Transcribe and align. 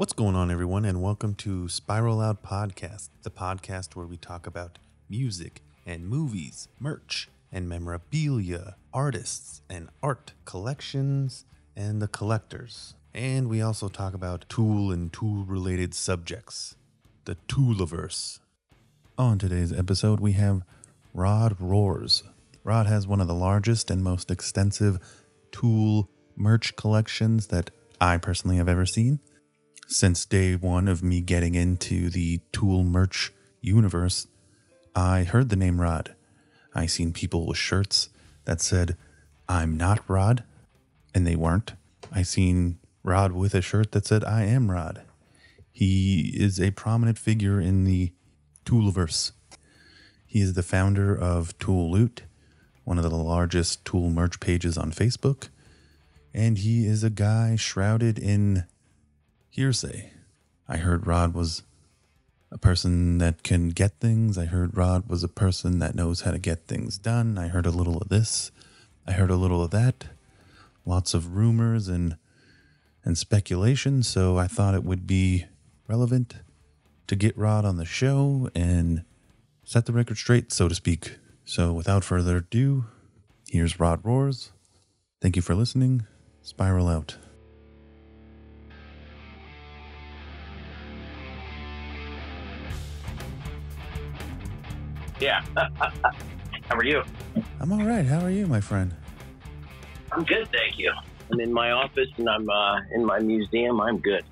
What's 0.00 0.14
going 0.14 0.34
on, 0.34 0.50
everyone, 0.50 0.86
and 0.86 1.02
welcome 1.02 1.34
to 1.34 1.68
Spiral 1.68 2.22
Out 2.22 2.42
Podcast, 2.42 3.10
the 3.20 3.30
podcast 3.30 3.94
where 3.94 4.06
we 4.06 4.16
talk 4.16 4.46
about 4.46 4.78
music 5.10 5.60
and 5.84 6.08
movies, 6.08 6.68
merch 6.78 7.28
and 7.52 7.68
memorabilia, 7.68 8.76
artists 8.94 9.60
and 9.68 9.90
art 10.02 10.32
collections, 10.46 11.44
and 11.76 12.00
the 12.00 12.08
collectors. 12.08 12.94
And 13.12 13.50
we 13.50 13.60
also 13.60 13.88
talk 13.88 14.14
about 14.14 14.46
tool 14.48 14.90
and 14.90 15.12
tool 15.12 15.44
related 15.44 15.92
subjects, 15.92 16.76
the 17.26 17.36
Tooliverse. 17.46 18.38
On 19.18 19.38
today's 19.38 19.70
episode, 19.70 20.18
we 20.18 20.32
have 20.32 20.62
Rod 21.12 21.58
Rohrs. 21.58 22.22
Rod 22.64 22.86
has 22.86 23.06
one 23.06 23.20
of 23.20 23.28
the 23.28 23.34
largest 23.34 23.90
and 23.90 24.02
most 24.02 24.30
extensive 24.30 24.98
tool 25.52 26.08
merch 26.36 26.74
collections 26.74 27.48
that 27.48 27.70
I 28.00 28.16
personally 28.16 28.56
have 28.56 28.66
ever 28.66 28.86
seen. 28.86 29.20
Since 29.92 30.24
day 30.24 30.54
one 30.54 30.86
of 30.86 31.02
me 31.02 31.20
getting 31.20 31.56
into 31.56 32.10
the 32.10 32.38
tool 32.52 32.84
merch 32.84 33.32
universe, 33.60 34.28
I 34.94 35.24
heard 35.24 35.48
the 35.48 35.56
name 35.56 35.80
Rod. 35.80 36.14
I 36.72 36.86
seen 36.86 37.12
people 37.12 37.44
with 37.44 37.58
shirts 37.58 38.08
that 38.44 38.60
said, 38.60 38.96
I'm 39.48 39.76
not 39.76 40.08
Rod, 40.08 40.44
and 41.12 41.26
they 41.26 41.34
weren't. 41.34 41.72
I 42.12 42.22
seen 42.22 42.78
Rod 43.02 43.32
with 43.32 43.52
a 43.52 43.60
shirt 43.60 43.90
that 43.90 44.06
said, 44.06 44.22
I 44.22 44.44
am 44.44 44.70
Rod. 44.70 45.02
He 45.72 46.34
is 46.36 46.60
a 46.60 46.70
prominent 46.70 47.18
figure 47.18 47.60
in 47.60 47.82
the 47.82 48.12
Toolverse. 48.64 49.32
He 50.24 50.40
is 50.40 50.54
the 50.54 50.62
founder 50.62 51.18
of 51.18 51.58
Tool 51.58 51.90
Loot, 51.90 52.22
one 52.84 52.96
of 52.98 53.02
the 53.02 53.10
largest 53.10 53.84
tool 53.84 54.08
merch 54.08 54.38
pages 54.38 54.78
on 54.78 54.92
Facebook, 54.92 55.48
and 56.32 56.58
he 56.58 56.86
is 56.86 57.02
a 57.02 57.10
guy 57.10 57.56
shrouded 57.56 58.20
in 58.20 58.66
hearsay. 59.60 60.10
I 60.66 60.78
heard 60.78 61.06
Rod 61.06 61.34
was 61.34 61.64
a 62.50 62.56
person 62.56 63.18
that 63.18 63.42
can 63.42 63.68
get 63.68 64.00
things. 64.00 64.38
I 64.38 64.46
heard 64.46 64.74
Rod 64.74 65.06
was 65.06 65.22
a 65.22 65.28
person 65.28 65.80
that 65.80 65.94
knows 65.94 66.22
how 66.22 66.30
to 66.30 66.38
get 66.38 66.66
things 66.66 66.96
done. 66.96 67.36
I 67.36 67.48
heard 67.48 67.66
a 67.66 67.70
little 67.70 67.98
of 67.98 68.08
this. 68.08 68.50
I 69.06 69.12
heard 69.12 69.30
a 69.30 69.36
little 69.36 69.62
of 69.62 69.70
that. 69.72 70.06
Lots 70.86 71.12
of 71.12 71.36
rumors 71.36 71.88
and 71.88 72.16
and 73.04 73.18
speculation, 73.18 74.02
so 74.02 74.38
I 74.38 74.46
thought 74.46 74.74
it 74.74 74.82
would 74.82 75.06
be 75.06 75.44
relevant 75.86 76.36
to 77.08 77.14
get 77.14 77.36
Rod 77.36 77.66
on 77.66 77.76
the 77.76 77.84
show 77.84 78.48
and 78.54 79.04
set 79.62 79.84
the 79.84 79.92
record 79.92 80.16
straight, 80.16 80.52
so 80.52 80.68
to 80.68 80.74
speak. 80.74 81.18
So 81.44 81.74
without 81.74 82.02
further 82.02 82.38
ado, 82.38 82.86
here's 83.50 83.78
Rod 83.78 84.02
Rohrs. 84.04 84.52
Thank 85.20 85.36
you 85.36 85.42
for 85.42 85.54
listening. 85.54 86.06
Spiral 86.40 86.88
out. 86.88 87.18
Yeah. 95.20 95.44
How 95.54 96.76
are 96.76 96.84
you? 96.84 97.02
I'm 97.60 97.72
all 97.72 97.84
right. 97.84 98.06
How 98.06 98.20
are 98.20 98.30
you, 98.30 98.46
my 98.46 98.60
friend? 98.60 98.94
I'm 100.12 100.24
good, 100.24 100.48
thank 100.50 100.78
you. 100.78 100.92
I'm 101.30 101.40
in 101.40 101.52
my 101.52 101.70
office 101.72 102.08
and 102.16 102.28
I'm 102.28 102.48
uh, 102.48 102.80
in 102.94 103.04
my 103.04 103.20
museum. 103.20 103.80
I'm 103.80 103.98
good. 103.98 104.24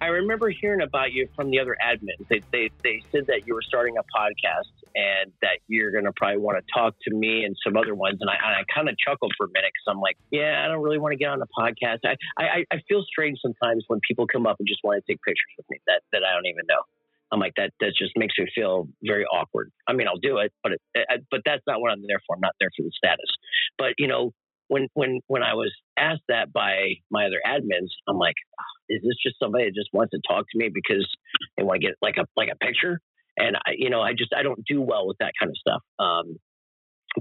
I 0.00 0.06
remember 0.06 0.50
hearing 0.50 0.82
about 0.82 1.12
you 1.12 1.28
from 1.36 1.50
the 1.50 1.60
other 1.60 1.76
admins. 1.80 2.26
They, 2.28 2.42
they, 2.50 2.70
they 2.82 3.02
said 3.12 3.26
that 3.28 3.46
you 3.46 3.54
were 3.54 3.62
starting 3.62 3.94
a 3.96 4.02
podcast 4.02 4.72
and 4.96 5.32
that 5.42 5.58
you're 5.68 5.92
going 5.92 6.04
to 6.04 6.12
probably 6.16 6.38
want 6.38 6.58
to 6.58 6.64
talk 6.74 6.94
to 7.06 7.14
me 7.14 7.44
and 7.44 7.56
some 7.64 7.76
other 7.76 7.94
ones. 7.94 8.18
And 8.20 8.28
I, 8.28 8.34
I 8.34 8.62
kind 8.74 8.88
of 8.88 8.96
chuckled 8.98 9.32
for 9.38 9.46
a 9.46 9.50
minute 9.54 9.70
because 9.72 9.94
I'm 9.94 10.00
like, 10.00 10.16
yeah, 10.32 10.64
I 10.64 10.68
don't 10.68 10.82
really 10.82 10.98
want 10.98 11.12
to 11.12 11.16
get 11.16 11.28
on 11.28 11.40
a 11.40 11.46
podcast. 11.56 12.00
I, 12.04 12.16
I, 12.36 12.64
I 12.72 12.80
feel 12.88 13.04
strange 13.04 13.38
sometimes 13.40 13.84
when 13.86 14.00
people 14.06 14.26
come 14.26 14.44
up 14.44 14.56
and 14.58 14.66
just 14.66 14.80
want 14.82 15.02
to 15.04 15.12
take 15.12 15.20
pictures 15.22 15.54
with 15.56 15.66
me 15.70 15.78
that, 15.86 16.02
that 16.12 16.22
I 16.28 16.34
don't 16.34 16.46
even 16.46 16.66
know. 16.68 16.82
I'm 17.32 17.40
like 17.40 17.54
that. 17.56 17.70
That 17.80 17.92
just 17.98 18.12
makes 18.16 18.34
me 18.38 18.46
feel 18.54 18.88
very 19.02 19.24
awkward. 19.24 19.72
I 19.88 19.94
mean, 19.94 20.06
I'll 20.06 20.18
do 20.18 20.38
it, 20.38 20.52
but 20.62 20.72
it, 20.72 21.24
but 21.30 21.40
that's 21.44 21.62
not 21.66 21.80
what 21.80 21.90
I'm 21.90 22.02
there 22.06 22.20
for. 22.26 22.36
I'm 22.36 22.40
not 22.40 22.54
there 22.60 22.68
for 22.76 22.82
the 22.82 22.92
status. 22.94 23.30
But 23.78 23.94
you 23.98 24.06
know, 24.06 24.32
when 24.68 24.88
when 24.94 25.20
when 25.26 25.42
I 25.42 25.54
was 25.54 25.72
asked 25.98 26.22
that 26.28 26.52
by 26.52 26.94
my 27.10 27.26
other 27.26 27.40
admins, 27.46 27.88
I'm 28.08 28.18
like, 28.18 28.36
is 28.88 29.00
this 29.02 29.16
just 29.24 29.36
somebody 29.42 29.64
that 29.64 29.74
just 29.74 29.88
wants 29.92 30.10
to 30.12 30.20
talk 30.28 30.44
to 30.52 30.58
me 30.58 30.70
because 30.72 31.08
they 31.56 31.62
want 31.62 31.80
to 31.80 31.86
get 31.88 31.96
like 32.02 32.16
a 32.18 32.26
like 32.36 32.50
a 32.52 32.56
picture? 32.56 33.00
And 33.38 33.56
I, 33.56 33.72
you 33.76 33.88
know, 33.88 34.02
I 34.02 34.12
just 34.12 34.34
I 34.36 34.42
don't 34.42 34.62
do 34.66 34.82
well 34.82 35.06
with 35.06 35.16
that 35.20 35.32
kind 35.40 35.50
of 35.50 35.56
stuff. 35.56 35.82
Um, 35.98 36.36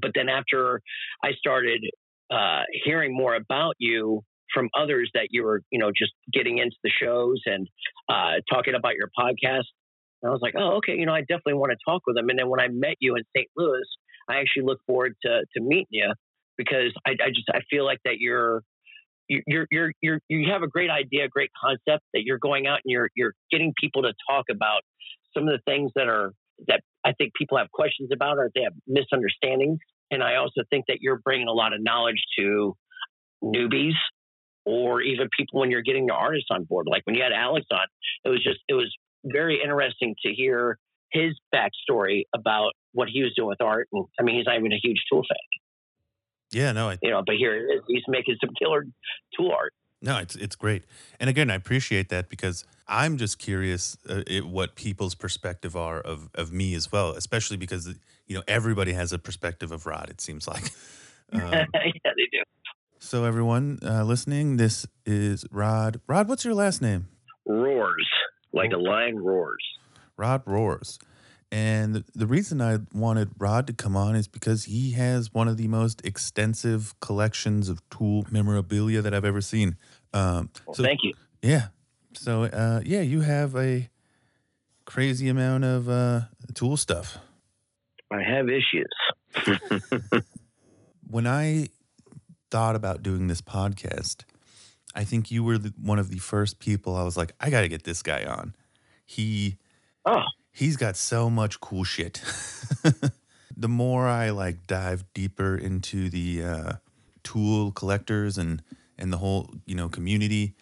but 0.01 0.11
then 0.13 0.29
after 0.29 0.81
I 1.23 1.31
started 1.33 1.81
uh, 2.29 2.63
hearing 2.85 3.15
more 3.15 3.35
about 3.35 3.75
you 3.79 4.23
from 4.53 4.69
others 4.77 5.09
that 5.13 5.27
you 5.31 5.43
were, 5.43 5.61
you 5.71 5.79
know, 5.79 5.91
just 5.95 6.11
getting 6.31 6.57
into 6.57 6.75
the 6.83 6.89
shows 6.89 7.41
and 7.45 7.67
uh, 8.09 8.41
talking 8.51 8.75
about 8.75 8.93
your 8.95 9.09
podcast, 9.17 9.63
and 10.21 10.29
I 10.29 10.31
was 10.31 10.41
like, 10.41 10.53
oh, 10.57 10.77
okay, 10.77 10.95
you 10.95 11.05
know, 11.05 11.13
I 11.13 11.21
definitely 11.21 11.55
want 11.55 11.71
to 11.71 11.77
talk 11.85 12.03
with 12.05 12.17
him. 12.17 12.29
And 12.29 12.37
then 12.37 12.49
when 12.49 12.59
I 12.59 12.67
met 12.67 12.95
you 12.99 13.15
in 13.15 13.23
St. 13.35 13.47
Louis, 13.57 13.85
I 14.29 14.39
actually 14.39 14.63
look 14.63 14.79
forward 14.85 15.15
to 15.25 15.41
to 15.55 15.61
meeting 15.61 15.87
you 15.89 16.13
because 16.57 16.93
I, 17.05 17.11
I 17.11 17.29
just 17.29 17.49
I 17.51 17.61
feel 17.69 17.85
like 17.85 17.99
that 18.05 18.17
you're 18.19 18.61
you're 19.27 19.67
you're 19.71 19.91
you're 20.01 20.19
you 20.27 20.51
have 20.51 20.63
a 20.63 20.67
great 20.67 20.89
idea, 20.89 21.27
great 21.27 21.51
concept 21.59 22.03
that 22.13 22.23
you're 22.23 22.39
going 22.39 22.67
out 22.67 22.79
and 22.83 22.91
you're 22.91 23.09
you're 23.15 23.33
getting 23.51 23.73
people 23.79 24.03
to 24.03 24.13
talk 24.29 24.45
about 24.49 24.81
some 25.33 25.47
of 25.47 25.49
the 25.49 25.59
things 25.65 25.91
that 25.95 26.07
are 26.07 26.33
that 26.67 26.81
I 27.03 27.13
think 27.13 27.33
people 27.33 27.57
have 27.57 27.71
questions 27.71 28.09
about 28.13 28.37
or 28.37 28.51
they 28.53 28.61
have 28.61 28.73
misunderstandings. 28.87 29.79
And 30.11 30.21
I 30.21 30.35
also 30.35 30.61
think 30.69 30.85
that 30.87 30.97
you're 31.01 31.19
bringing 31.23 31.47
a 31.47 31.53
lot 31.53 31.73
of 31.73 31.81
knowledge 31.81 32.21
to 32.37 32.75
newbies 33.43 33.95
or 34.65 35.01
even 35.01 35.27
people 35.35 35.59
when 35.59 35.71
you're 35.71 35.81
getting 35.81 36.05
the 36.05 36.13
artists 36.13 36.49
on 36.51 36.65
board. 36.65 36.87
Like 36.89 37.01
when 37.05 37.15
you 37.15 37.23
had 37.23 37.31
Alex 37.31 37.65
on, 37.71 37.85
it 38.25 38.29
was 38.29 38.43
just 38.43 38.59
it 38.67 38.73
was 38.73 38.93
very 39.23 39.59
interesting 39.61 40.15
to 40.25 40.33
hear 40.33 40.77
his 41.11 41.33
backstory 41.53 42.23
about 42.33 42.71
what 42.93 43.09
he 43.09 43.21
was 43.21 43.33
doing 43.35 43.49
with 43.49 43.61
art. 43.61 43.87
And 43.91 44.05
I 44.19 44.23
mean, 44.23 44.37
he's 44.37 44.45
not 44.45 44.57
even 44.57 44.71
a 44.71 44.79
huge 44.81 45.01
tool 45.11 45.21
fan. 45.21 45.37
Yeah, 46.51 46.71
no, 46.73 46.89
I, 46.89 46.97
you 47.01 47.11
know, 47.11 47.23
but 47.25 47.35
here. 47.35 47.65
He's 47.87 48.03
making 48.07 48.35
some 48.43 48.53
killer 48.59 48.85
tool 49.37 49.51
art. 49.57 49.73
No, 50.01 50.17
it's 50.17 50.35
it's 50.35 50.55
great, 50.55 50.83
and 51.19 51.29
again, 51.29 51.51
I 51.51 51.55
appreciate 51.55 52.09
that 52.09 52.27
because 52.27 52.65
I'm 52.87 53.17
just 53.17 53.37
curious 53.37 53.95
uh, 54.09 54.23
it, 54.25 54.47
what 54.47 54.75
people's 54.75 55.13
perspective 55.13 55.75
are 55.75 56.01
of 56.01 56.29
of 56.33 56.51
me 56.51 56.73
as 56.73 56.91
well, 56.91 57.11
especially 57.11 57.55
because 57.55 57.87
you 58.25 58.35
know 58.35 58.43
everybody 58.47 58.93
has 58.93 59.13
a 59.13 59.19
perspective 59.19 59.71
of 59.71 59.85
Rod. 59.85 60.09
It 60.09 60.21
seems 60.21 60.47
like. 60.47 60.63
Um, 61.33 61.39
yeah, 61.49 61.63
they 61.71 62.27
do. 62.29 62.43
So 62.99 63.23
everyone 63.23 63.79
uh, 63.85 64.03
listening, 64.03 64.57
this 64.57 64.85
is 65.05 65.45
Rod. 65.49 66.01
Rod, 66.05 66.27
what's 66.27 66.43
your 66.43 66.53
last 66.53 66.81
name? 66.81 67.07
Rohrs 67.47 67.93
like 68.53 68.71
a 68.71 68.77
lion 68.77 69.19
roars. 69.19 69.63
Rod 70.17 70.43
roars. 70.45 70.99
And 71.51 72.05
the 72.15 72.27
reason 72.27 72.61
I 72.61 72.79
wanted 72.93 73.31
Rod 73.37 73.67
to 73.67 73.73
come 73.73 73.97
on 73.97 74.15
is 74.15 74.27
because 74.27 74.65
he 74.65 74.91
has 74.91 75.33
one 75.33 75.49
of 75.49 75.57
the 75.57 75.67
most 75.67 76.05
extensive 76.05 76.97
collections 77.01 77.67
of 77.67 77.81
tool 77.89 78.25
memorabilia 78.31 79.01
that 79.01 79.13
I've 79.13 79.25
ever 79.25 79.41
seen. 79.41 79.75
Um, 80.13 80.49
well, 80.65 80.75
so, 80.75 80.83
thank 80.83 81.01
you. 81.03 81.13
Yeah. 81.41 81.67
So, 82.13 82.43
uh, 82.43 82.81
yeah, 82.85 83.01
you 83.01 83.21
have 83.21 83.55
a 83.55 83.89
crazy 84.85 85.27
amount 85.27 85.65
of 85.65 85.89
uh, 85.89 86.21
tool 86.53 86.77
stuff. 86.77 87.17
I 88.11 88.21
have 88.21 88.47
issues. 88.49 88.89
when 91.09 91.27
I 91.27 91.67
thought 92.49 92.75
about 92.75 93.03
doing 93.03 93.27
this 93.27 93.41
podcast, 93.41 94.23
I 94.95 95.03
think 95.03 95.31
you 95.31 95.43
were 95.43 95.57
the, 95.57 95.73
one 95.81 95.99
of 95.99 96.09
the 96.09 96.19
first 96.19 96.59
people 96.59 96.95
I 96.95 97.03
was 97.03 97.17
like, 97.17 97.33
I 97.39 97.49
got 97.49 97.61
to 97.61 97.67
get 97.67 97.83
this 97.83 98.01
guy 98.01 98.25
on. 98.25 98.55
He, 99.05 99.57
oh. 100.05 100.23
he's 100.51 100.77
got 100.77 100.97
so 100.97 101.29
much 101.29 101.59
cool 101.59 101.83
shit. 101.83 102.21
the 103.55 103.67
more 103.67 104.07
I 104.07 104.31
like 104.31 104.67
dive 104.67 105.03
deeper 105.13 105.55
into 105.55 106.09
the 106.09 106.43
uh, 106.43 106.73
tool 107.23 107.71
collectors 107.71 108.37
and 108.37 108.63
and 108.97 109.11
the 109.11 109.17
whole 109.17 109.49
you 109.65 109.75
know 109.75 109.89
community, 109.89 110.55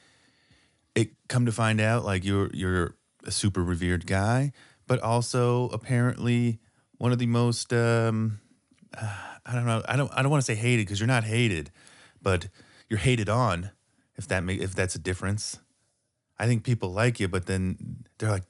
it 0.95 1.09
come 1.27 1.45
to 1.45 1.51
find 1.51 1.81
out 1.81 2.05
like 2.05 2.23
you're 2.23 2.49
you're 2.53 2.95
a 3.25 3.31
super 3.31 3.63
revered 3.63 4.05
guy, 4.05 4.51
but 4.87 5.01
also 5.01 5.69
apparently 5.69 6.59
one 6.97 7.11
of 7.11 7.19
the 7.19 7.25
most 7.27 7.73
um, 7.73 8.39
uh, 8.99 9.07
I 9.45 9.53
don't 9.53 9.65
know 9.65 9.81
I 9.87 9.95
don't 9.95 10.11
I 10.13 10.21
don't 10.21 10.31
want 10.31 10.43
to 10.43 10.45
say 10.45 10.55
hated 10.55 10.85
because 10.85 10.99
you're 10.99 11.07
not 11.07 11.23
hated, 11.23 11.71
but 12.21 12.47
you're 12.87 12.99
hated 12.99 13.29
on 13.29 13.71
if 14.19 14.27
that 14.27 14.43
make 14.43 14.61
if 14.61 14.75
that's 14.75 14.95
a 14.95 14.99
difference. 14.99 15.59
I 16.37 16.45
think 16.45 16.63
people 16.63 16.91
like 16.91 17.19
you, 17.19 17.27
but 17.27 17.45
then 17.47 18.03
they're 18.17 18.29
like, 18.29 18.43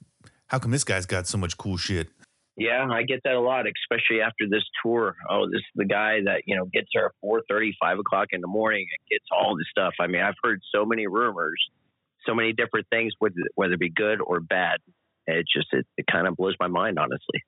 "How 0.48 0.60
come 0.60 0.71
this 0.71 0.83
guy's 0.83 1.06
got 1.06 1.27
so 1.27 1.38
much 1.38 1.57
cool 1.57 1.77
shit?" 1.77 2.10
Yeah, 2.57 2.86
I 2.92 3.04
get 3.04 3.21
that 3.24 3.36
a 3.36 3.39
lot, 3.39 3.66
especially 3.68 4.21
after 4.21 4.45
this 4.50 4.63
tour. 4.83 5.16
Oh, 5.30 5.45
this 5.45 5.60
is 5.60 5.75
the 5.75 5.86
guy 5.86 6.21
that 6.25 6.42
you 6.45 6.57
know 6.57 6.66
gets 6.66 6.88
there 6.94 7.06
at 7.06 7.12
four 7.21 7.44
thirty, 7.48 7.74
five 7.80 8.00
o'clock 8.00 8.30
in 8.31 8.42
the 8.42 8.48
morning 8.48 8.86
and 8.89 9.10
gets 9.10 9.25
all 9.31 9.56
this 9.56 9.68
stuff. 9.69 9.94
I 10.00 10.07
mean, 10.07 10.21
I've 10.21 10.39
heard 10.44 10.60
so 10.74 10.86
many 10.86 11.07
rumors, 11.07 11.62
so 12.25 12.33
many 12.33 12.51
different 12.51 12.88
things, 12.89 13.13
whether 13.19 13.36
whether 13.56 13.74
it 13.74 13.80
be 13.80 13.92
good 13.92 14.19
or 14.21 14.39
bad. 14.39 14.80
It 15.27 15.45
just 15.56 15.68
it, 15.71 15.86
it 15.98 16.06
kind 16.12 16.27
of 16.27 16.36
blows 16.36 16.56
my 16.60 16.68
mind, 16.68 16.98
honestly. 16.98 17.44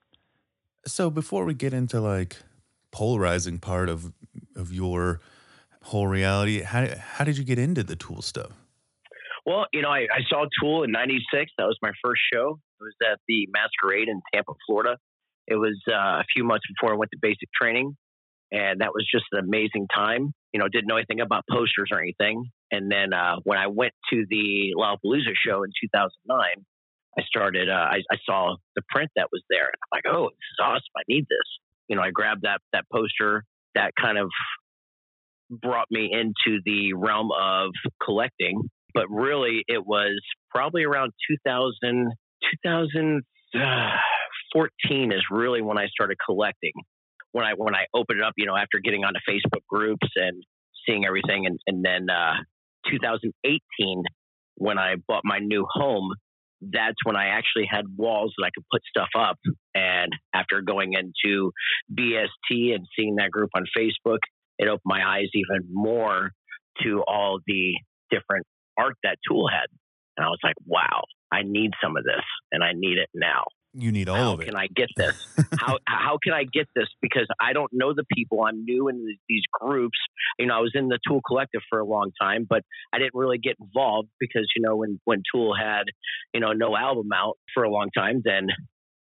So 0.86 1.10
before 1.10 1.44
we 1.44 1.54
get 1.54 1.74
into 1.74 2.00
like 2.00 2.36
polarizing 2.92 3.58
part 3.58 3.88
of 3.88 4.12
of 4.54 4.72
your 4.72 5.20
whole 5.82 6.06
reality. 6.06 6.62
How 6.62 6.86
how 6.98 7.24
did 7.24 7.38
you 7.38 7.44
get 7.44 7.58
into 7.58 7.82
the 7.82 7.96
tool 7.96 8.22
stuff? 8.22 8.52
Well, 9.44 9.66
you 9.72 9.82
know, 9.82 9.88
I, 9.88 10.06
I 10.12 10.20
saw 10.28 10.46
Tool 10.60 10.84
in 10.84 10.92
'96. 10.92 11.50
That 11.58 11.64
was 11.64 11.76
my 11.82 11.92
first 12.04 12.22
show. 12.32 12.58
It 12.80 12.84
was 12.84 12.94
at 13.10 13.18
the 13.28 13.48
Masquerade 13.52 14.08
in 14.08 14.20
Tampa, 14.32 14.52
Florida. 14.66 14.96
It 15.48 15.56
was 15.56 15.80
uh, 15.90 16.20
a 16.20 16.24
few 16.32 16.44
months 16.44 16.64
before 16.68 16.94
I 16.94 16.96
went 16.96 17.10
to 17.10 17.18
basic 17.20 17.48
training, 17.60 17.96
and 18.52 18.80
that 18.80 18.94
was 18.94 19.06
just 19.10 19.24
an 19.32 19.40
amazing 19.40 19.88
time. 19.92 20.32
You 20.52 20.60
know, 20.60 20.68
didn't 20.68 20.86
know 20.86 20.96
anything 20.96 21.20
about 21.20 21.44
posters 21.50 21.90
or 21.90 22.00
anything. 22.00 22.44
And 22.70 22.90
then 22.90 23.12
uh, 23.12 23.36
when 23.44 23.58
I 23.58 23.66
went 23.66 23.92
to 24.10 24.24
the 24.28 24.74
Lollapalooza 24.76 25.34
show 25.34 25.64
in 25.64 25.70
2009, 25.82 26.64
I 27.18 27.22
started. 27.24 27.68
Uh, 27.68 27.72
I, 27.72 27.98
I 28.10 28.16
saw 28.24 28.56
the 28.76 28.82
print 28.88 29.10
that 29.16 29.28
was 29.32 29.42
there, 29.50 29.66
and 29.66 29.74
I'm 29.82 29.90
like, 29.92 30.06
"Oh, 30.06 30.30
this 30.30 30.48
is 30.52 30.58
awesome! 30.62 30.94
I 30.96 31.02
need 31.08 31.24
this." 31.28 31.48
You 31.88 31.96
know, 31.96 32.02
I 32.02 32.10
grabbed 32.10 32.42
that 32.42 32.60
that 32.72 32.84
poster. 32.92 33.44
That 33.74 33.92
kind 34.00 34.18
of 34.18 34.30
brought 35.60 35.88
me 35.90 36.10
into 36.12 36.60
the 36.64 36.94
realm 36.94 37.30
of 37.32 37.72
collecting. 38.02 38.62
But 38.94 39.10
really, 39.10 39.64
it 39.68 39.86
was 39.86 40.18
probably 40.50 40.84
around 40.84 41.12
2000, 41.30 42.12
2014 42.64 45.12
is 45.12 45.22
really 45.30 45.62
when 45.62 45.78
I 45.78 45.86
started 45.86 46.18
collecting. 46.24 46.72
When 47.32 47.44
I 47.46 47.54
when 47.56 47.74
I 47.74 47.86
opened 47.94 48.20
it 48.20 48.24
up, 48.24 48.34
you 48.36 48.46
know, 48.46 48.56
after 48.56 48.78
getting 48.82 49.04
onto 49.04 49.20
Facebook 49.28 49.64
groups 49.68 50.08
and 50.16 50.42
seeing 50.86 51.04
everything, 51.06 51.46
and 51.46 51.58
and 51.66 51.82
then 51.82 52.10
uh, 52.10 52.34
2018 52.90 54.02
when 54.56 54.78
I 54.78 54.96
bought 55.08 55.22
my 55.24 55.38
new 55.38 55.66
home, 55.70 56.10
that's 56.60 56.98
when 57.04 57.16
I 57.16 57.28
actually 57.28 57.66
had 57.68 57.86
walls 57.96 58.34
that 58.38 58.44
I 58.44 58.50
could 58.54 58.64
put 58.70 58.82
stuff 58.88 59.08
up. 59.18 59.38
And 59.74 60.12
after 60.34 60.60
going 60.60 60.92
into 60.92 61.52
BST 61.92 62.74
and 62.74 62.86
seeing 62.96 63.16
that 63.16 63.30
group 63.30 63.50
on 63.54 63.64
Facebook, 63.76 64.18
it 64.62 64.68
opened 64.68 64.82
my 64.84 65.02
eyes 65.04 65.28
even 65.34 65.68
more 65.72 66.30
to 66.82 67.02
all 67.06 67.40
the 67.46 67.72
different 68.10 68.46
art 68.78 68.94
that 69.02 69.16
Tool 69.28 69.48
had. 69.48 69.66
And 70.16 70.24
I 70.24 70.28
was 70.28 70.38
like, 70.44 70.54
wow, 70.66 71.02
I 71.32 71.42
need 71.44 71.72
some 71.82 71.96
of 71.96 72.04
this 72.04 72.24
and 72.52 72.62
I 72.62 72.70
need 72.74 72.98
it 72.98 73.08
now. 73.12 73.44
You 73.74 73.90
need 73.90 74.08
all 74.08 74.16
how 74.16 74.32
of 74.34 74.40
it. 74.40 74.44
can 74.44 74.56
I 74.56 74.68
get 74.74 74.88
this? 74.96 75.26
how 75.58 75.78
how 75.86 76.18
can 76.22 76.34
I 76.34 76.44
get 76.44 76.68
this? 76.76 76.86
Because 77.00 77.26
I 77.40 77.54
don't 77.54 77.70
know 77.72 77.94
the 77.94 78.04
people. 78.14 78.44
I'm 78.44 78.64
new 78.64 78.88
in 78.88 79.04
these 79.28 79.42
groups. 79.50 79.98
You 80.38 80.46
know, 80.46 80.54
I 80.56 80.60
was 80.60 80.72
in 80.74 80.88
the 80.88 80.98
Tool 81.08 81.22
Collective 81.26 81.62
for 81.70 81.78
a 81.80 81.84
long 81.86 82.12
time, 82.20 82.46
but 82.48 82.62
I 82.92 82.98
didn't 82.98 83.14
really 83.14 83.38
get 83.38 83.56
involved 83.58 84.10
because 84.20 84.46
you 84.54 84.62
know 84.62 84.76
when 84.76 85.00
when 85.04 85.22
Tool 85.34 85.54
had 85.58 85.84
you 86.34 86.40
know 86.40 86.52
no 86.52 86.76
album 86.76 87.08
out 87.14 87.38
for 87.54 87.62
a 87.62 87.70
long 87.70 87.88
time, 87.96 88.20
then 88.22 88.48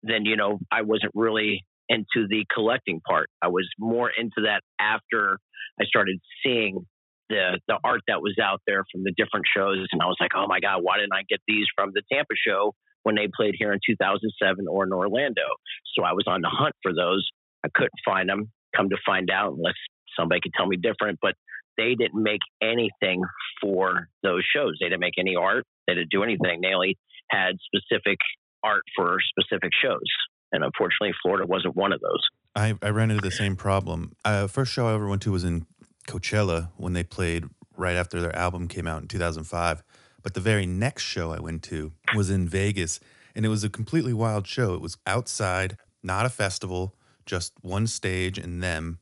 then 0.03 0.25
you 0.25 0.37
know 0.37 0.59
I 0.71 0.83
wasn't 0.83 1.13
really 1.15 1.65
into 1.91 2.27
the 2.29 2.45
collecting 2.53 3.01
part. 3.05 3.29
I 3.41 3.49
was 3.49 3.67
more 3.77 4.09
into 4.09 4.47
that 4.47 4.61
after 4.79 5.37
I 5.79 5.83
started 5.85 6.19
seeing 6.43 6.85
the 7.29 7.59
the 7.67 7.77
art 7.83 8.01
that 8.07 8.21
was 8.21 8.35
out 8.41 8.61
there 8.65 8.83
from 8.91 9.03
the 9.03 9.13
different 9.15 9.45
shows, 9.55 9.85
and 9.91 10.01
I 10.01 10.05
was 10.05 10.17
like, 10.19 10.31
oh 10.35 10.47
my 10.47 10.59
god, 10.59 10.79
why 10.81 10.97
didn't 10.97 11.13
I 11.13 11.23
get 11.27 11.39
these 11.47 11.65
from 11.75 11.91
the 11.93 12.01
Tampa 12.11 12.33
show 12.35 12.73
when 13.03 13.15
they 13.15 13.27
played 13.27 13.55
here 13.57 13.73
in 13.73 13.79
2007 13.85 14.67
or 14.67 14.85
in 14.85 14.93
Orlando? 14.93 15.47
So 15.95 16.03
I 16.03 16.13
was 16.13 16.23
on 16.27 16.41
the 16.41 16.49
hunt 16.49 16.75
for 16.81 16.93
those. 16.93 17.27
I 17.63 17.69
couldn't 17.73 17.99
find 18.05 18.29
them. 18.29 18.51
Come 18.75 18.89
to 18.89 18.97
find 19.05 19.29
out, 19.29 19.53
unless 19.53 19.75
somebody 20.17 20.39
could 20.41 20.53
tell 20.55 20.67
me 20.67 20.77
different, 20.77 21.19
but 21.21 21.35
they 21.77 21.95
didn't 21.95 22.21
make 22.21 22.41
anything 22.61 23.21
for 23.61 24.07
those 24.23 24.43
shows. 24.55 24.77
They 24.79 24.87
didn't 24.87 25.01
make 25.01 25.19
any 25.19 25.35
art. 25.35 25.65
They 25.87 25.95
didn't 25.95 26.11
do 26.11 26.23
anything. 26.23 26.61
They 26.61 26.73
only 26.73 26.97
had 27.29 27.55
specific 27.63 28.17
art 28.63 28.83
for 28.95 29.17
specific 29.19 29.71
shows. 29.81 30.07
And 30.51 30.63
unfortunately, 30.63 31.13
Florida 31.21 31.45
wasn't 31.45 31.75
one 31.75 31.93
of 31.93 32.01
those. 32.01 32.27
I, 32.55 32.75
I 32.81 32.89
ran 32.89 33.11
into 33.11 33.21
the 33.21 33.31
same 33.31 33.55
problem. 33.55 34.13
Uh, 34.25 34.47
first 34.47 34.71
show 34.71 34.87
I 34.87 34.93
ever 34.93 35.07
went 35.07 35.21
to 35.23 35.31
was 35.31 35.43
in 35.43 35.65
Coachella 36.07 36.69
when 36.77 36.93
they 36.93 37.03
played 37.03 37.45
right 37.77 37.95
after 37.95 38.19
their 38.19 38.35
album 38.35 38.67
came 38.67 38.87
out 38.87 39.01
in 39.01 39.07
2005. 39.07 39.83
But 40.23 40.33
the 40.33 40.39
very 40.39 40.65
next 40.65 41.03
show 41.03 41.31
I 41.31 41.39
went 41.39 41.63
to 41.63 41.93
was 42.15 42.29
in 42.29 42.47
Vegas, 42.47 42.99
and 43.35 43.45
it 43.45 43.49
was 43.49 43.63
a 43.63 43.69
completely 43.69 44.13
wild 44.13 44.45
show. 44.45 44.73
It 44.73 44.81
was 44.81 44.97
outside, 45.07 45.77
not 46.03 46.25
a 46.25 46.29
festival, 46.29 46.95
just 47.25 47.53
one 47.61 47.87
stage 47.87 48.37
and 48.37 48.61
them. 48.61 48.99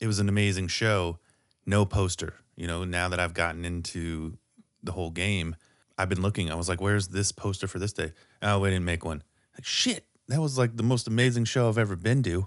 It 0.00 0.06
was 0.06 0.18
an 0.18 0.28
amazing 0.28 0.68
show. 0.68 1.18
No 1.66 1.84
poster. 1.84 2.34
You 2.56 2.66
know, 2.66 2.84
now 2.84 3.08
that 3.08 3.18
I've 3.18 3.34
gotten 3.34 3.64
into 3.64 4.36
the 4.82 4.92
whole 4.92 5.10
game, 5.10 5.56
I've 5.98 6.08
been 6.08 6.22
looking. 6.22 6.50
I 6.50 6.54
was 6.54 6.68
like, 6.68 6.80
where's 6.80 7.08
this 7.08 7.32
poster 7.32 7.66
for 7.66 7.78
this 7.78 7.92
day? 7.92 8.12
Oh, 8.42 8.60
we 8.60 8.70
didn't 8.70 8.84
make 8.84 9.04
one. 9.04 9.22
Like, 9.54 9.64
shit, 9.64 10.06
that 10.30 10.40
was 10.40 10.56
like 10.56 10.76
the 10.76 10.82
most 10.82 11.08
amazing 11.08 11.44
show 11.44 11.68
I've 11.68 11.78
ever 11.78 11.96
been 11.96 12.22
to. 12.22 12.46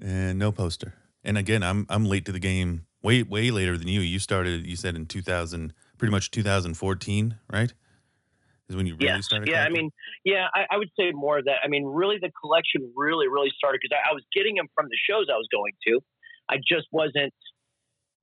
And 0.00 0.38
no 0.38 0.52
poster. 0.52 0.94
And 1.24 1.36
again, 1.36 1.62
I'm 1.62 1.86
I'm 1.88 2.04
late 2.04 2.24
to 2.26 2.32
the 2.32 2.38
game. 2.38 2.86
Way 3.02 3.22
way 3.22 3.50
later 3.50 3.76
than 3.76 3.88
you. 3.88 4.00
You 4.00 4.18
started. 4.18 4.66
You 4.66 4.76
said 4.76 4.94
in 4.94 5.06
2000, 5.06 5.72
pretty 5.98 6.12
much 6.12 6.30
2014, 6.30 7.36
right? 7.50 7.72
Is 8.68 8.76
when 8.76 8.86
you 8.86 8.94
really 8.96 9.06
yeah. 9.06 9.20
started. 9.20 9.48
Yeah, 9.48 9.64
I 9.64 9.70
mean, 9.70 9.90
yeah, 10.24 10.46
I, 10.54 10.66
I 10.70 10.76
would 10.76 10.90
say 10.98 11.10
more 11.12 11.38
of 11.38 11.46
that. 11.46 11.58
I 11.64 11.68
mean, 11.68 11.86
really, 11.86 12.18
the 12.20 12.30
collection 12.42 12.92
really, 12.94 13.26
really 13.26 13.50
started 13.56 13.80
because 13.82 13.96
I, 13.96 14.10
I 14.10 14.14
was 14.14 14.24
getting 14.34 14.56
them 14.56 14.66
from 14.74 14.86
the 14.86 14.98
shows 15.08 15.26
I 15.32 15.36
was 15.36 15.48
going 15.50 15.72
to. 15.88 16.00
I 16.50 16.56
just 16.56 16.86
wasn't 16.92 17.32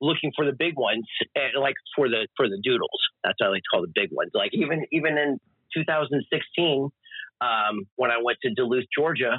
looking 0.01 0.31
for 0.35 0.45
the 0.45 0.53
big 0.53 0.77
ones, 0.77 1.05
eh, 1.35 1.57
like 1.59 1.75
for 1.95 2.07
the 2.07 2.27
for 2.37 2.47
the 2.47 2.59
doodles. 2.63 3.01
That's 3.23 3.35
what 3.39 3.47
I 3.47 3.49
like 3.51 3.63
to 3.63 3.69
call 3.73 3.81
the 3.81 3.91
big 3.95 4.09
ones. 4.11 4.31
Like 4.33 4.51
even 4.53 4.85
even 4.91 5.17
in 5.17 5.39
2016, 5.73 6.91
um, 7.45 7.85
when 7.95 8.11
I 8.11 8.17
went 8.23 8.39
to 8.43 8.53
Duluth, 8.53 8.85
Georgia, 8.97 9.37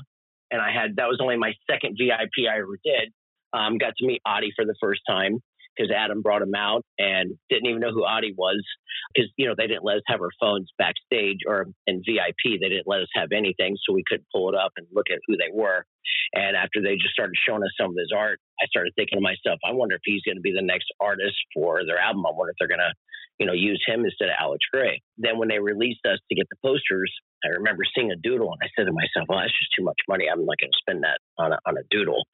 and 0.51 0.61
I 0.61 0.71
had 0.71 0.97
that 0.97 1.09
was 1.09 1.19
only 1.21 1.37
my 1.37 1.53
second 1.71 1.99
VIP 1.99 2.47
I 2.47 2.59
ever 2.59 2.79
did. 2.85 3.13
Um, 3.53 3.79
got 3.79 3.95
to 3.99 4.07
meet 4.07 4.23
Adi 4.27 4.53
for 4.55 4.65
the 4.65 4.75
first 4.81 5.01
time 5.09 5.41
because 5.77 5.91
Adam 5.91 6.23
brought 6.23 6.43
him 6.43 6.55
out 6.55 6.83
and 6.99 7.35
didn't 7.51 7.67
even 7.67 7.81
know 7.81 7.93
who 7.93 8.05
Adi 8.05 8.35
was 8.37 8.65
because 9.15 9.31
you 9.37 9.47
know 9.47 9.55
they 9.57 9.67
didn't 9.67 9.85
let 9.85 9.97
us 9.97 10.07
have 10.07 10.21
our 10.21 10.31
phones 10.41 10.71
backstage 10.79 11.41
or 11.47 11.67
in 11.87 12.03
VIP. 12.07 12.61
They 12.61 12.69
didn't 12.69 12.87
let 12.87 13.03
us 13.03 13.13
have 13.15 13.29
anything, 13.33 13.77
so 13.85 13.95
we 13.95 14.05
couldn't 14.07 14.27
pull 14.33 14.49
it 14.49 14.55
up 14.55 14.73
and 14.77 14.87
look 14.93 15.07
at 15.11 15.21
who 15.27 15.37
they 15.37 15.53
were. 15.53 15.85
And 16.35 16.57
after 16.57 16.83
they 16.83 16.97
just 16.97 17.13
started 17.13 17.37
showing 17.47 17.63
us 17.63 17.75
some 17.79 17.91
of 17.91 17.97
his 17.99 18.13
art, 18.17 18.41
I 18.61 18.67
started 18.67 18.93
thinking 18.97 19.19
to 19.19 19.23
myself, 19.23 19.59
I 19.65 19.73
wonder 19.73 19.97
if 19.97 20.03
he's 20.05 20.23
going 20.23 20.37
to 20.37 20.43
be 20.43 20.53
the 20.53 20.65
next 20.65 20.87
artist 21.01 21.37
for 21.55 21.85
their 21.85 21.99
album. 21.99 22.27
I 22.27 22.33
wonder 22.33 22.51
if 22.51 22.57
they're 22.59 22.73
going 22.73 22.85
to, 22.85 22.93
you 23.39 23.47
know, 23.47 23.53
use 23.53 23.83
him 23.87 24.05
instead 24.05 24.29
of 24.29 24.37
Alex 24.41 24.65
Grey. 24.73 25.03
Then 25.19 25.39
when 25.39 25.49
they 25.49 25.59
released 25.59 26.05
us 26.07 26.19
to 26.29 26.35
get 26.35 26.47
the 26.51 26.57
posters, 26.65 27.13
I 27.47 27.55
remember 27.57 27.85
seeing 27.95 28.11
a 28.11 28.17
doodle 28.17 28.51
and 28.51 28.61
I 28.61 28.69
said 28.75 28.91
to 28.91 28.93
myself, 28.93 29.29
well, 29.29 29.39
that's 29.39 29.55
just 29.55 29.71
too 29.77 29.85
much 29.85 29.99
money. 30.09 30.27
I'm 30.27 30.45
not 30.45 30.59
going 30.59 30.75
to 30.75 30.83
spend 30.83 31.05
that 31.05 31.23
on 31.39 31.53
a, 31.53 31.59
on 31.67 31.79
a 31.79 31.85
doodle. 31.91 32.27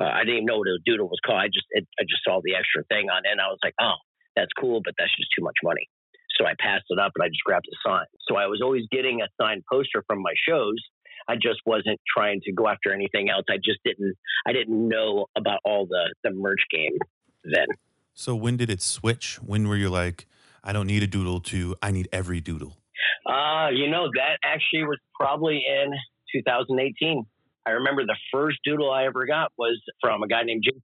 Uh, 0.00 0.04
I 0.12 0.20
didn't 0.22 0.44
even 0.44 0.46
know 0.46 0.58
what 0.58 0.68
a 0.68 0.78
doodle 0.84 1.08
was 1.08 1.18
called. 1.24 1.40
I 1.40 1.48
just 1.48 1.66
it, 1.70 1.86
I 1.98 2.04
just 2.04 2.22
saw 2.22 2.40
the 2.44 2.54
extra 2.54 2.84
thing 2.84 3.10
on 3.10 3.26
it, 3.26 3.32
and 3.32 3.40
I 3.40 3.48
was 3.48 3.58
like, 3.64 3.74
oh, 3.80 3.98
that's 4.36 4.52
cool, 4.54 4.80
but 4.84 4.94
that's 4.96 5.10
just 5.16 5.30
too 5.36 5.42
much 5.42 5.58
money. 5.64 5.90
So 6.38 6.46
I 6.46 6.54
passed 6.60 6.86
it 6.88 7.00
up, 7.00 7.12
and 7.16 7.24
I 7.24 7.28
just 7.28 7.42
grabbed 7.42 7.66
a 7.66 7.76
sign. 7.82 8.06
So 8.28 8.36
I 8.36 8.46
was 8.46 8.62
always 8.62 8.84
getting 8.92 9.22
a 9.22 9.28
signed 9.40 9.64
poster 9.70 10.04
from 10.06 10.22
my 10.22 10.34
shows. 10.48 10.78
I 11.26 11.34
just 11.34 11.60
wasn't 11.66 12.00
trying 12.06 12.40
to 12.44 12.52
go 12.52 12.68
after 12.68 12.92
anything 12.92 13.28
else. 13.28 13.44
I 13.50 13.56
just 13.56 13.80
didn't 13.84 14.14
I 14.46 14.52
didn't 14.52 14.88
know 14.88 15.26
about 15.36 15.58
all 15.64 15.86
the 15.86 16.14
the 16.22 16.30
merch 16.30 16.62
game 16.70 16.96
then. 17.42 17.66
So 18.14 18.34
when 18.34 18.56
did 18.56 18.70
it 18.70 18.80
switch? 18.80 19.36
When 19.44 19.68
were 19.68 19.76
you 19.76 19.90
like, 19.90 20.26
I 20.62 20.72
don't 20.72 20.86
need 20.86 21.02
a 21.02 21.06
doodle 21.06 21.40
to 21.40 21.74
I 21.82 21.90
need 21.90 22.08
every 22.12 22.40
doodle? 22.40 22.77
Uh, 23.26 23.68
you 23.72 23.90
know, 23.90 24.08
that 24.14 24.38
actually 24.44 24.84
was 24.84 24.98
probably 25.18 25.64
in 25.66 25.92
2018. 26.32 27.24
I 27.66 27.70
remember 27.72 28.04
the 28.04 28.16
first 28.32 28.58
doodle 28.64 28.90
I 28.90 29.04
ever 29.04 29.26
got 29.26 29.52
was 29.58 29.80
from 30.00 30.22
a 30.22 30.28
guy 30.28 30.42
named 30.42 30.64
Jason 30.64 30.82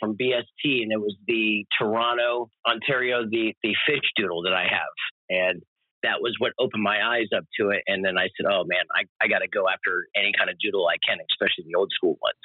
from 0.00 0.16
BST, 0.16 0.82
and 0.82 0.92
it 0.92 1.00
was 1.00 1.16
the 1.26 1.64
Toronto, 1.78 2.48
Ontario, 2.66 3.24
the 3.28 3.54
the 3.62 3.74
fish 3.86 4.04
doodle 4.16 4.42
that 4.42 4.54
I 4.54 4.62
have, 4.62 4.94
and 5.28 5.62
that 6.02 6.20
was 6.20 6.34
what 6.38 6.52
opened 6.58 6.82
my 6.82 6.98
eyes 7.04 7.28
up 7.36 7.44
to 7.60 7.70
it. 7.70 7.82
And 7.86 8.04
then 8.04 8.18
I 8.18 8.28
said, 8.36 8.46
"Oh 8.50 8.64
man, 8.64 8.84
I 8.94 9.04
I 9.22 9.28
got 9.28 9.40
to 9.40 9.48
go 9.48 9.68
after 9.68 10.06
any 10.16 10.32
kind 10.36 10.50
of 10.50 10.58
doodle 10.58 10.86
I 10.86 10.96
can, 11.06 11.18
especially 11.32 11.64
the 11.66 11.76
old 11.76 11.90
school 11.94 12.18
ones." 12.22 12.44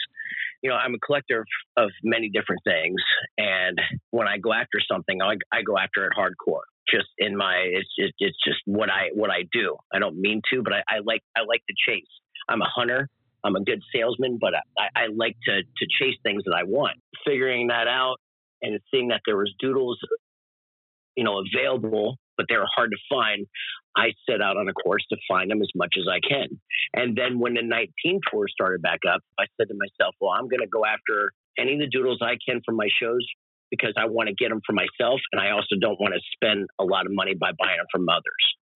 You 0.62 0.70
know, 0.70 0.76
I'm 0.76 0.96
a 0.96 1.00
collector 1.00 1.42
of, 1.42 1.86
of 1.86 1.92
many 2.04 2.30
different 2.30 2.62
things, 2.64 3.02
and 3.38 3.80
when 4.12 4.28
I 4.28 4.38
go 4.38 4.54
after 4.54 4.80
something, 4.90 5.22
I, 5.22 5.36
I 5.52 5.62
go 5.62 5.78
after 5.78 6.06
it 6.06 6.14
hardcore. 6.18 6.66
Just 6.94 7.10
in 7.18 7.36
my, 7.36 7.56
it's 7.56 7.90
just, 8.00 8.14
it's 8.20 8.38
just 8.44 8.60
what 8.66 8.90
I 8.90 9.10
what 9.14 9.30
I 9.30 9.44
do. 9.52 9.76
I 9.94 10.00
don't 10.00 10.18
mean 10.20 10.42
to, 10.52 10.62
but 10.64 10.74
I, 10.74 10.84
I 10.88 11.00
like 11.04 11.22
I 11.36 11.42
like 11.42 11.62
to 11.68 11.76
chase. 11.86 12.08
I'm 12.50 12.62
a 12.62 12.70
hunter. 12.74 13.10
I'm 13.44 13.56
a 13.56 13.64
good 13.64 13.82
salesman, 13.94 14.38
but 14.40 14.54
I, 14.78 14.88
I 14.96 15.08
like 15.14 15.36
to 15.46 15.62
to 15.62 15.86
chase 16.00 16.16
things 16.24 16.44
that 16.46 16.56
I 16.56 16.64
want. 16.64 16.98
Figuring 17.26 17.68
that 17.68 17.88
out 17.88 18.18
and 18.62 18.80
seeing 18.92 19.10
that 19.10 19.22
there 19.26 19.38
was 19.38 19.54
doodles, 19.60 20.00
you 21.16 21.24
know, 21.24 21.42
available, 21.54 22.18
but 22.38 22.46
they 22.50 22.58
were 22.58 22.68
hard 22.76 22.92
to 22.92 22.98
find. 23.10 23.46
I 23.96 24.14
set 24.30 24.42
out 24.42 24.58
on 24.58 24.70
a 24.70 24.74
course 24.74 25.06
to 25.10 25.18
find 25.28 25.50
them 25.50 25.62
as 25.62 25.70
much 25.76 25.96
as 25.98 26.06
I 26.08 26.20
can. 26.28 26.48
And 26.94 27.18
then 27.18 27.40
when 27.40 27.56
the 27.56 27.64
19 27.64 28.22
tour 28.32 28.46
started 28.48 28.82
back 28.82 29.00
up, 29.12 29.22
I 29.40 29.46
said 29.58 29.68
to 29.70 29.74
myself, 29.74 30.14
well, 30.22 30.32
I'm 30.32 30.48
going 30.48 30.62
to 30.62 30.68
go 30.68 30.86
after 30.86 31.34
any 31.58 31.74
of 31.74 31.80
the 31.80 31.88
doodles 31.88 32.20
I 32.22 32.38
can 32.48 32.62
from 32.64 32.76
my 32.76 32.88
shows 33.02 33.26
because 33.70 33.94
I 33.98 34.06
want 34.06 34.30
to 34.30 34.36
get 34.36 34.50
them 34.50 34.62
for 34.66 34.74
myself. 34.74 35.20
And 35.32 35.42
I 35.42 35.52
also 35.52 35.76
don't 35.80 36.00
want 36.00 36.14
to 36.14 36.22
spend 36.34 36.68
a 36.80 36.84
lot 36.84 37.06
of 37.06 37.12
money 37.14 37.34
by 37.34 37.52
buying 37.60 37.78
them 37.78 37.86
from 37.92 38.08
others. 38.10 38.24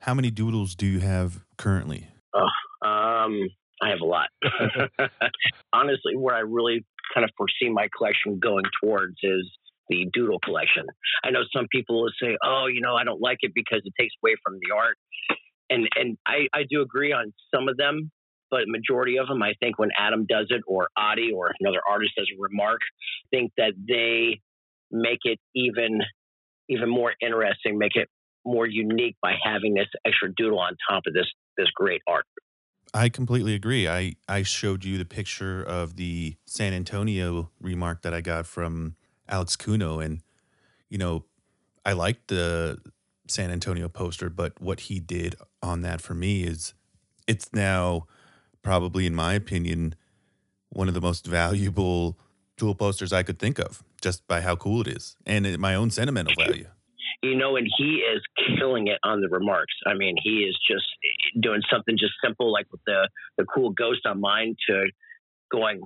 How 0.01 0.13
many 0.13 0.31
doodles 0.31 0.75
do 0.75 0.85
you 0.85 0.99
have 0.99 1.43
currently? 1.57 2.07
Oh, 2.33 2.87
um, 2.87 3.47
I 3.81 3.89
have 3.89 4.01
a 4.01 4.05
lot. 4.05 4.29
Honestly, 5.73 6.15
where 6.15 6.35
I 6.35 6.39
really 6.39 6.85
kind 7.13 7.23
of 7.23 7.31
foresee 7.37 7.71
my 7.71 7.87
collection 7.95 8.39
going 8.39 8.63
towards 8.81 9.15
is 9.21 9.49
the 9.89 10.07
doodle 10.13 10.39
collection. 10.39 10.85
I 11.23 11.31
know 11.31 11.41
some 11.55 11.67
people 11.71 12.01
will 12.01 12.11
say, 12.21 12.37
"Oh, 12.43 12.67
you 12.67 12.81
know, 12.81 12.95
I 12.95 13.03
don't 13.03 13.21
like 13.21 13.39
it 13.41 13.51
because 13.53 13.81
it 13.83 13.93
takes 13.99 14.13
away 14.23 14.35
from 14.43 14.57
the 14.61 14.73
art," 14.73 14.97
and 15.69 15.87
and 15.95 16.17
I 16.25 16.47
I 16.53 16.63
do 16.69 16.81
agree 16.81 17.11
on 17.11 17.33
some 17.53 17.67
of 17.67 17.77
them, 17.77 18.11
but 18.49 18.67
majority 18.67 19.17
of 19.17 19.27
them, 19.27 19.41
I 19.41 19.53
think 19.59 19.79
when 19.79 19.89
Adam 19.97 20.25
does 20.27 20.47
it 20.49 20.61
or 20.67 20.89
Adi 20.97 21.31
or 21.33 21.51
another 21.59 21.81
artist 21.87 22.13
does 22.17 22.29
a 22.33 22.41
remark, 22.41 22.81
think 23.31 23.51
that 23.57 23.73
they 23.87 24.41
make 24.91 25.19
it 25.23 25.39
even 25.55 26.01
even 26.69 26.89
more 26.89 27.13
interesting, 27.21 27.77
make 27.77 27.95
it 27.95 28.07
more 28.45 28.65
unique 28.65 29.15
by 29.21 29.33
having 29.43 29.73
this 29.73 29.87
extra 30.05 30.33
doodle 30.33 30.59
on 30.59 30.75
top 30.89 31.03
of 31.07 31.13
this 31.13 31.27
this 31.57 31.69
great 31.75 32.01
art. 32.07 32.25
I 32.93 33.09
completely 33.09 33.55
agree. 33.55 33.87
I, 33.87 34.15
I 34.27 34.43
showed 34.43 34.83
you 34.83 34.97
the 34.97 35.05
picture 35.05 35.63
of 35.63 35.95
the 35.95 36.35
San 36.45 36.73
Antonio 36.73 37.49
remark 37.61 38.01
that 38.01 38.13
I 38.13 38.19
got 38.19 38.45
from 38.45 38.95
Alex 39.29 39.55
Kuno, 39.55 39.99
and 39.99 40.21
you 40.89 40.97
know, 40.97 41.25
I 41.85 41.93
liked 41.93 42.27
the 42.27 42.79
San 43.27 43.49
Antonio 43.49 43.87
poster, 43.87 44.29
but 44.29 44.59
what 44.61 44.81
he 44.81 44.99
did 44.99 45.35
on 45.63 45.81
that 45.81 46.01
for 46.01 46.13
me 46.13 46.43
is 46.43 46.73
it's 47.27 47.53
now 47.53 48.07
probably, 48.61 49.05
in 49.05 49.15
my 49.15 49.33
opinion, 49.33 49.95
one 50.69 50.87
of 50.87 50.93
the 50.93 51.01
most 51.01 51.25
valuable 51.25 52.17
tool 52.57 52.75
posters 52.75 53.13
I 53.13 53.23
could 53.23 53.39
think 53.39 53.57
of 53.57 53.83
just 54.01 54.27
by 54.27 54.41
how 54.41 54.55
cool 54.55 54.81
it 54.81 54.87
is 54.87 55.15
and 55.25 55.57
my 55.59 55.75
own 55.75 55.89
sentimental 55.89 56.33
value 56.37 56.65
you 57.21 57.35
know, 57.35 57.55
and 57.55 57.67
he 57.77 57.97
is 57.97 58.21
killing 58.57 58.87
it 58.87 58.99
on 59.03 59.21
the 59.21 59.29
remarks. 59.29 59.73
I 59.85 59.93
mean, 59.93 60.15
he 60.21 60.39
is 60.39 60.57
just 60.67 60.85
doing 61.39 61.61
something 61.71 61.95
just 61.97 62.13
simple 62.23 62.51
like 62.51 62.65
with 62.71 62.81
the 62.85 63.09
the 63.37 63.45
cool 63.45 63.69
ghost 63.69 64.01
on 64.05 64.19
mine 64.19 64.55
to 64.67 64.85
going 65.51 65.81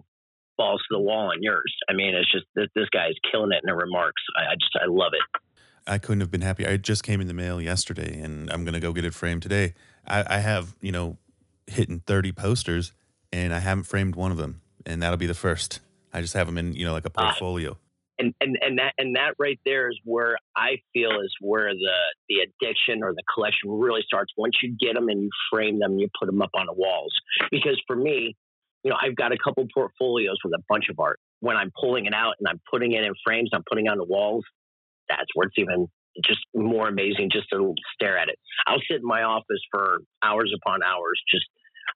balls 0.58 0.82
to 0.82 0.96
the 0.96 1.00
wall 1.00 1.32
on 1.32 1.44
yours. 1.44 1.76
I 1.90 1.94
mean, 1.94 2.16
it's 2.16 2.32
just 2.32 2.46
this, 2.56 2.68
this 2.74 2.88
guy 2.92 3.10
is 3.10 3.20
killing 3.32 3.52
it 3.52 3.60
in 3.64 3.68
the 3.68 3.76
remarks. 3.76 4.22
I, 4.38 4.54
I 4.54 4.56
just 4.56 4.72
I 4.82 4.88
love 4.88 5.12
it. 5.14 5.42
I 5.88 5.98
couldn't 5.98 6.22
have 6.22 6.32
been 6.32 6.42
happier. 6.42 6.70
I 6.70 6.78
just 6.78 7.04
came 7.04 7.22
in 7.22 7.28
the 7.28 7.34
mail 7.34 7.62
yesterday, 7.62 8.20
and 8.22 8.50
I'm 8.50 8.64
gonna 8.64 8.80
go 8.80 8.94
get 8.94 9.06
it 9.06 9.14
framed 9.14 9.44
today. 9.44 9.74
I, 10.08 10.38
I 10.38 10.40
have 10.40 10.76
you 10.80 10.92
know 10.92 11.18
hitting 11.68 12.00
30 12.00 12.32
posters, 12.32 12.94
and 13.34 13.54
I 13.54 13.60
haven't 13.60 13.84
framed 13.84 14.16
one 14.16 14.32
of 14.32 14.38
them, 14.38 14.62
and 14.86 15.04
that'll 15.04 15.18
be 15.18 15.28
the 15.28 15.34
first. 15.34 15.82
I 16.14 16.22
just 16.22 16.34
have 16.34 16.48
them 16.48 16.58
in 16.58 16.74
you 16.74 16.86
know 16.86 16.94
like 16.94 17.06
a 17.06 17.12
ah. 17.16 17.24
portfolio. 17.24 17.72
Uh, 17.72 17.76
and 18.20 18.34
and 18.42 18.58
and 18.62 18.80
that 18.80 18.94
and 18.98 19.16
that 19.16 19.34
right 19.40 19.60
there 19.66 19.90
is 19.90 20.00
where 20.04 20.38
I 20.56 20.78
feel 20.94 21.12
is 21.22 21.34
where 21.42 21.74
the 21.74 21.98
the 22.30 22.36
addiction 22.40 23.04
or 23.04 23.14
the 23.14 23.24
collection 23.34 23.70
really 23.72 24.02
starts. 24.06 24.32
Once 24.38 24.56
you 24.62 24.76
get 24.80 24.96
them 24.96 25.10
and 25.10 25.24
you 25.24 25.30
frame 25.52 25.80
them, 25.80 25.92
and 25.92 26.02
you 26.02 26.08
put 26.20 26.28
them 26.28 26.42
up 26.42 26.52
on 26.56 26.66
the 26.68 26.74
walls. 26.74 27.14
Because 27.52 27.82
for 27.88 27.96
me, 27.96 28.36
you 28.84 28.92
know, 28.92 28.98
I've 29.02 29.16
got 29.16 29.32
a 29.32 29.38
couple 29.44 29.66
portfolios 29.74 30.38
with 30.44 30.54
a 30.54 30.64
bunch 30.70 30.86
of 30.90 31.00
art. 31.00 31.20
When 31.40 31.58
I'm 31.58 31.72
pulling 31.80 32.06
it 32.06 32.14
out 32.14 32.36
and 32.40 32.48
I'm 32.48 32.62
putting 32.72 32.94
it 32.94 33.04
in 33.04 33.14
frames, 33.26 33.50
I'm 33.54 33.64
putting 33.70 33.88
on 33.88 33.98
the 33.98 34.06
walls. 34.06 34.44
That's 35.10 35.28
where 35.34 35.48
it's 35.48 35.58
even 35.58 35.88
just 36.24 36.40
more 36.56 36.88
amazing 36.88 37.30
just 37.32 37.48
to 37.52 37.74
stare 37.94 38.18
at 38.18 38.30
it. 38.30 38.40
I'll 38.68 38.82
sit 38.90 39.02
in 39.02 39.06
my 39.06 39.24
office 39.24 39.60
for 39.70 40.00
hours 40.24 40.54
upon 40.56 40.82
hours, 40.84 41.22
just 41.30 41.46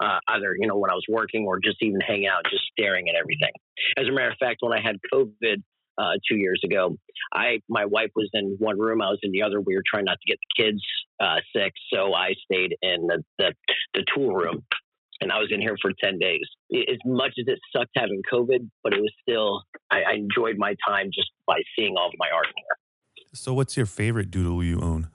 uh, 0.01 0.19
either 0.27 0.55
you 0.57 0.67
know 0.67 0.77
when 0.77 0.91
I 0.91 0.93
was 0.93 1.05
working 1.09 1.45
or 1.45 1.59
just 1.59 1.77
even 1.81 1.99
hang 2.01 2.27
out, 2.27 2.43
just 2.49 2.63
staring 2.71 3.09
at 3.09 3.15
everything. 3.15 3.51
As 3.97 4.07
a 4.07 4.11
matter 4.11 4.29
of 4.29 4.38
fact, 4.39 4.57
when 4.61 4.77
I 4.77 4.81
had 4.81 4.97
COVID 5.13 5.63
uh, 6.00 6.13
two 6.27 6.38
years 6.38 6.62
ago. 6.63 6.98
I 7.34 7.60
my 7.68 7.86
wife 7.86 8.12
was 8.15 8.29
in 8.34 8.56
one 8.60 8.79
room, 8.79 9.01
I 9.01 9.10
was 9.10 9.20
in 9.22 9.32
the 9.32 9.44
other. 9.44 9.60
We 9.60 9.75
were 9.75 9.84
trying 9.86 10.06
not 10.06 10.18
to 10.22 10.32
get 10.32 10.38
the 10.39 10.63
kids 10.63 10.82
uh, 11.20 11.41
sick, 11.56 11.74
so 11.94 12.13
I 12.13 12.34
stayed 12.46 12.75
in 12.82 13.08
the, 13.08 13.24
the 13.38 13.53
the 13.94 14.06
tool 14.15 14.34
room, 14.34 14.63
and 15.22 15.32
I 15.32 15.39
was 15.39 15.50
in 15.51 15.62
here 15.62 15.75
for 15.82 15.91
ten 16.01 16.18
days. 16.18 16.46
As 16.74 16.98
much 17.06 17.34
as 17.39 17.46
it 17.48 17.60
sucked 17.75 17.91
having 17.96 18.22
COVID, 18.32 18.70
but 18.84 18.94
it 18.94 19.01
was 19.01 19.13
still 19.22 19.63
I, 19.91 20.03
I 20.03 20.13
enjoyed 20.13 20.58
my 20.58 20.75
time 20.88 21.10
just 21.13 21.29
by 21.46 21.60
seeing 21.77 21.96
all 21.98 22.08
of 22.08 22.13
my 22.18 22.29
art 22.34 22.48
here. 22.56 23.25
So, 23.34 23.53
what's 23.53 23.77
your 23.77 23.86
favorite 23.86 24.32
doodle 24.32 24.63
you 24.63 24.82
own? 24.82 25.10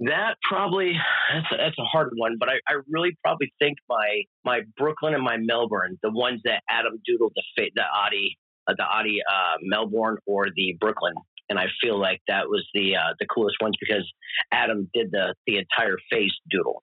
That 0.00 0.34
probably 0.42 0.92
that's 1.32 1.46
a, 1.52 1.56
that's 1.56 1.78
a 1.78 1.84
hard 1.84 2.12
one, 2.16 2.36
but 2.38 2.48
I, 2.48 2.54
I 2.68 2.80
really 2.90 3.16
probably 3.22 3.52
think 3.60 3.78
my 3.88 4.22
my 4.44 4.62
Brooklyn 4.76 5.14
and 5.14 5.22
my 5.22 5.36
Melbourne, 5.36 5.98
the 6.02 6.10
ones 6.10 6.40
that 6.44 6.62
Adam 6.68 7.00
doodled 7.08 7.30
the 7.36 7.70
the 7.74 7.82
Adi 7.94 8.36
the 8.68 8.84
Adi 8.84 9.18
uh, 9.28 9.56
Melbourne 9.62 10.18
or 10.26 10.46
the 10.54 10.76
Brooklyn. 10.80 11.14
And 11.50 11.58
I 11.58 11.66
feel 11.82 11.98
like 12.00 12.20
that 12.28 12.48
was 12.48 12.66
the 12.72 12.96
uh, 12.96 13.12
the 13.20 13.26
coolest 13.26 13.56
ones 13.60 13.74
because 13.78 14.10
Adam 14.50 14.88
did 14.94 15.10
the 15.10 15.34
the 15.46 15.58
entire 15.58 15.96
face 16.10 16.32
doodle. 16.50 16.82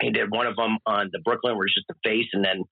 He 0.00 0.10
did 0.10 0.30
one 0.30 0.46
of 0.46 0.54
them 0.54 0.78
on 0.86 1.10
the 1.12 1.18
Brooklyn 1.18 1.56
where 1.56 1.66
it's 1.66 1.74
just 1.74 1.88
the 1.88 1.96
face, 2.04 2.28
and 2.32 2.44
then 2.44 2.62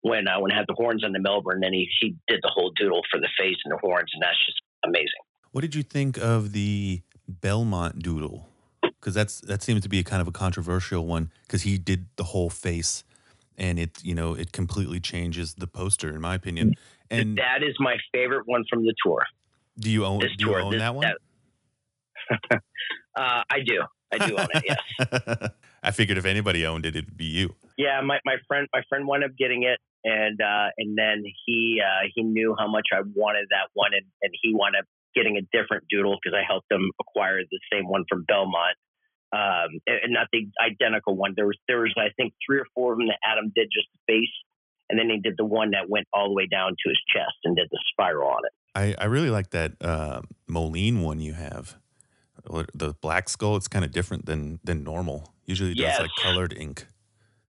when 0.00 0.26
uh, 0.26 0.40
when 0.40 0.50
it 0.50 0.54
had 0.54 0.66
the 0.66 0.74
horns 0.74 1.04
on 1.04 1.12
the 1.12 1.20
Melbourne, 1.20 1.60
then 1.60 1.72
he 1.72 1.88
he 2.00 2.16
did 2.26 2.40
the 2.42 2.50
whole 2.52 2.72
doodle 2.74 3.02
for 3.10 3.20
the 3.20 3.28
face 3.38 3.56
and 3.64 3.72
the 3.72 3.78
horns, 3.80 4.10
and 4.12 4.22
that's 4.22 4.44
just 4.44 4.60
amazing. 4.84 5.22
What 5.52 5.60
did 5.60 5.74
you 5.74 5.82
think 5.82 6.18
of 6.18 6.52
the 6.52 7.02
Belmont 7.28 8.00
doodle? 8.00 8.48
Because 8.82 9.14
that's 9.14 9.40
that 9.42 9.62
seems 9.62 9.82
to 9.82 9.88
be 9.88 10.00
a 10.00 10.04
kind 10.04 10.20
of 10.20 10.26
a 10.26 10.32
controversial 10.32 11.06
one 11.06 11.30
because 11.42 11.62
he 11.62 11.78
did 11.78 12.06
the 12.16 12.24
whole 12.24 12.50
face, 12.50 13.04
and 13.58 13.78
it 13.78 14.02
you 14.02 14.14
know 14.14 14.34
it 14.34 14.52
completely 14.52 15.00
changes 15.00 15.54
the 15.54 15.66
poster 15.66 16.08
in 16.10 16.20
my 16.20 16.34
opinion. 16.34 16.74
And 17.10 17.36
that 17.36 17.62
is 17.62 17.74
my 17.78 17.96
favorite 18.12 18.44
one 18.46 18.64
from 18.70 18.84
the 18.84 18.94
tour. 19.04 19.22
Do 19.78 19.90
you 19.90 20.04
own? 20.04 20.20
This 20.20 20.30
do 20.38 20.46
tour, 20.46 20.58
you 20.58 20.64
own 20.64 20.72
this, 20.72 20.80
that 20.80 20.94
one? 20.94 21.06
That, 22.50 22.60
uh, 23.16 23.42
I 23.50 23.58
do. 23.64 23.82
I 24.12 24.26
do 24.26 24.36
own 24.36 24.48
it. 24.54 24.64
Yes. 24.66 25.50
I 25.82 25.90
figured 25.90 26.18
if 26.18 26.24
anybody 26.24 26.66
owned 26.66 26.86
it, 26.86 26.94
it'd 26.94 27.16
be 27.16 27.24
you. 27.24 27.54
Yeah, 27.76 28.00
my, 28.02 28.18
my 28.24 28.36
friend 28.46 28.68
my 28.72 28.82
friend 28.88 29.06
wound 29.06 29.24
up 29.24 29.32
getting 29.38 29.64
it, 29.64 29.78
and 30.04 30.40
uh, 30.40 30.68
and 30.78 30.96
then 30.96 31.24
he 31.46 31.80
uh, 31.82 32.08
he 32.14 32.22
knew 32.22 32.54
how 32.58 32.68
much 32.68 32.88
I 32.92 33.00
wanted 33.14 33.48
that 33.50 33.68
one, 33.74 33.92
and, 33.94 34.06
and 34.22 34.32
he 34.42 34.54
wound 34.54 34.76
up 34.78 34.84
getting 35.14 35.36
a 35.36 35.42
different 35.56 35.84
doodle 35.90 36.18
because 36.22 36.36
I 36.36 36.44
helped 36.46 36.70
him 36.70 36.90
acquire 37.00 37.40
the 37.42 37.60
same 37.72 37.88
one 37.88 38.04
from 38.08 38.24
Belmont. 38.26 38.76
Um, 39.32 39.80
and 39.86 40.12
not 40.12 40.26
the 40.30 40.46
identical 40.60 41.16
one. 41.16 41.32
There 41.34 41.46
was 41.46 41.56
there 41.66 41.80
was 41.80 41.94
I 41.96 42.12
think 42.16 42.34
three 42.46 42.58
or 42.58 42.66
four 42.74 42.92
of 42.92 42.98
them 42.98 43.08
that 43.08 43.18
Adam 43.24 43.50
did 43.54 43.68
just 43.72 43.88
the 43.92 44.12
face, 44.12 44.34
and 44.90 44.98
then 44.98 45.08
he 45.08 45.20
did 45.20 45.36
the 45.38 45.44
one 45.44 45.70
that 45.70 45.88
went 45.88 46.06
all 46.12 46.28
the 46.28 46.34
way 46.34 46.46
down 46.46 46.72
to 46.72 46.88
his 46.88 46.98
chest 47.08 47.36
and 47.44 47.56
did 47.56 47.68
the 47.70 47.80
spiral 47.92 48.28
on 48.28 48.40
it. 48.44 48.52
I, 48.74 48.94
I 48.98 49.06
really 49.06 49.30
like 49.30 49.50
that 49.50 49.72
uh, 49.80 50.22
Moline 50.46 51.02
one 51.02 51.20
you 51.20 51.34
have. 51.34 51.76
The 52.74 52.94
black 53.00 53.28
skull, 53.28 53.56
it's 53.56 53.68
kind 53.68 53.84
of 53.84 53.92
different 53.92 54.26
than 54.26 54.58
than 54.64 54.82
normal. 54.82 55.32
Usually, 55.46 55.74
does 55.74 55.80
yes. 55.80 56.00
like 56.00 56.10
colored 56.20 56.54
ink. 56.58 56.86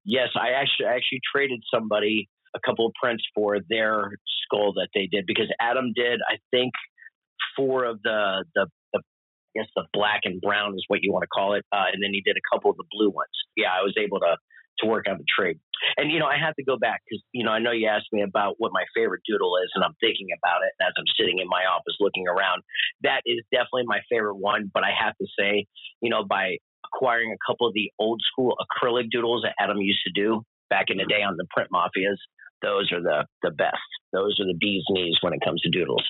Yes, 0.05 0.29
I 0.35 0.51
actually 0.51 0.85
actually 0.87 1.21
traded 1.33 1.63
somebody 1.73 2.29
a 2.55 2.59
couple 2.65 2.85
of 2.85 2.93
prints 3.01 3.23
for 3.33 3.57
their 3.69 4.11
skull 4.43 4.73
that 4.73 4.89
they 4.93 5.07
did 5.07 5.25
because 5.25 5.47
Adam 5.59 5.93
did, 5.95 6.19
I 6.29 6.37
think, 6.51 6.73
four 7.55 7.85
of 7.85 8.01
the 8.03 8.45
the, 8.53 8.61
I 8.61 8.67
guess 9.55 9.67
the 9.75 9.86
black 9.93 10.22
and 10.24 10.41
brown 10.41 10.74
is 10.75 10.83
what 10.88 11.00
you 11.01 11.12
want 11.12 11.24
to 11.24 11.31
call 11.33 11.53
it, 11.53 11.65
uh, 11.72 11.89
and 11.91 12.01
then 12.01 12.12
he 12.12 12.22
did 12.22 12.36
a 12.38 12.45
couple 12.53 12.72
of 12.72 12.77
the 12.77 12.86
blue 12.91 13.10
ones. 13.10 13.33
Yeah, 13.55 13.69
I 13.69 13.83
was 13.83 13.93
able 13.98 14.19
to 14.19 14.38
to 14.79 14.88
work 14.88 15.05
on 15.07 15.17
the 15.17 15.25
trade. 15.29 15.60
And 15.98 16.12
you 16.12 16.19
know, 16.19 16.25
I 16.25 16.38
have 16.38 16.55
to 16.55 16.63
go 16.63 16.77
back 16.77 17.01
because 17.05 17.22
you 17.31 17.43
know 17.43 17.51
I 17.51 17.60
know 17.60 17.72
you 17.72 17.88
asked 17.88 18.12
me 18.12 18.22
about 18.22 18.55
what 18.57 18.72
my 18.74 18.86
favorite 18.95 19.22
doodle 19.27 19.57
is, 19.63 19.69
and 19.75 19.83
I'm 19.83 19.95
thinking 20.00 20.27
about 20.38 20.62
it 20.63 20.74
as 20.81 20.93
I'm 20.98 21.10
sitting 21.17 21.39
in 21.39 21.48
my 21.48 21.65
office 21.65 21.95
looking 22.00 22.27
around. 22.27 22.63
That 23.01 23.22
is 23.25 23.43
definitely 23.51 23.86
my 23.86 24.00
favorite 24.10 24.38
one. 24.38 24.72
But 24.74 24.83
I 24.83 24.91
have 24.98 25.15
to 25.17 25.27
say, 25.38 25.65
you 26.01 26.10
know, 26.10 26.24
by 26.24 26.57
acquiring 26.86 27.31
a 27.31 27.41
couple 27.45 27.67
of 27.67 27.74
the 27.74 27.91
old 28.00 28.22
school 28.31 28.55
acrylic 28.60 29.10
doodles 29.12 29.43
that 29.43 29.55
Adam 29.60 29.77
used 29.77 30.01
to 30.05 30.12
do 30.13 30.43
back 30.69 30.86
in 30.89 30.98
the 30.98 31.05
day 31.05 31.22
on 31.22 31.38
the 31.38 31.45
print 31.51 31.69
mafias, 31.72 32.17
those 32.62 32.91
are 32.91 33.01
the 33.01 33.25
the 33.41 33.51
best. 33.51 33.89
Those 34.12 34.39
are 34.39 34.45
the 34.45 34.57
bee's 34.57 34.83
knees 34.89 35.17
when 35.22 35.33
it 35.33 35.41
comes 35.43 35.62
to 35.62 35.69
doodles. 35.69 36.03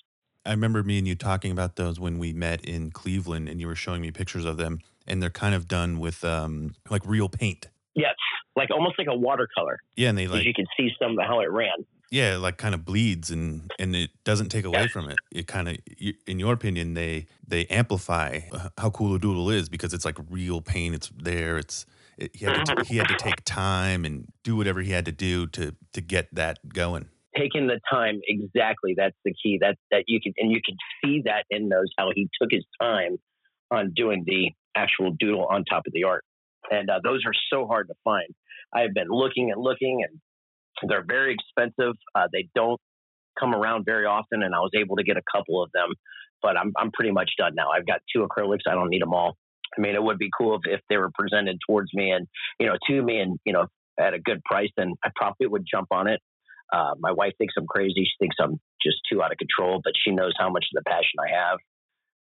I 0.46 0.52
remember 0.52 0.84
me 0.84 0.98
and 0.98 1.08
you 1.08 1.16
talking 1.16 1.52
about 1.52 1.76
those 1.76 2.00
when 2.00 2.20
we 2.20 2.34
met 2.34 2.64
in 2.66 2.92
Cleveland, 2.92 3.48
and 3.48 3.62
you 3.62 3.68
were 3.68 3.76
showing 3.76 4.02
me 4.02 4.12
pictures 4.12 4.46
of 4.46 4.58
them, 4.58 4.80
and 5.08 5.22
they're 5.22 5.30
kind 5.30 5.56
of 5.56 5.68
done 5.68 6.00
with 6.00 6.24
um, 6.24 6.76
like 6.90 7.06
real 7.06 7.30
paint. 7.30 7.68
Yes, 7.96 8.16
like 8.56 8.70
almost 8.72 8.96
like 8.98 9.08
a 9.08 9.16
watercolor. 9.16 9.80
Yeah, 9.96 10.10
and 10.10 10.18
they 10.18 10.28
like 10.28 10.46
you 10.46 10.54
can 10.54 10.66
see 10.78 10.90
some 11.02 11.18
of 11.18 11.26
how 11.26 11.40
it 11.42 11.52
ran. 11.52 11.86
Yeah, 12.10 12.38
like 12.38 12.58
kind 12.58 12.76
of 12.76 12.86
bleeds 12.86 13.32
and 13.32 13.72
and 13.80 13.96
it 13.96 14.12
doesn't 14.24 14.50
take 14.50 14.66
away 14.66 14.88
from 14.88 15.10
it. 15.10 15.18
It 15.32 15.48
kind 15.48 15.68
of, 15.68 15.78
in 16.28 16.40
your 16.40 16.54
opinion, 16.54 16.94
they 16.94 17.26
they 17.48 17.66
amplify 17.68 18.42
how 18.78 18.90
cool 18.92 19.16
a 19.16 19.20
doodle 19.20 19.50
is 19.50 19.70
because 19.70 19.94
it's 19.94 20.06
like 20.06 20.18
real 20.30 20.62
paint. 20.62 20.94
It's 20.94 21.10
there. 21.18 21.58
It's 21.58 21.86
it, 22.18 22.36
he 22.36 22.46
had 22.46 22.66
to 22.66 22.84
he 22.86 22.98
had 22.98 23.08
to 23.08 23.16
take 23.16 23.44
time 23.46 24.06
and 24.06 24.32
do 24.44 24.56
whatever 24.56 24.82
he 24.82 24.92
had 24.92 25.06
to 25.06 25.12
do 25.12 25.48
to 25.48 25.76
to 25.94 26.02
get 26.02 26.34
that 26.36 26.70
going. 26.70 27.08
Taking 27.38 27.68
the 27.68 27.80
time, 27.92 28.22
exactly. 28.28 28.94
That's 28.96 29.18
the 29.26 29.34
key. 29.42 29.58
That 29.62 29.76
that 29.92 30.04
you 30.08 30.20
can 30.22 30.34
and 30.38 30.52
you 30.52 30.60
can 30.64 30.76
see 31.04 31.24
that 31.26 31.46
in 31.50 31.70
those 31.70 31.88
how 31.98 32.12
he 32.14 32.30
took 32.40 32.50
his 32.52 32.66
time 32.80 33.18
on 33.72 33.92
doing 33.96 34.24
the 34.26 34.52
actual 34.76 35.12
doodle 35.20 35.48
on 35.50 35.66
top 35.66 35.84
of 35.88 35.94
the 35.94 36.04
art 36.04 36.24
and 36.72 36.90
uh, 36.90 37.00
those 37.04 37.22
are 37.26 37.34
so 37.52 37.68
hard 37.68 37.88
to 37.88 37.96
find. 38.04 38.28
I've 38.74 38.94
been 38.94 39.10
looking 39.10 39.52
and 39.52 39.62
looking, 39.62 40.04
and 40.08 40.90
they're 40.90 41.06
very 41.06 41.36
expensive. 41.36 41.96
Uh, 42.16 42.28
they 42.32 42.50
don't 42.56 42.80
come 43.40 43.54
around 43.54 43.86
very 43.86 44.06
often, 44.06 44.44
and 44.44 44.54
I 44.54 44.60
was 44.60 44.72
able 44.76 44.96
to 44.98 45.04
get 45.04 45.18
a 45.18 45.24
couple 45.36 45.62
of 45.62 45.70
them, 45.74 45.90
but 46.42 46.58
I'm 46.58 46.72
I'm 46.78 46.92
pretty 46.92 47.12
much 47.12 47.32
done 47.38 47.54
now. 47.56 47.70
I've 47.70 47.86
got 47.86 48.02
two 48.14 48.26
acrylics. 48.28 48.68
I 48.68 48.74
don't 48.74 48.90
need 48.90 49.02
them 49.02 49.14
all. 49.14 49.36
I 49.78 49.82
mean, 49.82 49.96
it 49.96 50.04
would 50.04 50.20
be 50.20 50.30
cool 50.38 50.56
if, 50.56 50.62
if 50.66 50.82
they 50.88 50.98
were 50.98 51.10
presented 51.18 51.58
towards 51.68 51.92
me 51.94 52.12
and 52.12 52.28
you 52.60 52.68
know 52.68 52.76
to 52.88 53.02
me, 53.02 53.20
and 53.20 53.38
you 53.46 53.54
know 53.54 53.68
at 54.00 54.14
a 54.14 54.20
good 54.20 54.42
price, 54.44 54.70
then 54.78 54.94
I 55.04 55.10
probably 55.16 55.48
would 55.48 55.66
jump 55.70 55.88
on 55.92 56.08
it. 56.08 56.20
Uh, 56.74 56.96
my 57.00 57.12
wife 57.12 57.34
thinks 57.38 57.54
I'm 57.58 57.68
crazy. 57.68 58.04
She 58.06 58.18
thinks 58.20 58.38
I'm 58.42 58.60
just 58.82 58.98
too 59.10 59.22
out 59.24 59.32
of 59.32 59.38
control, 59.38 59.82
but 59.84 59.94
she 60.04 60.12
knows 60.12 60.34
how 60.40 60.50
much 60.50 60.66
of 60.74 60.84
the 60.84 60.90
passion 60.90 61.18
I 61.20 61.30
have. 61.38 61.60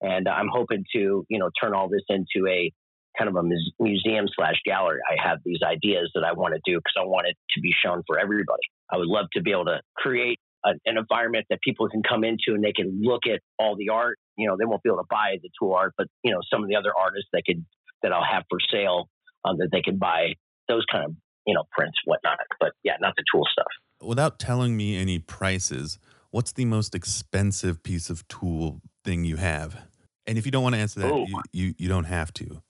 and 0.03 0.29
I'm 0.29 0.49
hoping 0.53 0.85
to 0.95 1.25
you 1.29 1.39
know 1.39 1.51
turn 1.61 1.75
all 1.75 1.89
this 1.89 2.03
into 2.09 2.47
a 2.49 2.73
kind 3.19 3.29
of 3.31 3.37
a 3.37 3.43
museum 3.81 4.27
slash 4.35 4.57
gallery. 4.67 5.01
I 5.11 5.23
have 5.29 5.39
these 5.45 5.61
ideas 5.65 6.11
that 6.15 6.25
I 6.25 6.33
want 6.33 6.55
to 6.55 6.61
do 6.65 6.79
because 6.79 6.95
I 6.99 7.05
want 7.05 7.27
it 7.29 7.37
to 7.55 7.61
be 7.61 7.73
shown 7.85 8.03
for 8.07 8.19
everybody. 8.19 8.63
I 8.93 8.97
would 8.97 9.09
love 9.09 9.27
to 9.35 9.43
be 9.43 9.53
able 9.53 9.67
to 9.67 9.81
create 9.97 10.39
a, 10.65 10.71
an 10.87 10.99
environment 10.99 11.47
that 11.51 11.61
people 11.63 11.89
can 11.89 12.03
come 12.03 12.25
into 12.25 12.55
and 12.55 12.65
they 12.65 12.73
can 12.73 13.01
look 13.03 13.23
at 13.27 13.41
all 13.59 13.77
the 13.77 13.91
art. 13.91 14.19
You 14.37 14.49
know, 14.49 14.57
they 14.59 14.65
won't 14.65 14.83
be 14.83 14.91
able 14.91 14.99
to 15.03 15.09
buy 15.11 15.37
the 15.43 15.51
tool 15.61 15.75
art, 15.75 15.95
but 15.97 16.07
you 16.25 16.33
know, 16.33 16.41
some 16.53 16.63
of 16.63 16.69
the 16.69 16.77
other 16.77 16.93
artists 16.99 17.29
that 17.33 17.43
could 17.47 17.65
that 18.03 18.13
I'll 18.13 18.25
have 18.25 18.45
for 18.51 18.59
sale 18.73 19.09
um, 19.45 19.57
that 19.59 19.69
they 19.73 19.83
can 19.83 19.99
buy 19.99 20.35
those 20.69 20.85
kind 20.91 21.05
of 21.05 21.13
you 21.47 21.55
know 21.55 21.65
prints, 21.73 21.99
whatnot. 22.07 22.39
But 22.61 22.73
yeah, 22.83 22.97
not 23.01 23.15
the 23.17 23.25
tool 23.33 23.45
stuff. 23.51 23.73
Without 24.03 24.39
telling 24.39 24.77
me 24.77 24.97
any 24.97 25.19
prices, 25.19 25.99
what's 26.31 26.53
the 26.53 26.65
most 26.65 26.95
expensive 26.95 27.83
piece 27.83 28.11
of 28.11 28.27
tool 28.29 28.81
thing 29.05 29.25
you 29.25 29.37
have? 29.37 29.83
And 30.27 30.39
if 30.39 30.47
you 30.47 30.53
don't 30.53 30.63
want 30.63 30.75
to 30.75 30.81
answer 30.81 31.01
that, 31.01 31.27
you, 31.29 31.43
you, 31.53 31.75
you 31.79 31.89
don't 31.89 32.05
have 32.05 32.33
to. 32.35 32.63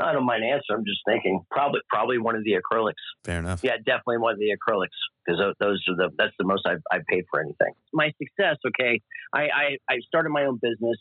I 0.00 0.12
don't 0.12 0.26
mind 0.26 0.44
answer. 0.44 0.74
I'm 0.74 0.84
just 0.84 1.00
thinking 1.04 1.44
probably 1.50 1.80
probably 1.88 2.18
one 2.18 2.36
of 2.36 2.44
the 2.44 2.52
acrylics. 2.52 3.02
Fair 3.24 3.40
enough. 3.40 3.64
Yeah, 3.64 3.76
definitely 3.78 4.18
one 4.18 4.32
of 4.32 4.38
the 4.38 4.56
acrylics 4.56 4.94
because 5.26 5.40
those 5.58 5.82
are 5.88 5.96
the 5.96 6.10
that's 6.16 6.34
the 6.38 6.44
most 6.44 6.66
I've, 6.66 6.82
I've 6.90 7.04
paid 7.06 7.24
for 7.30 7.40
anything. 7.40 7.74
My 7.92 8.12
success, 8.18 8.56
okay. 8.66 9.00
I 9.32 9.40
I, 9.42 9.78
I 9.90 9.98
started 10.06 10.30
my 10.30 10.44
own 10.44 10.58
business 10.62 10.98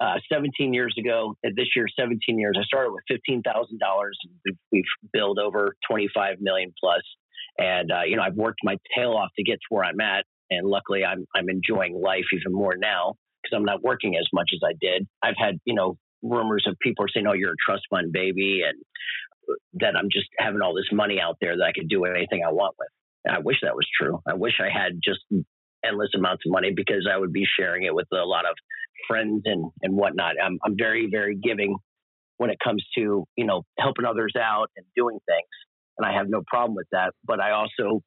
uh, 0.00 0.16
17 0.32 0.72
years 0.74 0.94
ago. 0.98 1.36
This 1.42 1.68
year, 1.76 1.86
17 1.98 2.38
years. 2.38 2.56
I 2.58 2.64
started 2.64 2.92
with 2.92 3.04
fifteen 3.06 3.42
thousand 3.42 3.78
dollars. 3.78 4.18
We've, 4.44 4.56
we've 4.72 4.84
billed 5.12 5.38
over 5.38 5.76
25 5.88 6.40
million 6.40 6.72
plus, 6.80 7.02
and 7.58 7.90
uh, 7.90 8.02
you 8.06 8.16
know 8.16 8.22
I've 8.22 8.34
worked 8.34 8.60
my 8.62 8.76
tail 8.96 9.12
off 9.12 9.30
to 9.36 9.42
get 9.42 9.54
to 9.54 9.66
where 9.70 9.84
I'm 9.84 10.00
at, 10.00 10.24
and 10.50 10.66
luckily 10.66 11.04
I'm 11.04 11.26
I'm 11.34 11.48
enjoying 11.48 12.00
life 12.00 12.24
even 12.32 12.52
more 12.52 12.76
now 12.76 13.14
because 13.42 13.56
I'm 13.56 13.64
not 13.64 13.82
working 13.82 14.16
as 14.16 14.26
much 14.32 14.50
as 14.54 14.60
I 14.64 14.72
did. 14.80 15.06
I've 15.22 15.36
had 15.36 15.58
you 15.64 15.74
know 15.74 15.96
rumors 16.22 16.64
of 16.66 16.76
people 16.80 17.04
saying, 17.12 17.26
"Oh, 17.26 17.32
you're 17.32 17.52
a 17.52 17.64
trust 17.64 17.82
fund 17.90 18.12
baby," 18.12 18.62
and 18.66 18.78
that 19.74 19.96
I'm 19.96 20.08
just 20.10 20.28
having 20.38 20.62
all 20.62 20.74
this 20.74 20.88
money 20.92 21.20
out 21.20 21.36
there 21.40 21.56
that 21.56 21.64
I 21.64 21.72
could 21.72 21.88
do 21.88 22.04
anything 22.04 22.42
I 22.46 22.52
want 22.52 22.76
with. 22.78 22.88
And 23.24 23.36
I 23.36 23.40
wish 23.40 23.56
that 23.62 23.74
was 23.74 23.86
true. 24.00 24.20
I 24.26 24.34
wish 24.34 24.54
I 24.60 24.68
had 24.72 25.00
just 25.02 25.20
endless 25.84 26.10
amounts 26.14 26.44
of 26.46 26.52
money 26.52 26.72
because 26.74 27.08
I 27.12 27.16
would 27.16 27.32
be 27.32 27.44
sharing 27.58 27.84
it 27.84 27.94
with 27.94 28.06
a 28.12 28.24
lot 28.24 28.44
of 28.46 28.54
friends 29.08 29.42
and 29.44 29.70
and 29.82 29.94
whatnot. 29.94 30.34
I'm 30.42 30.58
I'm 30.64 30.76
very 30.76 31.08
very 31.10 31.36
giving 31.36 31.76
when 32.38 32.50
it 32.50 32.58
comes 32.62 32.84
to 32.96 33.24
you 33.36 33.46
know 33.46 33.62
helping 33.78 34.04
others 34.04 34.32
out 34.38 34.70
and 34.76 34.86
doing 34.96 35.18
things, 35.26 35.48
and 35.98 36.06
I 36.06 36.14
have 36.14 36.28
no 36.28 36.42
problem 36.46 36.74
with 36.74 36.88
that. 36.92 37.12
But 37.24 37.40
I 37.40 37.52
also 37.52 38.02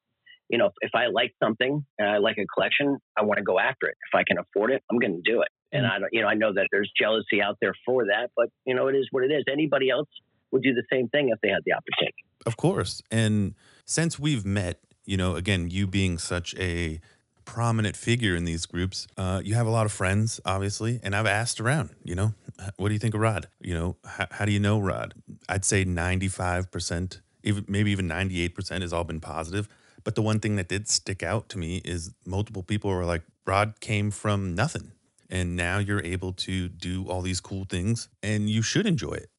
you 0.48 0.58
know, 0.58 0.70
if 0.80 0.92
I 0.94 1.06
like 1.06 1.32
something 1.42 1.84
and 1.98 2.08
I 2.08 2.18
like 2.18 2.38
a 2.38 2.46
collection, 2.54 2.98
I 3.18 3.24
want 3.24 3.38
to 3.38 3.44
go 3.44 3.58
after 3.58 3.86
it. 3.88 3.96
If 4.12 4.16
I 4.18 4.22
can 4.24 4.38
afford 4.38 4.70
it, 4.70 4.82
I'm 4.90 4.98
going 4.98 5.20
to 5.22 5.30
do 5.30 5.42
it. 5.42 5.48
And 5.72 5.84
mm. 5.84 5.90
I 5.90 5.98
don't, 5.98 6.08
you 6.12 6.22
know, 6.22 6.28
I 6.28 6.34
know 6.34 6.52
that 6.54 6.68
there's 6.70 6.90
jealousy 6.98 7.42
out 7.42 7.56
there 7.60 7.74
for 7.84 8.04
that, 8.06 8.30
but 8.36 8.48
you 8.64 8.74
know, 8.74 8.88
it 8.88 8.94
is 8.94 9.08
what 9.10 9.24
it 9.24 9.32
is. 9.32 9.44
Anybody 9.50 9.90
else 9.90 10.08
would 10.52 10.62
do 10.62 10.72
the 10.72 10.84
same 10.92 11.08
thing 11.08 11.30
if 11.30 11.40
they 11.42 11.48
had 11.48 11.62
the 11.66 11.72
opportunity. 11.72 12.24
Of 12.44 12.56
course. 12.56 13.02
And 13.10 13.54
since 13.84 14.18
we've 14.18 14.46
met, 14.46 14.80
you 15.04 15.16
know, 15.16 15.34
again, 15.34 15.68
you 15.70 15.86
being 15.86 16.18
such 16.18 16.54
a 16.56 17.00
prominent 17.44 17.96
figure 17.96 18.36
in 18.36 18.44
these 18.44 18.66
groups, 18.66 19.06
uh, 19.16 19.40
you 19.44 19.54
have 19.54 19.66
a 19.66 19.70
lot 19.70 19.86
of 19.86 19.92
friends, 19.92 20.40
obviously. 20.44 21.00
And 21.02 21.14
I've 21.14 21.26
asked 21.26 21.60
around, 21.60 21.90
you 22.04 22.14
know, 22.14 22.34
what 22.76 22.88
do 22.88 22.94
you 22.94 23.00
think 23.00 23.14
of 23.14 23.20
Rod? 23.20 23.48
You 23.60 23.74
know, 23.74 23.96
how, 24.04 24.26
how 24.30 24.44
do 24.44 24.52
you 24.52 24.60
know 24.60 24.80
Rod? 24.80 25.14
I'd 25.48 25.64
say 25.64 25.84
95%, 25.84 27.20
maybe 27.66 27.90
even 27.90 28.08
98% 28.08 28.82
has 28.82 28.92
all 28.92 29.04
been 29.04 29.20
positive. 29.20 29.68
But 30.04 30.14
the 30.14 30.22
one 30.22 30.40
thing 30.40 30.56
that 30.56 30.68
did 30.68 30.88
stick 30.88 31.22
out 31.22 31.48
to 31.50 31.58
me 31.58 31.80
is 31.84 32.14
multiple 32.24 32.62
people 32.62 32.90
were 32.90 33.04
like, 33.04 33.22
Rod 33.44 33.80
came 33.80 34.10
from 34.10 34.54
nothing. 34.54 34.92
And 35.28 35.56
now 35.56 35.78
you're 35.78 36.04
able 36.04 36.32
to 36.34 36.68
do 36.68 37.08
all 37.08 37.22
these 37.22 37.40
cool 37.40 37.64
things 37.64 38.08
and 38.22 38.48
you 38.48 38.62
should 38.62 38.86
enjoy 38.86 39.14
it. 39.14 39.30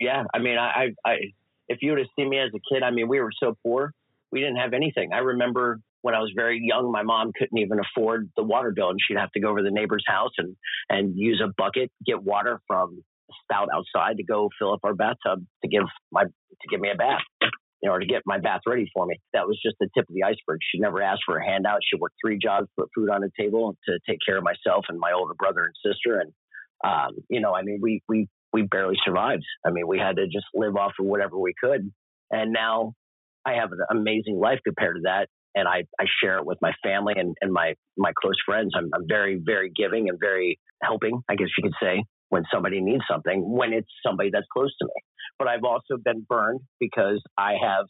Yeah. 0.00 0.24
I 0.32 0.38
mean, 0.38 0.56
I, 0.56 0.94
I, 1.04 1.16
if 1.68 1.78
you 1.82 1.90
would 1.90 1.98
have 1.98 2.08
seen 2.16 2.30
me 2.30 2.38
as 2.38 2.50
a 2.54 2.74
kid, 2.74 2.82
I 2.82 2.90
mean, 2.90 3.08
we 3.08 3.20
were 3.20 3.32
so 3.38 3.56
poor. 3.62 3.92
We 4.32 4.40
didn't 4.40 4.56
have 4.56 4.72
anything. 4.72 5.12
I 5.12 5.18
remember 5.18 5.80
when 6.04 6.14
I 6.14 6.20
was 6.20 6.32
very 6.34 6.60
young, 6.62 6.92
my 6.92 7.02
mom 7.02 7.32
couldn't 7.34 7.56
even 7.56 7.78
afford 7.78 8.30
the 8.36 8.42
water 8.42 8.72
bill, 8.72 8.90
and 8.90 8.98
she'd 9.06 9.16
have 9.16 9.32
to 9.32 9.40
go 9.40 9.48
over 9.48 9.58
to 9.58 9.64
the 9.64 9.70
neighbor's 9.70 10.04
house 10.06 10.32
and 10.36 10.54
and 10.90 11.16
use 11.16 11.42
a 11.42 11.50
bucket, 11.56 11.90
get 12.04 12.22
water 12.22 12.60
from 12.66 13.02
spout 13.42 13.68
outside 13.74 14.16
to 14.18 14.24
go 14.24 14.48
fill 14.58 14.72
up 14.72 14.80
our 14.84 14.94
bathtub 14.94 15.44
to 15.62 15.68
give 15.68 15.84
my 16.12 16.24
to 16.24 16.66
give 16.70 16.80
me 16.80 16.90
a 16.90 16.96
bath 16.96 17.20
you 17.84 17.90
know, 17.90 17.98
to 17.98 18.06
get 18.06 18.22
my 18.24 18.38
bath 18.38 18.62
ready 18.66 18.86
for 18.94 19.04
me. 19.04 19.20
That 19.34 19.46
was 19.46 19.60
just 19.62 19.76
the 19.78 19.90
tip 19.94 20.08
of 20.08 20.14
the 20.14 20.22
iceberg. 20.22 20.60
She 20.72 20.80
never 20.80 21.02
asked 21.02 21.20
for 21.26 21.36
a 21.36 21.44
handout. 21.44 21.80
She 21.84 21.98
worked 22.00 22.14
three 22.24 22.38
jobs, 22.42 22.66
put 22.80 22.88
food 22.96 23.10
on 23.10 23.20
the 23.20 23.30
table 23.38 23.76
to 23.86 23.98
take 24.08 24.20
care 24.26 24.38
of 24.38 24.42
myself 24.42 24.86
and 24.88 24.98
my 24.98 25.12
older 25.12 25.34
brother 25.34 25.64
and 25.64 25.74
sister. 25.84 26.18
And, 26.18 26.32
um, 26.82 27.16
you 27.28 27.42
know, 27.42 27.54
I 27.54 27.60
mean, 27.60 27.80
we, 27.82 28.00
we, 28.08 28.26
we 28.54 28.62
barely 28.62 28.96
survived. 29.04 29.44
I 29.66 29.70
mean, 29.70 29.86
we 29.86 29.98
had 29.98 30.16
to 30.16 30.24
just 30.24 30.46
live 30.54 30.76
off 30.76 30.92
of 30.98 31.04
whatever 31.04 31.38
we 31.38 31.52
could. 31.62 31.92
And 32.30 32.54
now 32.54 32.94
I 33.44 33.56
have 33.60 33.70
an 33.72 33.80
amazing 33.90 34.40
life 34.40 34.60
compared 34.64 34.96
to 34.96 35.02
that. 35.04 35.28
And 35.54 35.68
I, 35.68 35.82
I 36.00 36.06
share 36.22 36.38
it 36.38 36.46
with 36.46 36.56
my 36.62 36.72
family 36.82 37.12
and, 37.18 37.36
and 37.42 37.52
my, 37.52 37.74
my 37.98 38.12
close 38.18 38.40
friends. 38.46 38.72
I'm, 38.74 38.88
I'm 38.94 39.04
very, 39.06 39.38
very 39.44 39.70
giving 39.70 40.08
and 40.08 40.18
very 40.18 40.58
helping, 40.82 41.20
I 41.28 41.34
guess 41.34 41.48
you 41.58 41.64
could 41.64 41.76
say, 41.82 42.02
when 42.34 42.42
somebody 42.52 42.80
needs 42.80 43.04
something, 43.10 43.38
when 43.46 43.72
it's 43.72 43.94
somebody 44.04 44.30
that's 44.34 44.50
close 44.52 44.74
to 44.80 44.84
me 44.84 44.98
but 45.38 45.48
I've 45.48 45.64
also 45.64 45.96
been 46.02 46.24
burned 46.28 46.60
because 46.80 47.22
I 47.38 47.52
have, 47.62 47.86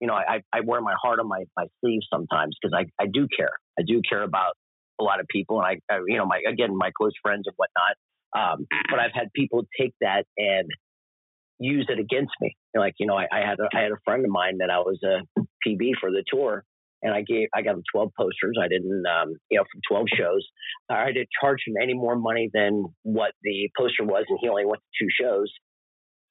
you 0.00 0.06
know, 0.06 0.14
I, 0.14 0.42
I 0.52 0.60
wear 0.64 0.80
my 0.80 0.94
heart 1.02 1.18
on 1.18 1.28
my, 1.28 1.44
my 1.56 1.66
sleeve 1.80 2.00
sometimes 2.12 2.56
because 2.60 2.74
I, 2.76 3.02
I 3.02 3.06
do 3.12 3.26
care. 3.36 3.52
I 3.78 3.82
do 3.86 4.00
care 4.08 4.22
about 4.22 4.52
a 5.00 5.04
lot 5.04 5.20
of 5.20 5.26
people. 5.28 5.60
And 5.60 5.66
I, 5.66 5.94
I 5.94 5.98
you 6.06 6.16
know, 6.16 6.26
my, 6.26 6.40
again, 6.48 6.76
my 6.76 6.90
close 6.96 7.12
friends 7.22 7.44
and 7.46 7.54
whatnot. 7.56 7.96
Um, 8.36 8.66
but 8.90 8.98
I've 8.98 9.12
had 9.14 9.32
people 9.34 9.64
take 9.78 9.92
that 10.00 10.24
and 10.36 10.68
use 11.58 11.86
it 11.88 11.98
against 11.98 12.32
me. 12.40 12.56
Like, 12.76 12.94
you 12.98 13.06
know, 13.06 13.16
I, 13.16 13.26
I 13.32 13.40
had 13.40 13.58
a, 13.60 13.68
I 13.76 13.82
had 13.82 13.92
a 13.92 13.98
friend 14.04 14.24
of 14.24 14.30
mine 14.30 14.58
that 14.58 14.70
I 14.70 14.78
was 14.78 14.98
a 15.04 15.40
PB 15.66 15.92
for 16.00 16.10
the 16.10 16.24
tour 16.26 16.64
and 17.04 17.12
I 17.14 17.20
gave 17.20 17.48
I 17.54 17.62
got 17.62 17.74
him 17.74 17.82
12 17.92 18.10
posters. 18.18 18.56
I 18.60 18.66
didn't 18.66 19.04
um, 19.06 19.34
you 19.50 19.58
know 19.58 19.64
from 19.70 19.80
12 19.88 20.06
shows. 20.18 20.44
I 20.90 21.12
didn't 21.12 21.28
charge 21.40 21.58
him 21.66 21.74
any 21.80 21.94
more 21.94 22.16
money 22.16 22.50
than 22.52 22.86
what 23.02 23.32
the 23.42 23.68
poster 23.78 24.04
was, 24.04 24.24
and 24.28 24.38
he 24.40 24.48
only 24.48 24.64
went 24.64 24.80
to 24.80 25.04
two 25.04 25.10
shows. 25.20 25.52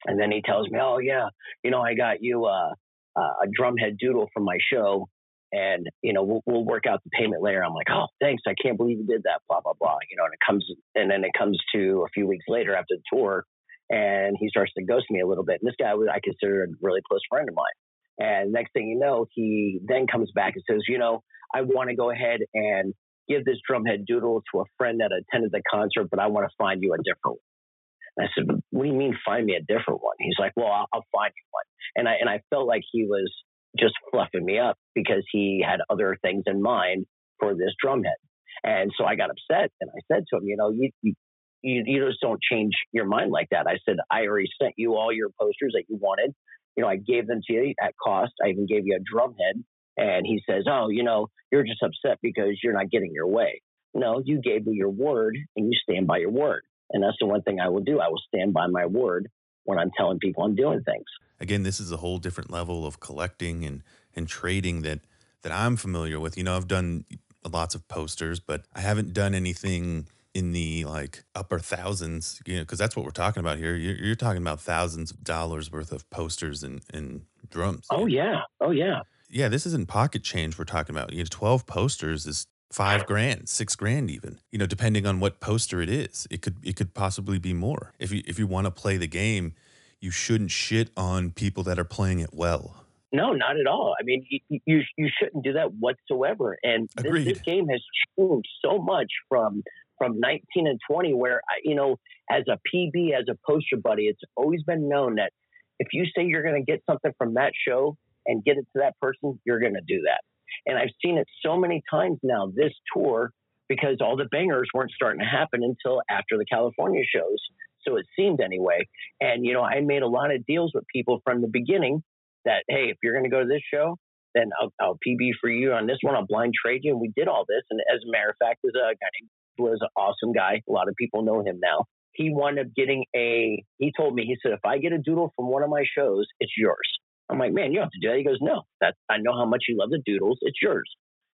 And 0.06 0.20
then 0.20 0.30
he 0.30 0.42
tells 0.42 0.68
me, 0.68 0.78
"Oh 0.82 0.98
yeah, 0.98 1.28
you 1.62 1.70
know, 1.70 1.80
I 1.80 1.94
got 1.94 2.16
you 2.20 2.44
uh, 2.44 2.72
uh, 3.16 3.34
a 3.44 3.46
drumhead 3.58 3.96
doodle 3.98 4.28
from 4.34 4.44
my 4.44 4.58
show, 4.70 5.08
and 5.52 5.86
you 6.02 6.12
know, 6.12 6.24
we'll, 6.24 6.42
we'll 6.44 6.64
work 6.64 6.84
out 6.86 7.00
the 7.04 7.10
payment 7.10 7.40
later." 7.40 7.64
I'm 7.64 7.72
like, 7.72 7.88
"Oh, 7.90 8.08
thanks! 8.20 8.42
I 8.46 8.54
can't 8.60 8.76
believe 8.76 8.98
you 8.98 9.06
did 9.06 9.22
that." 9.22 9.40
Blah 9.48 9.60
blah 9.62 9.74
blah. 9.78 9.96
You 10.10 10.16
know, 10.18 10.24
and 10.24 10.34
it 10.34 10.40
comes, 10.44 10.66
and 10.94 11.10
then 11.10 11.24
it 11.24 11.30
comes 11.38 11.58
to 11.74 12.04
a 12.04 12.10
few 12.12 12.26
weeks 12.26 12.44
later 12.48 12.74
after 12.74 12.96
the 12.96 13.02
tour, 13.16 13.44
and 13.88 14.36
he 14.38 14.48
starts 14.48 14.72
to 14.76 14.84
ghost 14.84 15.06
me 15.08 15.20
a 15.20 15.26
little 15.26 15.44
bit. 15.44 15.60
And 15.62 15.68
this 15.68 15.76
guy 15.80 15.94
was 15.94 16.08
I 16.12 16.18
consider 16.22 16.64
a 16.64 16.66
really 16.82 17.00
close 17.08 17.22
friend 17.30 17.48
of 17.48 17.54
mine. 17.54 17.78
And 18.18 18.52
next 18.52 18.72
thing 18.72 18.88
you 18.88 18.98
know, 18.98 19.26
he 19.34 19.80
then 19.86 20.06
comes 20.06 20.30
back 20.34 20.54
and 20.54 20.64
says, 20.70 20.82
"You 20.88 20.98
know, 20.98 21.22
I 21.54 21.62
want 21.62 21.90
to 21.90 21.96
go 21.96 22.10
ahead 22.10 22.40
and." 22.54 22.94
Give 23.26 23.42
this 23.42 23.56
drumhead 23.66 24.04
doodle 24.06 24.42
to 24.52 24.60
a 24.60 24.64
friend 24.76 25.00
that 25.00 25.10
attended 25.10 25.50
the 25.50 25.62
concert, 25.70 26.08
but 26.10 26.18
I 26.20 26.26
want 26.26 26.46
to 26.46 26.54
find 26.58 26.82
you 26.82 26.92
a 26.92 26.98
different 26.98 27.38
one. 27.38 28.26
I 28.26 28.28
said, 28.34 28.44
"What 28.68 28.82
do 28.82 28.88
you 28.90 28.94
mean, 28.94 29.16
find 29.24 29.46
me 29.46 29.56
a 29.56 29.60
different 29.60 30.02
one?" 30.02 30.16
He's 30.18 30.36
like, 30.38 30.52
"Well, 30.56 30.66
I'll, 30.70 30.86
I'll 30.92 31.06
find 31.10 31.32
you 31.34 31.44
one." 31.50 31.64
And 31.96 32.06
I 32.06 32.16
and 32.20 32.28
I 32.28 32.42
felt 32.50 32.66
like 32.66 32.82
he 32.92 33.04
was 33.04 33.32
just 33.78 33.94
fluffing 34.10 34.44
me 34.44 34.58
up 34.58 34.76
because 34.94 35.24
he 35.32 35.64
had 35.66 35.80
other 35.88 36.18
things 36.20 36.44
in 36.46 36.60
mind 36.60 37.06
for 37.38 37.54
this 37.54 37.72
drumhead. 37.82 38.20
And 38.62 38.92
so 38.96 39.04
I 39.04 39.14
got 39.14 39.30
upset 39.30 39.70
and 39.80 39.90
I 39.90 40.00
said 40.12 40.24
to 40.28 40.36
him, 40.36 40.44
"You 40.44 40.56
know, 40.56 40.70
you, 40.70 40.90
you 41.02 41.14
you, 41.62 41.82
you 41.86 42.06
just 42.06 42.20
don't 42.20 42.40
change 42.42 42.74
your 42.92 43.06
mind 43.06 43.30
like 43.30 43.48
that." 43.50 43.66
I 43.66 43.78
said, 43.86 43.96
"I 44.10 44.26
already 44.26 44.48
sent 44.60 44.74
you 44.76 44.96
all 44.96 45.12
your 45.12 45.30
posters 45.40 45.72
that 45.74 45.84
you 45.88 45.96
wanted. 45.96 46.34
You 46.76 46.82
know, 46.82 46.88
I 46.88 46.96
gave 46.96 47.26
them 47.26 47.40
to 47.46 47.52
you 47.52 47.74
at 47.82 47.94
cost. 48.02 48.32
I 48.44 48.48
even 48.48 48.66
gave 48.66 48.86
you 48.86 48.96
a 48.96 49.00
drumhead." 49.00 49.62
And 49.96 50.26
he 50.26 50.42
says, 50.48 50.64
"Oh, 50.68 50.88
you 50.88 51.02
know, 51.02 51.30
you're 51.52 51.64
just 51.64 51.82
upset 51.82 52.18
because 52.22 52.60
you're 52.62 52.72
not 52.72 52.90
getting 52.90 53.12
your 53.12 53.28
way." 53.28 53.62
No, 53.94 54.20
you 54.24 54.40
gave 54.40 54.66
me 54.66 54.74
your 54.74 54.90
word 54.90 55.38
and 55.56 55.72
you 55.72 55.78
stand 55.88 56.06
by 56.06 56.18
your 56.18 56.30
word. 56.30 56.64
And 56.90 57.02
that's 57.02 57.16
the 57.20 57.26
one 57.26 57.42
thing 57.42 57.60
I 57.60 57.68
will 57.68 57.80
do. 57.80 58.00
I 58.00 58.08
will 58.08 58.20
stand 58.26 58.52
by 58.52 58.66
my 58.66 58.86
word 58.86 59.28
when 59.64 59.78
I'm 59.78 59.90
telling 59.96 60.18
people 60.18 60.44
I'm 60.44 60.56
doing 60.56 60.82
things. 60.82 61.04
Again, 61.40 61.62
this 61.62 61.80
is 61.80 61.92
a 61.92 61.96
whole 61.98 62.18
different 62.18 62.50
level 62.50 62.86
of 62.86 63.00
collecting 63.00 63.64
and, 63.64 63.82
and 64.14 64.28
trading 64.28 64.82
that, 64.82 65.00
that 65.42 65.52
I'm 65.52 65.76
familiar 65.76 66.18
with. 66.18 66.36
You 66.36 66.44
know, 66.44 66.56
I've 66.56 66.68
done 66.68 67.04
lots 67.48 67.74
of 67.74 67.86
posters, 67.88 68.40
but 68.40 68.64
I 68.74 68.80
haven't 68.80 69.12
done 69.12 69.34
anything 69.34 70.06
in 70.34 70.52
the 70.52 70.84
like 70.84 71.24
upper 71.34 71.58
thousands, 71.58 72.42
you 72.44 72.56
know, 72.56 72.62
because 72.62 72.78
that's 72.78 72.96
what 72.96 73.04
we're 73.04 73.12
talking 73.12 73.40
about 73.40 73.58
here. 73.58 73.76
You're, 73.76 73.94
you're, 73.94 74.14
talking 74.16 74.42
about 74.42 74.60
thousands 74.60 75.12
of 75.12 75.22
dollars 75.22 75.70
worth 75.70 75.92
of 75.92 76.08
posters 76.10 76.64
and, 76.64 76.82
and 76.92 77.22
drums. 77.48 77.86
Oh, 77.90 78.06
yeah. 78.06 78.40
Oh, 78.60 78.72
yeah. 78.72 79.02
Yeah, 79.30 79.48
this 79.48 79.64
isn't 79.66 79.88
pocket 79.88 80.22
change 80.24 80.58
we're 80.58 80.64
talking 80.64 80.94
about. 80.94 81.12
You 81.12 81.18
know, 81.18 81.28
12 81.30 81.66
posters 81.66 82.26
is 82.26 82.46
five 82.72 83.06
grand, 83.06 83.48
six 83.48 83.76
grand, 83.76 84.10
even. 84.10 84.38
You 84.50 84.58
know, 84.58 84.66
depending 84.66 85.06
on 85.06 85.20
what 85.20 85.40
poster 85.40 85.80
it 85.80 85.88
is, 85.88 86.26
it 86.30 86.42
could 86.42 86.56
it 86.62 86.76
could 86.76 86.94
possibly 86.94 87.38
be 87.38 87.52
more. 87.52 87.92
If 87.98 88.12
you 88.12 88.22
if 88.26 88.38
you 88.38 88.46
want 88.46 88.66
to 88.66 88.70
play 88.70 88.96
the 88.96 89.06
game, 89.06 89.54
you 90.00 90.10
shouldn't 90.10 90.50
shit 90.50 90.90
on 90.96 91.30
people 91.30 91.62
that 91.64 91.78
are 91.78 91.84
playing 91.84 92.20
it 92.20 92.30
well. 92.32 92.84
No, 93.12 93.32
not 93.32 93.58
at 93.58 93.66
all. 93.66 93.94
I 93.98 94.02
mean, 94.02 94.26
you 94.28 94.60
you, 94.66 94.82
you 94.96 95.08
shouldn't 95.20 95.44
do 95.44 95.52
that 95.52 95.72
whatsoever. 95.74 96.58
And 96.62 96.88
this, 96.96 97.24
this, 97.24 97.40
game 97.42 97.68
has 97.68 97.80
changed 98.18 98.48
so 98.64 98.78
much 98.78 99.12
from 99.28 99.62
from 99.98 100.20
19 100.20 100.66
and 100.66 100.80
20, 100.90 101.14
where, 101.14 101.40
you 101.62 101.74
know, 101.74 101.96
as 102.30 102.44
a 102.48 102.58
PB, 102.74 103.12
as 103.18 103.26
a 103.30 103.36
poster 103.46 103.76
buddy, 103.82 104.04
it's 104.04 104.20
always 104.36 104.62
been 104.62 104.88
known 104.88 105.16
that 105.16 105.32
if 105.78 105.88
you 105.92 106.04
say 106.16 106.24
you're 106.24 106.42
going 106.42 106.62
to 106.62 106.72
get 106.72 106.82
something 106.88 107.12
from 107.18 107.34
that 107.34 107.52
show 107.66 107.96
and 108.26 108.44
get 108.44 108.56
it 108.56 108.66
to 108.74 108.80
that 108.80 108.98
person, 109.00 109.38
you're 109.44 109.60
going 109.60 109.74
to 109.74 109.82
do 109.86 110.02
that. 110.06 110.20
And 110.66 110.78
I've 110.78 110.94
seen 111.04 111.18
it 111.18 111.26
so 111.44 111.56
many 111.56 111.82
times 111.90 112.18
now 112.22 112.50
this 112.54 112.72
tour 112.94 113.30
because 113.68 113.96
all 114.00 114.16
the 114.16 114.28
bangers 114.30 114.68
weren't 114.74 114.92
starting 114.92 115.20
to 115.20 115.26
happen 115.26 115.62
until 115.62 116.00
after 116.10 116.36
the 116.38 116.44
California 116.44 117.02
shows. 117.12 117.38
So 117.86 117.96
it 117.96 118.06
seemed 118.16 118.40
anyway. 118.40 118.86
And, 119.20 119.44
you 119.44 119.52
know, 119.52 119.62
I 119.62 119.80
made 119.80 120.02
a 120.02 120.08
lot 120.08 120.34
of 120.34 120.44
deals 120.46 120.72
with 120.74 120.84
people 120.92 121.20
from 121.24 121.40
the 121.40 121.48
beginning 121.48 122.02
that, 122.44 122.64
hey, 122.68 122.86
if 122.90 122.96
you're 123.02 123.12
going 123.12 123.24
to 123.24 123.30
go 123.30 123.40
to 123.40 123.48
this 123.48 123.62
show, 123.72 123.96
then 124.34 124.50
I'll, 124.60 124.72
I'll, 124.80 124.98
PB 125.06 125.30
for 125.40 125.48
you 125.48 125.72
on 125.72 125.86
this 125.86 125.98
one. 126.02 126.14
I'll 126.14 126.26
blind 126.26 126.54
trade 126.54 126.80
you. 126.82 126.92
And 126.92 127.00
we 127.00 127.12
did 127.16 127.28
all 127.28 127.44
this. 127.48 127.62
And 127.70 127.80
as 127.92 128.00
a 128.06 128.10
matter 128.10 128.30
of 128.30 128.36
fact, 128.40 128.60
there's 128.62 128.74
a 128.74 128.94
guy 128.94 129.08
named 129.20 129.30
was 129.58 129.78
an 129.80 129.88
awesome 129.96 130.32
guy. 130.32 130.62
A 130.68 130.72
lot 130.72 130.88
of 130.88 130.94
people 130.96 131.22
know 131.22 131.40
him 131.40 131.58
now. 131.62 131.84
He 132.12 132.30
wound 132.32 132.58
up 132.58 132.66
getting 132.76 133.04
a, 133.14 133.64
he 133.78 133.92
told 133.96 134.14
me, 134.14 134.24
he 134.24 134.36
said, 134.42 134.52
if 134.52 134.64
I 134.64 134.78
get 134.78 134.92
a 134.92 134.98
doodle 134.98 135.32
from 135.34 135.48
one 135.48 135.62
of 135.62 135.70
my 135.70 135.84
shows, 135.96 136.26
it's 136.38 136.52
yours. 136.56 136.88
I'm 137.28 137.38
like, 137.38 137.52
man, 137.52 137.72
you 137.72 137.78
don't 137.78 137.84
have 137.84 137.90
to 137.92 138.00
do 138.00 138.08
that. 138.08 138.18
He 138.18 138.24
goes, 138.24 138.38
no, 138.40 138.62
that 138.80 138.94
I 139.10 139.16
know 139.18 139.32
how 139.32 139.46
much 139.46 139.64
you 139.68 139.76
love 139.78 139.90
the 139.90 140.02
doodles. 140.04 140.38
It's 140.42 140.58
yours. 140.62 140.88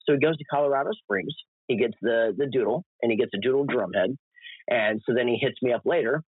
So 0.04 0.12
he 0.14 0.20
goes 0.20 0.36
to 0.36 0.44
Colorado 0.50 0.90
Springs. 1.02 1.34
He 1.68 1.76
gets 1.76 1.94
the 2.00 2.32
the 2.36 2.46
doodle 2.46 2.84
and 3.02 3.10
he 3.10 3.16
gets 3.16 3.32
a 3.34 3.40
doodle 3.40 3.66
drumhead. 3.66 4.16
And 4.68 5.00
so 5.06 5.14
then 5.14 5.26
he 5.28 5.36
hits 5.40 5.56
me 5.62 5.72
up 5.72 5.82
later 5.84 6.22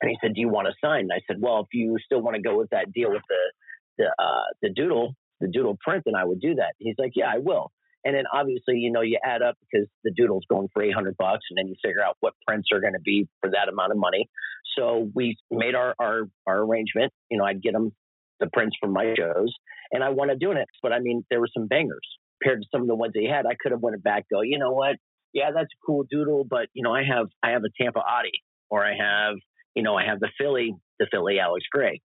and 0.00 0.10
he 0.10 0.16
said, 0.20 0.34
do 0.34 0.40
you 0.40 0.48
want 0.48 0.68
to 0.68 0.74
sign? 0.84 1.00
And 1.00 1.12
I 1.12 1.20
said, 1.26 1.36
well, 1.40 1.60
if 1.60 1.68
you 1.72 1.96
still 2.04 2.20
want 2.20 2.36
to 2.36 2.42
go 2.42 2.56
with 2.56 2.70
that 2.70 2.92
deal 2.92 3.10
with 3.10 3.22
the 3.28 3.52
the 3.98 4.04
uh, 4.22 4.44
the 4.62 4.70
doodle, 4.70 5.14
the 5.40 5.48
doodle 5.48 5.76
print, 5.82 6.04
then 6.06 6.14
I 6.14 6.24
would 6.24 6.40
do 6.40 6.56
that. 6.56 6.74
He's 6.78 6.94
like, 6.98 7.12
yeah, 7.14 7.30
I 7.32 7.38
will. 7.38 7.72
And 8.08 8.16
then 8.16 8.24
obviously, 8.32 8.76
you 8.76 8.90
know, 8.90 9.02
you 9.02 9.18
add 9.22 9.42
up 9.42 9.56
because 9.60 9.86
the 10.02 10.10
doodle's 10.10 10.44
going 10.48 10.68
for 10.72 10.82
800 10.82 11.14
bucks 11.18 11.44
and 11.50 11.58
then 11.58 11.68
you 11.68 11.74
figure 11.84 12.02
out 12.02 12.16
what 12.20 12.32
prints 12.46 12.68
are 12.72 12.80
going 12.80 12.94
to 12.94 13.02
be 13.04 13.28
for 13.42 13.50
that 13.50 13.68
amount 13.70 13.92
of 13.92 13.98
money. 13.98 14.30
So 14.78 15.10
we 15.14 15.36
made 15.50 15.74
our, 15.74 15.94
our, 15.98 16.22
our 16.46 16.62
arrangement. 16.62 17.12
You 17.30 17.36
know, 17.36 17.44
I'd 17.44 17.60
get 17.60 17.74
them 17.74 17.92
the 18.40 18.46
prints 18.50 18.76
from 18.80 18.94
my 18.94 19.12
shows 19.14 19.52
and 19.92 20.02
I 20.02 20.08
wanted 20.08 20.40
doing 20.40 20.56
it. 20.56 20.68
But 20.82 20.94
I 20.94 21.00
mean, 21.00 21.26
there 21.28 21.38
were 21.38 21.50
some 21.52 21.66
bangers 21.66 22.00
compared 22.40 22.62
to 22.62 22.68
some 22.72 22.80
of 22.80 22.88
the 22.88 22.94
ones 22.94 23.12
they 23.14 23.26
had. 23.26 23.44
I 23.44 23.56
could 23.60 23.72
have 23.72 23.82
went 23.82 24.02
back, 24.02 24.24
go, 24.32 24.40
you 24.40 24.58
know 24.58 24.72
what? 24.72 24.96
Yeah, 25.34 25.50
that's 25.54 25.68
a 25.70 25.84
cool 25.84 26.06
doodle, 26.10 26.46
but 26.48 26.68
you 26.72 26.82
know, 26.82 26.94
I 26.94 27.02
have, 27.04 27.26
I 27.42 27.50
have 27.50 27.62
a 27.62 27.82
Tampa 27.82 28.00
Adi 28.00 28.32
or 28.70 28.86
I 28.86 28.94
have, 28.98 29.36
you 29.74 29.82
know, 29.82 29.96
I 29.98 30.06
have 30.06 30.18
the 30.18 30.30
Philly, 30.40 30.74
the 30.98 31.08
Philly 31.10 31.40
Alex 31.40 31.66
Grey. 31.70 32.00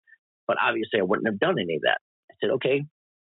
But 0.48 0.58
obviously 0.60 1.00
I 1.00 1.04
wouldn't 1.04 1.28
have 1.28 1.38
done 1.38 1.60
any 1.60 1.76
of 1.76 1.84
that. 1.84 2.00
I 2.32 2.34
said, 2.42 2.50
okay, 2.56 2.86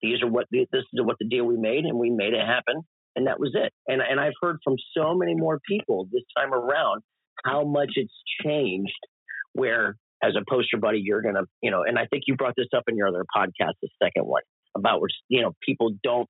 these 0.02 0.22
are 0.22 0.28
what 0.28 0.46
the, 0.50 0.66
this 0.72 0.84
is 0.92 1.00
what 1.02 1.16
the 1.18 1.28
deal 1.28 1.44
we 1.44 1.56
made, 1.56 1.84
and 1.84 1.98
we 1.98 2.10
made 2.10 2.34
it 2.34 2.46
happen, 2.46 2.82
and 3.16 3.26
that 3.26 3.40
was 3.40 3.52
it. 3.54 3.72
And 3.86 4.00
and 4.02 4.20
I've 4.20 4.34
heard 4.40 4.58
from 4.64 4.76
so 4.96 5.14
many 5.14 5.34
more 5.34 5.60
people 5.68 6.08
this 6.12 6.22
time 6.36 6.52
around 6.52 7.02
how 7.44 7.64
much 7.64 7.90
it's 7.94 8.14
changed. 8.44 8.92
Where 9.52 9.96
as 10.22 10.34
a 10.36 10.44
poster 10.48 10.76
buddy, 10.76 11.00
you're 11.02 11.22
gonna, 11.22 11.42
you 11.62 11.70
know, 11.70 11.82
and 11.82 11.98
I 11.98 12.06
think 12.06 12.24
you 12.26 12.36
brought 12.36 12.54
this 12.56 12.68
up 12.76 12.84
in 12.88 12.96
your 12.96 13.08
other 13.08 13.24
podcast, 13.36 13.74
the 13.82 13.88
second 14.02 14.24
one 14.24 14.42
about 14.76 15.00
where 15.00 15.10
you 15.28 15.42
know 15.42 15.52
people 15.64 15.90
don't 16.02 16.28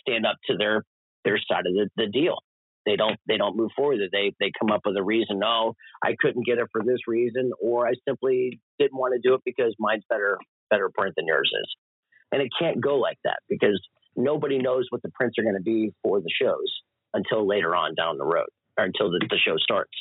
stand 0.00 0.26
up 0.26 0.36
to 0.48 0.56
their 0.56 0.84
their 1.24 1.38
side 1.38 1.66
of 1.66 1.74
the, 1.74 1.88
the 1.96 2.06
deal. 2.06 2.38
They 2.84 2.96
don't 2.96 3.18
they 3.28 3.36
don't 3.36 3.56
move 3.56 3.70
forward. 3.76 4.00
They 4.12 4.32
they 4.40 4.50
come 4.58 4.72
up 4.72 4.82
with 4.84 4.96
a 4.96 5.02
reason. 5.02 5.38
No, 5.38 5.74
I 6.02 6.14
couldn't 6.18 6.46
get 6.46 6.58
it 6.58 6.66
for 6.72 6.82
this 6.84 6.98
reason, 7.06 7.52
or 7.60 7.86
I 7.86 7.92
simply 8.06 8.60
didn't 8.78 8.98
want 8.98 9.14
to 9.14 9.26
do 9.26 9.34
it 9.34 9.42
because 9.44 9.74
mine's 9.78 10.04
better 10.08 10.38
better 10.70 10.90
print 10.96 11.14
than 11.16 11.26
yours 11.26 11.50
is. 11.52 11.76
And 12.32 12.42
it 12.42 12.48
can't 12.58 12.80
go 12.80 12.96
like 12.96 13.18
that 13.24 13.40
because 13.48 13.80
nobody 14.16 14.58
knows 14.58 14.86
what 14.90 15.02
the 15.02 15.10
prints 15.10 15.38
are 15.38 15.42
going 15.42 15.56
to 15.56 15.62
be 15.62 15.92
for 16.02 16.20
the 16.20 16.30
shows 16.40 16.80
until 17.14 17.46
later 17.46 17.76
on 17.76 17.94
down 17.94 18.18
the 18.18 18.24
road 18.24 18.48
or 18.78 18.84
until 18.84 19.10
the, 19.10 19.24
the 19.28 19.38
show 19.38 19.56
starts. 19.58 19.92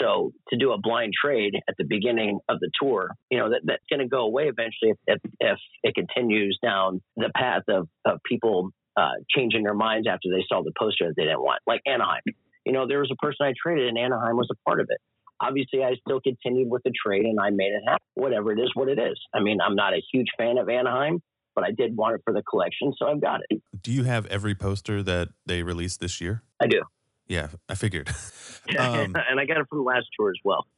So 0.00 0.32
to 0.50 0.56
do 0.56 0.72
a 0.72 0.78
blind 0.78 1.12
trade 1.20 1.54
at 1.68 1.76
the 1.76 1.84
beginning 1.84 2.38
of 2.48 2.60
the 2.60 2.70
tour, 2.80 3.10
you 3.30 3.38
know, 3.38 3.50
that, 3.50 3.62
that's 3.64 3.82
going 3.90 4.00
to 4.00 4.08
go 4.08 4.22
away 4.22 4.44
eventually 4.44 4.92
if, 4.92 4.98
if, 5.06 5.32
if, 5.40 5.58
it 5.82 5.94
continues 5.94 6.58
down 6.62 7.00
the 7.16 7.30
path 7.34 7.62
of, 7.68 7.88
of 8.04 8.20
people 8.24 8.70
uh, 8.96 9.12
changing 9.34 9.62
their 9.62 9.74
minds 9.74 10.06
after 10.08 10.28
they 10.30 10.44
saw 10.48 10.62
the 10.62 10.72
poster 10.78 11.06
that 11.06 11.14
they 11.16 11.24
didn't 11.24 11.40
want, 11.40 11.60
like 11.66 11.80
Anaheim. 11.86 12.22
You 12.64 12.72
know, 12.72 12.86
there 12.86 13.00
was 13.00 13.10
a 13.12 13.16
person 13.16 13.46
I 13.46 13.54
traded 13.60 13.88
and 13.88 13.98
Anaheim 13.98 14.36
was 14.36 14.48
a 14.52 14.56
part 14.68 14.80
of 14.80 14.86
it. 14.90 14.98
Obviously, 15.40 15.84
I 15.84 15.94
still 16.06 16.20
continued 16.20 16.68
with 16.68 16.82
the 16.82 16.90
trade 16.90 17.24
and 17.24 17.38
I 17.40 17.50
made 17.50 17.72
it 17.72 17.82
happen. 17.86 18.02
Whatever 18.14 18.52
it 18.52 18.58
is, 18.58 18.70
what 18.74 18.88
it 18.88 18.98
is. 18.98 19.18
I 19.32 19.40
mean, 19.40 19.58
I'm 19.64 19.76
not 19.76 19.94
a 19.94 20.02
huge 20.12 20.26
fan 20.36 20.58
of 20.58 20.68
Anaheim, 20.68 21.22
but 21.58 21.66
I 21.66 21.72
did 21.72 21.96
want 21.96 22.14
it 22.14 22.20
for 22.24 22.32
the 22.32 22.42
collection, 22.44 22.92
so 22.96 23.08
I've 23.08 23.20
got 23.20 23.40
it. 23.48 23.60
Do 23.82 23.90
you 23.90 24.04
have 24.04 24.26
every 24.26 24.54
poster 24.54 25.02
that 25.02 25.30
they 25.44 25.64
released 25.64 25.98
this 25.98 26.20
year? 26.20 26.44
I 26.62 26.68
do. 26.68 26.82
Yeah, 27.26 27.48
I 27.68 27.74
figured. 27.74 28.08
um, 28.78 29.16
and 29.28 29.40
I 29.40 29.44
got 29.44 29.56
it 29.56 29.66
from 29.68 29.78
the 29.78 29.84
last 29.84 30.06
tour 30.16 30.30
as 30.30 30.38
well. 30.44 30.68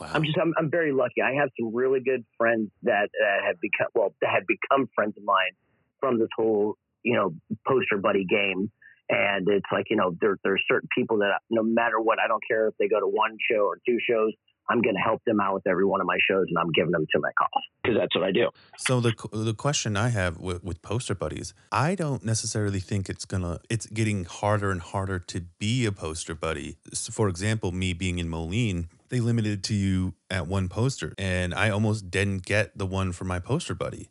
Wow. 0.00 0.10
I'm 0.12 0.24
just 0.24 0.36
I'm, 0.42 0.52
I'm 0.58 0.72
very 0.72 0.92
lucky. 0.92 1.22
I 1.24 1.34
have 1.40 1.50
some 1.56 1.72
really 1.72 2.00
good 2.00 2.24
friends 2.36 2.70
that 2.82 3.10
uh, 3.14 3.46
have 3.46 3.60
become 3.60 3.86
well 3.94 4.12
that 4.20 4.30
have 4.34 4.42
become 4.48 4.88
friends 4.92 5.14
of 5.16 5.22
mine 5.22 5.52
from 6.00 6.18
this 6.18 6.28
whole 6.36 6.74
you 7.04 7.14
know 7.14 7.32
poster 7.64 7.98
buddy 7.98 8.24
game. 8.24 8.72
And 9.08 9.46
it's 9.48 9.66
like 9.70 9.86
you 9.88 9.96
know 9.96 10.16
there 10.20 10.36
there's 10.42 10.62
certain 10.68 10.88
people 10.98 11.18
that 11.18 11.38
no 11.48 11.62
matter 11.62 12.00
what 12.00 12.18
I 12.18 12.26
don't 12.26 12.42
care 12.50 12.66
if 12.66 12.74
they 12.80 12.88
go 12.88 12.98
to 12.98 13.06
one 13.06 13.36
show 13.48 13.60
or 13.60 13.78
two 13.86 13.98
shows 14.10 14.32
I'm 14.72 14.80
going 14.80 14.94
to 14.94 15.00
help 15.00 15.22
them 15.26 15.38
out 15.38 15.52
with 15.52 15.66
every 15.66 15.84
one 15.84 16.00
of 16.00 16.06
my 16.06 16.16
shows, 16.26 16.46
and 16.48 16.58
I'm 16.58 16.70
giving 16.72 16.92
them 16.92 17.06
to 17.12 17.20
my 17.20 17.30
cause 17.38 17.62
because 17.82 17.98
that's 17.98 18.14
what 18.16 18.24
I 18.24 18.32
do. 18.32 18.48
So 18.78 19.00
the 19.00 19.12
the 19.30 19.52
question 19.52 19.98
I 19.98 20.08
have 20.08 20.38
with, 20.38 20.64
with 20.64 20.80
poster 20.80 21.14
buddies, 21.14 21.52
I 21.70 21.94
don't 21.94 22.24
necessarily 22.24 22.80
think 22.80 23.10
it's 23.10 23.26
gonna 23.26 23.60
it's 23.68 23.86
getting 23.86 24.24
harder 24.24 24.70
and 24.70 24.80
harder 24.80 25.18
to 25.18 25.42
be 25.58 25.84
a 25.84 25.92
poster 25.92 26.34
buddy. 26.34 26.78
So 26.94 27.12
for 27.12 27.28
example, 27.28 27.70
me 27.70 27.92
being 27.92 28.18
in 28.18 28.30
Moline, 28.30 28.88
they 29.10 29.20
limited 29.20 29.62
to 29.64 29.74
you 29.74 30.14
at 30.30 30.46
one 30.46 30.68
poster, 30.68 31.12
and 31.18 31.52
I 31.52 31.68
almost 31.68 32.10
didn't 32.10 32.46
get 32.46 32.76
the 32.76 32.86
one 32.86 33.12
for 33.12 33.24
my 33.24 33.40
poster 33.40 33.74
buddy, 33.74 34.08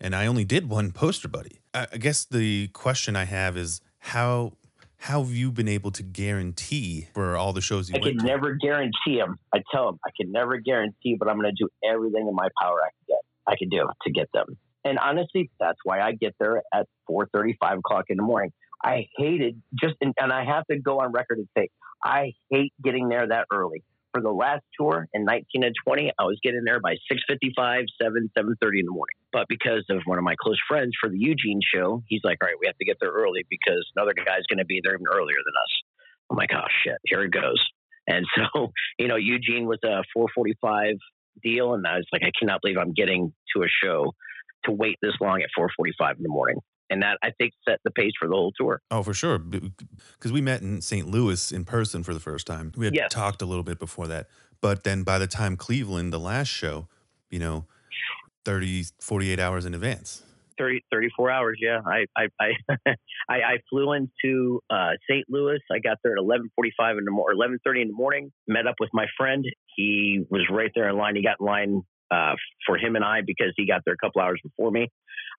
and 0.00 0.14
I 0.14 0.26
only 0.26 0.44
did 0.44 0.70
one 0.70 0.92
poster 0.92 1.28
buddy. 1.28 1.58
I, 1.74 1.88
I 1.92 1.96
guess 1.96 2.24
the 2.24 2.68
question 2.68 3.16
I 3.16 3.24
have 3.24 3.56
is 3.56 3.80
how 3.98 4.52
how 5.04 5.22
have 5.22 5.32
you 5.32 5.52
been 5.52 5.68
able 5.68 5.90
to 5.90 6.02
guarantee 6.02 7.08
for 7.12 7.36
all 7.36 7.52
the 7.52 7.60
shows 7.60 7.90
you 7.90 7.96
I 7.96 7.98
can 7.98 8.16
never 8.16 8.54
guarantee 8.54 9.18
them. 9.18 9.38
I 9.54 9.58
tell 9.70 9.84
them 9.84 10.00
I 10.06 10.08
can 10.18 10.32
never 10.32 10.56
guarantee, 10.56 11.16
but 11.18 11.28
I'm 11.28 11.38
going 11.38 11.54
to 11.54 11.62
do 11.62 11.68
everything 11.86 12.26
in 12.26 12.34
my 12.34 12.48
power 12.58 12.78
I 12.80 12.88
can 12.88 13.04
get. 13.08 13.18
I 13.46 13.56
can 13.58 13.68
do 13.68 13.86
to 14.02 14.10
get 14.10 14.30
them. 14.32 14.56
And 14.82 14.98
honestly, 14.98 15.50
that's 15.60 15.78
why 15.84 16.00
I 16.00 16.12
get 16.12 16.34
there 16.40 16.62
at 16.72 16.86
4:30, 17.10 17.58
5 17.60 17.78
o'clock 17.80 18.06
in 18.08 18.16
the 18.16 18.22
morning. 18.22 18.50
I 18.82 19.06
hated 19.18 19.60
just, 19.78 19.94
and, 20.00 20.14
and 20.18 20.32
I 20.32 20.46
have 20.46 20.66
to 20.68 20.78
go 20.78 21.00
on 21.00 21.12
record 21.12 21.36
and 21.36 21.48
say, 21.54 21.68
I 22.02 22.32
hate 22.50 22.72
getting 22.82 23.10
there 23.10 23.28
that 23.28 23.46
early 23.52 23.84
for 24.14 24.22
the 24.22 24.30
last 24.30 24.62
tour 24.78 25.06
in 25.12 25.24
19 25.24 25.64
and 25.64 25.74
20, 25.86 26.12
I 26.18 26.22
was 26.22 26.38
getting 26.42 26.62
there 26.64 26.80
by 26.80 26.94
6:55, 27.12 27.84
7, 28.00 28.30
7:30 28.38 28.80
in 28.80 28.86
the 28.86 28.92
morning. 28.92 29.16
But 29.34 29.48
because 29.48 29.84
of 29.90 30.02
one 30.04 30.16
of 30.16 30.22
my 30.22 30.36
close 30.40 30.60
friends 30.68 30.92
for 31.00 31.10
the 31.10 31.18
Eugene 31.18 31.60
show, 31.74 32.04
he's 32.06 32.20
like, 32.22 32.38
"All 32.40 32.46
right, 32.46 32.56
we 32.60 32.68
have 32.68 32.78
to 32.78 32.84
get 32.84 32.98
there 33.00 33.10
early 33.10 33.44
because 33.50 33.84
another 33.96 34.14
guy's 34.14 34.46
going 34.48 34.60
to 34.60 34.64
be 34.64 34.80
there 34.82 34.94
even 34.94 35.06
earlier 35.12 35.38
than 35.44 35.54
us." 35.60 35.72
I'm 36.30 36.36
like, 36.36 36.50
"Oh 36.54 36.68
shit, 36.84 36.98
here 37.04 37.24
it 37.24 37.32
goes." 37.32 37.62
And 38.06 38.24
so, 38.38 38.70
you 38.98 39.08
know, 39.08 39.16
Eugene 39.16 39.66
was 39.66 39.80
a 39.84 40.04
4:45 40.16 40.98
deal, 41.42 41.74
and 41.74 41.84
I 41.84 41.96
was 41.96 42.06
like, 42.12 42.22
"I 42.22 42.30
cannot 42.38 42.60
believe 42.62 42.78
I'm 42.78 42.92
getting 42.94 43.34
to 43.56 43.64
a 43.64 43.68
show 43.68 44.14
to 44.66 44.70
wait 44.70 44.98
this 45.02 45.14
long 45.20 45.42
at 45.42 45.50
4:45 45.58 46.16
in 46.16 46.22
the 46.22 46.28
morning." 46.28 46.56
and 46.90 47.02
that 47.02 47.16
I 47.22 47.30
think 47.30 47.54
set 47.66 47.80
the 47.82 47.90
pace 47.90 48.12
for 48.20 48.28
the 48.28 48.34
whole 48.34 48.52
tour. 48.54 48.82
Oh, 48.90 49.02
for 49.02 49.14
sure, 49.14 49.38
because 49.38 50.32
we 50.32 50.42
met 50.42 50.60
in 50.60 50.82
St. 50.82 51.08
Louis 51.08 51.50
in 51.50 51.64
person 51.64 52.02
for 52.02 52.12
the 52.12 52.20
first 52.20 52.46
time. 52.46 52.72
We 52.76 52.84
had 52.84 52.94
yes. 52.94 53.10
talked 53.10 53.40
a 53.40 53.46
little 53.46 53.64
bit 53.64 53.78
before 53.78 54.06
that, 54.08 54.28
but 54.60 54.84
then 54.84 55.02
by 55.02 55.18
the 55.18 55.26
time 55.26 55.56
Cleveland, 55.56 56.12
the 56.12 56.20
last 56.20 56.48
show, 56.48 56.86
you 57.30 57.38
know, 57.38 57.64
30, 58.44 58.84
48 59.00 59.40
hours 59.40 59.64
in 59.64 59.74
advance. 59.74 60.22
30, 60.58 60.84
34 60.92 61.30
hours. 61.30 61.58
Yeah. 61.60 61.80
I, 61.84 62.06
I, 62.16 62.28
I, 62.40 62.94
I, 63.28 63.58
flew 63.68 63.92
into 63.92 64.60
uh, 64.70 64.92
St. 65.10 65.24
Louis. 65.28 65.58
I 65.70 65.78
got 65.78 65.98
there 66.02 66.12
at 66.12 66.22
1145 66.22 66.98
in 66.98 67.04
the 67.04 67.10
morning, 67.10 67.38
1130 67.38 67.82
in 67.82 67.88
the 67.88 67.94
morning, 67.94 68.32
met 68.46 68.66
up 68.66 68.76
with 68.78 68.90
my 68.92 69.06
friend. 69.16 69.44
He 69.76 70.24
was 70.30 70.46
right 70.50 70.70
there 70.74 70.88
in 70.88 70.96
line. 70.96 71.16
He 71.16 71.22
got 71.22 71.36
in 71.40 71.46
line 71.46 71.82
uh, 72.10 72.34
for 72.66 72.76
him 72.76 72.96
and 72.96 73.04
I 73.04 73.20
because 73.26 73.52
he 73.56 73.66
got 73.66 73.82
there 73.84 73.94
a 73.94 74.06
couple 74.06 74.22
hours 74.22 74.40
before 74.42 74.70
me. 74.70 74.88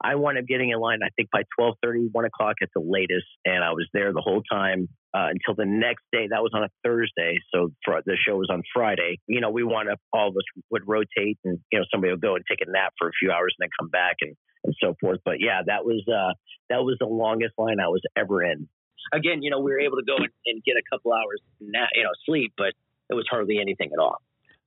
I 0.04 0.16
wound 0.16 0.38
up 0.38 0.46
getting 0.46 0.72
in 0.72 0.80
line, 0.80 1.00
I 1.04 1.10
think 1.16 1.30
by 1.32 1.44
1230, 1.56 2.10
1 2.12 2.26
o'clock 2.26 2.56
at 2.62 2.70
the 2.76 2.82
latest. 2.82 3.28
And 3.46 3.64
I 3.64 3.72
was 3.72 3.88
there 3.94 4.12
the 4.12 4.22
whole 4.22 4.42
time 4.52 4.90
uh, 5.16 5.30
until 5.32 5.56
the 5.56 5.66
next 5.66 6.04
day. 6.12 6.28
That 6.30 6.44
was 6.44 6.52
on 6.54 6.64
a 6.64 6.70
Thursday. 6.84 7.40
So 7.54 7.72
for, 7.86 8.02
the 8.06 8.18
show 8.20 8.36
was 8.36 8.50
on 8.52 8.62
Friday. 8.74 9.20
You 9.28 9.40
know, 9.40 9.50
we 9.50 9.64
wound 9.64 9.90
up, 9.90 10.00
all 10.12 10.28
of 10.28 10.36
us 10.36 10.44
would 10.72 10.84
rotate 10.86 11.40
and, 11.46 11.60
you 11.72 11.80
know, 11.80 11.86
somebody 11.90 12.12
would 12.12 12.22
go 12.22 12.36
and 12.36 12.44
take 12.50 12.60
a 12.68 12.70
nap 12.70 12.94
for 13.00 13.08
a 13.08 13.12
few 13.18 13.32
hours 13.32 13.56
and 13.58 13.64
then 13.64 13.70
come 13.80 13.90
back 13.90 14.18
and, 14.20 14.36
and 14.66 14.76
so 14.84 14.96
forth. 15.00 15.20
But 15.24 15.36
yeah, 15.40 15.62
that 15.66 15.86
was, 15.86 16.04
uh, 16.10 16.34
that 16.70 16.84
was 16.84 16.98
the 17.00 17.08
longest 17.08 17.54
line 17.58 17.80
I 17.80 17.88
was 17.88 18.02
ever 18.18 18.44
in. 18.44 18.68
Again, 19.14 19.42
you 19.42 19.52
know, 19.52 19.60
we 19.60 19.72
were 19.72 19.80
able 19.80 19.98
to 19.98 20.06
go 20.06 20.18
and, 20.18 20.34
and 20.48 20.64
get 20.66 20.76
a 20.76 20.84
couple 20.92 21.14
hours, 21.14 21.40
na- 21.62 21.94
you 21.94 22.04
know, 22.04 22.16
sleep, 22.26 22.54
but 22.58 22.74
it 23.10 23.14
was 23.14 23.26
hardly 23.30 23.60
anything 23.62 23.92
at 23.94 24.02
all. 24.02 24.18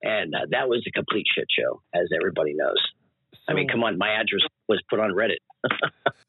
And 0.02 0.32
uh, 0.34 0.46
that 0.52 0.68
was 0.68 0.84
a 0.86 0.92
complete 0.92 1.26
shit 1.34 1.46
show, 1.50 1.82
as 1.92 2.08
everybody 2.14 2.54
knows. 2.54 2.78
I 3.48 3.54
mean, 3.54 3.66
come 3.68 3.82
on, 3.82 3.98
my 3.98 4.12
address 4.12 4.42
was 4.68 4.80
put 4.88 5.00
on 5.00 5.10
Reddit. 5.10 5.42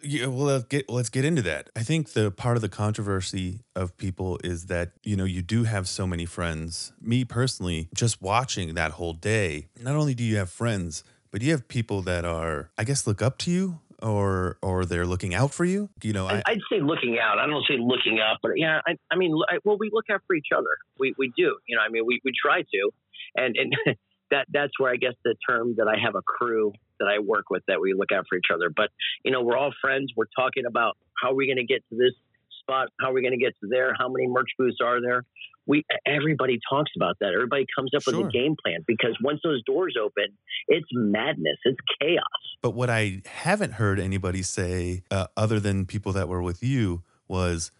Yeah, 0.02 0.28
well, 0.28 0.46
let's 0.46 0.66
get 0.66 0.90
let's 0.90 1.10
get 1.10 1.26
into 1.26 1.42
that. 1.44 1.70
I 1.76 1.84
think 1.84 2.14
the 2.14 2.32
part 2.32 2.56
of 2.56 2.62
the 2.62 2.70
controversy 2.70 3.60
of 3.76 3.98
people 3.98 4.40
is 4.44 4.68
that 4.68 4.92
you 5.04 5.16
know 5.16 5.26
you 5.26 5.42
do 5.42 5.64
have 5.64 5.88
so 5.88 6.08
many 6.08 6.26
friends. 6.26 6.92
Me 7.02 7.26
personally, 7.26 7.90
just 7.94 8.22
watching 8.22 8.74
that 8.76 8.92
whole 8.92 9.14
day, 9.14 9.68
not 9.82 9.96
only 9.96 10.14
do 10.14 10.24
you 10.24 10.38
have 10.38 10.50
friends, 10.50 11.04
but 11.32 11.42
you 11.42 11.52
have 11.52 11.68
people 11.68 12.02
that 12.04 12.26
are, 12.26 12.72
I 12.78 12.84
guess, 12.84 13.06
look 13.06 13.22
up 13.22 13.38
to 13.40 13.52
you 13.52 13.80
or 14.02 14.58
or 14.62 14.86
they're 14.86 15.06
looking 15.06 15.34
out 15.34 15.54
for 15.54 15.66
you? 15.66 15.90
You 16.02 16.14
know, 16.14 16.28
I, 16.28 16.42
would 16.48 16.62
say 16.72 16.80
looking 16.82 17.18
out. 17.22 17.38
I 17.40 17.48
don't 17.48 17.66
say 17.68 17.78
looking 17.78 18.20
up, 18.20 18.40
but 18.42 18.54
yeah, 18.56 18.82
I, 18.88 18.96
I 19.12 19.16
mean, 19.16 19.36
I, 19.50 19.58
well, 19.64 19.78
we 19.78 19.90
look 19.92 20.06
out 20.12 20.22
for 20.28 20.36
each 20.36 20.50
other. 20.56 20.78
We 20.98 21.14
we 21.18 21.32
do. 21.36 21.58
You 21.68 21.76
know, 21.76 21.82
I 21.82 21.90
mean, 21.90 22.06
we 22.06 22.22
we 22.24 22.32
try 22.32 22.62
to, 22.62 22.92
and 23.36 23.56
and 23.58 23.76
that 24.32 24.48
that's 24.52 24.80
where 24.80 24.92
I 24.92 24.96
guess 24.96 25.14
the 25.24 25.36
term 25.48 25.76
that 25.78 25.88
I 25.88 26.00
have 26.04 26.16
a 26.16 26.22
crew 26.22 26.74
that 27.00 27.08
I 27.08 27.20
work 27.20 27.50
with 27.50 27.64
that 27.68 27.80
we 27.82 27.94
look 27.94 28.12
out 28.12 28.26
for 28.30 28.38
each 28.38 28.48
other. 28.54 28.70
But 28.70 28.90
you 29.24 29.32
know, 29.32 29.42
we're 29.42 29.58
all 29.58 29.74
friends. 29.82 30.12
We're 30.16 30.26
talking 30.36 30.66
about 30.66 30.98
how 31.22 31.32
are 31.32 31.36
we 31.36 31.48
going 31.48 31.58
to 31.58 31.66
get 31.66 31.84
to 31.90 31.96
this 31.96 32.14
spot? 32.62 32.90
How 33.02 33.10
are 33.10 33.14
we 33.14 33.22
going 33.22 33.38
to 33.38 33.44
get 33.44 33.54
to 33.62 33.68
there? 33.70 33.94
How 33.98 34.10
many 34.10 34.28
merch 34.28 34.50
booths 34.58 34.78
are 34.84 35.02
there? 35.02 35.26
We 35.66 35.86
everybody 36.06 36.60
talks 36.70 36.92
about 36.96 37.18
that. 37.20 37.34
Everybody 37.34 37.66
comes 37.78 37.92
up 37.96 38.02
sure. 38.04 38.18
with 38.18 38.28
a 38.28 38.32
game 38.32 38.56
plan 38.64 38.84
because 38.88 39.18
once 39.22 39.40
those 39.44 39.62
doors 39.64 39.96
open, 40.02 40.26
it's 40.68 40.88
madness. 40.92 41.58
It's 41.64 41.78
chaos. 42.02 42.24
But 42.62 42.72
what 42.72 42.90
I 42.90 43.22
haven't 43.26 43.74
heard 43.74 44.00
anybody 44.00 44.42
say, 44.42 45.04
uh, 45.12 45.28
other 45.38 45.60
than 45.60 45.86
people 45.86 46.12
that 46.14 46.28
were 46.28 46.42
with 46.42 46.64
you, 46.64 47.04
was 47.28 47.72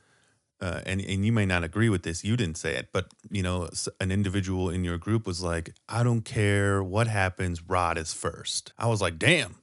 uh, 0.62 0.82
and 0.86 1.02
and 1.02 1.26
you 1.26 1.32
may 1.32 1.46
not 1.46 1.64
agree 1.64 1.90
with 1.90 2.04
this. 2.04 2.24
You 2.24 2.36
didn't 2.36 2.58
say 2.58 2.76
it, 2.76 2.90
but 2.92 3.08
you 3.30 3.42
know, 3.42 3.70
an 4.00 4.12
individual 4.12 4.70
in 4.70 4.84
your 4.84 4.98
group 4.98 5.26
was 5.26 5.42
like, 5.42 5.74
"I 5.88 6.04
don't 6.04 6.22
care 6.22 6.84
what 6.84 7.08
happens. 7.08 7.62
Rod 7.62 7.98
is 7.98 8.14
first. 8.14 8.74
I 8.78 8.88
was 8.88 9.02
like, 9.02 9.18
"Damn, 9.18 9.56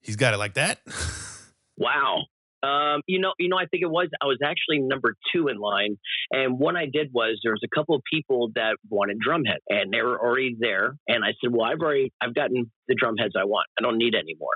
he's 0.00 0.16
got 0.16 0.34
it 0.34 0.38
like 0.38 0.54
that." 0.54 0.80
wow. 1.78 2.24
Um, 2.62 3.00
you 3.06 3.18
know, 3.18 3.32
you 3.38 3.48
know, 3.48 3.56
I 3.56 3.64
think 3.66 3.82
it 3.82 3.90
was 3.90 4.08
I 4.20 4.26
was 4.26 4.38
actually 4.44 4.80
number 4.80 5.14
two 5.32 5.48
in 5.48 5.56
line, 5.56 5.96
and 6.30 6.58
what 6.58 6.76
I 6.76 6.84
did 6.84 7.10
was 7.12 7.40
there 7.42 7.52
was 7.52 7.62
a 7.64 7.74
couple 7.74 7.94
of 7.94 8.02
people 8.12 8.50
that 8.54 8.76
wanted 8.90 9.18
drumhead, 9.26 9.60
and 9.70 9.90
they 9.90 10.02
were 10.02 10.20
already 10.20 10.56
there, 10.58 10.94
and 11.08 11.24
I 11.24 11.32
said, 11.40 11.52
"Well, 11.52 11.62
I've 11.62 11.80
already 11.80 12.12
I've 12.20 12.34
gotten 12.34 12.70
the 12.86 12.94
drumheads 12.94 13.32
I 13.34 13.44
want. 13.44 13.66
I 13.78 13.82
don't 13.82 13.96
need 13.96 14.14
any 14.14 14.36
more." 14.38 14.52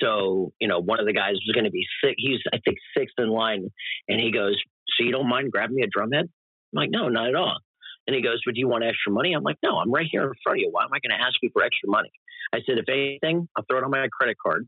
So, 0.00 0.52
you 0.60 0.68
know, 0.68 0.80
one 0.80 1.00
of 1.00 1.06
the 1.06 1.12
guys 1.12 1.32
was 1.32 1.52
going 1.54 1.64
to 1.64 1.70
be 1.70 1.86
sick. 2.02 2.14
He's 2.18 2.40
I 2.52 2.58
think 2.64 2.78
sixth 2.96 3.14
in 3.18 3.28
line, 3.28 3.70
and 4.08 4.20
he 4.20 4.30
goes, 4.30 4.56
"So 4.96 5.04
you 5.04 5.12
don't 5.12 5.28
mind 5.28 5.50
grabbing 5.50 5.76
me 5.76 5.82
a 5.82 5.86
drumhead?" 5.86 6.24
I'm 6.24 6.74
like, 6.74 6.90
"No, 6.90 7.08
not 7.08 7.28
at 7.28 7.34
all." 7.34 7.58
And 8.06 8.14
he 8.14 8.22
goes, 8.22 8.40
"Would 8.46 8.56
you 8.56 8.68
want 8.68 8.84
extra 8.84 9.12
money?" 9.12 9.32
I'm 9.32 9.42
like, 9.42 9.58
"No, 9.62 9.78
I'm 9.78 9.90
right 9.90 10.06
here 10.10 10.24
in 10.24 10.32
front 10.42 10.58
of 10.58 10.60
you. 10.60 10.68
Why 10.70 10.84
am 10.84 10.90
I 10.92 10.98
going 11.00 11.18
to 11.18 11.24
ask 11.24 11.36
you 11.42 11.50
for 11.52 11.62
extra 11.62 11.88
money?" 11.88 12.10
I 12.52 12.58
said, 12.66 12.78
"If 12.78 12.88
anything, 12.88 13.48
I'll 13.56 13.64
throw 13.68 13.78
it 13.78 13.84
on 13.84 13.90
my 13.90 14.06
credit 14.12 14.36
card." 14.44 14.66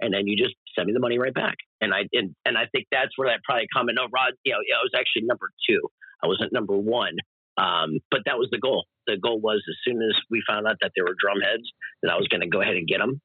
and 0.00 0.12
then 0.12 0.26
you 0.26 0.36
just 0.36 0.54
send 0.74 0.86
me 0.86 0.92
the 0.92 1.00
money 1.00 1.18
right 1.18 1.32
back. 1.32 1.56
And 1.80 1.94
I 1.94 2.04
and, 2.12 2.34
and 2.44 2.58
I 2.58 2.66
think 2.72 2.86
that's 2.90 3.16
where 3.16 3.28
that 3.28 3.40
probably 3.44 3.66
comment. 3.72 3.96
No, 3.96 4.08
Rod, 4.12 4.34
you 4.44 4.52
know, 4.52 4.58
I 4.58 4.82
was 4.82 4.92
actually 4.94 5.22
number 5.22 5.48
two. 5.68 5.80
I 6.22 6.26
wasn't 6.26 6.52
number 6.52 6.76
one. 6.76 7.16
Um, 7.56 8.00
but 8.10 8.20
that 8.26 8.36
was 8.36 8.48
the 8.50 8.58
goal. 8.58 8.84
The 9.06 9.16
goal 9.16 9.40
was 9.40 9.62
as 9.68 9.76
soon 9.84 10.02
as 10.02 10.14
we 10.30 10.42
found 10.46 10.66
out 10.66 10.76
that 10.82 10.92
there 10.94 11.04
were 11.04 11.14
drum 11.18 11.40
heads, 11.40 11.64
that 12.02 12.12
I 12.12 12.16
was 12.16 12.28
going 12.28 12.42
to 12.42 12.48
go 12.48 12.60
ahead 12.60 12.76
and 12.76 12.86
get 12.86 12.98
them 12.98 13.20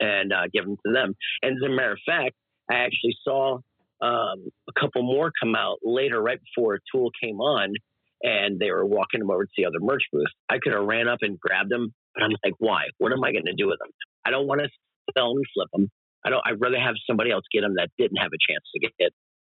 and 0.00 0.32
uh, 0.32 0.48
give 0.52 0.64
them 0.64 0.76
to 0.86 0.92
them. 0.92 1.14
And 1.42 1.56
as 1.56 1.62
a 1.66 1.72
matter 1.72 1.92
of 1.92 1.98
fact, 2.06 2.34
I 2.70 2.76
actually 2.76 3.16
saw 3.22 3.58
um, 4.00 4.50
a 4.68 4.80
couple 4.80 5.02
more 5.02 5.32
come 5.40 5.54
out 5.54 5.78
later, 5.82 6.20
right 6.20 6.38
before 6.40 6.78
Tool 6.92 7.10
came 7.22 7.40
on, 7.40 7.74
and 8.22 8.58
they 8.58 8.70
were 8.70 8.84
walking 8.84 9.20
them 9.20 9.30
over 9.30 9.44
to 9.44 9.50
the 9.56 9.66
other 9.66 9.80
merch 9.80 10.02
booth. 10.12 10.26
I 10.48 10.58
could 10.62 10.72
have 10.72 10.84
ran 10.84 11.08
up 11.08 11.18
and 11.22 11.38
grabbed 11.38 11.70
them, 11.70 11.94
but 12.14 12.24
I'm 12.24 12.30
like, 12.44 12.54
why? 12.58 12.84
What 12.98 13.12
am 13.12 13.24
I 13.24 13.32
going 13.32 13.46
to 13.46 13.54
do 13.54 13.66
with 13.66 13.78
them? 13.78 13.90
I 14.24 14.30
don't 14.30 14.46
want 14.46 14.60
to 14.60 14.68
sell 15.16 15.34
them, 15.34 15.42
flip 15.54 15.68
them. 15.72 15.90
I 16.24 16.30
don't. 16.30 16.42
I'd 16.44 16.60
rather 16.60 16.78
have 16.78 16.94
somebody 17.06 17.30
else 17.30 17.44
get 17.52 17.60
them 17.60 17.74
that 17.76 17.88
didn't 17.98 18.16
have 18.16 18.32
a 18.32 18.52
chance 18.52 18.64
to 18.74 18.80
get 18.80 19.12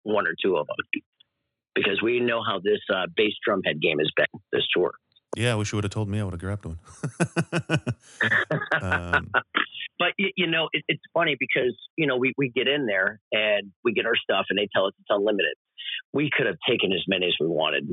one 0.02 0.26
or 0.26 0.34
two 0.42 0.56
of 0.56 0.66
them, 0.66 1.02
because 1.74 2.00
we 2.02 2.20
know 2.20 2.42
how 2.42 2.58
this 2.58 2.80
uh, 2.92 3.06
bass 3.16 3.34
drumhead 3.48 3.80
game 3.80 3.98
has 3.98 4.10
been 4.16 4.26
this 4.52 4.66
tour. 4.74 4.92
Yeah, 5.36 5.52
I 5.52 5.54
wish 5.56 5.72
you 5.72 5.76
would 5.76 5.84
have 5.84 5.92
told 5.92 6.08
me. 6.08 6.18
I 6.18 6.24
would 6.24 6.32
have 6.32 6.40
grabbed 6.40 6.64
one. 6.64 6.78
um, 8.82 9.30
but 9.98 10.08
you 10.18 10.46
know, 10.46 10.68
it, 10.72 10.84
it's 10.88 11.02
funny 11.14 11.36
because 11.38 11.76
you 11.96 12.06
know 12.06 12.16
we 12.16 12.32
we 12.36 12.50
get 12.50 12.68
in 12.68 12.86
there 12.86 13.20
and 13.32 13.72
we 13.84 13.92
get 13.92 14.06
our 14.06 14.16
stuff, 14.16 14.46
and 14.50 14.58
they 14.58 14.68
tell 14.74 14.86
us 14.86 14.92
it's 15.00 15.08
unlimited. 15.08 15.54
We 16.12 16.30
could 16.34 16.46
have 16.46 16.56
taken 16.68 16.92
as 16.92 17.04
many 17.08 17.26
as 17.26 17.34
we 17.40 17.46
wanted, 17.46 17.88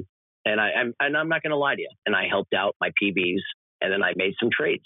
and 0.46 0.60
I, 0.60 0.72
I'm 0.72 0.94
and 1.00 1.18
I'm 1.18 1.30
not 1.30 1.44
going 1.44 1.52
to 1.52 1.58
lie 1.58 1.76
to 1.76 1.82
you. 1.82 1.90
And 2.06 2.16
I 2.16 2.28
helped 2.30 2.54
out 2.54 2.76
my 2.82 2.92
PBs, 3.02 3.42
and 3.82 3.92
then 3.92 4.04
I 4.04 4.14
made 4.16 4.34
some 4.40 4.50
trades. 4.52 4.84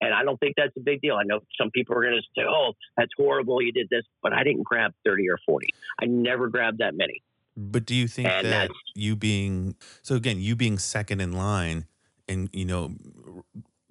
And 0.00 0.12
I 0.12 0.22
don't 0.22 0.38
think 0.38 0.54
that's 0.56 0.76
a 0.76 0.80
big 0.80 1.00
deal. 1.00 1.14
I 1.14 1.22
know 1.24 1.40
some 1.58 1.70
people 1.70 1.96
are 1.96 2.02
going 2.02 2.16
to 2.16 2.22
say, 2.36 2.44
oh, 2.46 2.72
that's 2.96 3.12
horrible. 3.16 3.62
You 3.62 3.72
did 3.72 3.88
this. 3.90 4.02
But 4.22 4.34
I 4.34 4.42
didn't 4.42 4.64
grab 4.64 4.92
30 5.06 5.30
or 5.30 5.38
40. 5.46 5.68
I 6.00 6.04
never 6.04 6.48
grabbed 6.48 6.78
that 6.78 6.94
many. 6.94 7.22
But 7.56 7.86
do 7.86 7.94
you 7.94 8.08
think 8.08 8.28
and 8.28 8.46
that 8.46 8.70
you 8.94 9.16
being, 9.16 9.76
so 10.02 10.16
again, 10.16 10.40
you 10.40 10.56
being 10.56 10.78
second 10.78 11.20
in 11.20 11.32
line, 11.32 11.86
and, 12.28 12.50
you 12.52 12.64
know, 12.64 12.94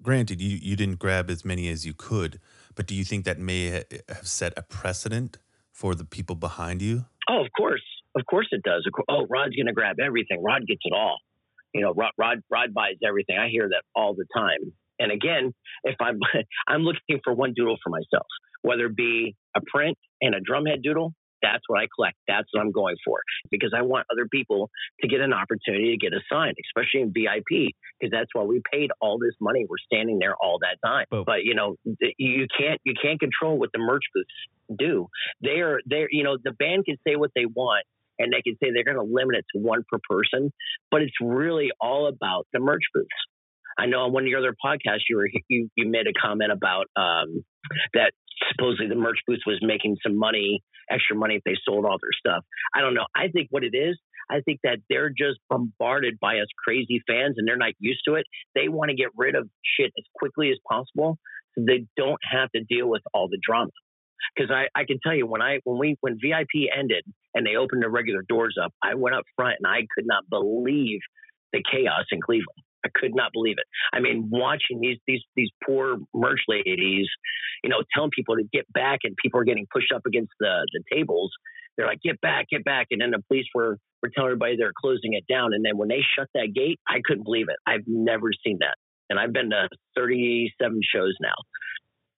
granted, 0.02 0.40
you, 0.40 0.58
you 0.60 0.76
didn't 0.76 0.98
grab 0.98 1.30
as 1.30 1.44
many 1.44 1.68
as 1.68 1.86
you 1.86 1.94
could, 1.94 2.38
but 2.74 2.86
do 2.86 2.94
you 2.94 3.04
think 3.04 3.24
that 3.24 3.38
may 3.38 3.84
have 4.08 4.26
set 4.26 4.52
a 4.56 4.62
precedent 4.62 5.38
for 5.72 5.94
the 5.94 6.04
people 6.04 6.36
behind 6.36 6.82
you? 6.82 7.06
Oh, 7.28 7.40
of 7.44 7.48
course. 7.56 7.82
Of 8.16 8.24
course 8.26 8.48
it 8.52 8.62
does. 8.62 8.86
Oh, 9.08 9.26
Rod's 9.28 9.56
going 9.56 9.66
to 9.66 9.72
grab 9.72 9.96
everything. 10.04 10.42
Rod 10.42 10.66
gets 10.66 10.82
it 10.84 10.92
all. 10.92 11.18
You 11.72 11.80
know, 11.80 11.92
Rod, 11.92 12.12
Rod, 12.16 12.38
Rod 12.50 12.72
buys 12.72 12.96
everything. 13.06 13.36
I 13.36 13.48
hear 13.48 13.68
that 13.68 13.82
all 13.96 14.14
the 14.14 14.26
time. 14.36 14.72
And 15.00 15.10
again, 15.10 15.52
if 15.82 15.96
I'm 16.00 16.18
I'm 16.68 16.82
looking 16.82 17.20
for 17.24 17.34
one 17.34 17.52
doodle 17.54 17.76
for 17.82 17.90
myself, 17.90 18.26
whether 18.62 18.86
it 18.86 18.96
be 18.96 19.34
a 19.56 19.60
print 19.66 19.98
and 20.20 20.34
a 20.34 20.38
drumhead 20.40 20.82
doodle, 20.82 21.12
that's 21.44 21.62
what 21.66 21.78
I 21.78 21.86
collect. 21.94 22.16
That's 22.26 22.48
what 22.52 22.62
I'm 22.62 22.72
going 22.72 22.96
for 23.04 23.20
because 23.50 23.72
I 23.76 23.82
want 23.82 24.06
other 24.10 24.26
people 24.26 24.70
to 25.00 25.08
get 25.08 25.20
an 25.20 25.34
opportunity 25.34 25.90
to 25.90 25.98
get 25.98 26.14
a 26.14 26.20
sign, 26.32 26.54
especially 26.64 27.02
in 27.02 27.12
VIP, 27.12 27.74
because 28.00 28.10
that's 28.10 28.30
why 28.32 28.42
we 28.44 28.62
paid 28.72 28.90
all 29.00 29.18
this 29.18 29.34
money. 29.40 29.66
We're 29.68 29.76
standing 29.84 30.18
there 30.18 30.34
all 30.40 30.58
that 30.60 30.78
time. 30.84 31.06
Oh. 31.12 31.24
But 31.24 31.44
you 31.44 31.54
know, 31.54 31.76
you 32.16 32.46
can't 32.56 32.80
you 32.84 32.94
can't 33.00 33.20
control 33.20 33.58
what 33.58 33.70
the 33.72 33.78
merch 33.78 34.04
booths 34.14 34.78
do. 34.78 35.08
They're 35.42 35.80
they're 35.84 36.08
you 36.10 36.24
know 36.24 36.38
the 36.42 36.52
band 36.52 36.86
can 36.86 36.96
say 37.06 37.16
what 37.16 37.30
they 37.34 37.44
want 37.44 37.84
and 38.18 38.32
they 38.32 38.42
can 38.42 38.56
say 38.62 38.70
they're 38.72 38.84
going 38.84 38.96
to 38.96 39.12
limit 39.12 39.36
it 39.36 39.44
to 39.54 39.60
one 39.60 39.84
per 39.90 39.98
person, 40.08 40.52
but 40.90 41.02
it's 41.02 41.14
really 41.20 41.70
all 41.80 42.06
about 42.06 42.46
the 42.52 42.60
merch 42.60 42.82
booths. 42.94 43.08
I 43.78 43.86
know 43.86 44.00
on 44.00 44.12
one 44.12 44.24
of 44.24 44.28
your 44.28 44.38
other 44.38 44.54
podcasts, 44.64 45.08
you 45.08 45.16
were 45.16 45.28
you, 45.48 45.68
you 45.76 45.88
made 45.88 46.06
a 46.06 46.12
comment 46.12 46.52
about 46.52 46.86
um, 46.96 47.44
that 47.94 48.12
supposedly 48.50 48.88
the 48.88 48.94
merch 48.94 49.18
booth 49.26 49.40
was 49.46 49.58
making 49.62 49.96
some 50.02 50.18
money, 50.18 50.62
extra 50.90 51.16
money 51.16 51.36
if 51.36 51.42
they 51.44 51.56
sold 51.64 51.84
all 51.84 51.98
their 52.00 52.16
stuff. 52.18 52.44
I 52.74 52.80
don't 52.80 52.94
know. 52.94 53.06
I 53.14 53.28
think 53.28 53.48
what 53.50 53.64
it 53.64 53.74
is, 53.74 53.98
I 54.30 54.40
think 54.40 54.60
that 54.64 54.78
they're 54.88 55.10
just 55.10 55.38
bombarded 55.48 56.18
by 56.20 56.38
us 56.38 56.48
crazy 56.64 57.02
fans 57.06 57.34
and 57.36 57.46
they're 57.46 57.56
not 57.56 57.72
used 57.78 58.02
to 58.06 58.14
it. 58.14 58.26
They 58.54 58.68
want 58.68 58.90
to 58.90 58.96
get 58.96 59.08
rid 59.16 59.34
of 59.34 59.48
shit 59.78 59.92
as 59.98 60.04
quickly 60.16 60.50
as 60.50 60.58
possible 60.68 61.18
so 61.54 61.64
they 61.66 61.86
don't 61.96 62.20
have 62.30 62.50
to 62.52 62.62
deal 62.64 62.88
with 62.88 63.02
all 63.12 63.28
the 63.28 63.38
drama. 63.46 63.70
Because 64.34 64.50
I, 64.50 64.66
I 64.78 64.84
can 64.84 64.98
tell 65.02 65.14
you 65.14 65.26
when 65.26 65.42
I 65.42 65.58
when 65.64 65.78
we 65.78 65.96
when 66.00 66.14
VIP 66.14 66.70
ended 66.76 67.04
and 67.34 67.46
they 67.46 67.56
opened 67.56 67.82
the 67.82 67.90
regular 67.90 68.22
doors 68.26 68.56
up, 68.62 68.72
I 68.82 68.94
went 68.94 69.14
up 69.14 69.24
front 69.36 69.56
and 69.62 69.66
I 69.66 69.86
could 69.94 70.06
not 70.06 70.24
believe 70.30 71.00
the 71.52 71.62
chaos 71.70 72.04
in 72.10 72.20
Cleveland. 72.20 72.64
I 72.84 72.88
could 72.94 73.14
not 73.14 73.32
believe 73.32 73.56
it. 73.58 73.66
I 73.92 74.00
mean, 74.00 74.28
watching 74.30 74.80
these 74.80 74.98
these 75.06 75.22
these 75.36 75.50
poor 75.64 75.98
merch 76.14 76.40
ladies, 76.48 77.08
you 77.62 77.70
know, 77.70 77.82
telling 77.94 78.10
people 78.10 78.36
to 78.36 78.44
get 78.52 78.70
back, 78.72 79.00
and 79.04 79.16
people 79.22 79.40
are 79.40 79.44
getting 79.44 79.66
pushed 79.72 79.92
up 79.92 80.02
against 80.06 80.32
the 80.40 80.66
the 80.72 80.82
tables. 80.92 81.32
They're 81.76 81.86
like, 81.86 82.00
"Get 82.02 82.20
back, 82.20 82.48
get 82.50 82.64
back!" 82.64 82.88
And 82.90 83.00
then 83.00 83.10
the 83.10 83.22
police 83.28 83.46
were 83.54 83.78
were 84.02 84.10
telling 84.14 84.28
everybody 84.28 84.56
they're 84.56 84.72
closing 84.76 85.14
it 85.14 85.24
down. 85.28 85.54
And 85.54 85.64
then 85.64 85.76
when 85.76 85.88
they 85.88 86.00
shut 86.16 86.28
that 86.34 86.52
gate, 86.54 86.78
I 86.86 87.00
couldn't 87.04 87.24
believe 87.24 87.46
it. 87.48 87.56
I've 87.66 87.86
never 87.86 88.30
seen 88.44 88.58
that, 88.60 88.76
and 89.10 89.18
I've 89.18 89.32
been 89.32 89.50
to 89.50 89.68
37 89.96 90.80
shows 90.94 91.14
now, 91.20 91.34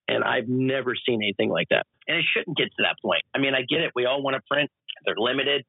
and 0.07 0.23
I've 0.23 0.47
never 0.47 0.93
seen 0.95 1.21
anything 1.23 1.49
like 1.49 1.69
that. 1.69 1.85
And 2.07 2.17
it 2.17 2.25
shouldn't 2.33 2.57
get 2.57 2.65
to 2.65 2.83
that 2.83 2.97
point. 3.01 3.23
I 3.33 3.39
mean, 3.39 3.53
I 3.55 3.61
get 3.61 3.81
it. 3.81 3.91
We 3.95 4.05
all 4.05 4.21
want 4.21 4.35
to 4.35 4.41
print. 4.49 4.69
They're 5.05 5.15
limited. 5.17 5.63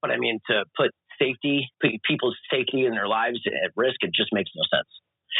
But 0.00 0.12
I 0.12 0.16
mean, 0.16 0.38
to 0.48 0.64
put 0.76 0.92
safety, 1.20 1.68
people's 2.06 2.36
safety 2.50 2.86
and 2.86 2.96
their 2.96 3.08
lives 3.08 3.40
at 3.46 3.72
risk, 3.76 3.96
it 4.00 4.10
just 4.14 4.32
makes 4.32 4.50
no 4.56 4.62
sense. 4.70 4.88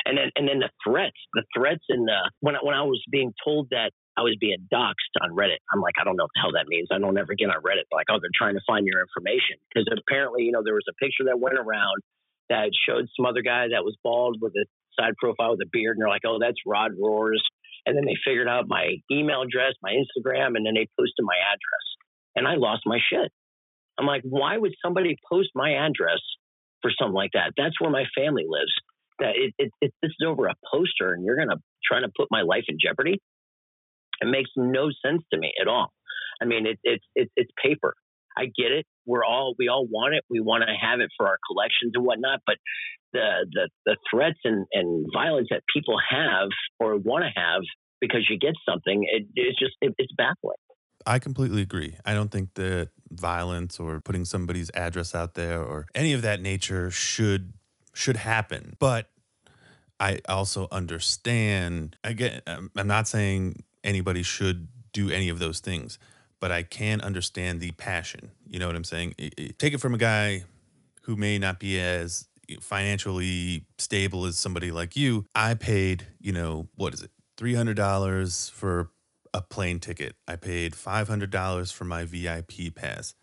And 0.05 0.19
then, 0.19 0.31
and 0.37 0.47
then 0.49 0.61
the 0.61 0.71
threats, 0.85 1.17
the 1.35 1.45
threats, 1.57 1.85
and 1.89 2.07
the 2.07 2.31
when 2.41 2.55
I, 2.55 2.59
when 2.63 2.75
I 2.75 2.83
was 2.83 3.03
being 3.11 3.33
told 3.43 3.69
that 3.71 3.91
I 4.17 4.23
was 4.23 4.37
being 4.39 4.69
doxxed 4.73 5.15
on 5.23 5.31
Reddit, 5.31 5.63
I'm 5.73 5.81
like, 5.81 5.95
I 6.01 6.05
don't 6.05 6.17
know 6.17 6.25
what 6.25 6.35
the 6.35 6.43
hell 6.43 6.55
that 6.55 6.69
means. 6.69 6.89
I 6.93 6.99
don't 6.99 7.19
ever 7.19 7.35
get 7.35 7.51
on 7.51 7.63
Reddit. 7.63 7.89
Like, 7.91 8.07
oh, 8.11 8.19
they're 8.21 8.35
trying 8.35 8.55
to 8.55 8.65
find 8.67 8.87
your 8.87 9.01
information 9.01 9.59
because 9.69 9.89
apparently, 9.89 10.45
you 10.45 10.53
know, 10.53 10.63
there 10.63 10.75
was 10.75 10.87
a 10.91 10.97
picture 11.03 11.27
that 11.27 11.41
went 11.41 11.59
around 11.59 12.03
that 12.51 12.71
showed 12.87 13.07
some 13.17 13.27
other 13.27 13.43
guy 13.43 13.69
that 13.73 13.85
was 13.85 13.97
bald 14.03 14.39
with 14.41 14.53
a 14.57 14.65
side 14.99 15.15
profile 15.19 15.53
with 15.53 15.63
a 15.63 15.71
beard, 15.71 15.97
and 15.97 16.03
they're 16.03 16.13
like, 16.13 16.27
oh, 16.27 16.39
that's 16.41 16.59
Rod 16.67 16.93
Rohrs. 16.99 17.45
And 17.87 17.97
then 17.97 18.05
they 18.05 18.17
figured 18.27 18.49
out 18.49 18.69
my 18.69 19.01
email 19.11 19.43
address, 19.43 19.75
my 19.83 19.95
Instagram, 19.95 20.57
and 20.57 20.67
then 20.67 20.75
they 20.75 20.89
posted 20.99 21.25
my 21.25 21.39
address, 21.39 21.87
and 22.37 22.47
I 22.47 22.55
lost 22.57 22.83
my 22.85 22.99
shit. 22.99 23.33
I'm 23.99 24.07
like, 24.07 24.23
why 24.25 24.57
would 24.59 24.75
somebody 24.85 25.17
post 25.31 25.51
my 25.55 25.73
address 25.75 26.21
for 26.83 26.91
something 26.99 27.15
like 27.15 27.33
that? 27.35 27.53
That's 27.57 27.81
where 27.81 27.91
my 27.91 28.05
family 28.17 28.45
lives. 28.49 28.73
that 29.19 29.35
it, 29.37 29.55
it, 29.59 29.73
it 29.81 29.93
this 30.03 30.11
is 30.11 30.27
over 30.27 30.47
a 30.47 30.55
poster 30.73 31.13
and 31.13 31.25
you're 31.25 31.37
going 31.37 31.49
to 31.51 31.59
try 31.85 32.01
to 32.01 32.09
put 32.17 32.29
my 32.31 32.43
life 32.43 32.65
in 32.69 32.77
jeopardy. 32.81 33.21
It 34.21 34.27
makes 34.29 34.51
no 34.57 34.89
sense 35.05 35.23
to 35.33 35.39
me 35.39 35.53
at 35.61 35.69
all. 35.69 35.93
I 36.41 36.45
mean, 36.45 36.67
it, 36.67 36.79
it's 36.85 37.05
it's 37.15 37.33
it's 37.37 37.51
paper. 37.63 37.95
I 38.37 38.45
get 38.47 38.71
it. 38.73 38.87
We're 39.07 39.25
all 39.25 39.55
we 39.59 39.69
all 39.69 39.87
want 39.87 40.15
it. 40.15 40.25
We 40.31 40.41
want 40.41 40.65
to 40.67 40.75
have 40.75 41.01
it 41.01 41.11
for 41.17 41.27
our 41.27 41.39
collections 41.51 41.93
and 41.95 42.05
whatnot. 42.05 42.41
But 42.47 42.57
the 43.13 43.47
the 43.53 43.69
the 43.87 43.97
threats 44.11 44.39
and, 44.45 44.67
and 44.73 45.07
violence 45.13 45.49
that 45.51 45.63
people 45.75 45.97
have 46.11 46.49
or 46.79 46.97
want 46.97 47.25
to 47.25 47.41
have 47.41 47.63
because 48.01 48.27
you 48.31 48.39
get 48.39 48.55
something, 48.69 49.05
it, 49.11 49.27
it's 49.35 49.59
just 49.59 49.75
it, 49.81 49.95
it's 49.99 50.13
baffling. 50.17 50.59
I 51.07 51.19
completely 51.19 51.63
agree. 51.63 51.97
I 52.05 52.15
don't 52.15 52.31
think 52.31 52.55
that 52.55 52.91
violence 53.11 53.81
or 53.81 54.01
putting 54.01 54.25
somebody's 54.25 54.71
address 54.75 55.15
out 55.15 55.35
there 55.35 55.63
or 55.63 55.87
any 55.95 56.13
of 56.13 56.23
that 56.23 56.41
nature 56.41 56.91
should 56.91 57.53
should 57.95 58.17
happen. 58.17 58.77
But 58.79 59.11
I 60.01 60.21
also 60.29 60.69
understand. 60.71 61.97
Again, 62.05 62.43
um, 62.47 62.71
I'm 62.77 62.87
not 62.87 63.09
saying 63.09 63.63
anybody 63.83 64.23
should 64.23 64.69
do 64.93 65.11
any 65.11 65.29
of 65.29 65.39
those 65.39 65.61
things, 65.61 65.99
but 66.41 66.53
I 66.53 66.63
can 66.63 67.01
understand 67.01 67.61
the 67.61 67.73
passion. 67.73 68.31
You 68.47 68.59
know 68.59 68.67
what 68.67 68.77
I'm 68.77 68.85
saying? 68.85 69.15
Take 69.59 69.75
it 69.75 69.81
from 69.81 69.95
a 69.95 69.99
guy 69.99 70.45
who 71.03 71.17
may 71.17 71.39
not 71.39 71.59
be 71.59 71.81
as 71.81 72.29
financially 72.61 73.65
stable 73.79 74.25
as 74.25 74.39
somebody 74.39 74.71
like 74.71 74.97
you. 74.97 75.27
I 75.35 75.55
paid, 75.55 76.07
you 76.21 76.33
know, 76.33 76.69
what 76.77 76.95
is 76.95 77.03
it? 77.03 77.11
$300 77.39 78.51
for 78.51 78.91
a 79.35 79.43
plane 79.43 79.81
ticket. 79.81 80.17
I 80.27 80.37
paid 80.37 80.73
$500 80.73 81.73
for 81.73 81.85
my 81.85 82.05
VIP 82.05 82.75
pass, 82.75 83.15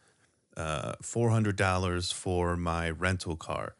uh, 0.55 0.93
$400 1.01 2.13
for 2.13 2.55
my 2.55 2.89
rental 2.89 3.35
car 3.35 3.75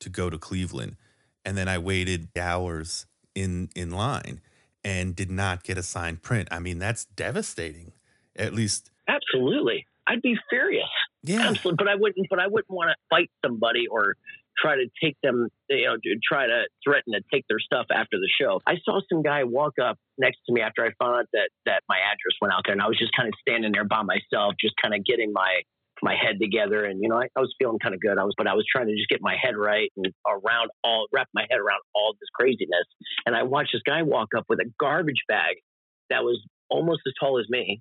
to 0.00 0.08
go 0.08 0.30
to 0.30 0.38
Cleveland. 0.38 0.96
And 1.44 1.56
then 1.56 1.68
I 1.68 1.78
waited 1.78 2.28
hours 2.36 3.06
in, 3.34 3.70
in 3.74 3.90
line 3.90 4.40
and 4.84 5.14
did 5.14 5.30
not 5.30 5.62
get 5.62 5.78
a 5.78 5.82
signed 5.82 6.22
print. 6.22 6.48
I 6.50 6.58
mean, 6.58 6.78
that's 6.78 7.04
devastating. 7.04 7.92
At 8.36 8.54
least. 8.54 8.90
Absolutely. 9.08 9.86
I'd 10.06 10.22
be 10.22 10.36
furious. 10.48 10.88
Yeah. 11.22 11.48
Absolutely. 11.48 11.84
But 11.84 11.88
I 11.88 11.94
wouldn't, 11.94 12.26
but 12.28 12.38
I 12.38 12.46
wouldn't 12.46 12.70
want 12.70 12.90
to 12.90 12.96
fight 13.10 13.30
somebody 13.44 13.86
or 13.86 14.16
try 14.58 14.76
to 14.76 14.86
take 15.02 15.16
them, 15.22 15.48
you 15.68 15.84
know, 15.86 15.96
try 16.22 16.46
to 16.46 16.64
threaten 16.84 17.12
to 17.14 17.20
take 17.32 17.44
their 17.48 17.58
stuff 17.58 17.86
after 17.92 18.18
the 18.18 18.28
show. 18.40 18.60
I 18.66 18.76
saw 18.84 19.00
some 19.10 19.22
guy 19.22 19.44
walk 19.44 19.74
up 19.82 19.98
next 20.18 20.38
to 20.46 20.52
me 20.52 20.60
after 20.60 20.84
I 20.84 20.90
found 20.98 21.16
out 21.20 21.26
that 21.32 21.50
that 21.66 21.82
my 21.88 21.96
address 21.96 22.36
went 22.40 22.52
out 22.52 22.62
there, 22.64 22.72
and 22.72 22.82
I 22.82 22.88
was 22.88 22.98
just 22.98 23.12
kind 23.16 23.28
of 23.28 23.34
standing 23.40 23.72
there 23.72 23.84
by 23.84 24.02
myself, 24.02 24.54
just 24.60 24.74
kind 24.80 24.94
of 24.94 25.04
getting 25.04 25.32
my 25.32 25.62
my 26.02 26.16
head 26.16 26.40
together, 26.40 26.84
and 26.84 27.00
you 27.00 27.08
know, 27.08 27.16
I, 27.16 27.28
I 27.36 27.40
was 27.40 27.54
feeling 27.58 27.78
kind 27.78 27.94
of 27.94 28.00
good. 28.00 28.18
I 28.18 28.24
was, 28.24 28.34
but 28.36 28.48
I 28.48 28.54
was 28.54 28.64
trying 28.70 28.88
to 28.88 28.96
just 28.96 29.08
get 29.08 29.20
my 29.22 29.36
head 29.40 29.56
right 29.56 29.90
and 29.96 30.06
around 30.28 30.70
all, 30.82 31.06
wrap 31.12 31.28
my 31.32 31.46
head 31.48 31.60
around 31.60 31.80
all 31.94 32.14
this 32.20 32.28
craziness. 32.34 32.86
And 33.24 33.36
I 33.36 33.44
watched 33.44 33.70
this 33.72 33.82
guy 33.86 34.02
walk 34.02 34.28
up 34.36 34.44
with 34.48 34.58
a 34.58 34.70
garbage 34.80 35.22
bag 35.28 35.56
that 36.10 36.24
was 36.24 36.42
almost 36.68 37.02
as 37.06 37.12
tall 37.20 37.38
as 37.38 37.46
me, 37.48 37.80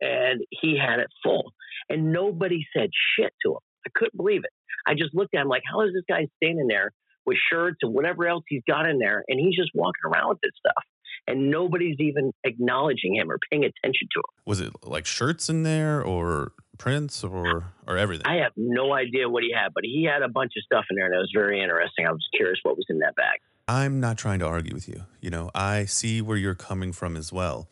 and 0.00 0.40
he 0.50 0.76
had 0.76 0.98
it 0.98 1.08
full, 1.22 1.52
and 1.88 2.12
nobody 2.12 2.66
said 2.76 2.90
shit 3.16 3.32
to 3.44 3.52
him. 3.52 3.60
I 3.86 3.90
couldn't 3.94 4.16
believe 4.16 4.42
it. 4.44 4.50
I 4.86 4.94
just 4.94 5.14
looked 5.14 5.34
at 5.34 5.42
him 5.42 5.48
like, 5.48 5.62
how 5.70 5.82
is 5.82 5.92
this 5.92 6.04
guy 6.08 6.26
standing 6.42 6.66
there 6.68 6.92
with 7.26 7.36
shirts 7.50 7.78
and 7.82 7.92
whatever 7.92 8.26
else 8.26 8.44
he's 8.48 8.62
got 8.66 8.88
in 8.88 8.98
there, 8.98 9.24
and 9.28 9.38
he's 9.38 9.56
just 9.56 9.70
walking 9.74 10.00
around 10.06 10.30
with 10.30 10.40
this 10.42 10.52
stuff, 10.58 10.84
and 11.26 11.50
nobody's 11.50 11.96
even 12.00 12.32
acknowledging 12.44 13.14
him 13.14 13.30
or 13.30 13.38
paying 13.50 13.64
attention 13.64 14.08
to 14.12 14.18
him. 14.18 14.42
Was 14.46 14.60
it 14.60 14.72
like 14.84 15.06
shirts 15.06 15.48
in 15.48 15.62
there, 15.62 16.02
or 16.02 16.52
prints, 16.78 17.22
or 17.22 17.72
or 17.86 17.98
everything? 17.98 18.26
I 18.26 18.36
have 18.36 18.52
no 18.56 18.94
idea 18.94 19.28
what 19.28 19.42
he 19.42 19.52
had, 19.52 19.72
but 19.74 19.84
he 19.84 20.08
had 20.10 20.22
a 20.22 20.28
bunch 20.28 20.52
of 20.56 20.62
stuff 20.64 20.86
in 20.90 20.96
there, 20.96 21.06
and 21.06 21.14
it 21.14 21.18
was 21.18 21.30
very 21.34 21.62
interesting. 21.62 22.06
I 22.06 22.10
was 22.10 22.26
curious 22.34 22.58
what 22.62 22.76
was 22.76 22.86
in 22.88 22.98
that 23.00 23.14
bag. 23.16 23.38
I'm 23.68 24.00
not 24.00 24.18
trying 24.18 24.40
to 24.40 24.46
argue 24.46 24.74
with 24.74 24.88
you. 24.88 25.04
You 25.20 25.30
know, 25.30 25.50
I 25.54 25.84
see 25.84 26.20
where 26.20 26.36
you're 26.36 26.56
coming 26.56 26.92
from 26.92 27.16
as 27.16 27.32
well. 27.32 27.68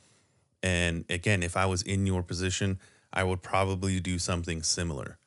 And 0.62 1.04
again, 1.08 1.42
if 1.42 1.56
I 1.56 1.66
was 1.66 1.82
in 1.82 2.06
your 2.06 2.22
position, 2.22 2.78
I 3.12 3.24
would 3.24 3.42
probably 3.42 3.98
do 3.98 4.18
something 4.18 4.62
similar. 4.62 5.18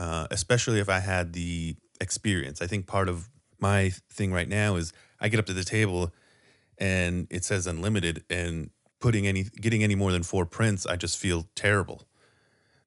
Uh, 0.00 0.26
especially 0.30 0.80
if 0.80 0.88
I 0.88 0.98
had 0.98 1.34
the 1.34 1.76
experience. 2.00 2.62
I 2.62 2.66
think 2.66 2.86
part 2.86 3.06
of 3.06 3.28
my 3.58 3.90
thing 4.08 4.32
right 4.32 4.48
now 4.48 4.76
is 4.76 4.94
I 5.20 5.28
get 5.28 5.38
up 5.38 5.44
to 5.44 5.52
the 5.52 5.62
table 5.62 6.10
and 6.78 7.26
it 7.28 7.44
says 7.44 7.66
unlimited 7.66 8.24
and 8.30 8.70
putting 8.98 9.26
any 9.26 9.42
getting 9.42 9.84
any 9.84 9.94
more 9.94 10.10
than 10.10 10.22
four 10.22 10.46
prints, 10.46 10.86
I 10.86 10.96
just 10.96 11.18
feel 11.18 11.48
terrible. 11.54 12.06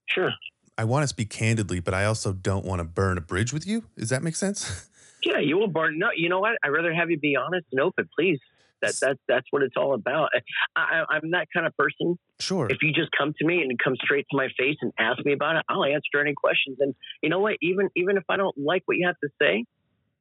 Sure. 0.08 0.32
I 0.76 0.86
want 0.86 1.04
to 1.04 1.08
speak 1.08 1.30
candidly, 1.30 1.80
but 1.80 1.94
I 1.94 2.06
also 2.06 2.34
don't 2.34 2.66
want 2.66 2.80
to 2.80 2.84
burn 2.84 3.20
a 3.20 3.22
bridge 3.22 3.54
with 3.54 3.68
you. 3.68 3.84
Does 3.96 4.10
that 4.10 4.24
make 4.24 4.36
sense? 4.36 4.90
Yeah, 5.26 5.40
you 5.40 5.58
will 5.58 5.70
burn. 5.70 6.00
No, 6.00 6.10
you 6.14 6.28
know 6.28 6.42
what? 6.42 6.58
I'd 6.66 6.68
rather 6.68 6.94
have 6.94 7.10
you 7.10 7.18
be 7.18 7.38
honest 7.38 7.66
and 7.72 7.80
open, 7.80 8.10
please. 8.14 8.40
That 8.84 8.96
that's 9.02 9.20
that's 9.28 9.48
what 9.52 9.64
it's 9.64 9.76
all 9.78 9.94
about. 9.94 10.30
I, 10.76 11.04
I'm 11.10 11.32
that 11.32 11.48
kind 11.54 11.66
of 11.66 11.76
person. 11.78 12.20
Sure. 12.40 12.68
If 12.70 12.80
you 12.82 12.92
just 12.92 13.10
come 13.18 13.34
to 13.40 13.46
me 13.46 13.62
and 13.62 13.80
come 13.82 13.96
straight 14.04 14.26
to 14.32 14.38
my 14.38 14.50
face 14.58 14.76
and 14.82 14.92
ask 15.00 15.24
me 15.26 15.34
about 15.34 15.56
it, 15.56 15.64
I'll 15.70 15.86
answer 15.86 16.20
any 16.20 16.34
questions. 16.34 16.78
And 16.80 16.94
you 17.22 17.30
know 17.30 17.40
what? 17.40 17.56
Even 17.62 17.90
even 17.96 18.18
if 18.18 18.24
I 18.30 18.38
don't 18.38 18.58
like 18.58 18.84
what 18.86 18.98
you 18.98 19.08
have 19.08 19.16
to 19.24 19.30
say, 19.42 19.66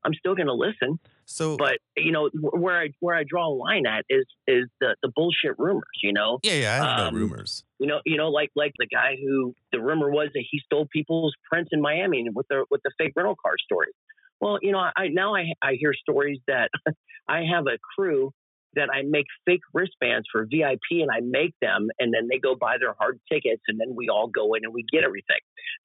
I'm 0.05 0.15
still 0.15 0.35
going 0.35 0.47
to 0.47 0.55
listen. 0.55 0.99
So, 1.25 1.57
but 1.57 1.79
you 1.97 2.13
know 2.13 2.31
where 2.35 2.81
I 2.81 2.89
where 3.01 3.17
I 3.17 3.25
draw 3.27 3.49
a 3.49 3.55
line 3.55 3.87
at 3.87 4.05
is 4.09 4.27
is 4.47 4.65
the 4.81 4.97
the 5.03 5.11
bullshit 5.15 5.59
rumors. 5.59 5.85
You 6.03 6.13
know. 6.13 6.39
Yeah, 6.43 6.55
yeah, 6.55 6.73
I 6.73 7.01
have 7.01 7.09
um, 7.09 7.15
rumors. 7.15 7.65
You 7.79 7.87
know, 7.87 8.01
you 8.05 8.17
know, 8.17 8.29
like 8.29 8.51
like 8.55 8.73
the 8.79 8.87
guy 8.87 9.17
who 9.21 9.55
the 9.73 9.81
rumor 9.81 10.11
was 10.11 10.29
that 10.35 10.45
he 10.51 10.61
stole 10.65 10.87
people's 10.93 11.35
prints 11.51 11.71
in 11.73 11.81
Miami 11.81 12.27
with 12.33 12.47
the 12.49 12.65
with 12.71 12.83
the 12.85 12.91
fake 12.99 13.13
rental 13.17 13.37
car 13.41 13.55
story. 13.65 13.93
Well, 14.41 14.59
you 14.61 14.73
know, 14.73 14.79
I 14.79 15.09
now 15.09 15.35
I 15.35 15.53
I 15.63 15.75
hear 15.75 15.95
stories 15.95 16.41
that 16.49 16.71
I 17.29 17.45
have 17.45 17.67
a 17.67 17.79
crew 17.97 18.33
that 18.75 18.89
I 18.93 19.03
make 19.03 19.27
fake 19.47 19.63
wristbands 19.73 20.27
for 20.31 20.45
VIP 20.45 21.03
and 21.03 21.11
I 21.11 21.21
make 21.23 21.55
them 21.61 21.89
and 21.99 22.13
then 22.13 22.29
they 22.31 22.39
go 22.39 22.55
buy 22.55 22.77
their 22.79 22.95
hard 22.99 23.21
tickets 23.31 23.63
and 23.69 23.79
then 23.81 23.95
we 23.95 24.09
all 24.09 24.29
go 24.29 24.55
in 24.55 24.65
and 24.65 24.73
we 24.73 24.85
get 24.91 25.05
everything. 25.05 25.41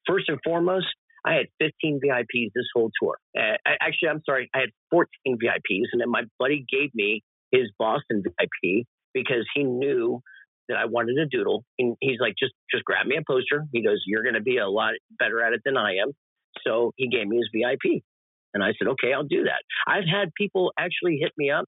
First 0.07 0.29
and 0.29 0.39
foremost, 0.43 0.87
I 1.25 1.33
had 1.33 1.47
15 1.59 1.99
VIPs 2.03 2.51
this 2.55 2.67
whole 2.73 2.91
tour. 3.01 3.17
Uh, 3.37 3.57
I, 3.65 3.75
actually, 3.81 4.09
I'm 4.09 4.21
sorry, 4.25 4.49
I 4.53 4.59
had 4.59 4.69
14 4.91 5.09
VIPs 5.37 5.89
and 5.91 6.01
then 6.01 6.09
my 6.09 6.23
buddy 6.39 6.65
gave 6.71 6.89
me 6.93 7.23
his 7.51 7.69
Boston 7.77 8.23
VIP 8.23 8.85
because 9.13 9.45
he 9.53 9.63
knew 9.63 10.21
that 10.69 10.77
I 10.77 10.85
wanted 10.85 11.17
a 11.17 11.25
doodle. 11.25 11.63
And 11.79 11.95
he's 12.01 12.19
like, 12.19 12.35
just 12.37 12.53
just 12.71 12.83
grab 12.83 13.05
me 13.05 13.17
a 13.17 13.23
poster. 13.25 13.65
He 13.71 13.83
goes, 13.83 14.03
You're 14.05 14.23
gonna 14.23 14.41
be 14.41 14.57
a 14.57 14.67
lot 14.67 14.93
better 15.17 15.41
at 15.41 15.53
it 15.53 15.61
than 15.63 15.77
I 15.77 15.95
am. 15.95 16.11
So 16.65 16.91
he 16.97 17.07
gave 17.07 17.27
me 17.27 17.37
his 17.37 17.49
VIP. 17.53 18.03
And 18.53 18.63
I 18.63 18.73
said, 18.77 18.87
okay, 18.89 19.13
I'll 19.13 19.23
do 19.23 19.43
that. 19.43 19.61
I've 19.87 20.07
had 20.09 20.33
people 20.33 20.71
actually 20.79 21.17
hit 21.21 21.31
me 21.37 21.51
up 21.51 21.65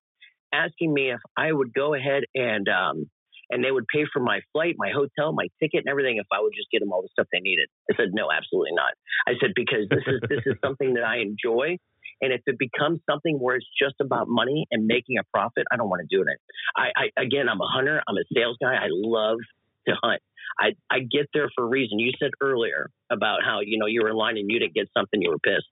asking 0.54 0.94
me 0.94 1.12
if 1.12 1.20
I 1.38 1.52
would 1.52 1.74
go 1.74 1.94
ahead 1.94 2.24
and 2.36 2.68
um, 2.68 3.10
and 3.50 3.64
they 3.64 3.72
would 3.72 3.88
pay 3.88 4.06
for 4.12 4.22
my 4.22 4.42
flight, 4.54 4.76
my 4.78 4.92
hotel, 4.92 5.34
my 5.34 5.48
ticket, 5.60 5.82
and 5.86 5.90
everything 5.90 6.18
if 6.18 6.28
I 6.32 6.40
would 6.40 6.54
just 6.56 6.70
get 6.72 6.80
them 6.80 6.92
all 6.92 7.02
the 7.02 7.10
stuff 7.12 7.28
they 7.34 7.40
needed. 7.40 7.68
I 7.92 7.96
said, 7.98 8.10
no, 8.14 8.30
absolutely 8.32 8.74
not. 8.74 8.94
I 9.28 9.34
said 9.42 9.52
because 9.56 9.90
this 9.90 10.06
is 10.06 10.22
this 10.30 10.44
is 10.46 10.56
something 10.64 10.94
that 10.96 11.04
I 11.04 11.18
enjoy, 11.18 11.78
and 12.22 12.34
if 12.34 12.42
it 12.46 12.58
becomes 12.60 13.02
something 13.10 13.38
where 13.40 13.56
it's 13.56 13.70
just 13.82 13.96
about 14.00 14.28
money 14.28 14.66
and 14.72 14.86
making 14.86 15.18
a 15.18 15.24
profit, 15.34 15.66
I 15.72 15.78
don't 15.78 15.90
want 15.90 16.08
to 16.08 16.16
do 16.16 16.22
it. 16.22 16.38
I, 16.76 16.90
I 16.96 17.22
again, 17.22 17.50
I'm 17.50 17.62
a 17.62 17.68
hunter. 17.68 18.02
I'm 18.08 18.16
a 18.16 18.26
sales 18.34 18.58
guy. 18.62 18.76
I 18.76 18.88
love 18.90 19.40
to 19.88 19.96
hunt. 20.02 20.22
I, 20.60 20.72
I 20.90 21.00
get 21.00 21.28
there 21.34 21.50
for 21.56 21.64
a 21.64 21.68
reason. 21.68 22.00
You 22.00 22.12
said 22.20 22.32
earlier 22.42 22.90
about 23.10 23.40
how, 23.46 23.60
you 23.64 23.78
know, 23.80 23.86
you 23.86 24.02
were 24.02 24.10
in 24.10 24.16
line 24.16 24.38
and 24.38 24.50
you 24.50 24.60
didn't 24.60 24.74
get 24.74 24.88
something, 24.98 25.22
you 25.22 25.30
were 25.30 25.40
pissed. 25.40 25.68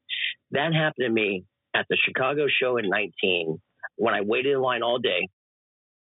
That 0.52 0.74
happened 0.74 1.08
to 1.08 1.10
me 1.10 1.44
at 1.76 1.86
the 1.90 1.98
Chicago 2.06 2.46
show 2.48 2.78
in 2.78 2.90
19 2.90 3.60
when 3.98 4.14
I 4.14 4.22
waited 4.22 4.54
in 4.54 4.62
line 4.62 4.84
all 4.84 5.00
day, 5.00 5.28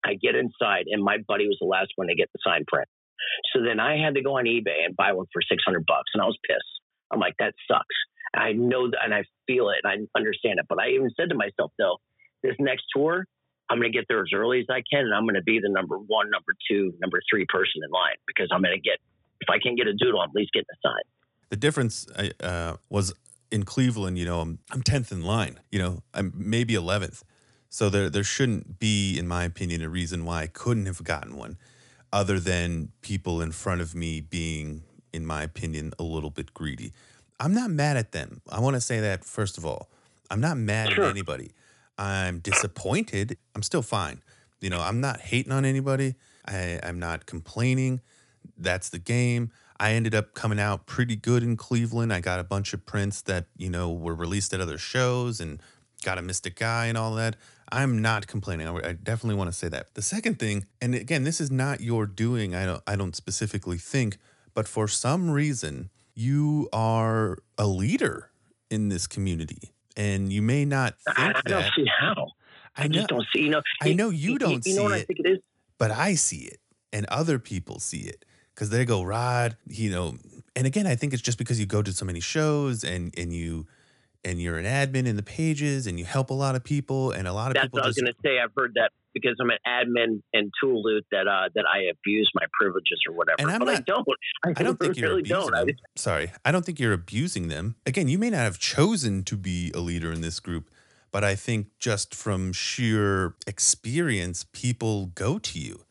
I 0.06 0.14
get 0.14 0.36
inside 0.36 0.86
and 0.88 1.04
my 1.04 1.18
buddy 1.28 1.48
was 1.48 1.58
the 1.60 1.68
last 1.68 1.92
one 1.96 2.08
to 2.08 2.16
get 2.16 2.30
the 2.32 2.40
sign 2.46 2.64
print. 2.68 2.88
So 3.54 3.64
then 3.64 3.80
I 3.80 3.98
had 3.98 4.16
to 4.16 4.22
go 4.22 4.38
on 4.38 4.46
eBay 4.46 4.86
and 4.86 4.96
buy 4.96 5.14
one 5.14 5.26
for 5.34 5.42
600 5.42 5.86
bucks 5.86 6.12
and 6.14 6.22
I 6.22 6.26
was 6.26 6.38
pissed. 6.48 6.62
I'm 7.12 7.20
like, 7.20 7.34
that 7.40 7.54
sucks. 7.68 7.96
I 8.36 8.52
know 8.52 8.90
that 8.92 9.00
and 9.04 9.14
I 9.14 9.24
feel 9.48 9.70
it 9.70 9.78
and 9.84 10.08
I 10.16 10.20
understand 10.20 10.60
it. 10.60 10.66
But 10.68 10.80
I 10.80 10.90
even 10.90 11.10
said 11.18 11.30
to 11.30 11.36
myself, 11.36 11.72
though, 11.80 11.98
this 12.44 12.56
next 12.60 12.84
tour, 12.96 13.26
I'm 13.70 13.80
going 13.80 13.92
to 13.92 13.98
get 13.98 14.06
there 14.08 14.22
as 14.22 14.30
early 14.34 14.60
as 14.60 14.66
I 14.70 14.84
can 14.92 15.06
and 15.06 15.14
I'm 15.14 15.24
going 15.24 15.36
to 15.36 15.44
be 15.44 15.60
the 15.60 15.70
number 15.70 15.98
one, 15.98 16.30
number 16.30 16.54
two, 16.70 16.94
number 17.00 17.20
three 17.32 17.46
person 17.50 17.82
in 17.84 17.90
line 17.90 18.18
because 18.28 18.50
I'm 18.54 18.62
going 18.62 18.76
to 18.76 18.82
get, 18.82 19.00
if 19.42 19.50
I 19.50 19.58
can't 19.58 19.78
get 19.78 19.88
a 19.88 19.94
doodle, 19.94 20.22
I'm 20.22 20.30
at 20.30 20.36
least 20.36 20.52
getting 20.54 20.68
a 20.72 20.88
sign. 20.88 21.02
The 21.50 21.58
difference 21.58 22.08
uh, 22.42 22.76
was 22.90 23.14
in 23.52 23.64
Cleveland, 23.64 24.18
you 24.20 24.26
know, 24.26 24.42
I'm, 24.42 24.60
I'm 24.72 24.84
10th 24.84 25.12
in 25.12 25.24
line, 25.24 25.60
you 25.72 25.80
know, 25.80 26.04
I'm 26.14 26.34
maybe 26.36 26.74
11th. 26.74 27.24
So 27.76 27.90
there 27.90 28.10
there 28.10 28.24
shouldn't 28.24 28.80
be, 28.80 29.20
in 29.20 29.28
my 29.28 29.44
opinion, 29.44 29.82
a 29.82 29.90
reason 29.90 30.24
why 30.24 30.44
I 30.44 30.48
couldn't 30.48 30.86
have 30.86 31.04
gotten 31.04 31.36
one, 31.36 31.58
other 32.14 32.40
than 32.40 32.94
people 33.02 33.42
in 33.42 33.52
front 33.52 33.82
of 33.82 33.94
me 33.94 34.22
being, 34.22 34.84
in 35.12 35.26
my 35.26 35.44
opinion, 35.44 35.92
a 36.00 36.04
little 36.04 36.30
bit 36.30 36.54
greedy. 36.54 36.94
I'm 37.38 37.54
not 37.54 37.70
mad 37.70 37.98
at 37.98 38.14
them. 38.14 38.40
I 38.50 38.62
want 38.62 38.78
to 38.78 38.80
say 38.80 39.02
that 39.02 39.26
first 39.26 39.58
of 39.58 39.66
all. 39.66 39.90
I'm 40.32 40.40
not 40.40 40.56
mad 40.56 40.92
sure. 40.94 41.04
at 41.04 41.10
anybody. 41.10 41.52
I'm 41.98 42.40
disappointed. 42.40 43.38
I'm 43.54 43.62
still 43.62 43.82
fine. 43.82 44.22
You 44.62 44.70
know, 44.70 44.80
I'm 44.80 45.02
not 45.02 45.20
hating 45.20 45.52
on 45.52 45.66
anybody. 45.66 46.16
I, 46.48 46.80
I'm 46.82 46.98
not 46.98 47.26
complaining. 47.26 48.00
That's 48.58 48.88
the 48.88 49.00
game. 49.00 49.52
I 49.82 49.92
ended 49.92 50.16
up 50.16 50.34
coming 50.34 50.62
out 50.62 50.86
pretty 50.86 51.18
good 51.18 51.44
in 51.44 51.58
Cleveland. 51.58 52.14
I 52.14 52.22
got 52.22 52.40
a 52.40 52.46
bunch 52.46 52.74
of 52.74 52.86
prints 52.86 53.22
that, 53.24 53.48
you 53.58 53.70
know, 53.70 53.92
were 53.92 54.16
released 54.16 54.54
at 54.54 54.62
other 54.62 54.78
shows 54.78 55.42
and 55.42 55.60
got 56.06 56.18
a 56.18 56.22
mystic 56.22 56.56
guy 56.56 56.86
and 56.86 56.98
all 56.98 57.16
that. 57.16 57.36
I'm 57.72 58.02
not 58.02 58.28
complaining. 58.28 58.68
I, 58.68 58.90
I 58.90 58.94
definitely 58.94 59.36
want 59.36 59.50
to 59.50 59.56
say 59.58 59.68
that. 59.70 59.94
The 59.96 60.02
second 60.02 60.40
thing, 60.40 60.66
and 60.82 60.94
again, 60.96 61.24
this 61.24 61.42
is 61.42 61.50
not 61.52 61.82
your 61.82 62.06
doing. 62.06 62.54
I 62.56 62.66
don't. 62.66 62.84
I 62.88 62.96
don't 62.96 63.16
specifically 63.16 63.78
think, 63.78 64.18
but 64.54 64.68
for 64.68 64.88
some 64.88 65.30
reason, 65.32 65.90
you 66.14 66.70
are 66.72 67.38
a 67.58 67.68
leader 67.68 68.30
in 68.70 68.90
this 68.90 69.08
community, 69.08 69.72
and 69.98 70.32
you 70.32 70.42
may 70.42 70.66
not 70.66 70.96
think 71.00 71.18
I, 71.18 71.30
I 71.30 71.34
that. 71.34 71.44
don't 71.46 71.72
see 71.76 71.86
how. 72.00 72.32
I, 72.78 72.84
I 72.84 72.88
know. 72.88 72.94
just 72.94 73.08
don't 73.08 73.26
see. 73.34 73.42
You 73.44 73.50
know, 73.50 73.62
I 73.82 73.94
know 73.94 74.10
you 74.10 74.36
it- 74.36 74.40
don't 74.40 74.66
You 74.66 74.74
see 74.74 74.76
know 74.76 74.84
what 74.84 74.94
I 74.94 74.98
it. 75.00 75.08
think 75.08 75.20
it 75.20 75.28
is? 75.30 75.40
but 75.78 75.92
I 75.92 76.16
see 76.16 76.38
it 76.46 76.60
and 76.94 77.06
other 77.08 77.38
people 77.40 77.80
see 77.80 78.02
it 78.02 78.24
because 78.54 78.70
they 78.70 78.86
go, 78.86 79.04
Rod, 79.04 79.58
you 79.68 79.90
know, 79.92 80.16
and 80.56 80.66
again, 80.66 80.88
I 80.88 80.96
think 80.96 81.12
it's 81.14 81.22
just 81.22 81.38
because 81.38 81.60
you 81.60 81.66
go 81.66 81.82
to 81.82 81.92
so 81.92 82.06
many 82.06 82.22
shows 82.22 82.84
and, 82.86 83.14
and 83.18 83.34
you, 83.34 83.68
and 84.26 84.42
you're 84.42 84.58
an 84.58 84.66
admin 84.66 85.06
in 85.06 85.16
the 85.16 85.24
pages 85.24 85.88
and 85.88 86.00
you 86.00 86.04
help 86.04 86.32
a 86.32 86.34
lot 86.34 86.56
of 86.56 86.64
people 86.64 87.12
and 87.12 87.28
a 87.28 87.34
lot 87.34 87.48
of 87.48 87.54
That's 87.54 87.66
people 87.68 87.78
what 87.78 87.84
I 87.84 87.88
was 87.88 87.96
going 87.96 88.12
to 88.12 88.20
say. 88.24 88.40
I've 88.44 88.52
heard 88.58 88.74
that 88.76 88.92
because 89.14 89.38
I'm 89.40 89.52
an 89.52 89.60
admin 89.66 90.22
in 90.34 90.52
Tool 90.62 90.84
Loot 90.84 91.06
that 91.12 91.28
uh, 91.28 91.50
that 91.54 91.66
I 91.72 91.84
abuse 91.92 92.30
my 92.34 92.46
privileges 92.60 93.00
or 93.08 93.16
whatever. 93.16 93.38
And 93.40 93.52
I'm 93.52 93.60
but 93.60 93.70
I 93.70 93.80
don't. 93.82 94.06
I, 94.44 94.50
I 94.58 94.64
don't 94.64 94.80
think 94.80 94.98
you're 94.98 95.10
really 95.10 95.22
abusing 95.22 95.52
don't. 95.52 95.68
Them. 95.68 95.76
Sorry, 95.96 96.32
I 96.44 96.52
don't 96.52 96.66
think 96.66 96.80
you're 96.80 96.94
abusing 96.94 97.48
them. 97.48 97.76
Again, 97.86 98.08
you 98.08 98.18
may 98.18 98.32
not 98.32 98.40
have 98.40 98.60
chosen 98.60 99.24
to 99.26 99.38
be 99.38 99.72
a 99.74 99.80
leader 99.80 100.12
in 100.12 100.22
this 100.22 100.40
group, 100.40 100.70
but 101.12 101.24
I 101.24 101.36
think 101.36 101.68
just 101.80 102.16
from 102.16 102.52
sheer 102.52 103.36
experience, 103.46 104.46
people 104.52 105.08
go 105.08 105.38
to 105.38 105.60
you 105.60 105.86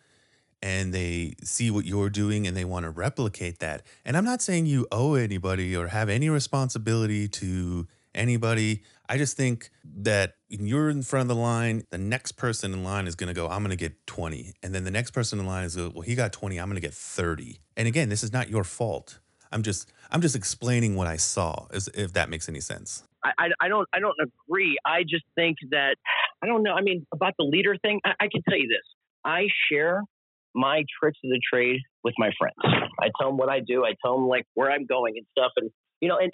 and 0.60 0.92
they 0.92 1.34
see 1.42 1.70
what 1.70 1.84
you're 1.84 2.10
doing 2.10 2.46
and 2.46 2.56
they 2.56 2.64
want 2.64 2.84
to 2.84 2.90
replicate 2.90 3.58
that. 3.60 3.82
And 4.04 4.16
I'm 4.16 4.24
not 4.24 4.42
saying 4.42 4.66
you 4.66 4.86
owe 4.90 5.14
anybody 5.14 5.76
or 5.76 5.88
have 5.88 6.08
any 6.08 6.30
responsibility 6.30 7.28
to 7.28 7.86
anybody. 8.14 8.82
I 9.08 9.18
just 9.18 9.36
think 9.36 9.70
that 9.84 10.34
you're 10.48 10.88
in 10.88 11.02
front 11.02 11.30
of 11.30 11.36
the 11.36 11.40
line, 11.40 11.84
the 11.90 11.98
next 11.98 12.32
person 12.32 12.72
in 12.72 12.84
line 12.84 13.06
is 13.06 13.14
going 13.14 13.28
to 13.28 13.34
go, 13.34 13.48
I'm 13.48 13.62
going 13.62 13.70
to 13.70 13.76
get 13.76 14.06
20. 14.06 14.54
And 14.62 14.74
then 14.74 14.84
the 14.84 14.90
next 14.90 15.10
person 15.10 15.38
in 15.38 15.46
line 15.46 15.64
is, 15.64 15.76
well, 15.76 16.00
he 16.00 16.14
got 16.14 16.32
20, 16.32 16.58
I'm 16.58 16.68
going 16.68 16.76
to 16.76 16.80
get 16.80 16.94
30. 16.94 17.58
And 17.76 17.88
again, 17.88 18.08
this 18.08 18.22
is 18.22 18.32
not 18.32 18.48
your 18.48 18.64
fault. 18.64 19.18
I'm 19.52 19.62
just 19.62 19.92
I'm 20.10 20.20
just 20.20 20.34
explaining 20.34 20.96
what 20.96 21.06
I 21.06 21.16
saw, 21.16 21.66
if 21.72 22.12
that 22.14 22.28
makes 22.28 22.48
any 22.48 22.60
sense. 22.60 23.04
I, 23.24 23.32
I, 23.38 23.48
I 23.60 23.68
don't 23.68 23.88
I 23.94 24.00
don't 24.00 24.16
agree. 24.20 24.76
I 24.84 25.02
just 25.02 25.24
think 25.36 25.58
that 25.70 25.96
I 26.42 26.46
don't 26.46 26.64
know. 26.64 26.74
I 26.74 26.82
mean, 26.82 27.06
about 27.14 27.34
the 27.38 27.44
leader 27.44 27.76
thing, 27.80 28.00
I, 28.04 28.10
I 28.20 28.28
can 28.28 28.42
tell 28.48 28.58
you 28.58 28.68
this. 28.68 28.84
I 29.24 29.46
share 29.70 30.02
my 30.54 30.84
tricks 30.98 31.18
of 31.24 31.30
the 31.30 31.40
trade 31.52 31.80
with 32.02 32.14
my 32.18 32.30
friends. 32.38 32.56
I 33.00 33.10
tell 33.18 33.28
them 33.28 33.36
what 33.36 33.48
I 33.48 33.60
do. 33.60 33.84
I 33.84 33.94
tell 34.04 34.14
them 34.14 34.28
like 34.28 34.44
where 34.54 34.70
I'm 34.70 34.86
going 34.86 35.14
and 35.16 35.26
stuff. 35.30 35.52
And 35.56 35.70
you 36.04 36.10
know, 36.10 36.18
and 36.20 36.30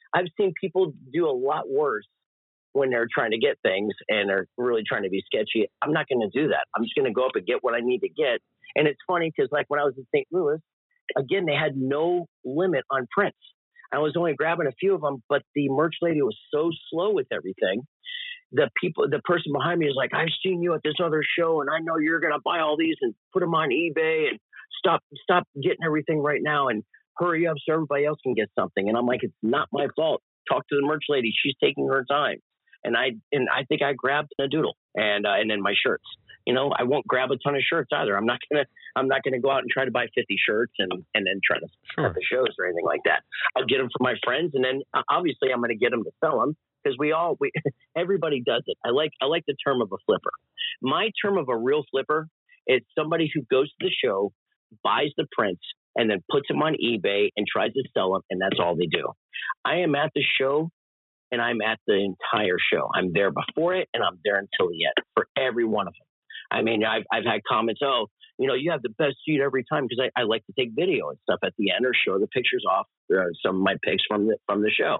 I've 0.14 0.26
seen 0.36 0.52
people 0.60 0.92
do 1.12 1.28
a 1.28 1.30
lot 1.30 1.70
worse 1.70 2.04
when 2.72 2.90
they're 2.90 3.06
trying 3.12 3.30
to 3.30 3.38
get 3.38 3.56
things 3.62 3.92
and 4.08 4.28
are 4.28 4.48
really 4.58 4.82
trying 4.86 5.04
to 5.04 5.08
be 5.08 5.22
sketchy. 5.24 5.68
I'm 5.80 5.92
not 5.92 6.06
going 6.08 6.28
to 6.28 6.36
do 6.36 6.48
that. 6.48 6.66
I'm 6.74 6.82
just 6.82 6.96
going 6.96 7.06
to 7.06 7.12
go 7.12 7.24
up 7.24 7.36
and 7.36 7.46
get 7.46 7.58
what 7.60 7.74
I 7.74 7.78
need 7.80 8.00
to 8.00 8.08
get. 8.08 8.40
And 8.74 8.88
it's 8.88 8.98
funny 9.06 9.30
because 9.34 9.50
like 9.52 9.66
when 9.68 9.78
I 9.78 9.84
was 9.84 9.94
in 9.96 10.04
St. 10.12 10.26
Louis, 10.32 10.58
again 11.16 11.46
they 11.46 11.54
had 11.54 11.76
no 11.76 12.26
limit 12.44 12.82
on 12.90 13.06
prints. 13.16 13.38
I 13.92 13.98
was 13.98 14.14
only 14.18 14.34
grabbing 14.34 14.66
a 14.66 14.72
few 14.80 14.96
of 14.96 15.00
them, 15.00 15.22
but 15.28 15.42
the 15.54 15.68
merch 15.68 15.94
lady 16.02 16.20
was 16.20 16.36
so 16.52 16.70
slow 16.90 17.12
with 17.12 17.28
everything. 17.32 17.82
The 18.50 18.68
people, 18.82 19.08
the 19.08 19.20
person 19.20 19.52
behind 19.52 19.78
me 19.78 19.86
is 19.86 19.94
like, 19.96 20.12
"I've 20.12 20.34
seen 20.44 20.60
you 20.60 20.74
at 20.74 20.80
this 20.82 20.96
other 21.02 21.22
show, 21.38 21.60
and 21.60 21.70
I 21.70 21.78
know 21.78 21.98
you're 21.98 22.20
gonna 22.20 22.40
buy 22.44 22.58
all 22.58 22.76
these 22.76 22.96
and 23.00 23.14
put 23.32 23.40
them 23.40 23.54
on 23.54 23.70
eBay 23.70 24.28
and 24.28 24.38
stop, 24.78 25.02
stop 25.22 25.44
getting 25.62 25.84
everything 25.84 26.18
right 26.18 26.40
now 26.42 26.68
and 26.68 26.82
hurry 27.18 27.46
up 27.46 27.56
so 27.64 27.74
everybody 27.74 28.04
else 28.04 28.18
can 28.22 28.34
get 28.34 28.50
something." 28.58 28.88
And 28.88 28.96
I'm 28.96 29.06
like, 29.06 29.22
"It's 29.22 29.34
not 29.42 29.68
my 29.72 29.88
fault. 29.96 30.22
Talk 30.48 30.66
to 30.68 30.76
the 30.76 30.86
merch 30.86 31.04
lady. 31.08 31.32
She's 31.36 31.54
taking 31.62 31.88
her 31.88 32.04
time." 32.08 32.38
And 32.84 32.96
I, 32.96 33.16
and 33.32 33.48
I 33.50 33.64
think 33.64 33.82
I 33.82 33.92
grabbed 33.92 34.32
a 34.38 34.46
doodle 34.46 34.76
and 34.94 35.26
uh, 35.26 35.32
and 35.32 35.50
then 35.50 35.60
my 35.60 35.74
shirts. 35.74 36.04
You 36.46 36.54
know, 36.54 36.70
I 36.70 36.84
won't 36.84 37.06
grab 37.06 37.30
a 37.30 37.36
ton 37.36 37.56
of 37.56 37.62
shirts 37.62 37.90
either. 37.92 38.16
I'm 38.16 38.24
not 38.24 38.38
gonna, 38.50 38.64
I'm 38.96 39.08
not 39.08 39.22
gonna 39.22 39.40
go 39.40 39.50
out 39.50 39.60
and 39.60 39.70
try 39.70 39.84
to 39.84 39.90
buy 39.90 40.06
50 40.14 40.36
shirts 40.38 40.72
and 40.78 40.92
and 41.14 41.26
then 41.26 41.40
try 41.44 41.58
to 41.58 41.66
at 42.06 42.14
the 42.14 42.22
shows 42.22 42.54
or 42.58 42.66
anything 42.66 42.86
like 42.86 43.02
that. 43.04 43.22
I'll 43.56 43.66
get 43.66 43.78
them 43.78 43.88
for 43.88 44.02
my 44.02 44.14
friends, 44.24 44.52
and 44.54 44.64
then 44.64 44.82
uh, 44.94 45.02
obviously 45.10 45.50
I'm 45.52 45.58
going 45.58 45.70
to 45.70 45.76
get 45.76 45.90
them 45.90 46.04
to 46.04 46.10
sell 46.24 46.40
them 46.40 46.56
because 46.82 46.96
we 46.98 47.12
all 47.12 47.36
we 47.40 47.52
everybody 47.96 48.42
does 48.44 48.62
it. 48.66 48.76
I 48.84 48.90
like 48.90 49.10
I 49.20 49.26
like 49.26 49.44
the 49.46 49.56
term 49.64 49.82
of 49.82 49.92
a 49.92 49.98
flipper. 50.06 50.30
My 50.80 51.10
term 51.22 51.38
of 51.38 51.48
a 51.48 51.56
real 51.56 51.84
flipper 51.90 52.28
is 52.66 52.82
somebody 52.96 53.30
who 53.34 53.42
goes 53.50 53.68
to 53.68 53.86
the 53.86 53.90
show, 53.90 54.32
buys 54.82 55.10
the 55.16 55.26
prints, 55.32 55.62
and 55.98 56.08
then 56.08 56.22
puts 56.30 56.48
them 56.48 56.62
on 56.62 56.74
eBay 56.74 57.28
and 57.36 57.46
tries 57.46 57.72
to 57.74 57.82
sell 57.92 58.12
them, 58.12 58.22
and 58.30 58.40
that's 58.40 58.58
all 58.58 58.76
they 58.76 58.86
do. 58.86 59.12
I 59.64 59.78
am 59.78 59.94
at 59.94 60.10
the 60.14 60.22
show. 60.40 60.70
And 61.30 61.42
I'm 61.42 61.60
at 61.60 61.78
the 61.86 61.92
entire 61.92 62.56
show. 62.72 62.88
I'm 62.94 63.12
there 63.12 63.30
before 63.30 63.74
it, 63.74 63.86
and 63.92 64.02
I'm 64.02 64.18
there 64.24 64.36
until 64.36 64.70
the 64.70 64.86
end 64.86 65.04
for 65.14 65.26
every 65.36 65.66
one 65.66 65.86
of 65.86 65.92
them. 65.92 66.08
I 66.50 66.62
mean, 66.62 66.82
I've 66.86 67.02
I've 67.12 67.26
had 67.26 67.42
comments. 67.46 67.82
Oh, 67.84 68.06
you 68.38 68.46
know, 68.46 68.54
you 68.54 68.70
have 68.70 68.82
the 68.82 68.94
best 68.96 69.16
seat 69.26 69.40
every 69.40 69.64
time 69.70 69.84
because 69.84 70.08
I, 70.16 70.22
I 70.22 70.24
like 70.24 70.46
to 70.46 70.52
take 70.58 70.70
video 70.74 71.10
and 71.10 71.18
stuff 71.22 71.40
at 71.44 71.52
the 71.58 71.72
end 71.72 71.84
or 71.84 71.92
show 71.92 72.18
the 72.18 72.28
pictures 72.28 72.64
off 72.68 72.86
some 73.44 73.56
of 73.56 73.62
my 73.62 73.74
pics 73.82 74.04
from 74.08 74.26
the 74.26 74.38
from 74.46 74.62
the 74.62 74.70
show. 74.70 74.98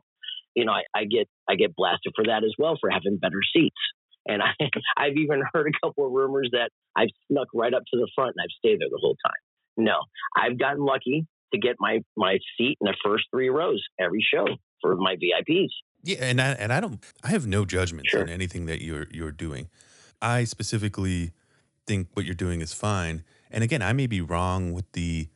You 0.54 0.64
know, 0.64 0.72
I, 0.72 0.82
I 0.94 1.04
get 1.04 1.28
I 1.48 1.54
get 1.54 1.74
blasted 1.76 2.12
for 2.16 2.24
that 2.26 2.44
as 2.44 2.52
well 2.58 2.76
for 2.80 2.90
having 2.90 3.18
better 3.18 3.40
seats. 3.54 3.80
And 4.26 4.42
I, 4.42 4.52
I've 4.96 5.16
even 5.16 5.42
heard 5.54 5.72
a 5.72 5.86
couple 5.86 6.06
of 6.06 6.12
rumors 6.12 6.50
that 6.52 6.70
I've 6.96 7.08
snuck 7.30 7.48
right 7.54 7.72
up 7.72 7.82
to 7.92 7.98
the 7.98 8.08
front 8.14 8.34
and 8.36 8.42
I've 8.42 8.56
stayed 8.58 8.80
there 8.80 8.90
the 8.90 9.00
whole 9.00 9.16
time. 9.24 9.40
No, 9.78 9.94
I've 10.36 10.58
gotten 10.58 10.84
lucky 10.84 11.26
to 11.54 11.58
get 11.58 11.76
my 11.78 12.00
my 12.16 12.38
seat 12.58 12.76
in 12.80 12.84
the 12.86 12.96
first 13.02 13.24
three 13.30 13.48
rows 13.48 13.82
every 13.98 14.26
show 14.34 14.44
for 14.82 14.96
my 14.96 15.16
VIPs. 15.16 15.70
Yeah, 16.02 16.18
and 16.20 16.40
I 16.40 16.48
and 16.52 16.72
I 16.72 16.80
don't 16.80 17.02
I 17.24 17.28
have 17.28 17.46
no 17.46 17.64
judgments 17.64 18.10
Sure. 18.10 18.22
on 18.22 18.28
anything 18.28 18.66
that 18.66 18.82
you're 18.82 19.06
you're 19.10 19.32
doing. 19.32 19.68
I 20.20 20.44
specifically 20.44 21.32
think 21.86 22.08
what 22.14 22.26
you're 22.26 22.34
doing 22.34 22.60
is 22.60 22.74
fine. 22.74 23.24
And 23.50 23.64
again, 23.64 23.80
I 23.80 23.92
may 23.94 24.06
be 24.06 24.20
wrong 24.20 24.72
with 24.72 24.90
the 24.92 25.28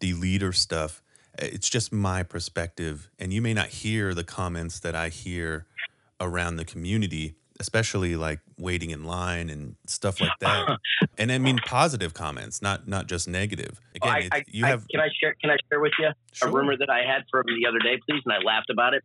the 0.00 0.14
leader 0.14 0.52
stuff. 0.52 1.02
It's 1.38 1.68
just 1.70 1.92
my 1.92 2.22
perspective 2.24 3.08
and 3.18 3.32
you 3.32 3.40
may 3.40 3.54
not 3.54 3.68
hear 3.68 4.14
the 4.14 4.24
comments 4.24 4.80
that 4.80 4.94
I 4.96 5.08
hear 5.10 5.66
around 6.20 6.56
the 6.56 6.64
community, 6.64 7.36
especially 7.62 8.16
like 8.16 8.40
waiting 8.58 8.90
in 8.90 9.04
line 9.04 9.48
and 9.48 9.76
stuff 9.86 10.20
like 10.20 10.36
that. 10.40 10.78
and 11.16 11.30
I 11.32 11.38
mean 11.38 11.58
positive 11.64 12.12
comments, 12.12 12.60
not 12.60 12.86
not 12.88 13.06
just 13.06 13.28
negative. 13.28 13.80
Again, 13.94 14.28
I, 14.32 14.44
you 14.48 14.64
I- 14.66 14.68
have 14.68 14.86
can 14.88 15.00
I 15.00 15.08
share 15.20 15.34
can 15.40 15.50
I 15.50 15.56
share 15.70 15.80
with 15.80 15.92
you 15.98 16.10
Sure. 16.32 16.48
a 16.48 16.52
rumor 16.52 16.76
that 16.76 16.90
I 16.90 17.00
had 17.10 17.22
from 17.30 17.44
the 17.46 17.66
other 17.68 17.78
day, 17.78 17.98
please? 18.08 18.22
And 18.26 18.34
I 18.34 18.38
laughed 18.44 18.70
about 18.70 18.94
it. 18.94 19.02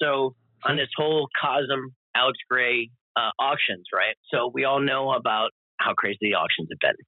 So 0.00 0.34
on 0.64 0.76
this 0.76 0.88
whole 0.96 1.28
Cosm 1.42 1.80
Alex 2.14 2.38
Grey 2.50 2.90
uh, 3.16 3.30
auctions, 3.38 3.86
right? 3.94 4.14
So 4.32 4.50
we 4.54 4.64
all 4.64 4.80
know 4.80 5.12
about 5.12 5.50
how 5.78 5.92
crazy 5.94 6.18
the 6.22 6.34
auctions 6.34 6.68
have 6.70 6.78
been. 6.80 6.98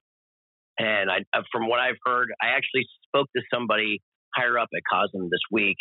And 0.87 1.11
I, 1.11 1.17
uh, 1.37 1.41
from 1.51 1.67
what 1.67 1.79
I've 1.79 1.97
heard, 2.05 2.29
I 2.41 2.47
actually 2.57 2.85
spoke 3.07 3.27
to 3.35 3.41
somebody 3.53 4.01
higher 4.35 4.57
up 4.57 4.69
at 4.75 4.81
Cosm 4.91 5.23
this 5.29 5.41
week. 5.51 5.77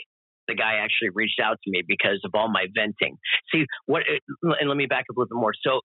The 0.48 0.54
guy 0.54 0.76
actually 0.82 1.10
reached 1.14 1.40
out 1.40 1.58
to 1.64 1.70
me 1.70 1.82
because 1.86 2.20
of 2.24 2.32
all 2.34 2.48
my 2.48 2.66
venting. 2.74 3.18
See 3.52 3.64
what? 3.86 4.02
And 4.42 4.68
let 4.68 4.76
me 4.76 4.86
back 4.86 5.04
up 5.10 5.16
a 5.16 5.20
little 5.20 5.36
bit 5.36 5.40
more. 5.40 5.52
So 5.62 5.80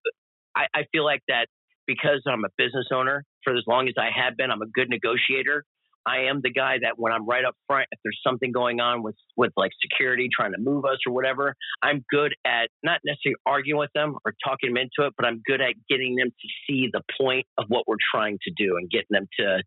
I, 0.56 0.66
I 0.74 0.84
feel 0.92 1.06
like 1.06 1.22
that 1.28 1.48
because 1.86 2.24
I'm 2.28 2.46
a 2.46 2.50
business 2.58 2.88
owner 2.94 3.24
for 3.44 3.54
as 3.54 3.64
long 3.68 3.88
as 3.88 3.96
I 3.98 4.10
have 4.16 4.38
been, 4.38 4.52
I'm 4.52 4.62
a 4.62 4.68
good 4.68 4.90
negotiator. 4.90 5.64
I 6.06 6.26
am 6.30 6.42
the 6.44 6.52
guy 6.52 6.78
that 6.82 6.94
when 6.98 7.14
I'm 7.14 7.26
right 7.26 7.46
up 7.46 7.56
front, 7.66 7.88
if 7.92 8.00
there's 8.04 8.20
something 8.26 8.52
going 8.52 8.82
on 8.82 9.04
with 9.04 9.16
with 9.38 9.54
like 9.56 9.72
security 9.82 10.28
trying 10.34 10.52
to 10.52 10.60
move 10.60 10.84
us 10.84 10.98
or 11.08 11.14
whatever, 11.14 11.56
I'm 11.82 12.04
good 12.10 12.36
at 12.46 12.70
not 12.84 13.00
necessarily 13.06 13.38
arguing 13.46 13.80
with 13.80 13.92
them 13.96 14.18
or 14.26 14.34
talking 14.44 14.74
them 14.74 14.78
into 14.78 15.08
it, 15.08 15.14
but 15.16 15.26
I'm 15.26 15.42
good 15.46 15.62
at 15.62 15.76
getting 15.90 16.16
them 16.16 16.30
to 16.30 16.48
see 16.68 16.90
the 16.92 17.02
point 17.20 17.46
of 17.58 17.66
what 17.70 17.88
we're 17.88 18.04
trying 18.14 18.38
to 18.44 18.52
do 18.56 18.76
and 18.76 18.90
getting 18.90 19.08
them 19.12 19.28
to 19.40 19.64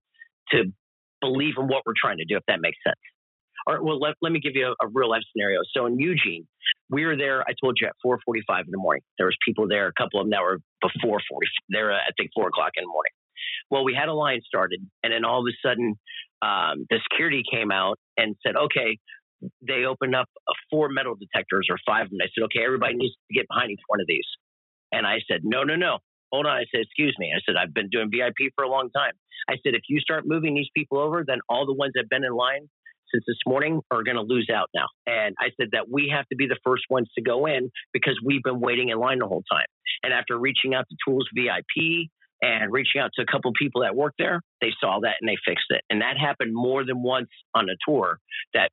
to 0.53 0.73
believe 1.23 1.55
in 1.59 1.69
what 1.69 1.83
we're 1.87 1.97
trying 1.99 2.19
to 2.19 2.25
do, 2.25 2.37
if 2.37 2.43
that 2.49 2.61
makes 2.61 2.79
sense. 2.87 3.01
Or 3.67 3.83
well, 3.83 3.99
let, 3.99 4.15
let 4.23 4.33
me 4.33 4.41
give 4.41 4.53
you 4.55 4.67
a, 4.81 4.87
a 4.87 4.89
real 4.93 5.11
life 5.11 5.23
scenario. 5.33 5.61
So 5.75 5.87
in 5.87 5.99
Eugene, 5.99 6.47
we 6.91 7.05
were 7.05 7.17
there. 7.17 7.43
I 7.43 7.53
told 7.63 7.79
you 7.81 7.89
at 7.89 7.95
4:45 8.05 8.65
in 8.67 8.71
the 8.71 8.79
morning. 8.79 9.03
There 9.19 9.27
was 9.27 9.37
people 9.45 9.67
there. 9.69 9.89
A 9.89 9.93
couple 9.93 10.21
of 10.21 10.27
them 10.27 10.31
that 10.31 10.43
were 10.43 10.59
before 10.81 11.21
40. 11.29 11.47
They're 11.69 11.93
I 11.93 12.11
think 12.17 12.31
four 12.35 12.49
o'clock 12.49 12.73
in 12.77 12.85
the 12.85 12.89
morning. 12.89 13.13
Well, 13.71 13.85
we 13.85 13.95
had 13.95 14.09
a 14.09 14.15
line 14.15 14.41
started, 14.47 14.81
and 15.03 15.13
then 15.13 15.25
all 15.25 15.41
of 15.41 15.47
a 15.47 15.57
sudden, 15.67 15.97
um, 16.43 16.87
the 16.89 17.01
security 17.11 17.43
came 17.51 17.71
out 17.71 17.99
and 18.17 18.37
said, 18.47 18.57
"Okay." 18.57 18.99
They 19.61 19.85
opened 19.85 20.17
up 20.17 20.29
uh, 20.49 20.53
four 20.71 20.89
metal 20.89 21.15
detectors 21.15 21.69
or 21.69 21.77
five 21.85 22.07
of 22.07 22.11
them. 22.11 22.21
I 22.23 22.29
said, 22.35 22.45
"Okay, 22.45 22.65
everybody 22.65 22.95
needs 22.95 23.15
to 23.15 23.35
get 23.35 23.47
behind 23.49 23.71
each 23.71 23.85
one 23.89 24.01
of 24.01 24.07
these." 24.07 24.27
And 24.93 25.07
I 25.07 25.19
said, 25.29 25.41
"No, 25.45 25.63
no, 25.63 25.77
no, 25.77 25.99
hold 26.33 26.47
on." 26.47 26.57
I 26.57 26.65
said, 26.73 26.83
"Excuse 26.83 27.15
me." 27.19 27.33
I 27.37 27.41
said, 27.45 27.57
"I've 27.61 27.75
been 27.75 27.91
doing 27.91 28.11
VIP 28.11 28.53
for 28.55 28.65
a 28.65 28.69
long 28.69 28.91
time." 28.97 29.13
I 29.51 29.57
said, 29.63 29.75
"If 29.75 29.83
you 29.89 30.01
start 30.01 30.25
moving 30.25 30.55
these 30.55 30.71
people 30.75 30.99
over, 30.99 31.23
then 31.27 31.41
all 31.51 31.67
the 31.67 31.75
ones 31.75 31.93
that've 31.95 32.09
been 32.09 32.25
in 32.25 32.33
line 32.33 32.71
since 33.13 33.25
this 33.27 33.39
morning 33.47 33.81
are 33.91 34.03
going 34.03 34.17
to 34.17 34.23
lose 34.23 34.49
out 34.55 34.69
now." 34.75 34.87
And 35.07 35.35
I 35.39 35.51
said 35.61 35.69
that 35.73 35.89
we 35.91 36.09
have 36.15 36.27
to 36.29 36.37
be 36.37 36.47
the 36.47 36.59
first 36.65 36.85
ones 36.91 37.09
to 37.17 37.23
go 37.23 37.47
in 37.47 37.71
because 37.93 38.19
we've 38.25 38.43
been 38.43 38.61
waiting 38.61 38.89
in 38.91 38.99
line 38.99 39.19
the 39.19 39.27
whole 39.27 39.45
time. 39.51 39.67
And 40.03 40.13
after 40.13 40.39
reaching 40.39 40.75
out 40.75 40.87
to 40.91 40.97
Tools 41.07 41.29
VIP 41.35 42.09
and 42.43 42.73
reaching 42.73 43.01
out 43.01 43.11
to 43.17 43.23
a 43.23 43.27
couple 43.27 43.51
of 43.51 43.55
people 43.59 43.83
that 43.83 43.95
work 43.97 44.15
there, 44.19 44.41
they 44.61 44.73
saw 44.81 45.01
that 45.01 45.17
and 45.21 45.29
they 45.29 45.37
fixed 45.47 45.67
it. 45.71 45.83
And 45.91 46.03
that 46.03 46.17
happened 46.19 46.53
more 46.55 46.85
than 46.85 47.03
once 47.03 47.31
on 47.55 47.69
a 47.69 47.77
tour 47.89 48.19
that 48.55 48.71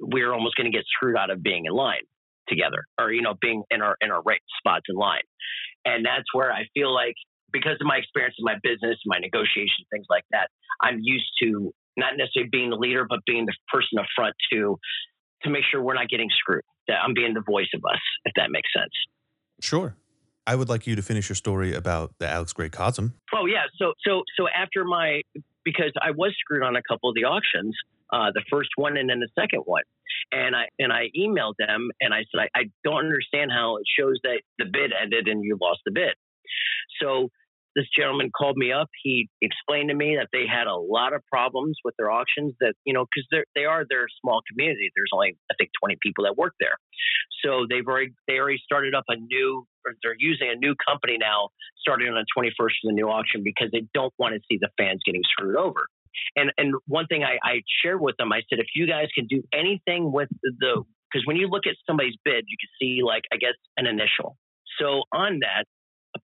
we're 0.00 0.32
almost 0.32 0.56
going 0.56 0.70
to 0.70 0.76
get 0.76 0.84
screwed 0.86 1.16
out 1.16 1.30
of 1.30 1.42
being 1.42 1.64
in 1.66 1.72
line. 1.72 2.04
together 2.48 2.84
or 3.00 3.12
you 3.12 3.22
know 3.22 3.34
being 3.40 3.62
in 3.70 3.82
our 3.82 3.96
in 4.00 4.10
our 4.10 4.22
right 4.22 4.40
spots 4.58 4.84
in 4.88 4.96
line 4.96 5.26
and 5.84 6.04
that's 6.04 6.24
where 6.32 6.52
i 6.52 6.62
feel 6.74 6.94
like 6.94 7.14
because 7.52 7.76
of 7.80 7.86
my 7.86 7.96
experience 7.96 8.34
in 8.38 8.44
my 8.44 8.54
business 8.62 8.96
my 9.04 9.18
negotiation 9.18 9.84
things 9.92 10.06
like 10.08 10.24
that 10.30 10.48
i'm 10.80 10.98
used 11.02 11.30
to 11.42 11.72
not 11.96 12.16
necessarily 12.16 12.48
being 12.50 12.70
the 12.70 12.76
leader 12.76 13.06
but 13.08 13.20
being 13.26 13.46
the 13.46 13.54
person 13.72 13.98
up 13.98 14.06
front 14.14 14.34
to 14.52 14.78
to 15.42 15.50
make 15.50 15.62
sure 15.70 15.82
we're 15.82 15.94
not 15.94 16.08
getting 16.08 16.28
screwed 16.30 16.62
that 16.88 16.98
i'm 17.04 17.14
being 17.14 17.34
the 17.34 17.42
voice 17.46 17.68
of 17.74 17.82
us 17.84 18.00
if 18.24 18.32
that 18.36 18.50
makes 18.50 18.68
sense 18.74 18.92
Sure. 19.60 19.96
I 20.46 20.54
would 20.54 20.68
like 20.68 20.86
you 20.86 20.94
to 20.96 21.02
finish 21.02 21.28
your 21.28 21.36
story 21.36 21.74
about 21.74 22.12
the 22.18 22.28
Alex 22.28 22.52
Grey 22.52 22.68
Cosm. 22.68 23.12
Oh 23.34 23.46
yeah. 23.46 23.64
So 23.78 23.94
so 24.06 24.22
so 24.38 24.46
after 24.48 24.84
my 24.84 25.22
because 25.64 25.92
I 26.00 26.12
was 26.12 26.34
screwed 26.38 26.62
on 26.62 26.76
a 26.76 26.82
couple 26.88 27.08
of 27.08 27.16
the 27.16 27.24
auctions, 27.24 27.76
uh, 28.12 28.30
the 28.32 28.44
first 28.50 28.70
one 28.76 28.96
and 28.96 29.10
then 29.10 29.18
the 29.18 29.28
second 29.38 29.62
one, 29.64 29.82
and 30.30 30.54
I 30.54 30.68
and 30.78 30.92
I 30.92 31.08
emailed 31.18 31.54
them 31.58 31.90
and 32.00 32.14
I 32.14 32.18
said 32.30 32.48
I, 32.54 32.60
I 32.60 32.64
don't 32.84 33.04
understand 33.04 33.50
how 33.50 33.78
it 33.78 33.84
shows 33.98 34.20
that 34.22 34.42
the 34.58 34.66
bid 34.66 34.92
ended 34.92 35.26
and 35.26 35.42
you 35.42 35.58
lost 35.60 35.80
the 35.84 35.92
bid. 35.92 36.14
So 37.02 37.30
this 37.76 37.84
gentleman 37.96 38.30
called 38.36 38.56
me 38.56 38.72
up. 38.72 38.88
He 39.04 39.28
explained 39.42 39.90
to 39.90 39.94
me 39.94 40.16
that 40.16 40.28
they 40.32 40.46
had 40.48 40.66
a 40.66 40.74
lot 40.74 41.12
of 41.12 41.20
problems 41.30 41.76
with 41.84 41.94
their 41.98 42.10
auctions. 42.10 42.54
That 42.60 42.72
you 42.84 42.94
know, 42.94 43.04
because 43.04 43.44
they 43.54 43.66
are 43.66 43.84
their 43.88 44.06
small 44.20 44.40
community. 44.50 44.90
There's 44.96 45.12
only 45.12 45.36
I 45.52 45.54
think 45.60 45.70
20 45.78 45.96
people 46.02 46.24
that 46.24 46.36
work 46.36 46.54
there, 46.58 46.80
so 47.44 47.66
they've 47.68 47.86
already 47.86 48.16
they 48.26 48.40
already 48.40 48.58
started 48.64 48.94
up 48.94 49.04
a 49.08 49.16
new. 49.16 49.66
Or 49.84 49.92
they're 50.02 50.16
using 50.18 50.50
a 50.50 50.56
new 50.56 50.74
company 50.88 51.16
now, 51.16 51.50
starting 51.78 52.08
on 52.08 52.14
the 52.14 52.26
21st 52.36 52.50
for 52.58 52.86
the 52.90 52.92
new 52.92 53.06
auction 53.06 53.44
because 53.44 53.70
they 53.70 53.86
don't 53.94 54.12
want 54.18 54.34
to 54.34 54.40
see 54.50 54.58
the 54.60 54.68
fans 54.76 55.00
getting 55.06 55.22
screwed 55.30 55.54
over. 55.54 55.86
And 56.34 56.50
and 56.58 56.74
one 56.86 57.06
thing 57.06 57.22
I, 57.22 57.38
I 57.46 57.62
shared 57.84 58.00
with 58.00 58.16
them, 58.16 58.32
I 58.32 58.40
said, 58.48 58.58
if 58.58 58.66
you 58.74 58.88
guys 58.88 59.08
can 59.14 59.26
do 59.26 59.42
anything 59.52 60.10
with 60.10 60.28
the 60.42 60.82
because 61.12 61.24
when 61.26 61.36
you 61.36 61.46
look 61.48 61.66
at 61.66 61.76
somebody's 61.86 62.16
bid, 62.24 62.44
you 62.48 62.56
can 62.58 62.70
see 62.80 63.02
like 63.04 63.22
I 63.32 63.36
guess 63.36 63.54
an 63.76 63.86
initial. 63.86 64.36
So 64.80 65.04
on 65.12 65.40
that, 65.40 65.64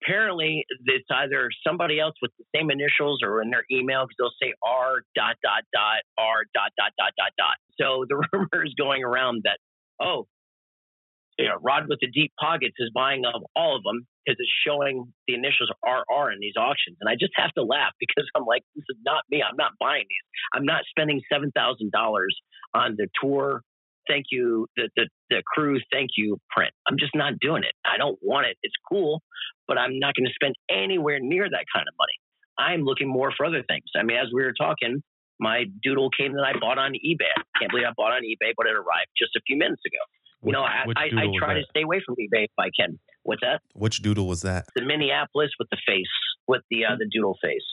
apparently 0.03 0.65
it's 0.87 1.07
either 1.11 1.51
somebody 1.67 2.01
else 2.01 2.15
with 2.21 2.31
the 2.39 2.45
same 2.55 2.71
initials 2.71 3.21
or 3.23 3.43
in 3.43 3.51
their 3.51 3.65
email 3.71 4.07
because 4.07 4.17
they'll 4.19 4.49
say 4.49 4.55
R 4.63 5.03
dot 5.15 5.37
dot 5.43 5.65
dot 5.73 6.03
R 6.19 6.45
dot 6.55 6.71
dot 6.77 6.93
dot 6.99 7.13
dot 7.17 7.33
dot. 7.39 7.57
So 7.81 8.05
the 8.09 8.23
rumor 8.33 8.65
is 8.65 8.75
going 8.79 9.05
around 9.05 9.43
that 9.45 9.59
oh, 10.01 10.27
you 11.39 11.47
know, 11.47 11.57
Rod 11.63 11.85
with 11.89 11.99
the 12.01 12.09
deep 12.09 12.33
pockets 12.39 12.75
is 12.79 12.91
buying 12.95 13.23
of 13.25 13.43
all 13.57 13.77
of 13.77 13.83
them 13.85 14.07
because 14.25 14.37
it's 14.39 14.53
showing 14.67 15.13
the 15.27 15.35
initials 15.35 15.71
RR 15.85 16.31
in 16.31 16.39
these 16.41 16.55
auctions, 16.59 16.99
and 17.01 17.09
I 17.09 17.15
just 17.15 17.33
have 17.37 17.53
to 17.55 17.63
laugh 17.63 17.93
because 17.99 18.29
I'm 18.37 18.45
like, 18.45 18.63
this 18.77 18.85
is 18.91 18.97
not 19.05 19.25
me. 19.31 19.43
I'm 19.43 19.57
not 19.57 19.73
buying 19.81 20.05
these. 20.09 20.27
I'm 20.53 20.67
not 20.67 20.83
spending 20.91 21.21
seven 21.33 21.51
thousand 21.55 21.91
dollars 21.91 22.37
on 22.75 22.97
the 22.97 23.09
tour 23.21 23.63
thank 24.09 24.27
you, 24.31 24.67
the, 24.77 24.89
the, 24.97 25.09
the 25.31 25.43
crew, 25.47 25.79
thank 25.93 26.11
you 26.17 26.39
print. 26.51 26.73
I'm 26.89 26.99
just 26.99 27.15
not 27.15 27.35
doing 27.41 27.63
it. 27.63 27.73
I 27.85 27.97
don't 27.99 28.19
want 28.23 28.47
it. 28.47 28.57
It's 28.63 28.75
cool, 28.89 29.23
but 29.73 29.81
I'm 29.81 29.99
not 29.99 30.13
going 30.13 30.29
to 30.29 30.35
spend 30.37 30.53
anywhere 30.69 31.17
near 31.19 31.49
that 31.49 31.65
kind 31.73 31.89
of 31.89 31.95
money. 31.97 32.17
I'm 32.61 32.85
looking 32.85 33.09
more 33.09 33.33
for 33.33 33.47
other 33.47 33.65
things. 33.65 33.89
I 33.97 34.03
mean, 34.05 34.19
as 34.21 34.29
we 34.29 34.45
were 34.45 34.53
talking, 34.53 35.03
my 35.41 35.65
doodle 35.83 36.11
came 36.13 36.35
that 36.37 36.45
I 36.45 36.53
bought 36.61 36.77
on 36.77 36.93
eBay. 36.93 37.33
I 37.33 37.59
can't 37.59 37.73
believe 37.73 37.89
I 37.89 37.97
bought 37.97 38.13
on 38.13 38.21
eBay, 38.21 38.53
but 38.55 38.67
it 38.67 38.77
arrived 38.77 39.09
just 39.17 39.33
a 39.35 39.41
few 39.47 39.57
minutes 39.57 39.81
ago. 39.89 40.05
Which, 40.45 40.53
you 40.53 40.61
know, 40.61 40.69
I, 40.69 40.85
I, 40.93 41.25
I 41.25 41.27
try 41.39 41.55
to 41.55 41.65
stay 41.71 41.89
away 41.89 42.03
from 42.05 42.17
eBay 42.21 42.45
if 42.45 42.59
I 42.61 42.69
can. 42.77 42.99
What's 43.23 43.41
that? 43.41 43.63
Which 43.73 44.03
doodle 44.03 44.29
was 44.29 44.43
that? 44.43 44.67
The 44.77 44.85
Minneapolis 44.85 45.51
with 45.59 45.71
the 45.71 45.79
face, 45.87 46.13
with 46.47 46.61
the 46.69 46.85
uh, 46.85 46.97
the 46.99 47.09
doodle 47.11 47.39
face 47.41 47.65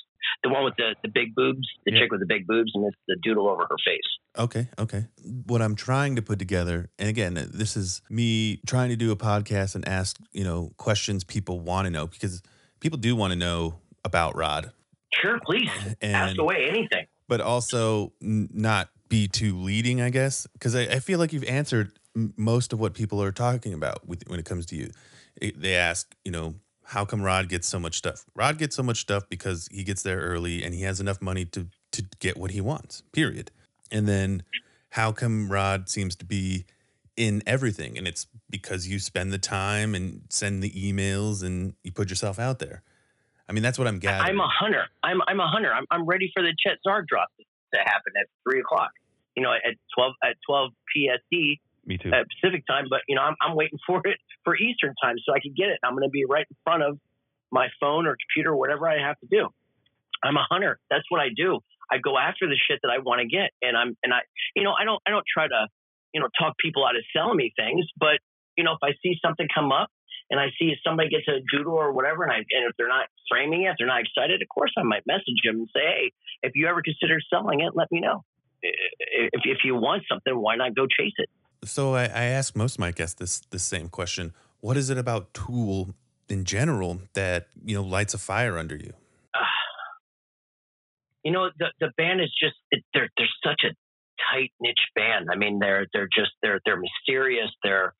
the 0.44 0.50
one 0.50 0.64
with 0.64 0.76
the, 0.78 0.96
the 1.04 1.10
big 1.10 1.36
boobs, 1.36 1.68
the 1.86 1.94
yeah. 1.94 2.02
chick 2.02 2.12
with 2.12 2.20
the 2.20 2.30
big 2.30 2.48
boobs, 2.48 2.72
and 2.76 2.84
the 3.08 3.18
doodle 3.24 3.50
over 3.50 3.66
her 3.70 3.78
face. 3.86 4.10
Okay, 4.40 4.70
okay. 4.80 5.06
What 5.48 5.62
I'm 5.62 5.76
trying 5.76 6.16
to 6.16 6.22
put 6.22 6.40
together, 6.40 6.90
and 6.98 7.10
again, 7.10 7.38
uh, 7.38 7.46
this 7.52 7.76
is 7.76 8.02
me 8.10 8.62
trying 8.66 8.90
to 8.90 8.96
do 8.96 9.12
a 9.12 9.18
podcast 9.18 9.76
and 9.76 9.86
ask, 9.86 10.18
you 10.32 10.46
know, 10.46 10.72
questions 10.78 11.26
people 11.26 11.60
want 11.60 11.86
to 11.86 11.92
know 11.92 12.08
because 12.08 12.42
people 12.80 12.98
do 12.98 13.18
want 13.18 13.34
to 13.34 13.38
know 13.38 13.80
about 14.06 14.38
Rod. 14.38 14.72
Sure, 15.14 15.40
please 15.46 15.70
and, 16.02 16.16
ask 16.16 16.38
away 16.38 16.68
anything. 16.70 17.06
But 17.28 17.42
also 17.42 18.14
n- 18.24 18.50
not 18.54 18.90
be 19.10 19.28
too 19.28 19.58
leading, 19.58 20.02
I 20.02 20.10
guess, 20.10 20.48
because 20.54 20.74
I, 20.74 20.84
I, 20.84 21.00
feel 21.00 21.20
like 21.20 21.34
you've 21.34 21.44
answered 21.44 21.92
m- 22.16 22.34
most 22.38 22.72
of 22.72 22.80
what 22.80 22.94
people 22.94 23.22
are 23.22 23.32
talking 23.32 23.74
about 23.74 24.08
with, 24.08 24.24
when 24.28 24.40
it 24.40 24.46
comes 24.46 24.66
to 24.68 24.76
you. 24.76 24.92
It, 25.36 25.60
they 25.60 25.76
ask, 25.76 26.16
you 26.24 26.32
know, 26.32 26.56
how 26.86 27.06
come 27.06 27.22
Rod 27.22 27.50
gets 27.50 27.68
so 27.68 27.80
much 27.80 27.98
stuff? 27.98 28.26
Rod 28.36 28.58
gets 28.58 28.76
so 28.76 28.84
much 28.84 29.02
stuff 29.02 29.28
because 29.30 29.68
he 29.72 29.84
gets 29.84 30.04
there 30.04 30.20
early 30.20 30.64
and 30.64 30.74
he 30.74 30.84
has 30.84 31.02
enough 31.02 31.22
money 31.22 31.44
to 31.46 31.68
to 31.92 32.04
get 32.20 32.38
what 32.38 32.52
he 32.52 32.62
wants. 32.62 33.04
Period. 33.12 33.52
And 33.92 34.08
then 34.08 34.44
how 34.92 35.12
come 35.12 35.52
Rod 35.52 35.90
seems 35.90 36.16
to 36.18 36.26
be 36.26 36.66
in 37.16 37.44
everything? 37.46 37.98
And 37.98 38.08
it's 38.08 38.28
because 38.50 38.88
you 38.88 39.00
spend 39.00 39.32
the 39.32 39.38
time 39.38 39.96
and 39.96 40.22
send 40.30 40.64
the 40.64 40.72
emails 40.72 41.44
and 41.44 41.74
you 41.84 41.92
put 41.92 42.10
yourself 42.10 42.40
out 42.40 42.60
there. 42.60 42.84
I 43.48 43.52
mean, 43.52 43.64
that's 43.64 43.80
what 43.80 43.88
I'm 43.88 44.00
gathering. 44.00 44.30
I'm 44.30 44.40
a 44.40 44.48
hunter. 44.48 44.86
I'm 45.04 45.22
I'm 45.28 45.40
a 45.40 45.48
hunter. 45.48 45.74
I'm 45.74 45.86
I'm 45.90 46.06
ready 46.06 46.32
for 46.36 46.44
the 46.44 46.54
Chet 46.64 46.78
Zar 46.84 47.04
drop 47.08 47.30
to 47.74 47.80
happen 47.80 48.14
at 48.22 48.28
three 48.44 48.60
o'clock. 48.60 48.92
You 49.36 49.42
know, 49.42 49.52
at 49.52 49.76
twelve 49.96 50.14
at 50.24 50.36
twelve 50.46 50.72
PST 50.94 51.60
me 51.90 51.98
too. 51.98 52.12
At 52.14 52.28
Pacific 52.30 52.66
time, 52.68 52.86
but 52.90 53.02
you 53.08 53.16
know, 53.16 53.24
I'm, 53.24 53.36
I'm 53.42 53.56
waiting 53.56 53.80
for 53.88 54.00
it 54.06 54.20
for 54.46 54.56
Eastern 54.56 54.94
time 55.04 55.16
so 55.26 55.34
I 55.34 55.40
can 55.40 55.54
get 55.58 55.70
it. 55.70 55.80
I'm 55.84 55.94
going 55.94 56.04
to 56.04 56.10
be 56.10 56.24
right 56.30 56.46
in 56.50 56.56
front 56.64 56.84
of 56.84 57.00
my 57.52 57.68
phone 57.82 58.06
or 58.06 58.16
computer, 58.16 58.52
or 58.52 58.58
whatever 58.58 58.88
I 58.88 59.02
have 59.02 59.20
to 59.20 59.28
do. 59.30 59.50
I'm 60.24 60.38
a 60.38 60.46
hunter. 60.48 60.80
That's 60.90 61.06
what 61.10 61.20
I 61.20 61.30
do. 61.36 61.60
I 61.92 61.98
go 61.98 62.18
after 62.18 62.48
the 62.48 62.56
shit 62.56 62.80
that 62.84 62.90
I 62.90 63.00
want 63.00 63.22
to 63.22 63.28
get, 63.28 63.52
and 63.62 63.76
I'm 63.76 63.98
and 64.04 64.14
I, 64.14 64.20
you 64.56 64.64
know, 64.64 64.74
I 64.74 64.86
don't 64.86 65.02
I 65.08 65.12
don't 65.12 65.26
try 65.26 65.48
to, 65.48 65.68
you 66.14 66.22
know, 66.22 66.28
talk 66.38 66.58
people 66.58 66.86
out 66.86 66.96
of 66.96 67.04
selling 67.16 67.38
me 67.38 67.52
things, 67.56 67.86
but 67.98 68.20
you 68.58 68.64
know, 68.64 68.74
if 68.74 68.84
I 68.84 68.94
see 69.02 69.16
something 69.24 69.48
come 69.54 69.72
up 69.72 69.90
and 70.30 70.40
I 70.40 70.48
see 70.60 70.74
somebody 70.86 71.10
gets 71.10 71.28
a 71.28 71.40
doodle 71.52 71.74
or 71.74 71.92
whatever, 71.92 72.24
and 72.24 72.32
I 72.32 72.38
and 72.38 72.70
if 72.70 72.78
they're 72.78 72.88
not 72.88 73.08
framing 73.30 73.64
it, 73.64 73.76
they're 73.78 73.88
not 73.88 74.02
excited, 74.02 74.42
of 74.42 74.48
course 74.54 74.72
I 74.78 74.84
might 74.84 75.04
message 75.08 75.42
them 75.44 75.66
and 75.66 75.70
say, 75.76 75.82
hey, 75.82 76.12
if 76.44 76.54
you 76.56 76.68
ever 76.68 76.82
consider 76.82 77.20
selling 77.30 77.62
it, 77.62 77.72
let 77.76 77.92
me 77.92 78.00
know. 78.00 78.24
If 78.62 79.42
if 79.46 79.60
you 79.64 79.76
want 79.76 80.04
something, 80.12 80.36
why 80.36 80.56
not 80.56 80.76
go 80.76 80.86
chase 80.86 81.14
it? 81.18 81.30
So 81.64 81.96
I, 81.96 82.04
I 82.04 82.24
ask 82.38 82.56
most 82.56 82.76
of 82.76 82.80
my 82.80 82.92
guests 82.92 83.16
this 83.16 83.42
the 83.50 83.60
same 83.60 83.90
question. 83.90 84.34
What 84.62 84.78
is 84.78 84.90
it 84.90 84.98
about 84.98 85.34
Tool 85.34 85.96
in 86.28 86.44
general 86.46 87.02
that 87.14 87.48
you 87.66 87.76
know 87.76 87.84
lights 87.84 88.14
a 88.14 88.18
fire 88.18 88.58
under 88.58 88.76
you? 88.76 88.94
You 91.24 91.32
know, 91.32 91.50
the 91.58 91.68
the 91.80 91.92
band 91.98 92.22
is 92.22 92.32
just 92.40 92.56
they're 92.94 93.10
they're 93.18 93.28
such 93.46 93.62
a 93.66 93.74
tight 94.32 94.52
niche 94.60 94.88
band. 94.96 95.28
I 95.32 95.36
mean, 95.36 95.60
they're 95.60 95.88
they're 95.94 96.10
just 96.14 96.32
they're 96.42 96.60
they're 96.66 96.80
mysterious. 96.80 97.50
They're 97.64 97.94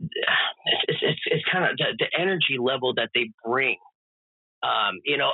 it's 0.00 1.00
it's, 1.02 1.20
it's 1.26 1.44
kind 1.50 1.64
of 1.64 1.76
the, 1.76 1.94
the, 1.98 2.20
energy 2.20 2.58
level 2.58 2.94
that 2.94 3.10
they 3.14 3.30
bring. 3.44 3.76
Um, 4.62 4.98
you 5.04 5.16
know, 5.16 5.30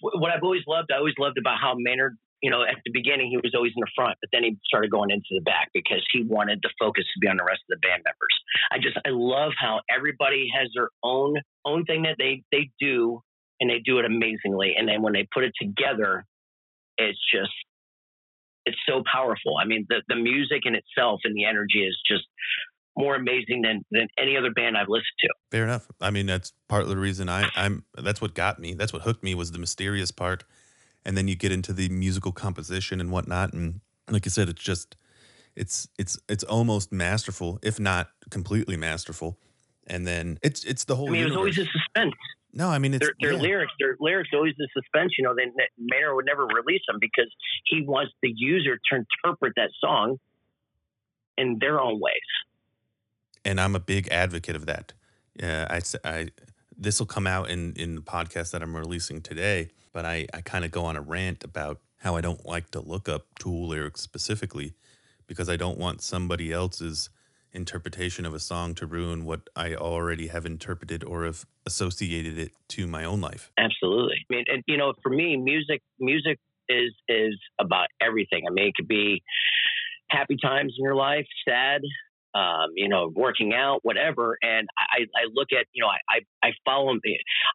what 0.00 0.30
I've 0.30 0.42
always 0.42 0.62
loved, 0.68 0.90
I 0.92 0.98
always 0.98 1.14
loved 1.18 1.38
about 1.38 1.58
how 1.60 1.74
Maynard 1.76 2.16
you 2.42 2.50
know, 2.50 2.62
at 2.62 2.74
the 2.84 2.90
beginning 2.92 3.30
he 3.30 3.36
was 3.36 3.54
always 3.54 3.72
in 3.76 3.80
the 3.80 3.90
front, 3.94 4.18
but 4.20 4.28
then 4.32 4.42
he 4.42 4.58
started 4.66 4.90
going 4.90 5.10
into 5.10 5.30
the 5.30 5.40
back 5.40 5.70
because 5.72 6.02
he 6.12 6.24
wanted 6.24 6.58
the 6.62 6.70
focus 6.78 7.04
to 7.14 7.20
be 7.20 7.28
on 7.28 7.36
the 7.36 7.44
rest 7.44 7.62
of 7.70 7.78
the 7.78 7.86
band 7.86 8.02
members. 8.04 8.34
I 8.72 8.78
just 8.78 8.98
I 9.06 9.10
love 9.10 9.52
how 9.56 9.80
everybody 9.88 10.50
has 10.52 10.68
their 10.74 10.90
own 11.04 11.36
own 11.64 11.84
thing 11.84 12.02
that 12.02 12.16
they 12.18 12.42
they 12.50 12.70
do 12.80 13.22
and 13.62 13.70
they 13.70 13.78
do 13.78 13.98
it 13.98 14.04
amazingly. 14.04 14.74
And 14.76 14.88
then 14.88 15.00
when 15.00 15.12
they 15.12 15.26
put 15.32 15.44
it 15.44 15.52
together, 15.58 16.26
it's 16.98 17.18
just 17.32 17.52
it's 18.66 18.76
so 18.86 19.02
powerful. 19.10 19.56
I 19.60 19.64
mean, 19.64 19.86
the 19.88 20.02
the 20.08 20.16
music 20.16 20.62
in 20.64 20.74
itself 20.74 21.20
and 21.24 21.34
the 21.34 21.44
energy 21.44 21.86
is 21.86 21.96
just 22.06 22.24
more 22.96 23.14
amazing 23.14 23.62
than 23.62 23.82
than 23.90 24.08
any 24.18 24.36
other 24.36 24.50
band 24.50 24.76
I've 24.76 24.88
listened 24.88 25.06
to. 25.20 25.28
Fair 25.50 25.64
enough. 25.64 25.86
I 26.00 26.10
mean, 26.10 26.26
that's 26.26 26.52
part 26.68 26.82
of 26.82 26.88
the 26.88 26.98
reason 26.98 27.28
I 27.28 27.48
I'm 27.56 27.84
that's 27.96 28.20
what 28.20 28.34
got 28.34 28.58
me. 28.58 28.74
That's 28.74 28.92
what 28.92 29.02
hooked 29.02 29.22
me 29.22 29.34
was 29.34 29.52
the 29.52 29.58
mysterious 29.58 30.10
part 30.10 30.44
and 31.04 31.16
then 31.16 31.28
you 31.28 31.34
get 31.34 31.52
into 31.52 31.72
the 31.72 31.88
musical 31.88 32.32
composition 32.32 33.00
and 33.00 33.10
whatnot 33.10 33.52
and 33.52 33.80
like 34.10 34.24
you 34.24 34.30
said 34.30 34.48
it's 34.48 34.62
just 34.62 34.96
it's 35.56 35.88
it's 35.98 36.18
it's 36.28 36.44
almost 36.44 36.92
masterful 36.92 37.58
if 37.62 37.78
not 37.78 38.08
completely 38.30 38.76
masterful 38.76 39.38
and 39.86 40.06
then 40.06 40.38
it's 40.42 40.64
it's 40.64 40.84
the 40.84 40.96
whole 40.96 41.08
I 41.08 41.12
mean, 41.12 41.22
it 41.22 41.26
was 41.26 41.36
always 41.36 41.58
a 41.58 41.64
suspense 41.66 42.14
no 42.52 42.68
I 42.68 42.78
mean 42.78 42.94
it's 42.94 43.06
their, 43.06 43.14
their 43.20 43.32
yeah. 43.32 43.42
lyrics 43.42 43.72
their 43.78 43.96
lyrics 44.00 44.30
always 44.32 44.54
a 44.60 44.68
suspense 44.72 45.12
you 45.18 45.24
know 45.24 45.34
they 45.34 45.50
Maynard 45.78 46.14
would 46.14 46.26
never 46.26 46.46
release 46.46 46.82
them 46.86 46.98
because 47.00 47.30
he 47.66 47.82
wants 47.82 48.12
the 48.22 48.32
user 48.34 48.76
to 48.90 48.96
interpret 48.96 49.54
that 49.56 49.70
song 49.80 50.18
in 51.36 51.58
their 51.60 51.80
own 51.80 52.00
ways 52.00 52.14
and 53.44 53.60
I'm 53.60 53.74
a 53.74 53.80
big 53.80 54.08
advocate 54.08 54.56
of 54.56 54.66
that 54.66 54.92
yeah 55.34 55.66
I 55.70 55.80
I 56.08 56.28
this 56.76 56.98
will 56.98 57.06
come 57.06 57.26
out 57.26 57.50
in 57.50 57.74
in 57.74 57.96
the 57.96 58.02
podcast 58.02 58.52
that 58.52 58.62
I'm 58.62 58.76
releasing 58.76 59.20
today 59.20 59.70
but 59.92 60.04
I, 60.04 60.26
I 60.32 60.40
kind 60.40 60.64
of 60.64 60.70
go 60.70 60.84
on 60.84 60.96
a 60.96 61.02
rant 61.02 61.44
about 61.44 61.80
how 61.98 62.16
I 62.16 62.20
don't 62.20 62.44
like 62.44 62.70
to 62.70 62.80
look 62.80 63.08
up 63.08 63.26
Tool 63.38 63.68
lyrics 63.68 64.00
specifically 64.00 64.74
because 65.26 65.48
I 65.48 65.56
don't 65.56 65.78
want 65.78 66.02
somebody 66.02 66.52
else's 66.52 67.10
interpretation 67.52 68.24
of 68.24 68.34
a 68.34 68.38
song 68.38 68.74
to 68.74 68.86
ruin 68.86 69.24
what 69.24 69.48
I 69.54 69.74
already 69.74 70.28
have 70.28 70.46
interpreted 70.46 71.04
or 71.04 71.24
have 71.24 71.44
associated 71.66 72.38
it 72.38 72.52
to 72.68 72.86
my 72.86 73.04
own 73.04 73.20
life. 73.20 73.50
Absolutely. 73.58 74.16
I 74.30 74.34
mean, 74.34 74.44
and 74.48 74.62
you 74.66 74.76
know, 74.76 74.92
for 75.02 75.10
me, 75.10 75.36
music 75.36 75.82
music 75.98 76.38
is 76.68 76.92
is 77.08 77.38
about 77.60 77.88
everything. 78.00 78.44
I 78.48 78.52
mean, 78.52 78.68
it 78.68 78.74
could 78.74 78.88
be 78.88 79.22
happy 80.10 80.36
times 80.42 80.74
in 80.78 80.84
your 80.84 80.94
life, 80.94 81.26
sad, 81.48 81.80
um, 82.34 82.70
you 82.74 82.88
know, 82.88 83.10
working 83.14 83.52
out, 83.54 83.80
whatever. 83.82 84.38
And 84.42 84.68
I, 84.78 85.02
I 85.16 85.26
look 85.32 85.48
at, 85.52 85.66
you 85.72 85.82
know, 85.82 85.88
I, 85.88 85.98
I, 86.42 86.48
I 86.48 86.52
follow, 86.64 86.94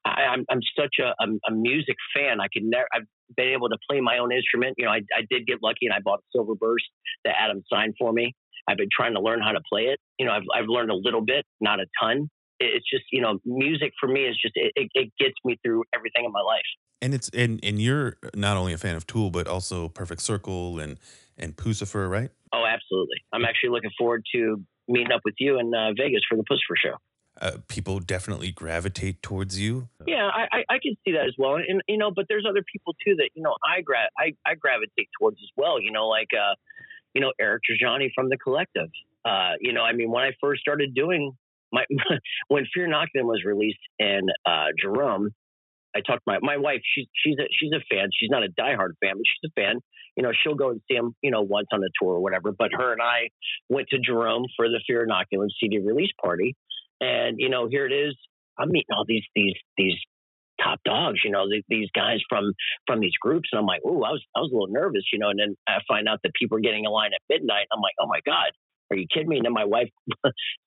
I, 0.06 0.10
I'm, 0.10 0.46
I'm 0.50 0.60
such 0.78 0.96
a, 1.00 1.14
a, 1.24 1.28
a 1.50 1.52
music 1.52 1.96
fan. 2.16 2.40
I 2.40 2.48
can 2.52 2.70
never, 2.70 2.88
I've 2.94 3.08
been 3.36 3.50
able 3.50 3.70
to 3.70 3.78
play 3.90 4.02
my 4.02 4.18
own 4.20 4.32
instrument. 4.32 4.76
You 4.78 4.86
know, 4.86 4.92
I, 4.92 5.02
I 5.16 5.26
did 5.30 5.48
get 5.48 5.60
lucky 5.62 5.86
and 5.86 5.94
I 5.94 6.00
bought 6.04 6.20
a 6.20 6.28
silver 6.32 6.56
burst 6.56 6.86
that 7.26 7.36
Adam 7.40 7.64
signed 7.72 7.96
for 8.00 8.12
me. 8.14 8.36
I've 8.68 8.78
been 8.78 8.90
trying 8.96 9.14
to 9.14 9.22
learn 9.22 9.42
how 9.42 9.52
to 9.52 9.62
play 9.70 9.84
it. 9.84 10.00
You 10.20 10.26
know, 10.26 10.34
I've, 10.34 10.44
I've 10.54 10.68
learned 10.68 10.92
a 10.92 10.96
little 10.96 11.22
bit, 11.22 11.46
not 11.62 11.80
a 11.80 11.86
ton. 12.02 12.30
It's 12.60 12.90
just, 12.90 13.06
you 13.12 13.22
know, 13.22 13.40
music 13.46 13.94
for 14.00 14.08
me 14.08 14.26
is 14.26 14.38
just, 14.42 14.54
it, 14.56 14.72
it, 14.76 14.90
it 14.94 15.12
gets 15.20 15.36
me 15.46 15.58
through 15.64 15.84
everything 15.94 16.26
in 16.26 16.32
my 16.32 16.42
life. 16.42 16.62
And 17.02 17.14
it's, 17.14 17.30
and, 17.30 17.60
and 17.64 17.80
you're 17.80 18.18
not 18.36 18.58
only 18.58 18.74
a 18.74 18.78
fan 18.78 18.96
of 18.96 19.06
Tool, 19.06 19.30
but 19.30 19.48
also 19.48 19.90
Perfect 19.90 20.22
Circle 20.22 20.80
and, 20.80 21.00
and 21.38 21.56
Puscifer, 21.56 22.10
right? 22.10 22.32
Oh, 22.54 22.66
absolutely. 22.66 23.18
I'm 23.32 23.46
actually 23.46 23.70
looking 23.70 23.92
forward 23.98 24.24
to 24.34 24.64
meeting 24.88 25.12
up 25.12 25.22
with 25.24 25.36
you 25.38 25.60
in 25.60 25.74
uh, 25.74 25.92
Vegas 25.96 26.22
for 26.28 26.36
the 26.36 26.44
Puscifer 26.44 26.78
show. 26.84 26.98
Uh, 27.40 27.58
people 27.68 28.00
definitely 28.00 28.52
gravitate 28.52 29.22
towards 29.22 29.60
you. 29.60 29.88
Yeah, 30.08 30.28
I, 30.34 30.48
I, 30.52 30.64
I, 30.70 30.80
can 30.82 30.96
see 31.06 31.12
that 31.12 31.28
as 31.28 31.36
well, 31.38 31.56
and 31.56 31.84
you 31.88 31.98
know, 31.98 32.10
but 32.10 32.26
there's 32.28 32.46
other 32.50 32.64
people 32.74 32.96
too 33.06 33.16
that 33.18 33.30
you 33.36 33.44
know 33.44 33.56
I 33.64 33.82
gra- 33.82 34.10
I, 34.18 34.34
I 34.44 34.56
gravitate 34.56 35.10
towards 35.20 35.38
as 35.38 35.50
well. 35.56 35.80
You 35.80 35.92
know, 35.92 36.08
like 36.08 36.30
uh, 36.34 36.56
you 37.14 37.22
know 37.22 37.32
Eric 37.40 37.64
Trajani 37.70 38.10
from 38.14 38.30
the 38.30 38.38
Collective. 38.38 38.90
Uh, 39.26 39.54
you 39.60 39.74
know, 39.74 39.82
I 39.82 39.94
mean, 39.94 40.12
when 40.12 40.24
I 40.24 40.32
first 40.42 40.62
started 40.62 40.94
doing 40.94 41.34
my 41.72 41.84
when 42.48 42.66
Fear 42.74 42.88
Inoculum 42.88 43.26
was 43.26 43.44
released 43.46 43.80
in 44.00 44.22
uh, 44.46 44.68
Jerome, 44.82 45.32
I 45.96 46.02
talked 46.02 46.24
my 46.26 46.40
my 46.42 46.58
wife. 46.58 46.82
She's 46.96 47.08
she's 47.24 47.38
a 47.40 47.48
she's 47.60 47.72
a 47.72 47.82
fan. 47.94 48.10
She's 48.18 48.30
not 48.30 48.44
a 48.44 48.50
diehard 48.50 48.94
fan, 49.02 49.14
but 49.16 49.24
she's 49.26 49.52
a 49.52 49.54
fan 49.60 49.82
you 50.18 50.24
know, 50.24 50.32
she'll 50.44 50.56
go 50.56 50.72
and 50.72 50.82
see 50.90 50.98
him, 50.98 51.14
you 51.22 51.30
know, 51.30 51.44
once 51.44 51.68
on 51.72 51.82
a 51.84 51.88
tour 52.02 52.16
or 52.16 52.20
whatever. 52.20 52.52
But 52.52 52.72
her 52.74 52.92
and 52.92 53.02
I 53.02 53.30
went 53.70 53.88
to 53.90 54.00
Jerome 54.00 54.46
for 54.56 54.68
the 54.68 54.82
Fear 54.88 55.08
Inoculum 55.08 55.48
CD 55.62 55.78
release 55.78 56.10
party. 56.20 56.56
And, 57.00 57.38
you 57.40 57.50
know, 57.50 57.68
here 57.70 57.86
it 57.86 57.94
is. 57.94 58.18
I'm 58.58 58.70
meeting 58.70 58.90
all 58.98 59.06
these, 59.08 59.24
these, 59.36 59.54
these 59.78 59.94
top 60.64 60.80
dogs, 60.86 61.20
you 61.24 61.32
know, 61.32 61.46
these 61.70 61.90
guys 61.96 62.20
from, 62.30 62.54
from 62.86 63.00
these 63.00 63.16
groups. 63.22 63.50
And 63.52 63.60
I'm 63.60 63.66
like, 63.66 63.82
oh, 63.86 64.04
I 64.04 64.12
was, 64.12 64.24
I 64.36 64.40
was 64.40 64.52
a 64.52 64.56
little 64.56 64.74
nervous, 64.74 65.04
you 65.12 65.20
know, 65.20 65.30
and 65.30 65.40
then 65.40 65.56
I 65.68 65.80
find 65.88 66.08
out 66.08 66.20
that 66.24 66.32
people 66.40 66.58
are 66.58 66.62
getting 66.62 66.86
a 66.86 66.90
line 66.90 67.12
at 67.14 67.22
midnight. 67.30 67.68
I'm 67.72 67.82
like, 67.82 67.96
oh 68.00 68.08
my 68.08 68.20
God, 68.26 68.52
are 68.92 68.98
you 68.98 69.06
kidding 69.14 69.30
me? 69.30 69.38
And 69.38 69.46
then 69.46 69.54
my 69.54 69.66
wife 69.66 69.90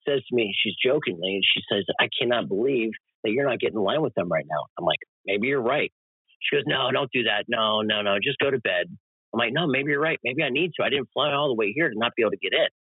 says 0.09 0.21
to 0.29 0.35
me, 0.35 0.55
she's 0.63 0.75
jokingly, 0.85 1.35
and 1.35 1.45
she 1.45 1.61
says, 1.71 1.85
I 1.99 2.09
cannot 2.19 2.49
believe 2.49 2.91
that 3.25 3.31
you're 3.33 3.49
not 3.49 3.61
getting 3.61 3.77
in 3.77 3.83
line 3.83 4.03
with 4.03 4.15
them 4.15 4.29
right 4.29 4.47
now. 4.49 4.65
I'm 4.79 4.85
like, 4.85 4.99
maybe 5.27 5.49
you're 5.49 5.63
right. 5.63 5.93
She 6.41 6.57
goes, 6.57 6.65
no, 6.67 6.91
don't 6.93 7.11
do 7.13 7.25
that. 7.25 7.45
No, 7.49 7.83
no, 7.83 8.03
no, 8.03 8.17
just 8.23 8.39
go 8.39 8.51
to 8.51 8.59
bed. 8.59 8.87
I'm 9.33 9.39
like, 9.39 9.53
no, 9.53 9.67
maybe 9.67 9.91
you're 9.91 10.01
right. 10.01 10.19
Maybe 10.25 10.43
I 10.43 10.49
need 10.49 10.73
to. 10.77 10.85
I 10.85 10.89
didn't 10.89 11.09
fly 11.13 11.33
all 11.33 11.49
the 11.49 11.55
way 11.55 11.73
here 11.75 11.89
to 11.89 11.95
not 11.97 12.13
be 12.17 12.23
able 12.23 12.33
to 12.33 12.39
get 12.39 12.53
in. 12.53 12.67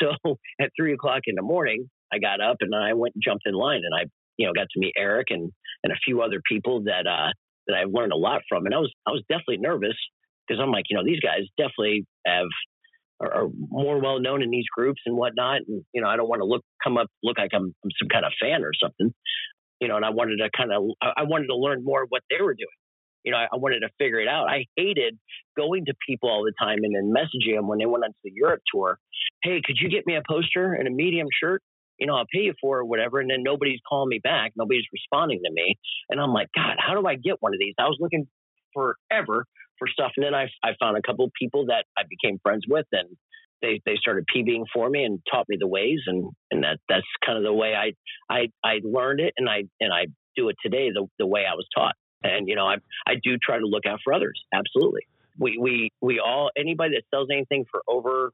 So 0.00 0.38
at 0.58 0.70
three 0.74 0.94
o'clock 0.94 1.20
in 1.26 1.34
the 1.34 1.42
morning, 1.42 1.90
I 2.10 2.18
got 2.18 2.40
up 2.40 2.56
and 2.60 2.74
I 2.74 2.94
went 2.94 3.14
and 3.14 3.22
jumped 3.22 3.42
in 3.46 3.52
line 3.52 3.82
and 3.84 3.94
I, 3.94 4.04
you 4.36 4.46
know, 4.46 4.52
got 4.52 4.68
to 4.72 4.80
meet 4.80 4.94
Eric 4.96 5.28
and, 5.30 5.50
and 5.84 5.92
a 5.92 5.96
few 6.04 6.22
other 6.22 6.40
people 6.48 6.82
that, 6.84 7.06
uh, 7.06 7.30
that 7.66 7.76
I've 7.76 7.92
learned 7.92 8.12
a 8.12 8.16
lot 8.16 8.42
from. 8.48 8.66
And 8.66 8.74
I 8.74 8.78
was, 8.78 8.92
I 9.06 9.10
was 9.10 9.22
definitely 9.28 9.58
nervous 9.58 9.96
because 10.46 10.60
I'm 10.60 10.70
like, 10.70 10.84
you 10.90 10.96
know, 10.96 11.04
these 11.04 11.20
guys 11.20 11.42
definitely 11.56 12.04
have, 12.26 12.46
are, 13.20 13.32
are 13.32 13.48
more 13.68 14.00
well 14.00 14.20
known 14.20 14.42
in 14.42 14.50
these 14.50 14.66
groups 14.74 15.00
and 15.06 15.16
whatnot. 15.16 15.60
And, 15.66 15.84
you 15.92 16.02
know, 16.02 16.08
I 16.08 16.16
don't 16.16 16.28
want 16.28 16.40
to 16.40 16.46
look, 16.46 16.62
come 16.82 16.98
up, 16.98 17.08
look 17.22 17.38
like 17.38 17.50
I'm, 17.54 17.74
I'm 17.84 17.90
some 18.00 18.08
kind 18.08 18.24
of 18.24 18.32
fan 18.40 18.64
or 18.64 18.72
something, 18.80 19.12
you 19.80 19.88
know, 19.88 19.96
and 19.96 20.04
I 20.04 20.10
wanted 20.10 20.38
to 20.38 20.50
kind 20.56 20.72
of, 20.72 20.82
I 21.02 21.22
wanted 21.22 21.46
to 21.46 21.56
learn 21.56 21.84
more 21.84 22.06
what 22.08 22.22
they 22.30 22.42
were 22.42 22.54
doing 22.54 22.68
you 23.24 23.32
know, 23.32 23.38
I, 23.38 23.44
I, 23.52 23.56
wanted 23.56 23.80
to 23.80 23.88
figure 23.98 24.18
it 24.18 24.28
out. 24.28 24.48
I 24.48 24.66
hated 24.76 25.18
going 25.56 25.84
to 25.86 25.94
people 26.06 26.28
all 26.28 26.44
the 26.44 26.52
time 26.58 26.78
and 26.82 26.94
then 26.94 27.12
messaging 27.12 27.56
them 27.56 27.68
when 27.68 27.78
they 27.78 27.86
went 27.86 28.04
on 28.04 28.10
to 28.10 28.16
the 28.24 28.32
Europe 28.34 28.60
tour. 28.72 28.98
Hey, 29.42 29.60
could 29.64 29.76
you 29.80 29.88
get 29.88 30.06
me 30.06 30.16
a 30.16 30.22
poster 30.28 30.74
and 30.74 30.88
a 30.88 30.90
medium 30.90 31.28
shirt? 31.40 31.62
You 32.02 32.08
know, 32.08 32.16
I'll 32.16 32.26
pay 32.32 32.42
you 32.42 32.54
for 32.60 32.78
it 32.78 32.80
or 32.82 32.84
whatever. 32.84 33.20
And 33.20 33.30
then 33.30 33.42
nobody's 33.42 33.80
calling 33.88 34.08
me 34.08 34.20
back. 34.22 34.52
Nobody's 34.56 34.84
responding 34.92 35.40
to 35.44 35.52
me. 35.52 35.78
And 36.10 36.20
I'm 36.20 36.32
like, 36.32 36.48
God, 36.54 36.76
how 36.78 37.00
do 37.00 37.06
I 37.06 37.14
get 37.14 37.36
one 37.40 37.54
of 37.54 37.60
these? 37.60 37.74
I 37.78 37.84
was 37.84 37.96
looking 38.00 38.26
forever 38.74 39.46
for 39.78 39.88
stuff. 39.88 40.12
And 40.16 40.26
then 40.26 40.34
I, 40.34 40.48
I 40.64 40.72
found 40.80 40.96
a 40.96 41.02
couple 41.02 41.24
of 41.24 41.30
people 41.40 41.66
that 41.66 41.84
I 41.96 42.02
became 42.10 42.38
friends 42.42 42.64
with 42.68 42.86
and 42.92 43.08
they, 43.62 43.80
they 43.86 43.94
started 43.94 44.24
PBing 44.34 44.64
for 44.74 44.90
me 44.90 45.04
and 45.04 45.20
taught 45.30 45.46
me 45.48 45.56
the 45.58 45.68
ways. 45.68 46.00
And, 46.08 46.30
and 46.50 46.64
that, 46.64 46.78
that's 46.88 47.06
kind 47.24 47.38
of 47.38 47.44
the 47.44 47.52
way 47.52 47.74
I, 47.74 47.92
I, 48.28 48.48
I 48.64 48.80
learned 48.82 49.20
it. 49.20 49.32
And 49.36 49.48
I, 49.48 49.62
and 49.80 49.92
I 49.92 50.06
do 50.36 50.48
it 50.48 50.56
today 50.62 50.90
the, 50.92 51.06
the 51.18 51.26
way 51.26 51.44
I 51.48 51.54
was 51.54 51.66
taught. 51.74 51.94
And 52.24 52.48
you 52.48 52.56
know, 52.56 52.66
I 52.66 52.76
I 53.06 53.14
do 53.22 53.36
try 53.38 53.58
to 53.58 53.66
look 53.66 53.86
out 53.86 54.00
for 54.04 54.12
others. 54.12 54.40
Absolutely. 54.54 55.02
We 55.38 55.58
we 55.60 55.90
we 56.00 56.20
all 56.20 56.50
anybody 56.56 56.94
that 56.94 57.02
sells 57.10 57.28
anything 57.32 57.64
for 57.70 57.82
over, 57.88 58.32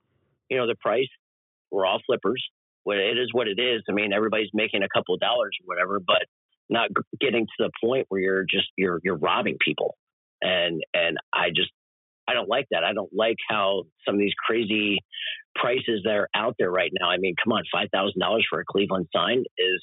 you 0.49 0.59
know, 0.59 0.66
the 0.66 0.75
price, 0.75 1.09
we're 1.71 1.87
all 1.87 2.01
flippers. 2.07 2.45
It 2.91 3.18
is 3.18 3.30
what 3.32 3.49
it 3.49 3.59
is. 3.59 3.82
I 3.89 3.93
mean, 3.93 4.12
everybody's 4.12 4.51
making 4.55 4.82
a 4.82 4.89
couple 4.95 5.14
of 5.14 5.20
dollars 5.20 5.57
or 5.61 5.64
whatever, 5.66 6.01
but 6.01 6.22
not 6.70 6.91
getting 7.20 7.47
to 7.47 7.53
the 7.59 7.70
point 7.82 8.07
where 8.09 8.20
you're 8.20 8.45
just 8.45 8.68
you're 8.76 9.01
you're 9.03 9.16
robbing 9.16 9.57
people. 9.64 9.97
And 10.41 10.82
and 10.95 11.18
I 11.32 11.49
just 11.49 11.70
I 12.28 12.34
don't 12.34 12.49
like 12.49 12.66
that. 12.70 12.84
I 12.84 12.93
don't 12.93 13.12
like 13.12 13.36
how 13.49 13.84
some 14.07 14.14
of 14.14 14.20
these 14.20 14.34
crazy 14.47 14.99
prices 15.55 16.03
that 16.05 16.14
are 16.14 16.28
out 16.34 16.57
there 16.59 16.70
right 16.70 16.93
now. 17.01 17.11
I 17.11 17.16
mean, 17.18 17.34
come 17.43 17.53
on, 17.53 17.62
five 17.72 17.89
thousand 17.93 18.20
dollars 18.20 18.47
for 18.49 18.61
a 18.61 18.64
Cleveland 18.64 19.09
sign 19.14 19.45
is 19.59 19.82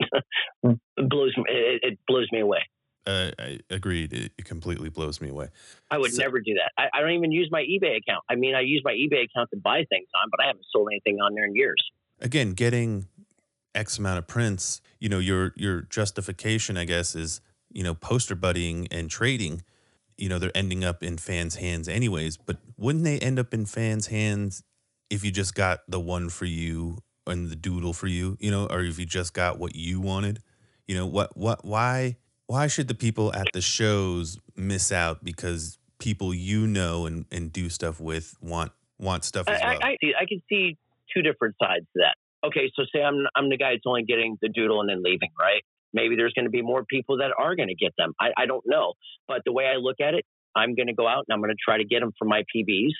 it 0.00 0.78
blows 1.08 1.32
it, 1.36 1.80
it 1.82 1.98
blows 2.06 2.28
me 2.32 2.40
away. 2.40 2.60
Uh, 3.06 3.30
I 3.38 3.60
agreed. 3.70 4.12
It, 4.12 4.32
completely 4.44 4.88
blows 4.88 5.20
me 5.20 5.28
away. 5.28 5.48
I 5.90 5.98
would 5.98 6.12
so, 6.12 6.22
never 6.22 6.40
do 6.40 6.54
that. 6.54 6.72
I, 6.76 6.98
I, 6.98 7.00
don't 7.00 7.12
even 7.12 7.30
use 7.30 7.48
my 7.52 7.62
eBay 7.62 7.96
account. 7.98 8.24
I 8.28 8.34
mean, 8.34 8.56
I 8.56 8.60
use 8.60 8.82
my 8.84 8.92
eBay 8.92 9.24
account 9.24 9.50
to 9.50 9.60
buy 9.60 9.84
things 9.88 10.08
on, 10.20 10.28
but 10.30 10.40
I 10.42 10.46
haven't 10.46 10.64
sold 10.72 10.88
anything 10.90 11.20
on 11.20 11.34
there 11.34 11.44
in 11.44 11.54
years. 11.54 11.82
Again, 12.20 12.52
getting 12.52 13.08
X 13.74 13.98
amount 13.98 14.18
of 14.18 14.26
prints, 14.26 14.80
you 15.00 15.08
know, 15.08 15.18
your 15.18 15.52
your 15.56 15.82
justification, 15.82 16.76
I 16.76 16.84
guess, 16.84 17.14
is 17.14 17.40
you 17.70 17.82
know 17.82 17.94
poster 17.94 18.36
buddying 18.36 18.88
and 18.90 19.10
trading. 19.10 19.62
You 20.16 20.30
know, 20.30 20.38
they're 20.38 20.56
ending 20.56 20.82
up 20.82 21.02
in 21.02 21.18
fans' 21.18 21.56
hands 21.56 21.88
anyways. 21.88 22.38
But 22.38 22.56
wouldn't 22.78 23.04
they 23.04 23.18
end 23.18 23.38
up 23.38 23.52
in 23.52 23.66
fans' 23.66 24.06
hands 24.06 24.62
if 25.10 25.24
you 25.24 25.30
just 25.30 25.54
got 25.54 25.80
the 25.88 26.00
one 26.00 26.30
for 26.30 26.46
you 26.46 26.98
and 27.26 27.50
the 27.50 27.56
doodle 27.56 27.92
for 27.92 28.06
you? 28.06 28.38
You 28.40 28.50
know, 28.50 28.66
or 28.66 28.80
if 28.80 28.98
you 28.98 29.04
just 29.04 29.34
got 29.34 29.58
what 29.58 29.76
you 29.76 30.00
wanted? 30.00 30.40
You 30.86 30.94
know, 30.96 31.06
what 31.06 31.36
what 31.36 31.64
why? 31.64 32.16
why 32.46 32.66
should 32.66 32.88
the 32.88 32.94
people 32.94 33.32
at 33.34 33.48
the 33.52 33.60
shows 33.60 34.38
miss 34.54 34.92
out 34.92 35.22
because 35.24 35.78
people 35.98 36.32
you 36.32 36.66
know 36.66 37.06
and, 37.06 37.26
and 37.32 37.52
do 37.52 37.68
stuff 37.68 38.00
with 38.00 38.36
want 38.40 38.72
want 38.98 39.24
stuff 39.24 39.48
as 39.48 39.60
well? 39.60 39.78
I, 39.82 39.96
I, 40.02 40.22
I 40.22 40.26
can 40.26 40.42
see 40.48 40.78
two 41.14 41.22
different 41.22 41.56
sides 41.60 41.86
to 41.94 42.02
that. 42.02 42.16
Okay, 42.46 42.70
so 42.74 42.84
say 42.94 43.02
I'm 43.02 43.26
I'm 43.34 43.48
the 43.48 43.56
guy 43.56 43.72
that's 43.72 43.86
only 43.86 44.04
getting 44.04 44.36
the 44.40 44.48
doodle 44.48 44.80
and 44.80 44.88
then 44.88 45.02
leaving, 45.02 45.30
right? 45.38 45.62
Maybe 45.92 46.16
there's 46.16 46.32
going 46.34 46.44
to 46.44 46.50
be 46.50 46.62
more 46.62 46.84
people 46.84 47.18
that 47.18 47.30
are 47.38 47.56
going 47.56 47.68
to 47.68 47.74
get 47.74 47.92
them. 47.96 48.12
I, 48.20 48.30
I 48.36 48.46
don't 48.46 48.64
know, 48.66 48.94
but 49.26 49.42
the 49.44 49.52
way 49.52 49.66
I 49.66 49.76
look 49.76 49.96
at 50.00 50.14
it, 50.14 50.24
I'm 50.54 50.74
going 50.74 50.88
to 50.88 50.94
go 50.94 51.08
out 51.08 51.24
and 51.26 51.34
I'm 51.34 51.40
going 51.40 51.54
to 51.54 51.62
try 51.62 51.78
to 51.78 51.84
get 51.84 52.00
them 52.00 52.12
for 52.18 52.26
my 52.26 52.42
PBs, 52.54 52.94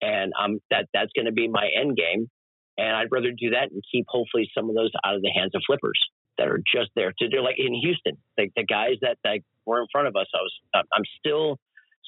and 0.00 0.32
um 0.40 0.58
that 0.70 0.86
that's 0.94 1.12
going 1.14 1.26
to 1.26 1.32
be 1.32 1.48
my 1.48 1.68
end 1.78 1.96
game. 1.96 2.28
And 2.76 2.96
I'd 2.96 3.12
rather 3.12 3.30
do 3.30 3.50
that 3.50 3.70
and 3.70 3.82
keep 3.92 4.06
hopefully 4.08 4.50
some 4.56 4.68
of 4.68 4.74
those 4.74 4.90
out 5.06 5.14
of 5.14 5.22
the 5.22 5.30
hands 5.30 5.52
of 5.54 5.62
flippers 5.64 6.00
that 6.38 6.48
are 6.48 6.58
just 6.58 6.90
there 6.96 7.12
to 7.18 7.28
do 7.28 7.40
like 7.40 7.54
in 7.58 7.72
Houston, 7.74 8.16
the, 8.36 8.50
the 8.56 8.64
guys 8.64 8.96
that, 9.02 9.18
that 9.22 9.38
were 9.64 9.80
in 9.80 9.86
front 9.92 10.08
of 10.08 10.16
us. 10.16 10.26
I 10.34 10.38
was, 10.38 10.52
I'm 10.74 11.04
still 11.20 11.58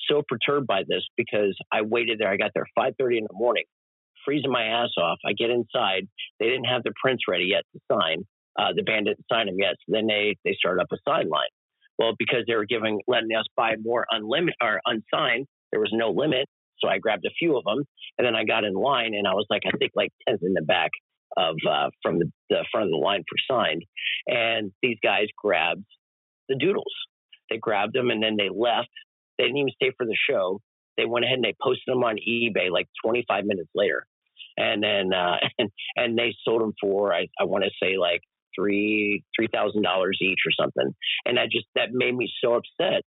so 0.09 0.23
perturbed 0.27 0.67
by 0.67 0.83
this 0.89 1.03
because 1.17 1.57
I 1.73 1.83
waited 1.83 2.19
there. 2.19 2.31
I 2.31 2.37
got 2.37 2.51
there 2.55 2.67
5:30 2.79 3.19
in 3.19 3.25
the 3.25 3.35
morning, 3.35 3.65
freezing 4.27 4.51
my 4.51 4.65
ass 4.65 4.91
off. 4.99 5.19
I 5.25 5.33
get 5.33 5.51
inside. 5.51 6.09
They 6.41 6.47
didn't 6.47 6.65
have 6.65 6.83
the 6.83 6.93
prints 7.01 7.25
ready 7.29 7.47
yet 7.47 7.63
to 7.73 7.81
sign. 7.91 8.25
Uh, 8.59 8.73
the 8.75 8.83
band 8.83 9.07
didn't 9.07 9.25
sign 9.33 9.47
them 9.47 9.57
yet. 9.59 9.75
So 9.81 9.93
then 9.95 10.07
they 10.07 10.37
they 10.45 10.55
started 10.59 10.83
up 10.83 10.89
a 10.93 10.97
sideline. 11.09 11.53
Well, 11.99 12.13
because 12.19 12.45
they 12.47 12.55
were 12.55 12.67
giving 12.67 13.01
letting 13.07 13.35
us 13.39 13.47
buy 13.57 13.77
more 13.83 14.07
unlimited 14.11 14.57
or 14.61 14.81
unsigned, 14.85 15.47
there 15.71 15.81
was 15.81 15.93
no 15.93 16.11
limit. 16.11 16.47
So 16.81 16.89
I 16.89 16.99
grabbed 16.99 17.25
a 17.25 17.31
few 17.39 17.57
of 17.57 17.65
them, 17.65 17.85
and 18.19 18.27
then 18.27 18.35
I 18.35 18.45
got 18.45 18.65
in 18.65 18.75
line, 18.75 19.15
and 19.15 19.27
I 19.27 19.33
was 19.33 19.47
like, 19.49 19.63
I 19.67 19.71
think 19.79 19.93
like 19.95 20.11
tenth 20.29 20.43
in 20.43 20.53
the 20.53 20.61
back 20.61 20.91
of 21.37 21.57
uh, 21.69 21.89
from 22.03 22.19
the, 22.19 22.31
the 22.51 22.67
front 22.71 22.87
of 22.87 22.91
the 22.91 22.99
line 22.99 23.25
for 23.29 23.55
signed, 23.55 23.83
and 24.27 24.73
these 24.83 24.99
guys 25.03 25.27
grabbed 25.43 25.85
the 26.49 26.57
doodles. 26.57 26.93
They 27.51 27.59
grabbed 27.59 27.95
them 27.95 28.11
and 28.11 28.23
then 28.23 28.37
they 28.37 28.49
left. 28.49 28.91
They 29.39 29.45
didn't 29.45 29.59
even 29.59 29.73
stay 29.75 29.93
for 29.97 30.07
the 30.07 30.17
show. 30.29 30.61
They 30.97 31.05
went 31.05 31.25
ahead 31.25 31.37
and 31.37 31.45
they 31.45 31.55
posted 31.63 31.85
them 31.87 32.05
on 32.05 32.17
eBay 32.17 32.71
like 32.71 32.89
25 33.05 33.45
minutes 33.45 33.71
later, 33.75 34.07
and 34.57 34.83
then 34.83 35.13
uh, 35.13 35.37
and 35.59 35.71
and 35.97 36.19
they 36.19 36.35
sold 36.45 36.63
them 36.63 36.75
for 36.81 37.15
I, 37.15 37.29
I 37.41 37.45
want 37.45 37.65
to 37.65 37.71
say 37.83 37.99
like 37.99 38.21
three 38.57 39.23
three 39.37 39.49
thousand 39.53 39.83
dollars 39.83 40.19
each 40.21 40.41
or 40.47 40.53
something. 40.65 40.95
And 41.25 41.37
that 41.37 41.51
just 41.51 41.67
that 41.75 41.93
made 41.93 42.15
me 42.15 42.31
so 42.43 42.55
upset 42.55 43.03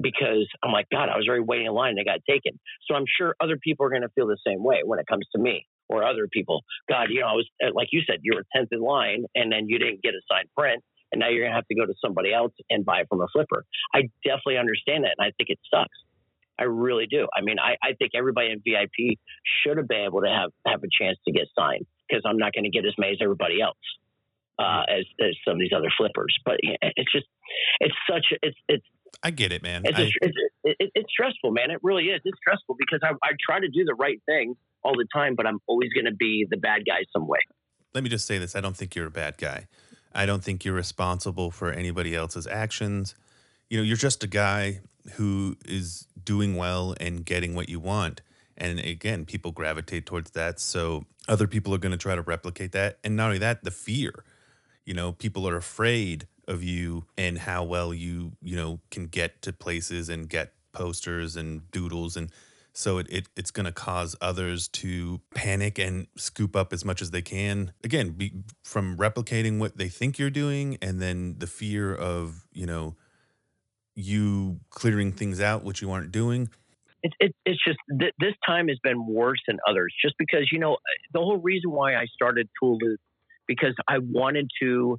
because 0.00 0.48
I'm 0.62 0.72
like, 0.72 0.86
God, 0.90 1.08
I 1.08 1.16
was 1.16 1.26
already 1.28 1.44
waiting 1.44 1.66
in 1.66 1.72
line. 1.72 1.90
and 1.90 1.98
They 1.98 2.04
got 2.04 2.20
taken. 2.28 2.58
So 2.86 2.94
I'm 2.94 3.04
sure 3.06 3.34
other 3.40 3.58
people 3.62 3.86
are 3.86 3.90
going 3.90 4.02
to 4.02 4.08
feel 4.14 4.26
the 4.26 4.38
same 4.46 4.62
way 4.62 4.80
when 4.84 4.98
it 4.98 5.06
comes 5.06 5.26
to 5.34 5.40
me 5.40 5.66
or 5.88 6.04
other 6.04 6.28
people. 6.32 6.62
God, 6.88 7.08
you 7.10 7.20
know, 7.20 7.26
I 7.26 7.32
was 7.32 7.48
uh, 7.62 7.70
like 7.74 7.88
you 7.92 8.02
said, 8.06 8.20
you 8.22 8.34
were 8.34 8.44
tenth 8.54 8.68
in 8.72 8.80
line, 8.80 9.24
and 9.34 9.52
then 9.52 9.68
you 9.68 9.78
didn't 9.78 10.02
get 10.02 10.14
a 10.14 10.20
signed 10.30 10.48
print, 10.56 10.82
and 11.12 11.20
now 11.20 11.28
you're 11.28 11.44
gonna 11.44 11.54
have 11.54 11.66
to 11.68 11.74
go 11.74 11.86
to 11.86 11.94
somebody 12.02 12.32
else 12.32 12.52
and 12.70 12.84
buy 12.84 13.00
it 13.00 13.06
from 13.08 13.20
a 13.20 13.26
flipper. 13.32 13.64
I 13.94 14.08
definitely 14.24 14.58
understand 14.58 15.04
that, 15.04 15.14
and 15.18 15.26
I 15.26 15.32
think 15.36 15.50
it 15.50 15.58
sucks. 15.72 15.98
I 16.60 16.64
really 16.64 17.06
do. 17.06 17.26
I 17.34 17.40
mean, 17.40 17.58
I, 17.58 17.76
I 17.82 17.94
think 17.94 18.12
everybody 18.14 18.50
in 18.50 18.58
VIP 18.58 19.18
should 19.64 19.78
have 19.78 19.88
been 19.88 20.04
able 20.04 20.20
to 20.20 20.28
have 20.28 20.50
have 20.66 20.82
a 20.84 20.88
chance 20.92 21.18
to 21.26 21.32
get 21.32 21.46
signed 21.58 21.86
because 22.08 22.22
I'm 22.26 22.36
not 22.36 22.52
going 22.52 22.64
to 22.64 22.70
get 22.70 22.84
as 22.84 22.92
many 22.98 23.12
as 23.12 23.18
everybody 23.22 23.62
else 23.62 23.78
uh, 24.58 24.82
as, 24.88 25.04
as 25.20 25.34
some 25.46 25.54
of 25.54 25.60
these 25.60 25.72
other 25.74 25.90
flippers. 25.96 26.36
But 26.44 26.56
it's 26.62 27.10
just 27.10 27.26
it's 27.80 27.94
such 28.08 28.26
it's 28.42 28.56
it's. 28.68 28.84
I 29.22 29.30
get 29.30 29.52
it, 29.52 29.62
man. 29.62 29.82
It's, 29.84 29.98
I, 29.98 30.02
it's, 30.20 30.36
it, 30.64 30.90
it's 30.94 31.10
stressful, 31.10 31.50
man. 31.50 31.70
It 31.70 31.80
really 31.82 32.04
is. 32.04 32.20
It's 32.24 32.38
stressful 32.38 32.76
because 32.78 33.00
I, 33.02 33.12
I 33.26 33.32
try 33.44 33.58
to 33.58 33.68
do 33.68 33.84
the 33.84 33.94
right 33.94 34.20
thing 34.24 34.54
all 34.82 34.94
the 34.94 35.06
time, 35.12 35.34
but 35.34 35.46
I'm 35.46 35.58
always 35.66 35.90
going 35.92 36.06
to 36.06 36.14
be 36.14 36.46
the 36.48 36.56
bad 36.56 36.82
guy 36.86 37.04
some 37.12 37.26
way. 37.26 37.40
Let 37.92 38.04
me 38.04 38.10
just 38.10 38.26
say 38.26 38.38
this: 38.38 38.54
I 38.54 38.60
don't 38.60 38.76
think 38.76 38.94
you're 38.94 39.06
a 39.06 39.10
bad 39.10 39.38
guy. 39.38 39.66
I 40.14 40.26
don't 40.26 40.44
think 40.44 40.64
you're 40.64 40.74
responsible 40.74 41.50
for 41.50 41.70
anybody 41.70 42.14
else's 42.14 42.46
actions. 42.46 43.14
You 43.68 43.78
know, 43.78 43.84
you're 43.84 43.96
just 43.96 44.24
a 44.24 44.26
guy 44.26 44.80
who 45.16 45.56
is 45.64 46.06
doing 46.22 46.56
well 46.56 46.94
and 47.00 47.24
getting 47.24 47.54
what 47.54 47.68
you 47.68 47.80
want. 47.80 48.22
And 48.56 48.78
again, 48.78 49.24
people 49.24 49.52
gravitate 49.52 50.06
towards 50.06 50.32
that. 50.32 50.60
So 50.60 51.06
other 51.28 51.46
people 51.46 51.74
are 51.74 51.78
going 51.78 51.92
to 51.92 51.98
try 51.98 52.14
to 52.14 52.22
replicate 52.22 52.72
that. 52.72 52.98
And 53.02 53.16
not 53.16 53.26
only 53.26 53.38
that, 53.38 53.64
the 53.64 53.70
fear. 53.70 54.24
You 54.84 54.94
know, 54.94 55.12
people 55.12 55.48
are 55.48 55.56
afraid 55.56 56.26
of 56.46 56.62
you 56.62 57.06
and 57.16 57.38
how 57.38 57.64
well 57.64 57.94
you, 57.94 58.32
you 58.42 58.56
know, 58.56 58.80
can 58.90 59.06
get 59.06 59.40
to 59.42 59.52
places 59.52 60.08
and 60.08 60.28
get 60.28 60.52
posters 60.72 61.36
and 61.36 61.70
doodles. 61.70 62.16
And 62.16 62.30
so 62.72 62.98
it, 62.98 63.06
it 63.10 63.28
it's 63.36 63.50
going 63.50 63.66
to 63.66 63.72
cause 63.72 64.16
others 64.20 64.68
to 64.68 65.20
panic 65.34 65.78
and 65.78 66.06
scoop 66.16 66.54
up 66.54 66.72
as 66.72 66.84
much 66.84 67.00
as 67.00 67.10
they 67.10 67.22
can. 67.22 67.72
Again, 67.84 68.10
be, 68.10 68.32
from 68.62 68.96
replicating 68.96 69.58
what 69.58 69.76
they 69.76 69.88
think 69.88 70.18
you're 70.18 70.30
doing 70.30 70.78
and 70.82 71.00
then 71.00 71.36
the 71.38 71.46
fear 71.46 71.94
of, 71.94 72.46
you 72.52 72.66
know, 72.66 72.96
you 73.94 74.60
clearing 74.70 75.12
things 75.12 75.40
out 75.40 75.64
which 75.64 75.82
you 75.82 75.90
aren't 75.90 76.12
doing? 76.12 76.48
It's 77.02 77.14
it, 77.18 77.34
it's 77.46 77.60
just 77.66 77.78
th- 77.98 78.14
this 78.18 78.34
time 78.46 78.68
has 78.68 78.78
been 78.82 79.06
worse 79.06 79.40
than 79.46 79.58
others 79.66 79.94
just 80.02 80.14
because 80.18 80.48
you 80.52 80.58
know 80.58 80.76
the 81.12 81.20
whole 81.20 81.38
reason 81.38 81.70
why 81.70 81.94
i 81.94 82.04
started 82.12 82.46
tool 82.60 82.76
loot 82.78 83.00
because 83.46 83.74
i 83.88 83.96
wanted 83.98 84.50
to 84.60 84.98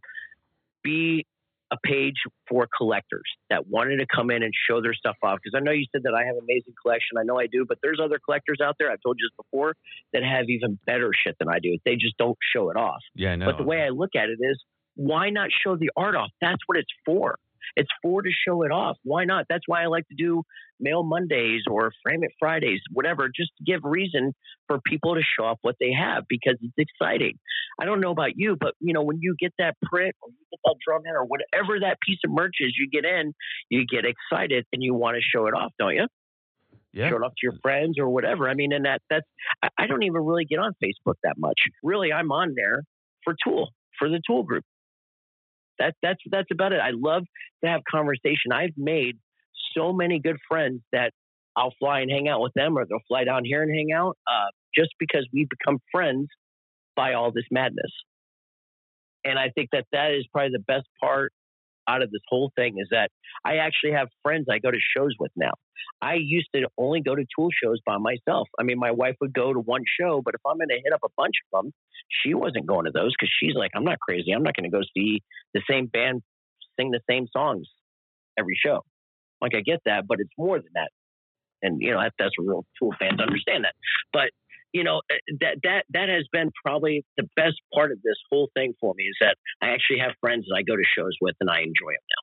be 0.84 1.28
a 1.72 1.78
page 1.84 2.16
for 2.50 2.68
collectors 2.76 3.30
that 3.52 3.68
wanted 3.68 3.98
to 3.98 4.08
come 4.08 4.32
in 4.32 4.42
and 4.42 4.52
show 4.68 4.82
their 4.82 4.96
stuff 4.96 5.16
off 5.22 5.38
because 5.44 5.56
i 5.56 5.64
know 5.64 5.72
you 5.72 5.86
said 5.92 6.02
that 6.04 6.16
i 6.16 6.26
have 6.26 6.36
an 6.38 6.42
amazing 6.42 6.74
collection 6.82 7.20
i 7.20 7.24
know 7.24 7.40
i 7.40 7.46
do 7.46 7.68
but 7.70 7.78
there's 7.84 8.00
other 8.04 8.18
collectors 8.26 8.58
out 8.64 8.76
there 8.80 8.92
i've 8.92 9.02
told 9.04 9.18
you 9.20 9.30
this 9.30 9.46
before 9.46 9.76
that 10.12 10.24
have 10.24 10.50
even 10.50 10.80
better 10.88 11.12
shit 11.24 11.36
than 11.38 11.50
i 11.50 11.60
do 11.60 11.78
they 11.86 11.96
just 11.96 12.18
don't 12.18 12.38
show 12.52 12.72
it 12.72 12.78
off. 12.78 13.02
Yeah 13.14 13.34
I 13.34 13.36
know. 13.36 13.46
but 13.46 13.58
the 13.58 13.64
way 13.64 13.84
i 13.84 13.90
look 13.90 14.16
at 14.16 14.30
it 14.30 14.40
is 14.42 14.60
why 14.96 15.30
not 15.30 15.50
show 15.52 15.76
the 15.76 15.90
art 15.96 16.16
off? 16.16 16.32
That's 16.42 16.62
what 16.66 16.78
it's 16.78 16.92
for 17.06 17.38
it's 17.76 17.90
for 18.02 18.22
to 18.22 18.30
show 18.32 18.64
it 18.64 18.72
off. 18.72 18.98
Why 19.04 19.26
not? 19.26 19.46
That's 19.50 19.64
why 19.68 19.84
I 19.84 19.88
like 19.88 20.08
to 20.10 20.16
do 20.16 20.44
Mail 20.80 21.04
Mondays 21.04 21.64
or 21.70 21.92
Frame 22.04 22.24
It 22.24 22.32
Fridays, 22.40 22.82
whatever, 22.92 23.30
just 23.34 23.52
to 23.58 23.64
give 23.64 23.82
reason 23.84 24.34
for 24.68 24.80
people 24.86 25.16
to 25.16 25.22
show 25.22 25.46
off 25.46 25.60
what 25.62 25.76
they 25.80 25.92
have 25.92 26.24
because 26.28 26.58
it's 26.62 26.74
exciting. 26.78 27.34
I 27.80 27.86
don't 27.86 28.02
know 28.02 28.12
about 28.12 28.32
you, 28.36 28.58
but 28.60 28.74
you 28.80 28.94
know, 28.94 29.04
when 29.04 29.20
you 29.22 29.36
get 29.40 29.54
that 29.60 29.76
print 29.84 30.16
or 30.22 30.30
you 30.30 30.46
get 30.52 30.60
that 30.66 30.76
drum 30.86 31.02
in 31.06 31.12
or 31.12 31.26
whatever 31.26 31.80
that 31.80 31.98
piece 32.06 32.20
of 32.26 32.32
merch 32.32 32.56
is 32.60 32.76
you 32.78 32.90
get 32.90 33.06
in, 33.06 33.34
you 33.70 33.86
get 33.86 34.06
excited 34.06 34.66
and 34.74 34.84
you 34.84 34.94
want 34.94 35.16
to 35.16 35.22
show 35.22 35.48
it 35.48 35.54
off, 35.54 35.72
don't 35.80 35.96
you? 35.96 36.08
yeah. 36.94 37.10
show 37.10 37.18
it 37.18 37.24
off 37.24 37.32
to 37.32 37.44
your 37.44 37.54
friends 37.62 37.98
or 38.00 38.10
whatever. 38.10 38.50
I 38.50 38.54
mean, 38.54 38.74
and 38.74 38.86
that 38.86 39.02
that's 39.10 39.26
I, 39.64 39.70
I 39.78 39.88
don't 39.88 40.04
even 40.04 40.22
really 40.24 40.46
get 40.46 40.60
on 40.60 40.74
Facebook 40.84 41.16
that 41.24 41.36
much. 41.38 41.60
Really, 41.84 42.12
I'm 42.12 42.32
on 42.32 42.54
there 42.56 42.84
for 43.24 43.36
Tool 43.44 43.70
for 43.98 44.10
the 44.10 44.22
Tool 44.26 44.44
group. 44.44 44.64
That 45.82 45.96
that's 46.02 46.22
that's 46.30 46.52
about 46.52 46.74
it. 46.74 46.80
I 46.80 46.92
love 46.94 47.24
to 47.64 47.70
have 47.70 47.82
conversation. 47.90 48.54
I've 48.54 48.78
made 48.78 49.18
so 49.76 49.92
many 49.92 50.20
good 50.20 50.38
friends 50.48 50.82
that 50.92 51.12
I'll 51.56 51.74
fly 51.80 52.02
and 52.02 52.12
hang 52.12 52.30
out 52.30 52.40
with 52.42 52.54
them, 52.54 52.78
or 52.78 52.86
they'll 52.86 53.00
fly 53.08 53.24
down 53.24 53.44
here 53.44 53.64
and 53.64 53.72
hang 53.74 53.92
out, 53.92 54.16
uh, 54.28 54.52
just 54.78 54.92
because 55.00 55.28
we 55.34 55.48
become 55.50 55.80
friends 55.92 56.28
by 56.96 57.14
all 57.14 57.32
this 57.32 57.46
madness. 57.50 57.92
And 59.24 59.40
I 59.40 59.50
think 59.50 59.70
that 59.72 59.86
that 59.92 60.12
is 60.12 60.26
probably 60.32 60.52
the 60.54 60.64
best 60.68 60.88
part 61.02 61.34
out 61.88 62.02
of 62.02 62.12
this 62.12 62.22
whole 62.28 62.52
thing 62.56 62.76
is 62.78 62.88
that 62.92 63.12
I 63.46 63.58
actually 63.58 63.92
have 63.94 64.08
friends 64.24 64.48
I 64.50 64.60
go 64.60 64.72
to 64.72 64.78
shows 64.96 65.12
with 65.20 65.32
now. 65.36 65.52
I 66.02 66.16
used 66.16 66.50
to 66.56 66.68
only 66.78 67.02
go 67.02 67.16
to 67.16 67.26
tool 67.36 67.50
shows 67.64 67.80
by 67.86 67.98
myself. 67.98 68.48
I 68.60 68.64
mean, 68.64 68.80
my 68.80 68.92
wife 68.92 69.16
would 69.22 69.34
go 69.34 69.54
to 69.54 69.60
one 69.60 69.84
show, 70.00 70.22
but 70.24 70.36
if 70.36 70.42
I'm 70.46 70.58
going 70.58 70.70
to 70.70 70.82
hit 70.84 70.94
up 70.94 71.02
a 71.04 71.10
bunch 71.18 71.36
of 71.46 71.64
them, 71.64 71.74
she 72.10 72.34
wasn't 72.34 72.66
going 72.66 72.86
to 72.86 72.92
those 72.92 73.14
because 73.18 73.32
she's 73.40 73.56
like, 73.56 73.72
I'm 73.76 73.84
not 73.84 74.00
crazy. 74.00 74.32
I'm 74.32 74.44
not 74.44 74.56
going 74.56 74.70
to 74.70 74.76
go 74.76 74.84
see 74.96 75.22
the 75.54 75.62
same 75.70 75.88
band 75.88 76.22
sing 76.80 76.92
the 76.92 77.02
same 77.10 77.28
songs 77.36 77.68
every 78.38 78.58
show. 78.64 78.84
Like, 79.42 79.56
I 79.56 79.62
get 79.62 79.82
that, 79.86 80.08
but 80.08 80.20
it's 80.20 80.32
more 80.38 80.58
than 80.58 80.72
that. 80.76 80.90
And, 81.64 81.82
you 81.82 81.92
know, 81.92 82.02
that, 82.02 82.14
that's 82.18 82.36
a 82.40 82.44
real 82.44 82.66
tool 82.80 82.94
fans 83.00 83.20
understand 83.20 83.66
that. 83.66 83.76
But, 84.14 84.32
you 84.74 84.84
know, 84.84 85.02
eh, 85.10 85.16
that, 85.42 85.58
that, 85.64 85.86
that 85.92 86.10
has 86.10 86.26
been 86.32 86.52
probably 86.64 87.04
the 87.18 87.28
best 87.36 87.56
part 87.74 87.92
of 87.92 88.02
this 88.04 88.16
whole 88.30 88.50
thing 88.56 88.74
for 88.80 88.94
me 88.96 89.04
is 89.04 89.18
that 89.20 89.36
I 89.62 89.70
actually 89.70 90.00
have 90.00 90.12
friends 90.22 90.46
that 90.50 90.56
I 90.56 90.64
go 90.64 90.76
to 90.76 90.84
shows 90.98 91.16
with 91.22 91.36
and 91.40 91.50
I 91.50 91.60
enjoy 91.60 91.92
them 91.92 92.08
now 92.10 92.22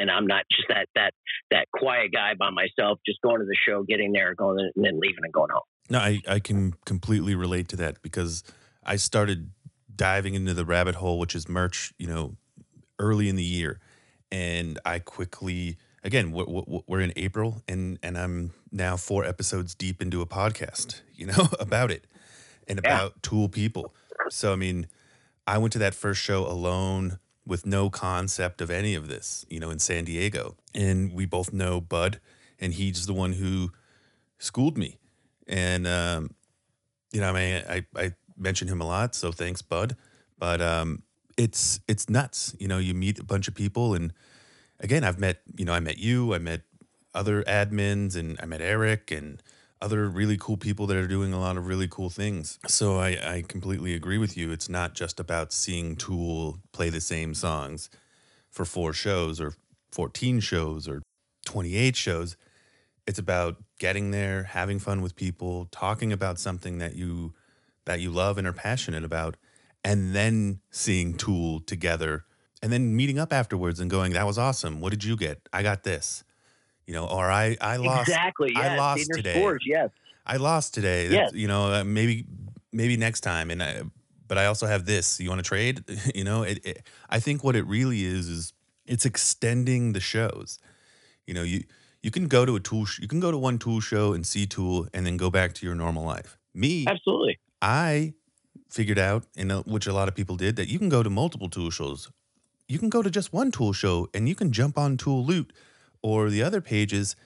and 0.00 0.10
I'm 0.10 0.26
not 0.26 0.44
just 0.50 0.68
that 0.68 0.88
that 0.94 1.12
that 1.50 1.66
quiet 1.72 2.12
guy 2.12 2.32
by 2.38 2.50
myself, 2.50 2.98
just 3.06 3.20
going 3.22 3.40
to 3.40 3.46
the 3.46 3.56
show, 3.66 3.82
getting 3.82 4.12
there, 4.12 4.34
going 4.34 4.58
and 4.74 4.84
then 4.84 4.98
leaving 4.98 5.22
and 5.22 5.32
going 5.32 5.50
home. 5.50 5.62
No, 5.88 5.98
I, 5.98 6.20
I 6.28 6.38
can 6.38 6.74
completely 6.84 7.34
relate 7.34 7.68
to 7.68 7.76
that 7.76 8.00
because 8.02 8.44
I 8.84 8.96
started 8.96 9.50
diving 9.94 10.34
into 10.34 10.54
the 10.54 10.64
rabbit 10.64 10.94
hole, 10.96 11.18
which 11.18 11.34
is 11.34 11.48
merch, 11.48 11.92
you 11.98 12.06
know, 12.06 12.36
early 12.98 13.28
in 13.28 13.36
the 13.36 13.44
year, 13.44 13.80
and 14.30 14.78
I 14.84 15.00
quickly 15.00 15.76
again 16.02 16.32
we're 16.32 17.00
in 17.00 17.12
April, 17.16 17.62
and 17.68 17.98
and 18.02 18.16
I'm 18.16 18.52
now 18.72 18.96
four 18.96 19.24
episodes 19.24 19.74
deep 19.74 20.00
into 20.02 20.20
a 20.22 20.26
podcast, 20.26 21.00
you 21.14 21.26
know, 21.26 21.48
about 21.58 21.90
it 21.90 22.06
and 22.68 22.78
about 22.78 23.12
yeah. 23.16 23.20
Tool 23.22 23.48
people. 23.48 23.94
So 24.30 24.52
I 24.52 24.56
mean, 24.56 24.86
I 25.46 25.58
went 25.58 25.72
to 25.72 25.78
that 25.80 25.94
first 25.94 26.20
show 26.20 26.46
alone 26.46 27.18
with 27.46 27.66
no 27.66 27.90
concept 27.90 28.60
of 28.60 28.70
any 28.70 28.94
of 28.94 29.08
this, 29.08 29.44
you 29.48 29.58
know, 29.58 29.70
in 29.70 29.78
San 29.78 30.04
Diego. 30.04 30.56
And 30.74 31.12
we 31.12 31.26
both 31.26 31.52
know 31.52 31.80
Bud, 31.80 32.20
and 32.58 32.72
he's 32.72 33.06
the 33.06 33.12
one 33.12 33.32
who 33.32 33.72
schooled 34.38 34.78
me. 34.78 34.98
And, 35.48 35.86
um, 35.86 36.30
you 37.12 37.20
know, 37.20 37.30
I 37.30 37.32
mean, 37.32 37.64
I, 37.68 37.86
I 37.96 38.12
mention 38.36 38.68
him 38.68 38.80
a 38.80 38.86
lot, 38.86 39.14
so 39.14 39.32
thanks, 39.32 39.62
Bud. 39.62 39.96
But 40.38 40.60
um, 40.60 41.02
it's 41.36 41.80
it's 41.88 42.08
nuts. 42.08 42.54
You 42.58 42.68
know, 42.68 42.78
you 42.78 42.94
meet 42.94 43.18
a 43.18 43.24
bunch 43.24 43.48
of 43.48 43.54
people, 43.54 43.94
and 43.94 44.12
again, 44.80 45.04
I've 45.04 45.18
met, 45.18 45.40
you 45.56 45.64
know, 45.64 45.72
I 45.72 45.80
met 45.80 45.98
you, 45.98 46.34
I 46.34 46.38
met 46.38 46.62
other 47.14 47.42
admins, 47.44 48.16
and 48.16 48.38
I 48.42 48.46
met 48.46 48.60
Eric, 48.60 49.10
and 49.10 49.42
other 49.80 50.08
really 50.08 50.36
cool 50.36 50.56
people 50.56 50.86
that 50.86 50.96
are 50.96 51.06
doing 51.06 51.32
a 51.32 51.40
lot 51.40 51.56
of 51.56 51.66
really 51.66 51.88
cool 51.88 52.10
things. 52.10 52.58
So 52.66 52.98
I, 52.98 53.08
I 53.08 53.44
completely 53.46 53.94
agree 53.94 54.18
with 54.18 54.36
you. 54.36 54.52
It's 54.52 54.68
not 54.68 54.94
just 54.94 55.18
about 55.18 55.52
seeing 55.52 55.96
Tool 55.96 56.58
play 56.72 56.90
the 56.90 57.00
same 57.00 57.34
songs 57.34 57.88
for 58.50 58.64
four 58.64 58.92
shows 58.92 59.40
or 59.40 59.54
14 59.92 60.40
shows 60.40 60.86
or 60.86 61.02
28 61.46 61.96
shows. 61.96 62.36
It's 63.06 63.18
about 63.18 63.56
getting 63.78 64.10
there, 64.10 64.44
having 64.44 64.78
fun 64.78 65.00
with 65.00 65.16
people, 65.16 65.66
talking 65.70 66.12
about 66.12 66.38
something 66.38 66.78
that 66.78 66.94
you 66.94 67.32
that 67.86 68.00
you 68.00 68.10
love 68.10 68.36
and 68.36 68.46
are 68.46 68.52
passionate 68.52 69.04
about, 69.04 69.38
and 69.82 70.14
then 70.14 70.60
seeing 70.70 71.14
Tool 71.14 71.60
together 71.60 72.24
and 72.62 72.72
then 72.72 72.96
meeting 72.96 73.18
up 73.18 73.32
afterwards 73.32 73.80
and 73.80 73.90
going, 73.90 74.12
that 74.12 74.26
was 74.26 74.38
awesome. 74.38 74.80
What 74.80 74.90
did 74.90 75.04
you 75.04 75.16
get? 75.16 75.48
I 75.52 75.62
got 75.62 75.82
this 75.82 76.24
you 76.90 76.96
know, 76.96 77.06
or 77.06 77.30
I 77.30 77.56
I 77.60 77.76
lost 77.76 78.08
exactly. 78.08 78.50
Yes. 78.52 78.64
I 78.64 78.76
lost 78.76 79.10
today. 79.12 79.34
Scores, 79.34 79.62
yes, 79.64 79.90
I 80.26 80.38
lost 80.38 80.74
today. 80.74 81.08
Yes. 81.08 81.30
you 81.32 81.46
know, 81.46 81.72
uh, 81.72 81.84
maybe 81.84 82.26
maybe 82.72 82.96
next 82.96 83.20
time. 83.20 83.52
And 83.52 83.62
I, 83.62 83.82
but 84.26 84.38
I 84.38 84.46
also 84.46 84.66
have 84.66 84.86
this. 84.86 85.20
You 85.20 85.28
want 85.28 85.38
to 85.38 85.48
trade? 85.48 85.84
you 86.16 86.24
know, 86.24 86.42
it, 86.42 86.66
it, 86.66 86.82
I 87.08 87.20
think 87.20 87.44
what 87.44 87.54
it 87.54 87.64
really 87.64 88.04
is 88.04 88.28
is 88.28 88.52
it's 88.86 89.04
extending 89.04 89.92
the 89.92 90.00
shows. 90.00 90.58
You 91.28 91.34
know, 91.34 91.44
you 91.44 91.62
you 92.02 92.10
can 92.10 92.26
go 92.26 92.44
to 92.44 92.56
a 92.56 92.60
tool. 92.60 92.86
Sh- 92.86 92.98
you 92.98 93.06
can 93.06 93.20
go 93.20 93.30
to 93.30 93.38
one 93.38 93.58
tool 93.58 93.78
show 93.78 94.12
and 94.12 94.26
see 94.26 94.46
tool, 94.46 94.88
and 94.92 95.06
then 95.06 95.16
go 95.16 95.30
back 95.30 95.52
to 95.54 95.66
your 95.66 95.76
normal 95.76 96.04
life. 96.04 96.38
Me, 96.54 96.86
absolutely. 96.88 97.38
I 97.62 98.14
figured 98.68 98.98
out, 98.98 99.26
and 99.36 99.52
which 99.64 99.86
a 99.86 99.92
lot 99.92 100.08
of 100.08 100.16
people 100.16 100.34
did, 100.34 100.56
that 100.56 100.66
you 100.66 100.80
can 100.80 100.88
go 100.88 101.04
to 101.04 101.10
multiple 101.10 101.48
tool 101.48 101.70
shows. 101.70 102.10
You 102.70 102.78
can 102.78 102.88
go 102.88 103.02
to 103.02 103.10
just 103.10 103.32
one 103.32 103.50
tool 103.50 103.72
show, 103.72 104.08
and 104.14 104.28
you 104.28 104.36
can 104.36 104.52
jump 104.52 104.78
on 104.78 104.96
Tool 104.96 105.24
Loot 105.24 105.52
or 106.02 106.30
the 106.30 106.44
other 106.44 106.60
pages, 106.60 107.16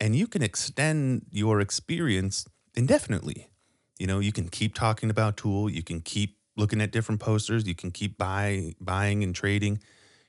and 0.00 0.16
you 0.16 0.26
can 0.26 0.42
extend 0.42 1.26
your 1.30 1.60
experience 1.60 2.46
indefinitely. 2.74 3.50
You 3.98 4.06
know, 4.06 4.20
you 4.20 4.32
can 4.32 4.48
keep 4.48 4.74
talking 4.74 5.10
about 5.10 5.36
Tool, 5.36 5.68
you 5.68 5.82
can 5.82 6.00
keep 6.00 6.38
looking 6.56 6.80
at 6.80 6.92
different 6.92 7.20
posters, 7.20 7.68
you 7.68 7.74
can 7.74 7.90
keep 7.90 8.16
buy, 8.16 8.72
buying 8.80 9.22
and 9.22 9.34
trading. 9.34 9.80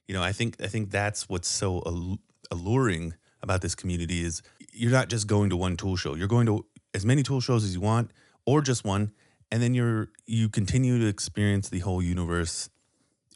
You 0.06 0.14
know, 0.14 0.22
I 0.22 0.34
think 0.34 0.58
I 0.62 0.68
think 0.68 0.92
that's 0.92 1.30
what's 1.30 1.48
so 1.48 2.20
alluring 2.52 3.14
about 3.42 3.62
this 3.62 3.74
community 3.74 4.22
is 4.22 4.42
you're 4.74 4.92
not 4.92 5.08
just 5.08 5.28
going 5.28 5.50
to 5.50 5.56
one 5.56 5.78
tool 5.78 5.96
show. 5.96 6.14
You're 6.14 6.28
going 6.28 6.46
to 6.48 6.66
as 6.94 7.06
many 7.06 7.24
tool 7.24 7.40
shows 7.40 7.64
as 7.64 7.74
you 7.74 7.80
want 7.80 8.12
or 8.46 8.60
just 8.62 8.84
one 8.84 9.14
and 9.50 9.64
then 9.64 9.74
you're 9.74 10.10
you 10.26 10.50
continue 10.50 11.00
to 11.00 11.08
experience 11.08 11.70
the 11.70 11.80
whole 11.80 12.02
universe 12.02 12.70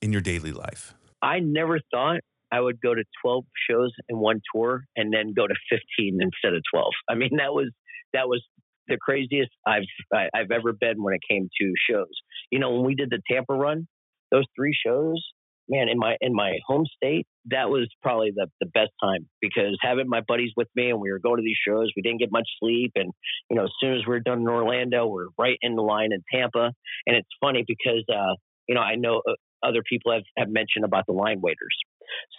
in 0.02 0.12
your 0.12 0.22
daily 0.22 0.52
life. 0.52 0.94
I 1.22 1.40
never 1.40 1.80
thought 1.92 2.22
I 2.52 2.60
would 2.60 2.82
go 2.82 2.94
to 2.94 3.04
12 3.24 3.46
shows 3.70 3.92
in 4.10 4.18
one 4.18 4.42
tour 4.54 4.84
and 4.96 5.14
then 5.14 5.34
go 5.34 5.48
to 5.48 5.54
15 5.70 6.20
instead 6.22 6.54
of 6.54 6.62
12. 6.74 6.92
I 7.10 7.16
mean, 7.16 7.38
that 7.38 7.54
was 7.54 7.72
that 8.14 8.28
was 8.28 8.44
the 8.88 8.98
craziest 8.98 9.52
I've 9.66 9.84
I, 10.14 10.28
I've 10.34 10.52
ever 10.52 10.74
been 10.74 11.02
when 11.02 11.14
it 11.14 11.22
came 11.30 11.50
to 11.62 11.74
shows. 11.90 12.12
You 12.52 12.60
know, 12.60 12.72
when 12.72 12.86
we 12.86 12.96
did 12.96 13.10
the 13.10 13.22
Tampa 13.30 13.54
run, 13.54 13.88
those 14.32 14.46
three 14.56 14.76
shows, 14.86 15.24
man, 15.70 15.88
in 15.88 15.98
my 15.98 16.18
in 16.20 16.34
my 16.34 16.58
home 16.68 16.86
state, 16.98 17.26
that 17.46 17.70
was 17.70 17.88
probably 18.02 18.32
the 18.36 18.48
the 18.60 18.68
best 18.68 18.92
time 19.02 19.28
because 19.40 19.78
having 19.82 20.10
my 20.10 20.22
buddies 20.28 20.52
with 20.58 20.68
me 20.76 20.90
and 20.90 21.00
we 21.00 21.12
were 21.12 21.20
going 21.20 21.38
to 21.38 21.44
these 21.44 21.58
shows, 21.66 21.90
we 21.96 22.02
didn't 22.02 22.20
get 22.20 22.32
much 22.32 22.48
sleep, 22.60 22.92
and 22.96 23.12
you 23.50 23.56
know, 23.56 23.64
as 23.64 23.72
soon 23.80 23.94
as 23.94 24.02
we 24.06 24.16
are 24.16 24.20
done 24.20 24.42
in 24.42 24.48
Orlando, 24.48 25.08
we're 25.08 25.28
right 25.38 25.58
in 25.62 25.76
the 25.76 25.82
line 25.82 26.12
in 26.12 26.22
Tampa, 26.34 26.72
and 27.08 27.16
it's 27.16 27.30
funny 27.40 27.64
because 27.66 28.04
uh, 28.10 28.36
you 28.68 28.76
know 28.76 28.82
I 28.82 28.96
know 28.96 29.22
uh, 29.28 29.34
other 29.64 29.84
people 29.88 30.12
have 30.12 30.24
have 30.38 30.50
mentioned 30.50 30.86
about 30.86 31.06
the 31.08 31.14
line 31.14 31.42
waiters. 31.42 31.78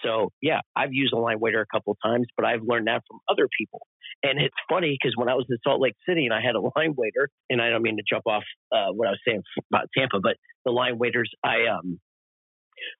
So 0.04 0.30
yeah, 0.40 0.60
I've 0.76 0.92
used 0.92 1.12
a 1.12 1.18
line 1.18 1.40
waiter 1.40 1.60
a 1.60 1.66
couple 1.66 1.96
times, 2.04 2.26
but 2.36 2.44
I've 2.44 2.62
learned 2.62 2.86
that 2.88 3.02
from 3.08 3.20
other 3.28 3.48
people. 3.58 3.86
And 4.22 4.40
it's 4.40 4.54
funny 4.68 4.96
because 5.00 5.14
when 5.16 5.28
I 5.28 5.34
was 5.34 5.46
in 5.48 5.56
Salt 5.64 5.80
Lake 5.80 5.94
City 6.08 6.26
and 6.26 6.34
I 6.34 6.40
had 6.40 6.54
a 6.54 6.60
line 6.76 6.94
waiter, 6.96 7.28
and 7.50 7.60
I 7.60 7.70
don't 7.70 7.82
mean 7.82 7.96
to 7.96 8.02
jump 8.08 8.26
off 8.26 8.44
uh, 8.72 8.92
what 8.92 9.08
I 9.08 9.12
was 9.12 9.20
saying 9.26 9.42
about 9.72 9.88
Tampa, 9.96 10.20
but 10.20 10.36
the 10.64 10.70
line 10.72 10.98
waiters, 10.98 11.30
I 11.44 11.66
um, 11.66 12.00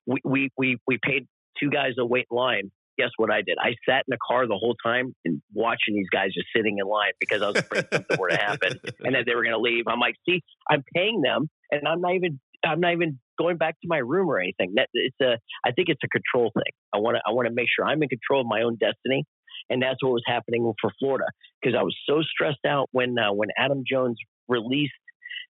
we 0.06 0.18
we 0.24 0.50
we, 0.56 0.78
we 0.86 0.98
paid 1.02 1.26
two 1.58 1.70
guys 1.70 1.94
to 1.96 2.06
wait 2.06 2.26
in 2.30 2.36
line. 2.36 2.70
Guess 2.98 3.10
what 3.16 3.30
I 3.30 3.40
did? 3.40 3.56
I 3.58 3.74
sat 3.88 4.04
in 4.06 4.10
the 4.10 4.18
car 4.26 4.46
the 4.46 4.54
whole 4.54 4.76
time 4.84 5.14
and 5.24 5.40
watching 5.54 5.94
these 5.94 6.10
guys 6.12 6.28
just 6.34 6.48
sitting 6.54 6.76
in 6.78 6.86
line 6.86 7.12
because 7.18 7.40
I 7.40 7.46
was 7.46 7.56
afraid 7.56 7.86
something 7.90 8.18
were 8.18 8.28
to 8.28 8.36
happen 8.36 8.80
and 9.02 9.14
that 9.14 9.24
they 9.24 9.34
were 9.34 9.42
going 9.42 9.54
to 9.54 9.58
leave. 9.58 9.84
I'm 9.88 9.98
like, 9.98 10.16
see, 10.28 10.42
I'm 10.68 10.84
paying 10.94 11.22
them 11.22 11.48
and 11.70 11.88
I'm 11.88 12.02
not 12.02 12.14
even 12.14 12.38
I'm 12.64 12.80
not 12.80 12.92
even 12.92 13.18
going 13.38 13.56
back 13.56 13.74
to 13.80 13.88
my 13.88 13.98
room 13.98 14.28
or 14.28 14.38
anything. 14.38 14.74
That 14.76 14.88
it's 14.92 15.16
a 15.20 15.38
I 15.64 15.72
think 15.72 15.88
it's 15.88 16.00
a 16.04 16.08
control 16.08 16.50
thing. 16.54 16.72
I 16.94 16.98
want 16.98 17.16
to 17.16 17.22
I 17.26 17.32
want 17.32 17.48
to 17.48 17.54
make 17.54 17.68
sure 17.74 17.84
I'm 17.84 18.02
in 18.02 18.08
control 18.08 18.42
of 18.42 18.46
my 18.46 18.62
own 18.62 18.76
destiny, 18.76 19.24
and 19.70 19.82
that's 19.82 20.02
what 20.02 20.12
was 20.12 20.22
happening 20.26 20.70
for 20.80 20.90
Florida 20.98 21.26
because 21.60 21.76
I 21.78 21.82
was 21.82 21.96
so 22.08 22.22
stressed 22.22 22.64
out 22.66 22.88
when 22.92 23.16
uh, 23.18 23.32
when 23.32 23.48
Adam 23.58 23.82
Jones 23.88 24.18
released 24.48 24.92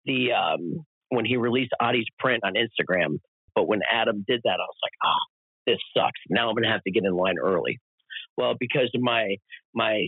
the 0.05 0.33
um, 0.33 0.85
when 1.11 1.25
he 1.25 1.37
released 1.37 1.73
Adi's 1.81 2.07
print 2.19 2.43
on 2.45 2.55
Instagram. 2.55 3.19
But 3.55 3.69
when 3.69 3.81
Adam 3.91 4.25
did 4.29 4.41
that, 4.45 4.51
I 4.51 4.67
was 4.67 4.79
like, 4.83 4.93
oh, 5.05 5.25
this 5.67 5.79
sucks. 5.97 6.21
Now 6.29 6.51
I'm 6.51 6.57
to 6.57 6.69
have 6.69 6.83
to 6.83 6.91
get 6.91 7.05
in 7.05 7.13
line 7.13 7.37
early. 7.43 7.79
Well, 8.37 8.55
because 8.59 8.91
of 8.95 9.01
my 9.01 9.37
my 9.75 10.07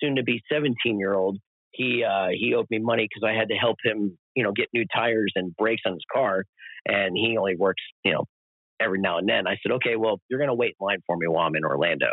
soon 0.00 0.16
to 0.16 0.22
be 0.22 0.42
17 0.52 0.98
year 0.98 1.14
old, 1.14 1.38
he 1.72 2.04
uh, 2.04 2.28
he 2.32 2.54
owed 2.54 2.66
me 2.70 2.78
money 2.78 3.08
because 3.08 3.28
I 3.28 3.38
had 3.38 3.48
to 3.48 3.54
help 3.54 3.76
him, 3.84 4.18
you 4.38 4.44
know, 4.44 4.52
get 4.52 4.68
new 4.72 4.84
tires 4.94 5.32
and 5.34 5.54
brakes 5.56 5.82
on 5.84 5.94
his 5.94 6.04
car, 6.12 6.44
and 6.86 7.16
he 7.16 7.36
only 7.36 7.56
works, 7.56 7.82
you 8.04 8.12
know, 8.12 8.24
every 8.80 9.00
now 9.00 9.18
and 9.18 9.28
then. 9.28 9.48
I 9.48 9.56
said, 9.60 9.72
okay, 9.72 9.96
well, 9.96 10.20
you're 10.28 10.38
going 10.38 10.48
to 10.48 10.54
wait 10.54 10.76
in 10.80 10.86
line 10.86 11.00
for 11.08 11.16
me 11.16 11.26
while 11.26 11.44
I'm 11.44 11.56
in 11.56 11.64
Orlando, 11.64 12.06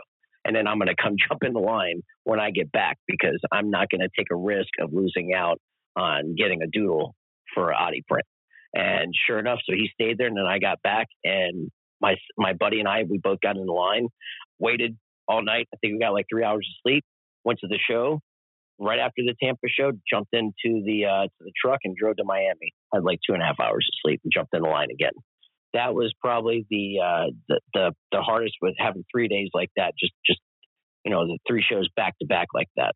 and 0.44 0.56
then 0.56 0.68
I'm 0.68 0.80
going 0.80 0.88
to 0.88 0.96
come 1.00 1.14
jump 1.30 1.44
in 1.44 1.54
the 1.54 1.60
line 1.60 2.02
when 2.24 2.40
I 2.40 2.50
get 2.50 2.72
back 2.72 2.98
because 3.08 3.40
I'm 3.52 3.70
not 3.70 3.90
going 3.92 4.02
to 4.02 4.10
take 4.18 4.28
a 4.32 4.36
risk 4.36 4.70
of 4.80 4.92
losing 4.92 5.36
out 5.36 5.60
on 5.96 6.34
getting 6.36 6.64
a 6.64 6.68
doodle 6.68 7.14
for 7.54 7.70
an 7.70 7.78
Adi 7.80 8.04
print. 8.10 8.26
And 8.74 9.14
sure 9.28 9.38
enough, 9.38 9.60
so 9.70 9.74
he 9.76 9.88
stayed 9.94 10.18
there, 10.18 10.28
and 10.28 10.36
then 10.36 10.48
I 10.48 10.58
got 10.58 10.82
back, 10.82 11.08
and 11.24 11.70
my 12.02 12.16
my 12.40 12.54
buddy 12.54 12.80
and 12.80 12.88
I, 12.88 13.04
we 13.08 13.20
both 13.20 13.40
got 13.40 13.56
in 13.56 13.68
the 13.68 13.72
line, 13.72 14.08
waited 14.58 14.98
all 15.28 15.44
night. 15.44 15.68
I 15.74 15.78
think 15.78 15.94
we 15.94 16.00
got 16.00 16.14
like 16.14 16.26
three 16.30 16.44
hours 16.44 16.68
of 16.68 16.90
sleep. 16.90 17.06
Went 17.44 17.60
to 17.60 17.68
the 17.68 17.78
show, 17.88 18.22
right 18.80 19.00
after 19.00 19.22
the 19.24 19.36
Tampa 19.42 19.68
show, 19.68 19.92
jumped 20.10 20.34
into 20.34 20.84
the 20.84 21.06
uh, 21.06 21.24
to 21.24 21.42
the 21.42 21.52
truck 21.60 21.80
and 21.84 21.96
drove 21.96 22.18
to 22.18 22.24
Miami. 22.24 22.74
Had 22.94 23.04
like 23.04 23.20
two 23.26 23.34
and 23.34 23.42
a 23.42 23.46
half 23.46 23.60
hours 23.60 23.88
of 23.90 23.98
sleep 24.04 24.22
and 24.24 24.32
jumped 24.34 24.54
in 24.54 24.62
the 24.62 24.70
line 24.70 24.90
again. 24.92 25.14
That 25.74 25.94
was 25.94 26.14
probably 26.22 26.66
the 26.70 27.00
uh, 27.04 27.32
the, 27.48 27.60
the 27.74 27.92
the 28.12 28.22
hardest 28.22 28.56
with 28.62 28.76
having 28.78 29.04
three 29.14 29.28
days 29.28 29.50
like 29.54 29.70
that. 29.76 29.94
Just 30.00 30.14
just 30.26 30.40
you 31.04 31.12
know 31.12 31.28
the 31.28 31.38
three 31.48 31.64
shows 31.68 31.88
back 31.96 32.18
to 32.20 32.28
back 32.28 32.48
like 32.54 32.70
that. 32.78 32.94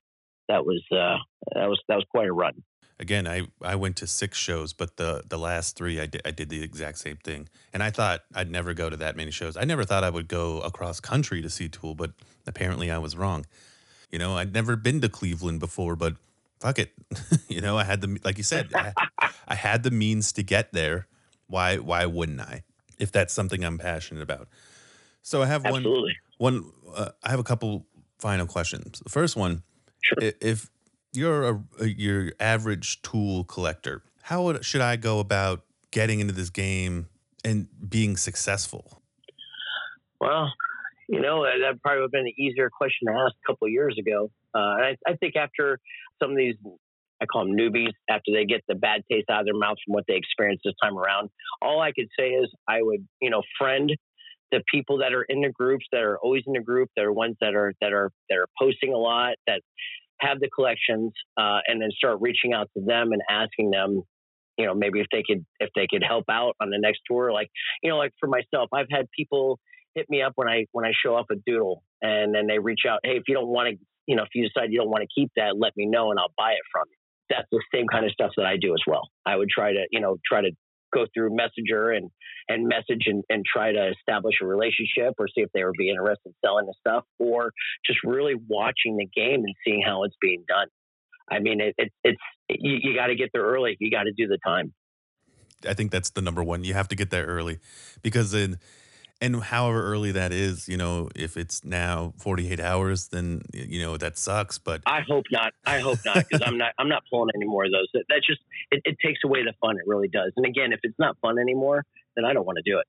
That 0.48 0.66
was 0.66 0.84
uh, 0.92 1.18
that 1.56 1.68
was 1.68 1.80
that 1.88 1.96
was 1.96 2.06
quite 2.12 2.28
a 2.28 2.34
run. 2.34 2.64
Again, 3.02 3.28
I, 3.30 3.44
I 3.62 3.76
went 3.76 3.96
to 3.98 4.08
six 4.08 4.38
shows, 4.38 4.74
but 4.74 4.98
the 4.98 5.24
the 5.26 5.38
last 5.38 5.78
three 5.78 6.02
I 6.02 6.06
did 6.06 6.22
I 6.26 6.32
did 6.32 6.50
the 6.50 6.62
exact 6.62 6.98
same 6.98 7.16
thing. 7.16 7.48
And 7.74 7.82
I 7.82 7.92
thought 7.92 8.22
I'd 8.36 8.52
never 8.52 8.74
go 8.74 8.90
to 8.90 8.98
that 8.98 9.16
many 9.16 9.32
shows. 9.32 9.56
I 9.56 9.64
never 9.64 9.86
thought 9.86 10.04
I 10.04 10.10
would 10.10 10.28
go 10.28 10.60
across 10.60 11.00
country 11.00 11.42
to 11.42 11.50
see 11.50 11.70
Tool, 11.70 11.96
but 11.96 12.12
apparently 12.46 12.92
I 12.92 12.98
was 12.98 13.16
wrong. 13.16 13.46
You 14.12 14.20
know, 14.20 14.38
I'd 14.38 14.54
never 14.54 14.76
been 14.76 15.02
to 15.02 15.10
Cleveland 15.10 15.60
before, 15.60 15.96
but 15.96 16.16
fuck 16.60 16.80
it. 16.80 16.94
you 17.48 17.62
know, 17.62 17.78
I 17.78 17.84
had 17.84 18.02
the 18.02 18.20
like 18.24 18.38
you 18.38 18.44
said, 18.44 18.70
I, 18.74 18.94
I, 19.48 19.56
had 19.56 19.84
the 19.84 19.92
means 19.92 20.32
to 20.34 20.44
get 20.44 20.74
there. 20.74 21.08
Why 21.48 21.78
why 21.78 22.06
wouldn't 22.06 22.42
I? 22.42 22.64
If 22.98 23.12
that's 23.12 23.34
something 23.34 23.64
I'm 23.64 23.78
passionate 23.78 24.22
about. 24.22 24.48
So 25.22 25.42
I 25.42 25.46
have 25.46 25.66
Absolutely. 25.66 26.18
one 26.38 26.64
one 26.64 26.72
uh, 26.96 27.10
I 27.24 27.30
have 27.30 27.40
a 27.40 27.44
couple 27.44 27.86
final 28.18 28.46
questions. 28.46 29.00
The 29.00 29.10
first 29.10 29.36
one, 29.36 29.64
sure. 30.02 30.32
if 30.42 30.70
you're 31.14 31.50
a, 31.50 31.64
a 31.80 31.88
your 31.88 32.34
average 32.40 33.02
tool 33.02 33.44
collector, 33.44 34.04
how 34.24 34.44
would, 34.44 34.64
should 34.64 34.82
I 34.82 34.96
go 34.96 35.20
about 35.20 35.64
getting 35.92 36.20
into 36.20 36.34
this 36.34 36.50
game 36.50 37.08
and 37.44 37.68
being 37.90 38.18
successful? 38.18 39.02
Well, 40.20 40.54
you 41.10 41.20
know, 41.20 41.44
that 41.44 41.82
probably 41.82 42.02
would 42.02 42.06
have 42.06 42.12
been 42.12 42.28
an 42.28 42.40
easier 42.40 42.70
question 42.70 43.08
to 43.08 43.14
ask 43.14 43.34
a 43.34 43.52
couple 43.52 43.66
of 43.66 43.72
years 43.72 43.98
ago. 44.00 44.30
Uh, 44.54 44.78
and 44.78 44.86
I, 44.86 44.96
I 45.08 45.16
think 45.16 45.36
after 45.36 45.80
some 46.22 46.32
of 46.32 46.38
these, 46.38 46.54
I 47.20 47.26
call 47.26 47.46
them 47.46 47.58
newbies, 47.58 47.94
after 48.08 48.32
they 48.32 48.46
get 48.46 48.62
the 48.68 48.76
bad 48.76 49.02
taste 49.12 49.26
out 49.30 49.42
of 49.42 49.46
their 49.46 49.58
mouth 49.58 49.78
from 49.84 49.94
what 49.94 50.04
they 50.08 50.16
experienced 50.16 50.62
this 50.64 50.76
time 50.82 50.98
around, 50.98 51.30
all 51.64 51.82
I 51.82 51.94
could 51.94 52.08
say 52.18 52.30
is 52.30 52.54
I 52.68 52.84
would, 52.84 53.06
you 53.22 53.32
know, 53.32 53.42
friend 53.58 53.92
the 54.52 54.62
people 54.72 55.00
that 55.00 55.14
are 55.14 55.24
in 55.24 55.42
the 55.42 55.50
groups 55.50 55.86
that 55.92 56.02
are 56.02 56.18
always 56.20 56.44
in 56.46 56.54
the 56.54 56.62
group, 56.62 56.90
that 56.96 57.06
are 57.06 57.14
ones 57.14 57.36
that 57.42 57.56
are 57.56 57.74
that 57.82 57.92
are 57.92 58.12
that 58.30 58.38
are 58.38 58.48
posting 58.60 58.94
a 58.94 58.98
lot, 58.98 59.34
that 59.48 59.62
have 60.22 60.40
the 60.40 60.50
collections, 60.50 61.12
uh, 61.38 61.60
and 61.68 61.82
then 61.82 61.90
start 61.92 62.18
reaching 62.22 62.54
out 62.54 62.70
to 62.78 62.84
them 62.84 63.12
and 63.12 63.22
asking 63.30 63.72
them, 63.72 64.02
you 64.58 64.66
know, 64.66 64.74
maybe 64.74 65.00
if 65.00 65.08
they 65.12 65.24
could 65.28 65.46
if 65.60 65.70
they 65.76 65.88
could 65.88 66.04
help 66.08 66.26
out 66.30 66.56
on 66.62 66.70
the 66.70 66.80
next 66.80 67.02
tour. 67.10 67.32
Like, 67.32 67.50
you 67.84 67.90
know, 67.90 67.98
like 67.98 68.12
for 68.20 68.28
myself, 68.28 68.70
I've 68.74 68.90
had 68.92 69.06
people 69.16 69.60
hit 70.00 70.10
me 70.10 70.22
up 70.22 70.34
when 70.36 70.48
I 70.48 70.66
when 70.72 70.86
I 70.86 70.92
show 71.04 71.16
up 71.16 71.28
a 71.32 71.36
doodle, 71.46 71.84
and 72.02 72.34
then 72.34 72.48
they 72.48 72.60
reach 72.60 72.82
out. 72.90 73.00
Hey, 73.04 73.18
if 73.18 73.24
you 73.28 73.36
don't 73.36 73.48
want 73.48 73.70
to, 73.70 73.86
you 74.08 74.16
know, 74.16 74.24
if 74.24 74.30
you 74.34 74.48
decide 74.48 74.72
you 74.72 74.80
don't 74.80 74.90
want 74.90 75.04
to 75.04 75.10
keep 75.14 75.32
that, 75.36 75.58
let 75.58 75.76
me 75.76 75.86
know 75.86 76.12
and 76.12 76.20
I'll 76.20 76.34
buy 76.38 76.52
it 76.52 76.66
from 76.72 76.86
you. 76.90 76.96
That's 77.30 77.48
the 77.52 77.62
same 77.74 77.88
kind 77.88 78.06
of 78.06 78.12
stuff 78.12 78.32
that 78.38 78.46
I 78.46 78.58
do 78.60 78.74
as 78.74 78.82
well. 78.88 79.10
I 79.26 79.36
would 79.36 79.50
try 79.50 79.74
to, 79.74 79.86
you 79.92 80.00
know, 80.00 80.18
try 80.26 80.42
to 80.42 80.52
go 80.92 81.06
through 81.14 81.36
Messenger 81.36 81.92
and 81.92 82.10
and 82.48 82.68
message 82.68 83.04
and, 83.06 83.24
and 83.30 83.46
try 83.46 83.72
to 83.72 83.92
establish 83.92 84.36
a 84.42 84.46
relationship 84.46 85.14
or 85.20 85.28
see 85.28 85.42
if 85.42 85.50
they 85.54 85.64
would 85.64 85.76
be 85.78 85.90
interested 85.90 86.28
in 86.28 86.34
selling 86.44 86.66
the 86.66 86.74
stuff 86.80 87.04
or 87.20 87.52
just 87.86 88.00
really 88.04 88.34
watching 88.48 88.98
the 88.98 89.06
game 89.06 89.44
and 89.44 89.54
seeing 89.64 89.84
how 89.86 90.04
it's 90.04 90.16
being 90.20 90.44
done. 90.48 90.68
I 91.30 91.38
mean, 91.40 91.62
it, 91.62 91.76
it 91.78 91.92
it's 92.04 92.22
you, 92.50 92.80
you 92.82 92.96
got 92.96 93.08
to 93.08 93.16
get 93.16 93.30
there 93.34 93.44
early. 93.44 93.78
You 93.80 93.92
got 93.92 94.04
to 94.04 94.14
do 94.18 94.28
the 94.28 94.40
time. 94.44 94.74
I 95.68 95.74
think 95.74 95.92
that's 95.92 96.10
the 96.12 96.22
number 96.22 96.44
one. 96.44 96.64
You 96.64 96.74
have 96.74 96.88
to 96.88 96.96
get 96.96 97.10
there 97.12 97.26
early 97.26 97.60
because 98.02 98.34
in 98.34 98.58
and 99.22 99.42
however 99.44 99.84
early 99.84 100.12
that 100.14 100.32
is, 100.32 100.70
you 100.70 100.78
know, 100.78 101.10
if 101.16 101.36
it's 101.36 101.66
now 101.66 102.14
48 102.18 102.60
hours, 102.60 103.08
then 103.10 103.42
you 103.54 103.82
know 103.82 103.98
that 103.98 104.18
sucks. 104.18 104.58
But 104.58 104.82
I 104.86 105.02
hope 105.02 105.26
not. 105.32 105.54
I 105.66 105.80
hope 105.80 106.00
not 106.06 106.16
because 106.16 106.42
I'm 106.46 106.58
not. 106.58 106.74
I'm 106.80 106.90
not 106.90 107.04
pulling 107.10 107.30
any 107.36 107.46
more 107.46 107.66
of 107.66 107.72
those. 107.72 107.88
That, 107.94 108.06
that 108.10 108.22
just 108.26 108.40
it, 108.72 108.82
it 108.86 108.98
takes 109.04 109.20
away 109.26 109.44
the 109.44 109.54
fun. 109.62 109.78
It 109.78 109.88
really 109.88 110.08
does. 110.08 110.32
And 110.38 110.46
again, 110.46 110.72
if 110.72 110.80
it's 110.84 110.98
not 111.00 111.18
fun 111.22 111.38
anymore, 111.38 111.84
then 112.16 112.26
I 112.26 112.34
don't 112.34 112.46
want 112.46 112.58
to 112.64 112.72
do 112.72 112.80
it. 112.80 112.86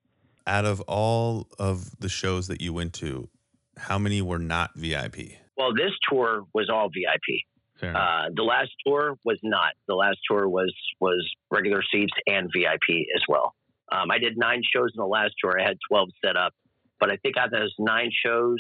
Out 0.47 0.65
of 0.65 0.81
all 0.83 1.49
of 1.59 1.99
the 2.01 2.09
shows 2.09 2.49
that 2.49 2.61
you 2.61 2.73
went 2.73 2.95
to, 2.95 3.29
how 3.77 3.99
many 3.99 4.23
were 4.23 4.39
not 4.39 4.71
VIP? 4.75 5.33
Well, 5.57 5.75
this 5.75 5.93
tour 6.09 6.45
was 6.55 6.71
all 6.71 6.89
VIP. 6.89 7.45
Uh, 7.83 8.29
the 8.35 8.43
last 8.43 8.71
tour 8.87 9.17
was 9.25 9.39
not. 9.43 9.73
The 9.89 9.95
last 9.95 10.19
tour 10.29 10.49
was 10.49 10.75
was 11.01 11.27
regular 11.51 11.83
seats 11.91 12.13
and 12.27 12.51
VIP 12.55 13.07
as 13.17 13.23
well. 13.29 13.55
Um, 13.93 14.11
I 14.11 14.19
did 14.19 14.37
nine 14.37 14.63
shows 14.63 14.91
in 14.95 15.01
the 15.01 15.07
last 15.07 15.35
tour. 15.43 15.59
I 15.61 15.67
had 15.67 15.79
12 15.89 16.09
set 16.25 16.37
up, 16.37 16.53
but 16.99 17.11
I 17.11 17.17
think 17.17 17.37
out 17.37 17.47
of 17.47 17.53
those 17.53 17.75
nine 17.79 18.11
shows, 18.25 18.59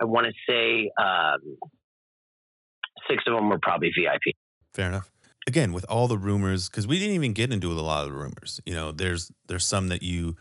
I 0.00 0.04
want 0.04 0.26
to 0.26 0.32
say 0.48 0.90
um, 1.00 1.56
six 3.08 3.24
of 3.26 3.34
them 3.34 3.48
were 3.48 3.58
probably 3.58 3.92
VIP. 3.96 4.34
Fair 4.72 4.88
enough. 4.88 5.10
Again, 5.46 5.72
with 5.72 5.86
all 5.88 6.08
the 6.08 6.18
rumors, 6.18 6.68
because 6.68 6.86
we 6.86 6.98
didn't 6.98 7.14
even 7.14 7.32
get 7.32 7.52
into 7.52 7.70
a 7.70 7.74
lot 7.74 8.04
of 8.04 8.10
the 8.10 8.18
rumors. 8.18 8.60
You 8.66 8.74
know, 8.74 8.90
there's 8.90 9.30
there's 9.46 9.64
some 9.64 9.88
that 9.88 10.02
you 10.02 10.36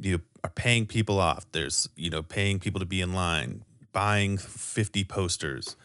you 0.00 0.20
are 0.42 0.50
paying 0.50 0.86
people 0.86 1.20
off. 1.20 1.44
There's 1.52 1.88
you 1.94 2.08
know 2.08 2.22
paying 2.22 2.58
people 2.58 2.80
to 2.80 2.86
be 2.86 3.02
in 3.02 3.12
line, 3.12 3.64
buying 3.92 4.38
50 4.38 5.04
posters. 5.04 5.76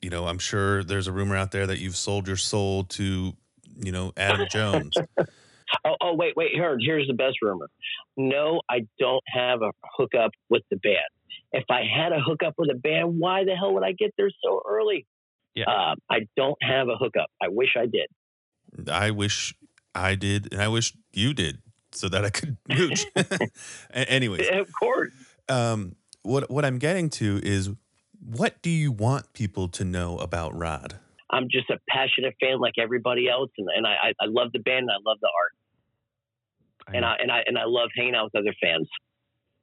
You 0.00 0.10
know, 0.10 0.28
I'm 0.28 0.38
sure 0.38 0.84
there's 0.84 1.08
a 1.08 1.12
rumor 1.12 1.34
out 1.34 1.50
there 1.50 1.66
that 1.66 1.80
you've 1.80 1.96
sold 1.96 2.28
your 2.28 2.36
soul 2.36 2.84
to 2.84 3.32
you 3.76 3.92
know 3.92 4.12
Adam 4.16 4.46
Jones. 4.48 4.94
Oh, 5.84 5.96
oh 6.00 6.14
wait, 6.14 6.34
wait. 6.36 6.50
Here, 6.52 6.76
here's 6.80 7.06
the 7.06 7.14
best 7.14 7.36
rumor. 7.42 7.68
No, 8.16 8.60
I 8.70 8.86
don't 8.98 9.22
have 9.26 9.62
a 9.62 9.70
hookup 9.96 10.32
with 10.48 10.62
the 10.70 10.76
band. 10.76 10.96
If 11.52 11.64
I 11.70 11.82
had 11.82 12.12
a 12.12 12.20
hookup 12.20 12.54
with 12.58 12.70
a 12.70 12.78
band, 12.78 13.18
why 13.18 13.44
the 13.44 13.54
hell 13.54 13.74
would 13.74 13.84
I 13.84 13.92
get 13.92 14.12
there 14.16 14.30
so 14.44 14.60
early? 14.68 15.06
Yeah. 15.54 15.64
Uh, 15.64 15.94
I 16.10 16.20
don't 16.36 16.58
have 16.62 16.88
a 16.88 16.96
hookup. 16.96 17.30
I 17.42 17.48
wish 17.48 17.76
I 17.76 17.86
did. 17.86 18.08
I 18.90 19.10
wish 19.10 19.54
I 19.94 20.14
did, 20.14 20.52
and 20.52 20.62
I 20.62 20.68
wish 20.68 20.94
you 21.12 21.34
did, 21.34 21.58
so 21.92 22.08
that 22.08 22.24
I 22.24 22.30
could 22.30 22.56
mooch. 22.68 23.06
Anyways, 23.92 24.46
yeah, 24.46 24.60
of 24.60 24.68
course. 24.78 25.12
Um, 25.48 25.96
what 26.22 26.50
what 26.50 26.64
I'm 26.64 26.78
getting 26.78 27.08
to 27.10 27.40
is, 27.42 27.70
what 28.20 28.60
do 28.62 28.70
you 28.70 28.92
want 28.92 29.32
people 29.32 29.68
to 29.68 29.84
know 29.84 30.18
about 30.18 30.56
Rod? 30.56 30.98
I'm 31.30 31.48
just 31.50 31.68
a 31.70 31.78
passionate 31.88 32.34
fan 32.40 32.58
like 32.58 32.74
everybody 32.80 33.28
else, 33.28 33.50
and, 33.58 33.68
and 33.74 33.86
I, 33.86 34.12
I 34.20 34.26
love 34.26 34.52
the 34.52 34.60
band 34.60 34.88
and 34.88 34.90
I 34.90 35.00
love 35.04 35.18
the 35.20 35.28
art, 35.28 35.52
and 36.94 37.04
I 37.04 37.16
and 37.20 37.30
I 37.30 37.42
and 37.46 37.58
I 37.58 37.64
love 37.66 37.90
hanging 37.96 38.14
out 38.14 38.24
with 38.24 38.42
other 38.42 38.54
fans. 38.62 38.88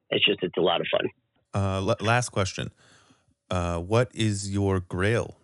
It's 0.09 0.25
just 0.25 0.39
it's 0.41 0.57
a 0.57 0.61
lot 0.61 0.81
of 0.81 0.87
fun. 0.91 1.09
Uh, 1.53 1.77
l- 1.77 2.05
last 2.05 2.29
question: 2.29 2.71
uh, 3.49 3.79
What 3.79 4.11
is 4.13 4.51
your 4.51 4.79
Grail? 4.79 5.37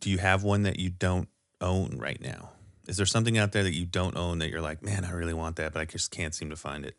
Do 0.00 0.10
you 0.10 0.18
have 0.18 0.42
one 0.42 0.62
that 0.62 0.78
you 0.78 0.90
don't 0.90 1.28
own 1.60 1.98
right 1.98 2.20
now? 2.20 2.50
Is 2.88 2.96
there 2.96 3.06
something 3.06 3.38
out 3.38 3.52
there 3.52 3.62
that 3.62 3.74
you 3.74 3.86
don't 3.86 4.16
own 4.16 4.38
that 4.38 4.50
you're 4.50 4.60
like, 4.60 4.82
man, 4.82 5.04
I 5.04 5.12
really 5.12 5.34
want 5.34 5.56
that, 5.56 5.72
but 5.72 5.80
I 5.80 5.84
just 5.84 6.10
can't 6.10 6.34
seem 6.34 6.50
to 6.50 6.56
find 6.56 6.84
it? 6.84 6.96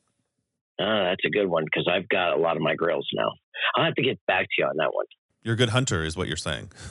Uh, 0.80 1.04
that's 1.04 1.26
a 1.26 1.30
good 1.30 1.48
one 1.48 1.66
because 1.66 1.88
I've 1.92 2.08
got 2.10 2.34
a 2.34 2.38
lot 2.40 2.56
of 2.56 2.64
my 2.64 2.76
grails 2.76 3.08
now. 3.14 3.32
I'll 3.76 3.86
have 3.86 3.96
to 3.96 4.02
get 4.02 4.20
back 4.26 4.44
to 4.44 4.54
you 4.58 4.66
on 4.66 4.78
that 4.78 4.94
one. 4.94 5.06
You're 5.44 5.56
a 5.56 5.58
good 5.58 5.70
hunter, 5.70 6.04
is 6.04 6.16
what 6.16 6.28
you're 6.28 6.38
saying. 6.38 6.72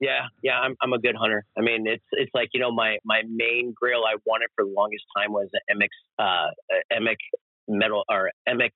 Yeah, 0.00 0.26
yeah, 0.42 0.58
I'm 0.58 0.76
I'm 0.80 0.92
a 0.92 0.98
good 0.98 1.16
hunter. 1.16 1.44
I 1.56 1.62
mean, 1.62 1.86
it's 1.86 2.04
it's 2.12 2.30
like 2.32 2.50
you 2.52 2.60
know 2.60 2.70
my 2.70 2.98
my 3.04 3.22
main 3.28 3.74
grail 3.74 4.02
I 4.06 4.16
wanted 4.24 4.48
for 4.54 4.64
the 4.64 4.70
longest 4.70 5.04
time 5.16 5.32
was 5.32 5.48
the 5.52 5.60
MX 5.74 5.88
uh 6.18 6.50
MX 6.92 7.16
metal 7.66 8.04
or 8.08 8.30
MX 8.48 8.70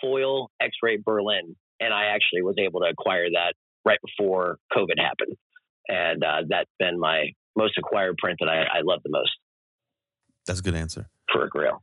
foil 0.00 0.50
X-ray 0.60 0.98
Berlin, 1.04 1.54
and 1.80 1.94
I 1.94 2.06
actually 2.06 2.42
was 2.42 2.56
able 2.58 2.80
to 2.80 2.86
acquire 2.86 3.30
that 3.30 3.54
right 3.84 3.98
before 4.02 4.58
COVID 4.76 4.98
happened, 4.98 5.36
and 5.88 6.24
uh, 6.24 6.42
that's 6.48 6.70
been 6.78 6.98
my 6.98 7.28
most 7.56 7.78
acquired 7.78 8.16
print 8.18 8.38
that 8.40 8.48
I, 8.48 8.78
I 8.78 8.80
love 8.82 9.00
the 9.04 9.10
most. 9.10 9.30
That's 10.46 10.60
a 10.60 10.62
good 10.62 10.74
answer 10.74 11.08
for 11.32 11.44
a 11.44 11.48
grail. 11.48 11.82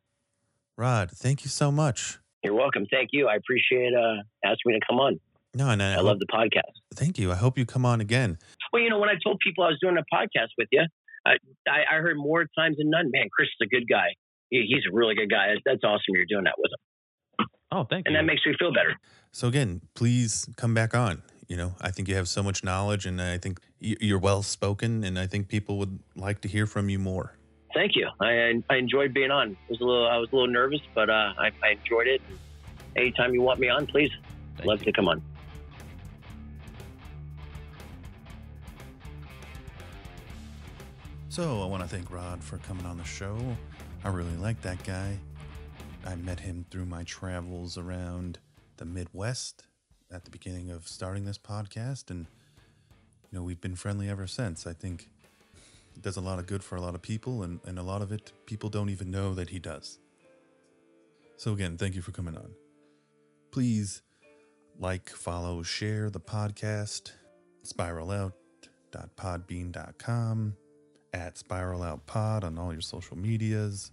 Rod, 0.77 1.11
thank 1.11 1.43
you 1.43 1.49
so 1.49 1.71
much. 1.71 2.19
You're 2.43 2.55
welcome. 2.55 2.85
Thank 2.89 3.09
you. 3.13 3.27
I 3.27 3.35
appreciate 3.35 3.93
uh, 3.93 4.23
asking 4.43 4.73
me 4.73 4.79
to 4.79 4.85
come 4.87 4.99
on. 4.99 5.19
No, 5.53 5.69
and 5.69 5.83
I, 5.83 5.95
I 5.95 5.99
love 5.99 6.19
the 6.19 6.27
podcast. 6.27 6.71
Thank 6.95 7.19
you. 7.19 7.31
I 7.31 7.35
hope 7.35 7.57
you 7.57 7.65
come 7.65 7.85
on 7.85 7.99
again. 7.99 8.37
Well, 8.71 8.81
you 8.81 8.89
know, 8.89 8.99
when 8.99 9.09
I 9.09 9.15
told 9.23 9.39
people 9.39 9.63
I 9.63 9.67
was 9.67 9.79
doing 9.81 9.97
a 9.97 10.15
podcast 10.15 10.49
with 10.57 10.69
you, 10.71 10.83
I, 11.25 11.31
I, 11.67 11.83
I 11.91 11.95
heard 11.97 12.15
more 12.17 12.45
times 12.57 12.77
than 12.77 12.89
none. 12.89 13.11
Man, 13.11 13.27
Chris 13.35 13.47
is 13.47 13.67
a 13.67 13.69
good 13.69 13.87
guy. 13.89 14.07
He, 14.49 14.65
he's 14.67 14.83
a 14.89 14.95
really 14.95 15.15
good 15.15 15.29
guy. 15.29 15.53
That's 15.65 15.83
awesome. 15.83 16.03
You're 16.09 16.25
doing 16.25 16.45
that 16.45 16.55
with 16.57 16.71
him. 16.71 17.47
Oh, 17.73 17.83
thank 17.83 18.05
and 18.05 18.13
you. 18.13 18.19
And 18.19 18.27
that 18.27 18.31
makes 18.31 18.45
me 18.45 18.53
feel 18.57 18.73
better. 18.73 18.95
So 19.31 19.47
again, 19.47 19.81
please 19.93 20.47
come 20.57 20.73
back 20.73 20.93
on. 20.93 21.21
You 21.47 21.57
know, 21.57 21.75
I 21.81 21.91
think 21.91 22.07
you 22.07 22.15
have 22.15 22.29
so 22.29 22.41
much 22.41 22.63
knowledge, 22.63 23.05
and 23.05 23.21
I 23.21 23.37
think 23.37 23.59
you're 23.79 24.19
well 24.19 24.41
spoken, 24.41 25.03
and 25.03 25.19
I 25.19 25.27
think 25.27 25.49
people 25.49 25.77
would 25.79 25.99
like 26.15 26.39
to 26.41 26.47
hear 26.47 26.65
from 26.65 26.87
you 26.87 26.97
more. 26.97 27.35
Thank 27.73 27.95
you. 27.95 28.07
I, 28.21 28.61
I 28.69 28.75
enjoyed 28.77 29.13
being 29.13 29.31
on. 29.31 29.51
It 29.51 29.57
was 29.69 29.81
a 29.81 29.83
little, 29.83 30.07
I 30.07 30.17
was 30.17 30.29
a 30.31 30.35
little 30.35 30.51
nervous, 30.51 30.79
but 30.95 31.09
uh, 31.09 31.33
I, 31.37 31.51
I 31.61 31.71
enjoyed 31.71 32.07
it. 32.07 32.21
Anytime 32.95 33.33
you 33.33 33.41
want 33.41 33.59
me 33.59 33.69
on, 33.69 33.85
please, 33.85 34.11
Thank 34.57 34.67
love 34.67 34.79
you. 34.79 34.85
to 34.85 34.91
come 34.93 35.07
on. 35.09 35.21
So 41.31 41.63
I 41.63 41.65
want 41.65 41.81
to 41.81 41.87
thank 41.87 42.11
Rod 42.11 42.43
for 42.43 42.57
coming 42.57 42.85
on 42.85 42.97
the 42.97 43.05
show. 43.05 43.37
I 44.03 44.09
really 44.09 44.35
like 44.35 44.61
that 44.63 44.83
guy. 44.83 45.17
I 46.05 46.15
met 46.15 46.41
him 46.41 46.65
through 46.69 46.87
my 46.87 47.05
travels 47.05 47.77
around 47.77 48.39
the 48.75 48.83
Midwest 48.83 49.63
at 50.11 50.25
the 50.25 50.29
beginning 50.29 50.71
of 50.71 50.89
starting 50.89 51.23
this 51.23 51.37
podcast, 51.37 52.09
and 52.09 52.25
you 53.31 53.37
know 53.37 53.43
we've 53.43 53.61
been 53.61 53.77
friendly 53.77 54.09
ever 54.09 54.27
since. 54.27 54.67
I 54.67 54.73
think 54.73 55.09
it 55.95 56.01
does 56.01 56.17
a 56.17 56.21
lot 56.21 56.37
of 56.37 56.47
good 56.47 56.65
for 56.65 56.75
a 56.75 56.81
lot 56.81 56.95
of 56.95 57.01
people, 57.01 57.43
and, 57.43 57.61
and 57.65 57.79
a 57.79 57.83
lot 57.83 58.01
of 58.01 58.11
it 58.11 58.33
people 58.45 58.69
don't 58.69 58.89
even 58.89 59.09
know 59.09 59.33
that 59.33 59.51
he 59.51 59.59
does. 59.59 59.99
So 61.37 61.53
again, 61.53 61.77
thank 61.77 61.95
you 61.95 62.01
for 62.01 62.11
coming 62.11 62.35
on. 62.35 62.51
Please 63.51 64.01
like, 64.77 65.09
follow, 65.09 65.63
share 65.63 66.09
the 66.09 66.19
podcast, 66.19 67.13
spiralout.podbean.com, 67.63 70.57
at 71.13 71.37
Spiral 71.37 71.83
Out 71.83 72.05
Pod 72.05 72.43
on 72.43 72.57
all 72.57 72.71
your 72.71 72.81
social 72.81 73.17
medias. 73.17 73.91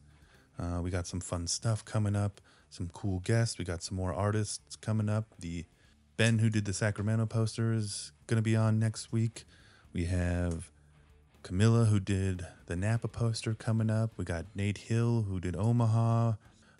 Uh, 0.59 0.81
we 0.83 0.91
got 0.91 1.07
some 1.07 1.21
fun 1.21 1.47
stuff 1.47 1.85
coming 1.85 2.16
up, 2.16 2.41
some 2.71 2.91
cool 2.93 3.21
guests. 3.21 3.59
We 3.59 3.64
got 3.64 3.83
some 3.83 3.97
more 3.97 4.12
artists 4.12 4.77
coming 4.77 5.09
up. 5.09 5.25
The 5.39 5.64
Ben, 6.16 6.39
who 6.39 6.51
did 6.51 6.64
the 6.64 6.73
Sacramento 6.73 7.27
poster, 7.27 7.73
is 7.73 8.12
going 8.27 8.37
to 8.37 8.43
be 8.43 8.57
on 8.57 8.79
next 8.79 9.12
week. 9.12 9.45
We 9.93 10.07
have 10.07 10.71
Camilla, 11.43 11.87
who 11.87 12.01
did 12.01 12.47
the 12.66 12.77
Napa 12.77 13.09
poster, 13.09 13.55
coming 13.55 13.91
up. 13.91 14.11
We 14.16 14.25
got 14.25 14.47
Nate 14.55 14.79
Hill, 14.79 15.23
who 15.29 15.41
did 15.41 15.57
Omaha. 15.57 16.33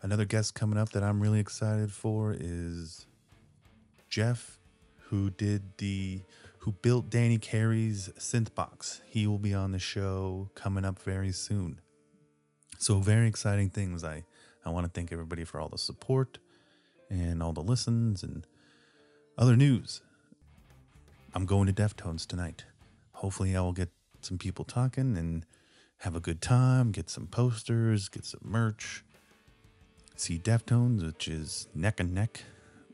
Another 0.03 0.25
guest 0.25 0.55
coming 0.55 0.79
up 0.79 0.91
that 0.91 1.03
I'm 1.03 1.21
really 1.21 1.41
excited 1.41 1.93
for 1.93 2.37
is 2.39 3.07
Jeff, 4.09 4.59
who 5.09 5.31
did 5.31 5.63
the 5.79 6.21
who 6.61 6.73
built 6.73 7.11
Danny 7.11 7.39
Carey's 7.39 8.11
synth 8.19 8.55
box. 8.55 9.01
He 9.07 9.27
will 9.27 9.39
be 9.39 9.55
on 9.55 9.73
the 9.73 9.79
show 9.79 10.51
coming 10.55 10.85
up 10.85 10.99
very 10.99 11.33
soon. 11.33 11.81
So 12.79 12.99
very 12.99 13.29
exciting 13.29 13.71
things. 13.71 14.05
I 14.05 14.25
I 14.65 14.71
want 14.71 14.85
to 14.85 14.93
thank 14.93 15.13
everybody 15.13 15.45
for 15.45 15.61
all 15.61 15.69
the 15.69 15.79
support 15.79 16.39
and 17.09 17.43
all 17.43 17.53
the 17.53 17.63
listens 17.63 18.23
and 18.23 18.47
other 19.37 19.57
news. 19.57 20.03
I'm 21.35 21.47
going 21.47 21.67
to 21.67 21.73
Deftones 21.73 22.27
tonight. 22.27 22.65
Hopefully, 23.13 23.57
I 23.57 23.61
will 23.61 23.73
get 23.73 23.91
some 24.21 24.39
people 24.39 24.65
talking 24.65 25.17
and 25.17 25.47
have 25.99 26.15
a 26.15 26.21
good 26.21 26.41
time, 26.41 26.93
get 26.93 27.09
some 27.09 27.27
posters, 27.27 28.09
get 28.09 28.25
some 28.25 28.41
merch. 28.45 29.05
See 30.17 30.39
Deftones, 30.39 31.05
which 31.05 31.29
is 31.29 31.69
neck 31.75 32.01
and 32.01 32.13
neck 32.13 32.43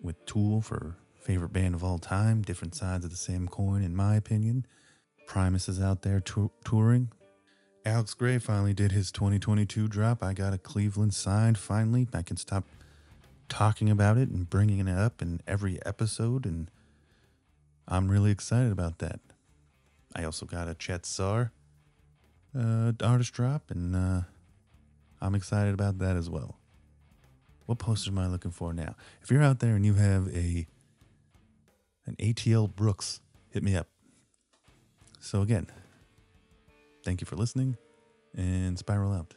with 0.02 0.24
Tool 0.26 0.60
for 0.60 0.96
favorite 1.24 1.54
band 1.54 1.74
of 1.74 1.82
all 1.82 1.98
time, 1.98 2.42
different 2.42 2.74
sides 2.74 3.04
of 3.04 3.10
the 3.10 3.16
same 3.16 3.48
coin, 3.48 3.82
in 3.82 3.96
my 3.96 4.14
opinion. 4.14 4.66
Primus 5.26 5.70
is 5.70 5.80
out 5.80 6.02
there 6.02 6.20
t- 6.20 6.50
touring. 6.64 7.10
Alex 7.86 8.12
Grey 8.12 8.38
finally 8.38 8.74
did 8.74 8.92
his 8.92 9.10
2022 9.10 9.88
drop. 9.88 10.22
I 10.22 10.34
got 10.34 10.52
a 10.52 10.58
Cleveland 10.58 11.14
signed 11.14 11.56
finally. 11.56 12.06
I 12.12 12.20
can 12.20 12.36
stop 12.36 12.64
talking 13.48 13.88
about 13.88 14.18
it 14.18 14.28
and 14.28 14.48
bringing 14.48 14.86
it 14.86 14.98
up 14.98 15.22
in 15.22 15.40
every 15.46 15.84
episode, 15.86 16.44
and 16.44 16.70
I'm 17.88 18.10
really 18.10 18.30
excited 18.30 18.70
about 18.70 18.98
that. 18.98 19.20
I 20.14 20.24
also 20.24 20.44
got 20.44 20.68
a 20.68 20.74
Chet 20.74 21.06
Zar 21.06 21.52
uh, 22.58 22.92
artist 23.02 23.32
drop, 23.32 23.70
and 23.70 23.96
uh, 23.96 24.20
I'm 25.22 25.34
excited 25.34 25.72
about 25.72 25.98
that 26.00 26.16
as 26.16 26.28
well. 26.28 26.58
What 27.64 27.78
posters 27.78 28.08
am 28.08 28.18
I 28.18 28.26
looking 28.26 28.50
for 28.50 28.74
now? 28.74 28.94
If 29.22 29.30
you're 29.30 29.42
out 29.42 29.60
there 29.60 29.74
and 29.74 29.86
you 29.86 29.94
have 29.94 30.28
a 30.28 30.66
an 32.06 32.16
ATL 32.16 32.74
Brooks, 32.74 33.20
hit 33.50 33.62
me 33.62 33.76
up. 33.76 33.88
So 35.20 35.42
again, 35.42 35.66
thank 37.04 37.20
you 37.20 37.26
for 37.26 37.36
listening, 37.36 37.76
and 38.36 38.78
spiral 38.78 39.12
out. 39.12 39.34